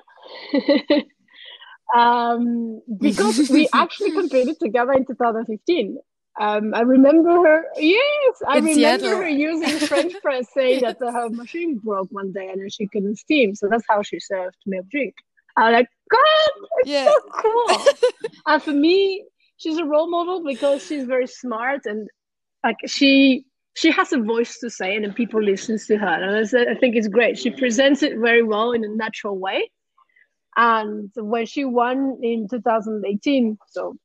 um, 1.96 2.82
because 3.00 3.50
we 3.50 3.68
actually 3.74 4.12
competed 4.12 4.60
together 4.60 4.94
in 4.94 5.06
2015 5.06 5.98
um, 6.40 6.74
I 6.74 6.82
remember 6.82 7.32
her. 7.32 7.66
Yes, 7.76 8.42
I 8.48 8.56
remember 8.56 8.74
Seattle. 8.76 9.10
her 9.10 9.28
using 9.28 9.78
French 9.88 10.14
press 10.22 10.48
saying 10.54 10.82
that 10.82 10.98
her 11.00 11.30
machine 11.30 11.78
broke 11.80 12.08
one 12.12 12.32
day 12.32 12.48
and 12.48 12.72
she 12.72 12.88
couldn't 12.88 13.18
steam. 13.18 13.56
So 13.56 13.68
that's 13.70 13.84
how 13.90 14.02
she 14.04 14.22
served 14.22 14.56
milk 14.66 14.88
drink. 14.90 15.16
I'm 15.58 15.74
like, 15.74 15.90
God, 16.10 16.68
it's 16.78 16.90
yeah. 16.90 17.06
so 17.06 17.20
cool. 17.34 17.78
and 18.48 18.64
for 18.64 18.72
me, 18.72 19.26
she's 19.58 19.78
a 19.78 19.84
role 19.84 20.10
model 20.10 20.42
because 20.46 20.86
she's 20.86 21.04
very 21.04 21.28
smart 21.28 21.82
and 21.86 22.08
like 22.64 22.78
she 22.88 23.46
she 23.80 23.92
has 23.92 24.12
a 24.12 24.20
voice 24.20 24.60
to 24.60 24.70
say 24.70 24.96
and 24.96 25.06
then 25.06 25.14
people 25.14 25.42
listens 25.42 25.88
to 25.88 25.98
her 25.98 26.06
and 26.06 26.70
I 26.70 26.76
think 26.76 26.96
it's 26.98 27.08
great. 27.08 27.40
She 27.40 27.50
presents 27.50 28.04
it 28.04 28.18
very 28.18 28.44
well 28.44 28.74
in 28.74 28.84
a 28.84 28.90
natural 28.90 29.38
way. 29.38 29.72
And 30.58 31.10
when 31.16 31.46
she 31.46 31.64
won 31.64 32.20
in 32.22 32.48
2018, 32.50 33.58
so 33.68 33.96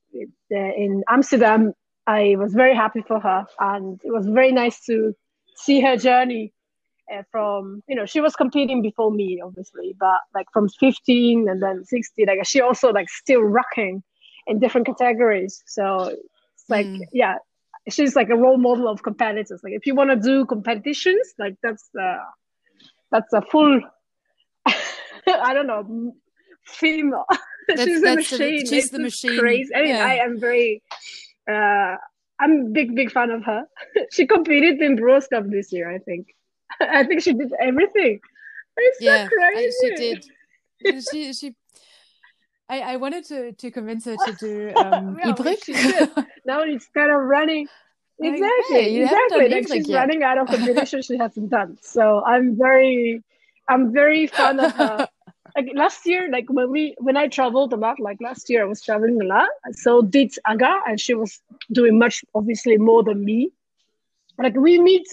in 0.51 1.02
Amsterdam, 1.09 1.72
I 2.06 2.36
was 2.38 2.52
very 2.55 2.76
happy 2.76 3.02
for 3.09 3.18
her, 3.18 3.46
and 3.59 3.98
it 4.05 4.12
was 4.12 4.26
very 4.26 4.52
nice 4.52 4.84
to 4.84 5.14
see 5.56 5.80
her 5.80 5.96
journey 5.96 6.52
uh, 7.12 7.22
from 7.32 7.82
you 7.88 7.96
know 7.96 8.06
she 8.06 8.20
was 8.20 8.36
competing 8.36 8.82
before 8.82 9.10
me 9.10 9.40
obviously, 9.44 9.96
but 9.98 10.20
like 10.34 10.46
from 10.52 10.68
15 10.68 11.48
and 11.48 11.62
then 11.62 11.84
60 11.84 12.26
like 12.26 12.46
she 12.46 12.60
also 12.60 12.92
like 12.92 13.09
still 13.09 13.42
rocking 13.42 14.02
in 14.46 14.60
different 14.60 14.86
categories. 14.86 15.62
So 15.66 16.14
it's 16.55 16.68
like 16.68 16.86
mm. 16.86 17.01
yeah, 17.12 17.36
she's 17.89 18.16
like 18.16 18.31
a 18.31 18.36
role 18.36 18.59
model 18.59 18.89
of 18.89 19.02
competitors. 19.02 19.61
Like 19.62 19.74
if 19.74 19.86
you 19.86 19.94
want 19.94 20.11
to 20.11 20.16
do 20.16 20.47
competitions, 20.47 21.35
like 21.39 21.56
that's 21.62 21.89
uh, 22.01 22.19
that's 23.11 23.32
a 23.32 23.43
full 23.43 23.81
I 24.66 25.55
don't 25.55 25.66
know 25.66 26.15
female. 26.65 27.27
That's, 27.69 27.82
she's 27.85 28.02
that's 28.02 28.32
a 28.32 28.39
machine. 28.39 28.66
She's 28.66 28.90
the 28.90 28.98
machine. 28.98 29.39
Crazy. 29.39 29.74
I 29.74 29.81
mean, 29.81 29.89
yeah. 29.90 30.06
I 30.06 30.15
am 30.16 30.40
very 30.40 30.82
uh, 31.51 31.97
I'm 32.40 32.66
a 32.66 32.69
big, 32.70 32.94
big 32.94 33.11
fan 33.12 33.31
of 33.31 33.44
her. 33.44 33.65
she 34.12 34.27
competed 34.27 34.81
in 34.81 34.97
Brewers 34.97 35.27
Cup 35.28 35.44
this 35.48 35.73
year, 35.73 35.90
I 35.90 35.98
think. 35.98 36.28
I 36.81 37.05
think 37.05 37.23
she 37.23 37.32
did 37.32 37.52
everything. 37.61 38.20
It's 38.77 38.98
yeah, 39.01 39.24
so 39.24 39.31
crazy. 39.31 39.77
she 39.81 39.94
did. 39.94 41.05
she, 41.11 41.32
she, 41.32 41.55
I, 42.69 42.81
I 42.81 42.97
wanted 42.97 43.24
to, 43.27 43.53
to 43.53 43.70
convince 43.70 44.05
her 44.07 44.16
to 44.16 44.32
do 44.39 44.73
um, 44.77 45.16
well, 45.16 45.35
now 46.47 46.62
it's 46.62 46.89
kind 46.95 47.11
of 47.11 47.20
running. 47.23 47.69
Exactly, 48.23 48.77
hey, 48.77 49.03
exactly. 49.03 49.49
Like 49.49 49.66
she's 49.66 49.89
yet. 49.89 49.99
running 49.99 50.23
out 50.23 50.39
of 50.39 50.47
competition 50.47 51.03
she 51.09 51.19
hasn't 51.19 51.51
done. 51.51 51.77
So 51.82 52.23
I'm 52.24 52.57
very, 52.57 53.24
I'm 53.69 53.93
very 53.93 54.28
fond 54.28 54.61
of 54.61 54.70
her 54.74 55.09
like 55.57 55.70
last 55.74 56.05
year, 56.07 56.31
like 56.31 56.47
when 56.49 56.70
we 56.70 56.95
when 56.99 57.16
I 57.16 57.28
traveled 57.28 57.73
a 57.73 57.77
lot, 57.77 58.01
like 58.01 58.19
last 58.20 58.51
year 58.51 58.62
I 58.62 58.66
was 58.66 58.82
traveling 58.82 59.20
a 59.20 59.24
lot. 59.24 59.49
So 59.73 60.03
did 60.03 60.35
Aga, 60.47 60.81
and 60.86 61.01
she 61.01 61.15
was 61.15 61.41
doing 61.73 61.99
much 61.99 62.24
obviously 62.35 62.77
more 62.77 63.03
than 63.05 63.24
me. 63.24 63.51
Like 64.39 64.57
we 64.57 64.81
meet 64.81 65.07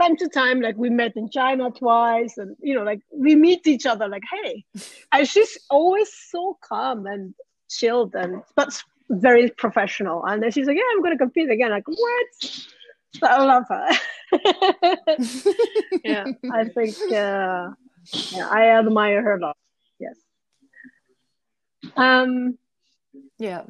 time 0.00 0.16
to 0.16 0.28
time, 0.28 0.60
like 0.60 0.76
we 0.76 0.90
met 0.90 1.12
in 1.16 1.30
China 1.30 1.70
twice, 1.70 2.38
and 2.38 2.56
you 2.60 2.74
know, 2.74 2.82
like 2.82 3.00
we 3.12 3.36
meet 3.36 3.66
each 3.66 3.86
other, 3.86 4.08
like, 4.08 4.22
hey, 4.30 4.64
and 5.12 5.28
she's 5.28 5.58
always 5.70 6.10
so 6.30 6.58
calm 6.62 7.06
and 7.06 7.34
chilled, 7.68 8.14
and 8.14 8.42
but 8.56 8.82
very 9.10 9.50
professional. 9.50 10.24
And 10.24 10.42
then 10.42 10.50
she's 10.50 10.66
like, 10.66 10.76
yeah, 10.76 10.82
I'm 10.92 11.02
to 11.02 11.18
compete 11.18 11.50
again. 11.50 11.70
Like, 11.70 11.86
what? 11.86 12.26
So 13.14 13.26
I 13.26 13.44
love 13.44 13.64
her. 13.68 13.88
yeah, 16.04 16.26
I 16.52 16.64
think 16.64 16.96
uh, 17.12 17.70
yeah, 18.32 18.48
I 18.50 18.78
admire 18.78 19.22
her 19.22 19.36
a 19.36 19.40
lot. 19.40 19.56
Yes. 19.98 20.16
Um. 21.96 22.58
Yeah. 23.38 23.62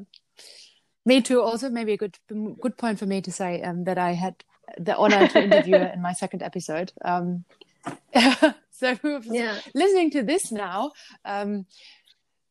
Me 1.06 1.22
too. 1.22 1.40
Also, 1.40 1.70
maybe 1.70 1.92
a 1.92 1.96
good 1.96 2.18
good 2.60 2.76
point 2.76 2.98
for 2.98 3.06
me 3.06 3.20
to 3.22 3.32
say 3.32 3.62
um, 3.62 3.84
that 3.84 3.96
I 3.96 4.12
had 4.12 4.44
the 4.78 4.97
honor 4.97 5.28
to 5.28 5.43
interview 5.43 5.78
her 5.78 5.93
in 5.95 6.03
my 6.03 6.12
second 6.12 6.43
episode. 6.43 6.93
Um, 7.05 7.45
so, 8.70 8.97
yeah. 9.24 9.59
listening 9.74 10.11
to 10.12 10.23
this 10.23 10.53
now, 10.53 10.93
um, 11.24 11.66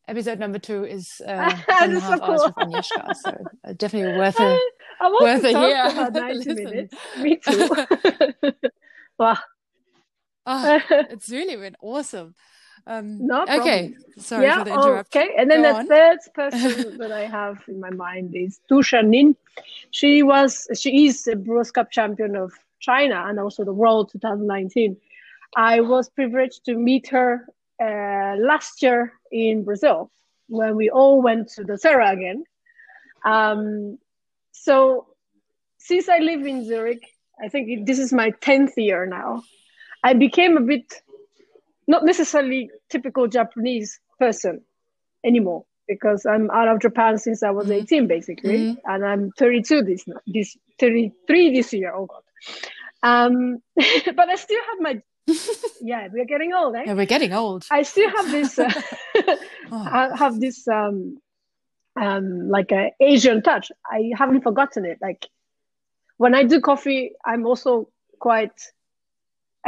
episode 0.07 0.39
number 0.39 0.60
two 0.60 0.84
is 0.85 1.22
uh, 1.26 1.56
and 1.81 1.98
a 1.98 1.99
half 1.99 2.19
so 2.19 2.26
hours 2.26 2.41
with 2.45 2.56
Agnieszka, 2.56 3.15
so 3.15 3.38
uh, 3.64 3.73
definitely 3.73 4.18
worth 4.18 4.39
a 4.39 4.60
I 4.99 5.10
want 5.10 5.23
worth 5.23 5.41
to 5.41 5.52
talk 5.52 5.68
year. 5.68 5.85
about 5.85 6.14
ninety 6.14 6.53
minutes. 6.53 6.95
Me 7.19 7.38
too. 7.38 7.69
wow. 9.19 9.38
Oh, 10.45 10.80
it's 10.89 11.30
really 11.30 11.57
been 11.57 11.76
awesome. 11.81 12.34
Um, 12.88 13.27
no 13.27 13.45
problem. 13.45 13.59
Okay, 13.59 13.95
sorry 14.18 14.45
yeah, 14.45 14.59
for 14.59 14.64
the 14.64 14.73
interruption. 14.73 15.22
Okay, 15.22 15.35
and 15.38 15.51
then 15.51 15.61
Go 15.61 15.73
the 15.73 15.76
on. 15.80 15.88
third 15.88 16.19
person 16.34 16.97
that 16.97 17.11
I 17.11 17.26
have 17.26 17.61
in 17.68 17.81
my 17.81 17.89
mind 17.89 18.34
is 18.34 18.61
Du 18.69 18.76
Jianing. 18.76 19.35
She 19.91 20.23
was, 20.23 20.68
she 20.73 21.07
is 21.07 21.27
a 21.27 21.35
Brewers 21.35 21.69
Cup 21.69 21.91
champion 21.91 22.38
of 22.38 22.53
China 22.80 23.26
and 23.27 23.39
also 23.39 23.65
the 23.65 23.73
World 23.73 24.11
2019. 24.14 24.95
I 25.55 25.81
was 25.81 26.09
privileged 26.09 26.64
to 26.65 26.76
meet 26.76 27.09
her 27.09 27.45
uh, 27.81 28.35
last 28.39 28.81
year 28.81 29.14
in 29.31 29.65
Brazil 29.65 30.09
when 30.47 30.77
we 30.77 30.89
all 30.89 31.22
went 31.22 31.49
to 31.49 31.64
Daterra 31.64 32.14
again. 32.14 32.45
Um, 33.26 33.97
so 34.51 35.07
since 35.77 36.07
I 36.07 36.19
live 36.19 36.45
in 36.45 36.65
Zurich, 36.65 37.03
I 37.43 37.49
think 37.49 37.85
this 37.85 37.99
is 37.99 38.14
my 38.14 38.31
10th 38.31 38.77
year 38.77 39.05
now. 39.05 39.43
I 40.03 40.14
became 40.14 40.55
a 40.55 40.61
bit 40.61 41.01
not 41.88 42.05
necessarily 42.05 42.69
typical 42.89 43.27
Japanese 43.27 43.99
person 44.19 44.61
anymore 45.26 45.65
because 45.88 46.26
I'm 46.26 46.51
out 46.51 46.68
of 46.68 46.81
Japan 46.81 47.18
since 47.18 47.43
I 47.43 47.51
was 47.51 47.68
mm-hmm. 47.68 47.84
18 47.84 48.07
basically, 48.07 48.57
mm-hmm. 48.57 48.91
and 48.91 49.05
I'm 49.05 49.31
32 49.38 49.84
this 49.84 50.05
this 50.27 50.57
33 50.80 51.53
this 51.53 51.73
year. 51.73 51.93
Oh 51.93 52.05
God. 52.05 52.23
Um, 53.03 53.61
but 53.76 54.30
I 54.30 54.35
still 54.35 54.59
have 54.69 54.80
my 54.81 55.01
yeah, 55.81 56.07
we're 56.11 56.26
getting 56.26 56.53
old, 56.53 56.76
eh? 56.76 56.84
Yeah, 56.85 56.93
we're 56.93 57.05
getting 57.05 57.34
old. 57.34 57.65
I 57.69 57.84
still 57.84 58.09
have 58.09 58.31
this, 58.31 58.57
uh, 58.57 58.72
oh. 59.15 59.35
I 59.72 60.09
have 60.15 60.39
this, 60.39 60.68
um, 60.68 61.18
um, 61.99 62.49
like 62.49 62.72
a 62.72 62.91
Asian 62.99 63.41
touch. 63.41 63.72
I 63.85 64.11
haven't 64.18 64.41
forgotten 64.41 64.85
it. 64.85 64.99
Like 65.01 65.26
when 66.18 66.34
I 66.34 66.43
do 66.43 66.61
coffee, 66.61 67.11
I'm 67.26 67.45
also 67.45 67.89
quite. 68.19 68.53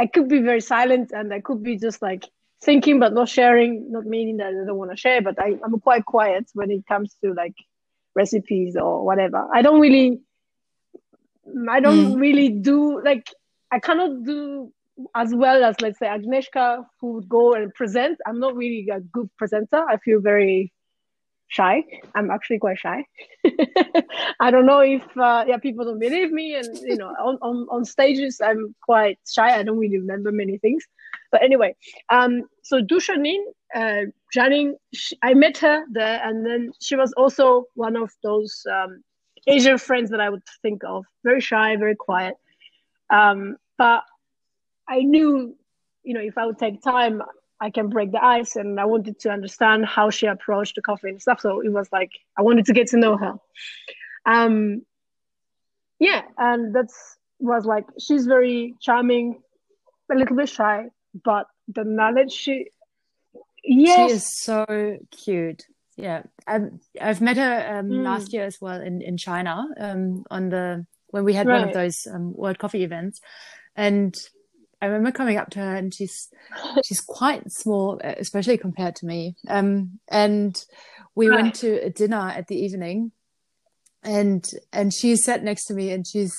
I 0.00 0.06
could 0.06 0.28
be 0.28 0.40
very 0.40 0.62
silent, 0.62 1.12
and 1.12 1.32
I 1.32 1.40
could 1.40 1.62
be 1.62 1.76
just 1.76 2.00
like 2.00 2.24
thinking 2.62 2.98
but 2.98 3.12
not 3.12 3.28
sharing. 3.28 3.92
Not 3.92 4.06
meaning 4.06 4.38
that 4.38 4.48
I 4.48 4.64
don't 4.66 4.78
want 4.78 4.90
to 4.90 4.96
share, 4.96 5.20
but 5.20 5.38
I, 5.38 5.58
I'm 5.62 5.78
quite 5.80 6.06
quiet 6.06 6.48
when 6.54 6.70
it 6.70 6.86
comes 6.86 7.14
to 7.22 7.34
like 7.34 7.54
recipes 8.14 8.76
or 8.76 9.04
whatever. 9.04 9.46
I 9.52 9.60
don't 9.60 9.80
really. 9.80 10.20
I 11.68 11.80
don't 11.80 12.14
mm. 12.14 12.20
really 12.20 12.48
do 12.48 13.02
like 13.02 13.28
I 13.70 13.78
cannot 13.78 14.24
do 14.24 14.72
as 15.14 15.34
well 15.34 15.64
as 15.64 15.76
let's 15.80 15.98
say 15.98 16.06
Agnieszka 16.06 16.84
who 17.00 17.12
would 17.12 17.28
go 17.28 17.54
and 17.54 17.74
present. 17.74 18.18
I'm 18.26 18.40
not 18.40 18.56
really 18.56 18.88
a 18.90 19.00
good 19.00 19.28
presenter. 19.36 19.84
I 19.86 19.98
feel 19.98 20.20
very 20.20 20.72
shy. 21.50 21.84
I'm 22.14 22.30
actually 22.30 22.60
quite 22.60 22.78
shy. 22.78 23.04
I 24.40 24.50
don't 24.50 24.66
know 24.66 24.80
if 24.80 25.02
uh, 25.16 25.44
yeah 25.46 25.58
people 25.58 25.84
don't 25.84 25.98
believe 25.98 26.32
me, 26.32 26.54
and 26.54 26.78
you 26.78 26.96
know 26.96 27.08
on, 27.08 27.36
on 27.42 27.66
on 27.70 27.84
stages 27.84 28.40
I'm 28.40 28.74
quite 28.82 29.18
shy. 29.28 29.58
I 29.58 29.62
don't 29.62 29.78
really 29.78 29.98
remember 29.98 30.32
many 30.32 30.56
things. 30.58 30.84
But 31.30 31.42
anyway, 31.42 31.76
um, 32.08 32.44
so 32.62 32.80
Du 32.80 32.96
Jianing, 32.96 33.42
uh, 33.74 34.04
Jianing, 34.34 34.74
she, 34.94 35.18
I 35.22 35.34
met 35.34 35.58
her 35.58 35.84
there, 35.90 36.20
and 36.24 36.46
then 36.46 36.72
she 36.80 36.96
was 36.96 37.12
also 37.12 37.64
one 37.74 37.96
of 37.96 38.10
those 38.22 38.64
um, 38.70 39.02
Asian 39.46 39.78
friends 39.78 40.10
that 40.10 40.20
I 40.20 40.30
would 40.30 40.42
think 40.62 40.82
of. 40.84 41.04
Very 41.24 41.40
shy, 41.40 41.76
very 41.76 41.96
quiet. 41.96 42.36
Um, 43.10 43.56
but 43.76 44.04
I 44.88 45.00
knew, 45.00 45.56
you 46.04 46.14
know, 46.14 46.20
if 46.20 46.38
I 46.38 46.46
would 46.46 46.58
take 46.58 46.82
time, 46.82 47.22
I 47.60 47.70
can 47.70 47.88
break 47.88 48.12
the 48.12 48.24
ice. 48.24 48.56
And 48.56 48.80
I 48.80 48.84
wanted 48.86 49.18
to 49.20 49.30
understand 49.30 49.86
how 49.86 50.10
she 50.10 50.26
approached 50.26 50.76
the 50.76 50.82
coffee 50.82 51.10
and 51.10 51.20
stuff. 51.20 51.40
So 51.40 51.60
it 51.60 51.72
was 51.72 51.88
like 51.92 52.12
I 52.38 52.42
wanted 52.42 52.66
to 52.66 52.72
get 52.72 52.88
to 52.88 52.96
know 52.96 53.16
her. 53.16 53.34
Um, 54.26 54.82
yeah, 55.98 56.22
and 56.38 56.74
that's 56.74 57.16
was 57.38 57.64
like 57.64 57.86
she's 57.98 58.26
very 58.26 58.74
charming, 58.80 59.40
a 60.10 60.14
little 60.14 60.36
bit 60.36 60.48
shy, 60.48 60.86
but 61.24 61.46
the 61.68 61.84
knowledge 61.84 62.32
she 62.32 62.70
yes. 63.64 64.10
she 64.10 64.16
is 64.16 64.28
so 64.42 64.98
cute. 65.10 65.62
Yeah, 65.96 66.22
I've 66.46 66.70
I've 67.00 67.20
met 67.20 67.36
her 67.36 67.78
um, 67.78 67.90
mm. 67.90 68.02
last 68.02 68.32
year 68.32 68.44
as 68.44 68.58
well 68.60 68.80
in 68.80 69.02
in 69.02 69.16
China 69.16 69.66
um, 69.78 70.24
on 70.30 70.48
the 70.48 70.86
when 71.08 71.24
we 71.24 71.34
had 71.34 71.46
right. 71.46 71.60
one 71.60 71.68
of 71.68 71.74
those 71.74 72.06
um, 72.12 72.32
World 72.34 72.58
Coffee 72.58 72.84
events, 72.84 73.20
and 73.76 74.14
I 74.82 74.86
remember 74.86 75.12
coming 75.12 75.36
up 75.36 75.50
to 75.50 75.60
her 75.60 75.74
and 75.74 75.92
she's 75.92 76.28
she's 76.84 77.00
quite 77.00 77.50
small, 77.52 78.00
especially 78.02 78.56
compared 78.56 78.96
to 78.96 79.06
me. 79.06 79.36
Um, 79.48 80.00
and 80.08 80.62
we 81.14 81.28
right. 81.28 81.42
went 81.42 81.54
to 81.56 81.84
a 81.84 81.90
dinner 81.90 82.32
at 82.34 82.46
the 82.46 82.56
evening, 82.56 83.12
and 84.02 84.48
and 84.72 84.92
she 84.92 85.16
sat 85.16 85.42
next 85.42 85.66
to 85.66 85.74
me, 85.74 85.90
and 85.90 86.06
she's 86.06 86.34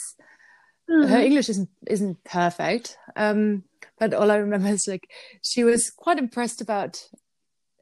mm-hmm. 0.90 1.08
her 1.08 1.20
English 1.20 1.50
isn't 1.50 1.70
isn't 1.88 2.24
perfect. 2.24 2.98
Um, 3.16 3.64
but 4.00 4.14
all 4.14 4.32
I 4.32 4.38
remember 4.38 4.70
is 4.70 4.88
like 4.88 5.10
she 5.44 5.64
was 5.64 5.92
quite 5.92 6.18
impressed 6.18 6.62
about 6.62 7.04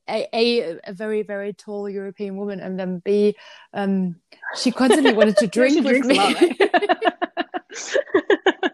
a, 0.09 0.27
a, 0.33 0.79
a 0.83 0.93
very 0.93 1.21
very 1.21 1.53
tall 1.53 1.89
European 1.89 2.35
woman, 2.35 2.59
and 2.59 2.77
then 2.77 2.99
B, 2.99 3.35
um, 3.73 4.15
she 4.57 4.71
constantly 4.71 5.13
wanted 5.13 5.37
to 5.37 5.47
drink 5.57 5.85
with 5.85 6.05
me. 6.05 6.17
Lot, 6.17 6.43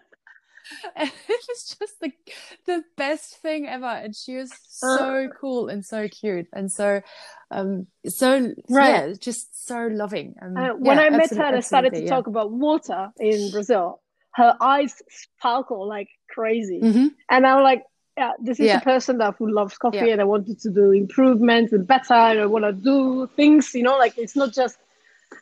and 0.98 1.10
it 1.28 1.40
was 1.48 1.76
just 1.78 2.00
the 2.00 2.10
the 2.64 2.82
best 2.96 3.36
thing 3.42 3.66
ever 3.66 3.84
and 3.84 4.16
she 4.16 4.36
was 4.36 4.50
so 4.68 5.26
uh, 5.26 5.28
cool 5.38 5.68
and 5.68 5.84
so 5.84 6.08
cute 6.08 6.46
and 6.52 6.72
so 6.72 7.02
um 7.50 7.86
so 8.06 8.52
right. 8.70 9.08
yeah 9.08 9.12
just 9.18 9.66
so 9.66 9.88
loving 9.92 10.34
um, 10.40 10.56
uh, 10.56 10.68
when 10.70 10.96
yeah, 10.96 11.04
i 11.04 11.10
met 11.10 11.30
her 11.30 11.44
and 11.44 11.56
i 11.56 11.60
started 11.60 11.92
to 11.92 12.02
yeah. 12.02 12.08
talk 12.08 12.26
about 12.26 12.50
water 12.50 13.10
in 13.20 13.50
brazil 13.50 14.00
her 14.32 14.56
eyes 14.60 15.02
sparkle 15.10 15.86
like 15.86 16.08
crazy 16.30 16.80
mm-hmm. 16.82 17.06
and 17.30 17.46
i'm 17.46 17.62
like 17.62 17.82
yeah, 18.18 18.32
this 18.40 18.58
is 18.58 18.68
yeah. 18.68 18.78
a 18.78 18.80
person 18.80 19.18
that 19.18 19.34
who 19.38 19.52
loves 19.52 19.76
coffee 19.76 20.10
and 20.10 20.22
I 20.22 20.24
wanted 20.24 20.58
to 20.60 20.70
do 20.70 20.90
improvements 20.90 21.74
and 21.74 21.86
better 21.86 22.14
and 22.14 22.40
I 22.40 22.46
want 22.46 22.64
to 22.64 22.72
do 22.72 23.28
things, 23.36 23.74
you 23.74 23.82
know, 23.82 23.98
like 23.98 24.16
it's 24.16 24.34
not 24.34 24.54
just 24.54 24.78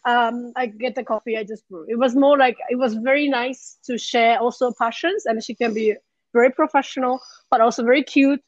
um, 0.05 0.53
I 0.57 0.67
get 0.67 0.95
the 0.95 1.05
coffee, 1.05 1.37
I 1.37 1.45
just 1.45 1.69
brew. 1.69 1.87
It 1.89 1.99
was 1.99 2.15
more 2.15 2.37
like 2.39 2.57
it 2.71 2.77
was 2.77 2.95
very 2.95 3.29
nice 3.29 3.79
to 3.85 3.99
share 3.99 4.39
also 4.39 4.73
passions, 4.79 5.27
and 5.27 5.43
she 5.43 5.55
can 5.55 5.75
be 5.75 5.95
very 6.33 6.51
professional, 6.51 7.21
but 7.51 7.61
also 7.61 7.83
very 7.85 8.03
cute, 8.03 8.41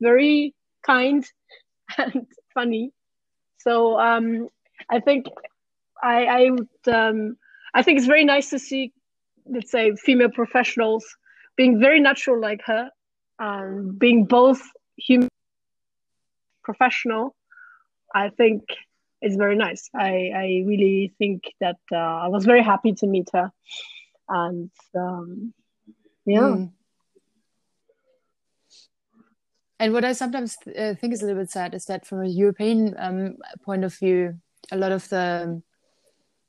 very 0.00 0.54
kind, 0.84 1.24
and 1.98 2.26
funny. 2.52 2.92
So 3.58 3.98
um, 3.98 4.48
I 4.90 5.00
think 5.00 5.26
I 6.02 6.24
I 6.24 6.50
would 6.50 6.94
um, 6.94 7.36
I 7.74 7.82
think 7.82 7.98
it's 7.98 8.06
very 8.06 8.24
nice 8.24 8.50
to 8.50 8.58
see, 8.58 8.92
let's 9.46 9.70
say, 9.70 9.94
female 9.96 10.30
professionals 10.30 11.04
being 11.56 11.78
very 11.80 12.00
natural 12.00 12.40
like 12.40 12.62
her, 12.64 12.90
um, 13.38 13.94
being 13.98 14.24
both 14.24 14.60
human 14.96 15.28
professional. 16.62 17.34
I 18.14 18.30
think 18.30 18.62
it's 19.20 19.36
very 19.36 19.56
nice. 19.56 19.88
I, 19.94 20.30
I 20.34 20.64
really 20.66 21.14
think 21.18 21.44
that 21.60 21.78
uh, 21.92 21.96
I 21.96 22.28
was 22.28 22.44
very 22.44 22.62
happy 22.62 22.92
to 22.94 23.06
meet 23.06 23.28
her. 23.32 23.50
And 24.28 24.70
um, 24.94 25.54
yeah. 26.26 26.40
Mm. 26.40 26.72
And 29.80 29.92
what 29.92 30.04
I 30.04 30.12
sometimes 30.12 30.56
uh, 30.66 30.94
think 30.94 31.12
is 31.12 31.22
a 31.22 31.26
little 31.26 31.42
bit 31.42 31.50
sad 31.50 31.74
is 31.74 31.84
that 31.86 32.06
from 32.06 32.22
a 32.22 32.28
European 32.28 32.94
um, 32.98 33.36
point 33.64 33.84
of 33.84 33.94
view, 33.94 34.38
a 34.70 34.76
lot 34.76 34.92
of 34.92 35.08
the 35.08 35.62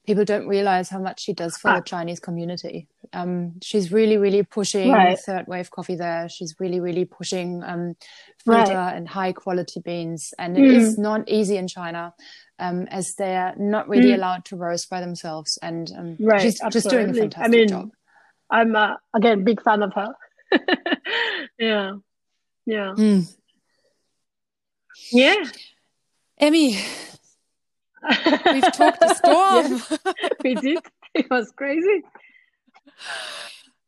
people 0.05 0.25
don't 0.25 0.47
realize 0.47 0.89
how 0.89 0.99
much 0.99 1.21
she 1.21 1.33
does 1.33 1.57
for 1.57 1.69
ah. 1.69 1.75
the 1.77 1.81
Chinese 1.81 2.19
community. 2.19 2.87
Um, 3.13 3.53
she's 3.61 3.91
really, 3.91 4.17
really 4.17 4.43
pushing 4.43 4.91
right. 4.91 5.17
third 5.17 5.47
wave 5.47 5.71
coffee 5.71 5.95
there. 5.95 6.29
She's 6.29 6.55
really, 6.59 6.79
really 6.79 7.05
pushing 7.05 7.63
um, 7.63 7.95
right. 8.45 8.69
and 8.69 9.07
high 9.07 9.31
quality 9.31 9.79
beans. 9.79 10.33
And 10.37 10.55
mm. 10.55 10.63
it 10.63 10.71
is 10.75 10.97
not 10.97 11.27
easy 11.29 11.57
in 11.57 11.67
China 11.67 12.13
um, 12.59 12.87
as 12.87 13.15
they're 13.15 13.53
not 13.57 13.89
really 13.89 14.11
mm. 14.11 14.15
allowed 14.15 14.45
to 14.45 14.55
roast 14.55 14.89
by 14.89 15.01
themselves. 15.01 15.57
And 15.61 15.91
um, 15.97 16.17
right, 16.19 16.41
she's 16.41 16.61
absolutely. 16.61 16.71
just 16.71 16.89
doing 16.89 17.09
a 17.09 17.13
fantastic 17.13 17.45
I 17.45 17.47
mean, 17.47 17.67
job. 17.67 17.89
I'm 18.49 18.75
uh, 18.75 18.95
again 19.13 19.43
big 19.43 19.61
fan 19.61 19.81
of 19.81 19.93
her. 19.93 20.13
yeah, 21.59 21.93
yeah, 22.65 22.93
Mm. 22.95 23.35
yeah. 25.11 25.43
Emi, 26.41 27.14
we've 28.53 28.71
talked 28.73 29.01
a 29.03 29.15
storm. 29.15 29.81
Yeah, 29.91 30.29
we 30.43 30.55
did. 30.55 30.79
It 31.13 31.29
was 31.29 31.51
crazy. 31.55 32.01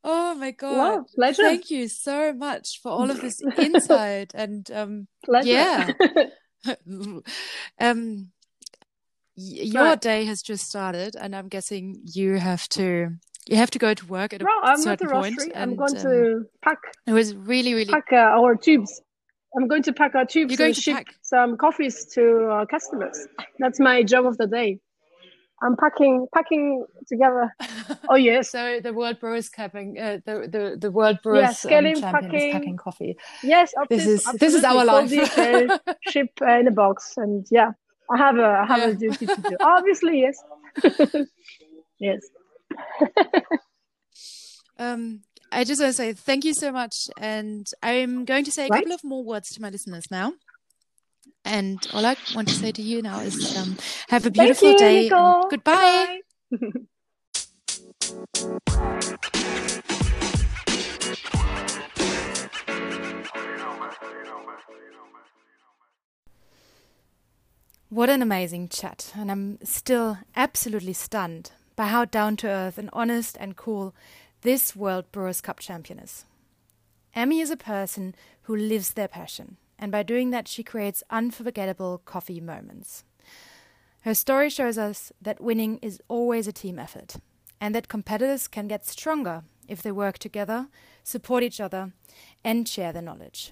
oh 0.03 0.35
my 0.35 0.51
god! 0.51 0.77
Wow, 0.77 1.05
pleasure. 1.15 1.43
Thank 1.43 1.69
you 1.69 1.87
so 1.87 2.33
much 2.33 2.81
for 2.81 2.91
all 2.91 3.09
of 3.09 3.21
this 3.21 3.41
insight 3.57 4.31
and 4.33 4.69
um, 4.71 5.07
Pleasure. 5.25 5.47
yeah. 5.49 5.91
um, 7.79 8.31
your 9.35 9.83
Right. 9.83 10.01
day 10.01 10.25
has 10.25 10.41
just 10.41 10.65
started, 10.67 11.15
and 11.15 11.35
I'm 11.35 11.47
guessing 11.47 12.01
you 12.05 12.35
have 12.35 12.67
to 12.69 13.09
you 13.49 13.55
have 13.55 13.71
to 13.71 13.79
go 13.79 13.93
to 13.93 14.05
work 14.07 14.33
at 14.33 14.41
a 14.41 14.45
no, 14.45 14.49
I'm 14.63 14.81
not 14.81 14.99
certain 14.99 15.07
a 15.07 15.11
point. 15.11 15.39
roastery. 15.39 15.51
I'm 15.55 15.75
going 15.75 15.95
um, 15.97 16.01
to 16.03 16.45
pack 16.63 16.79
It 17.05 17.13
was 17.13 17.35
really, 17.35 17.73
really. 17.73 17.91
pack 17.93 18.07
uh, 18.11 18.15
our 18.17 18.55
tubes. 18.55 19.01
I'm 19.55 19.67
going 19.67 19.83
to 19.83 19.93
pack 19.93 20.13
our 20.15 20.25
tubes 20.25 20.51
You're 20.51 20.57
going 20.57 20.67
and 20.69 20.75
to 20.75 20.81
ship 20.81 20.95
pack- 20.97 21.15
some 21.21 21.57
coffees 21.57 22.05
to 22.13 22.21
our 22.49 22.65
customers. 22.65 23.27
That's 23.59 23.79
my 23.79 24.03
job 24.03 24.25
of 24.25 24.37
the 24.37 24.47
day. 24.47 24.79
I'm 25.63 25.75
packing 25.75 26.27
packing 26.33 26.85
together. 27.07 27.53
Oh 28.09 28.15
yes, 28.15 28.49
So 28.51 28.79
the 28.83 28.93
World 28.93 29.19
Brewers 29.19 29.49
Cupping, 29.49 29.97
uh, 29.99 30.19
the, 30.25 30.33
the 30.51 30.77
the 30.79 30.91
World 30.91 31.19
Brewers 31.23 31.63
Yeah, 31.63 31.77
um, 31.77 31.83
champion 31.85 31.93
is 31.95 32.01
packing. 32.01 32.51
packing 32.51 32.77
coffee. 32.77 33.17
yes. 33.41 33.73
This 33.89 34.05
is 34.05 34.23
this 34.39 34.53
is 34.53 34.63
our 34.63 34.83
life. 34.85 35.09
Ship 36.09 36.29
uh, 36.41 36.59
in 36.59 36.67
a 36.67 36.71
box, 36.71 37.13
and 37.17 37.47
yeah, 37.49 37.71
I 38.13 38.17
have 38.17 38.37
a 38.37 38.49
I 38.63 38.65
have 38.67 38.79
Yeah. 38.79 38.87
a 38.89 38.93
duty 38.95 39.25
to 39.25 39.41
do. 39.41 39.57
Obviously, 39.61 40.19
yes, 40.21 40.37
yes. 41.99 42.21
Um, 44.77 45.21
I 45.51 45.63
just 45.63 45.81
want 45.81 45.91
to 45.91 45.93
say 45.97 46.13
thank 46.13 46.43
you 46.45 46.53
so 46.53 46.71
much, 46.71 47.09
and 47.17 47.67
I'm 47.81 48.25
going 48.25 48.43
to 48.45 48.51
say 48.51 48.67
a 48.67 48.69
Right. 48.69 48.79
couple 48.81 48.93
of 48.93 49.03
more 49.03 49.23
words 49.23 49.49
to 49.51 49.61
my 49.61 49.69
listeners 49.69 50.11
now. 50.11 50.33
And 51.45 51.87
all 51.93 52.05
I 52.05 52.17
want 52.35 52.49
to 52.49 52.55
say 52.55 52.71
to 52.73 52.81
you 52.81 53.01
now 53.01 53.19
is 53.21 53.55
um, 53.57 53.77
have 54.09 54.25
a 54.25 54.31
beautiful 54.31 54.71
you, 54.71 54.77
day. 54.77 55.03
Nicole. 55.03 55.49
Goodbye. 55.49 56.19
What 67.89 68.09
an 68.09 68.21
amazing 68.21 68.67
chat, 68.67 69.13
and 69.15 69.31
I'm 69.31 69.59
still 69.63 70.17
absolutely 70.35 70.91
stunned 70.91 71.51
by 71.77 71.87
how 71.87 72.03
down 72.03 72.35
to 72.37 72.47
earth 72.47 72.77
and 72.77 72.89
honest 72.91 73.37
and 73.39 73.55
cool 73.55 73.95
this 74.47 74.77
World 74.77 75.11
Brewers 75.11 75.41
Cup 75.41 75.59
champion 75.59 75.99
is. 75.99 76.23
Emi 77.13 77.41
is 77.41 77.51
a 77.51 77.57
person 77.57 78.15
who 78.43 78.55
lives 78.55 78.93
their 78.93 79.09
passion, 79.09 79.57
and 79.77 79.91
by 79.91 80.03
doing 80.03 80.29
that, 80.29 80.47
she 80.47 80.63
creates 80.63 81.03
unforgettable 81.09 82.01
coffee 82.05 82.39
moments. 82.39 83.03
Her 84.03 84.13
story 84.13 84.49
shows 84.49 84.77
us 84.77 85.11
that 85.21 85.41
winning 85.41 85.79
is 85.81 85.99
always 86.07 86.47
a 86.47 86.53
team 86.53 86.79
effort, 86.79 87.17
and 87.59 87.75
that 87.75 87.89
competitors 87.89 88.47
can 88.47 88.69
get 88.69 88.85
stronger 88.85 89.43
if 89.67 89.81
they 89.81 89.91
work 89.91 90.17
together, 90.17 90.69
support 91.03 91.43
each 91.43 91.59
other, 91.59 91.91
and 92.41 92.69
share 92.69 92.93
their 92.93 93.01
knowledge. 93.01 93.51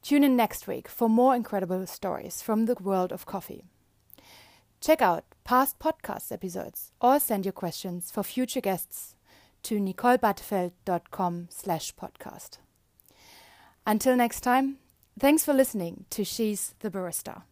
Tune 0.00 0.24
in 0.24 0.36
next 0.36 0.66
week 0.66 0.88
for 0.88 1.10
more 1.10 1.34
incredible 1.34 1.86
stories 1.86 2.40
from 2.40 2.64
the 2.64 2.76
world 2.80 3.12
of 3.12 3.26
coffee. 3.26 3.64
Check 4.80 5.02
out 5.02 5.24
past 5.44 5.78
podcast 5.78 6.32
episodes 6.32 6.92
or 6.98 7.20
send 7.20 7.44
your 7.44 7.52
questions 7.52 8.10
for 8.10 8.22
future 8.22 8.62
guests 8.62 9.13
to 9.64 9.78
nicolebattefeld.com 9.78 11.48
slash 11.50 11.94
podcast. 11.94 12.58
Until 13.86 14.16
next 14.16 14.40
time, 14.40 14.78
thanks 15.18 15.44
for 15.44 15.52
listening 15.52 16.06
to 16.10 16.24
She's 16.24 16.74
the 16.80 16.90
Barista. 16.90 17.42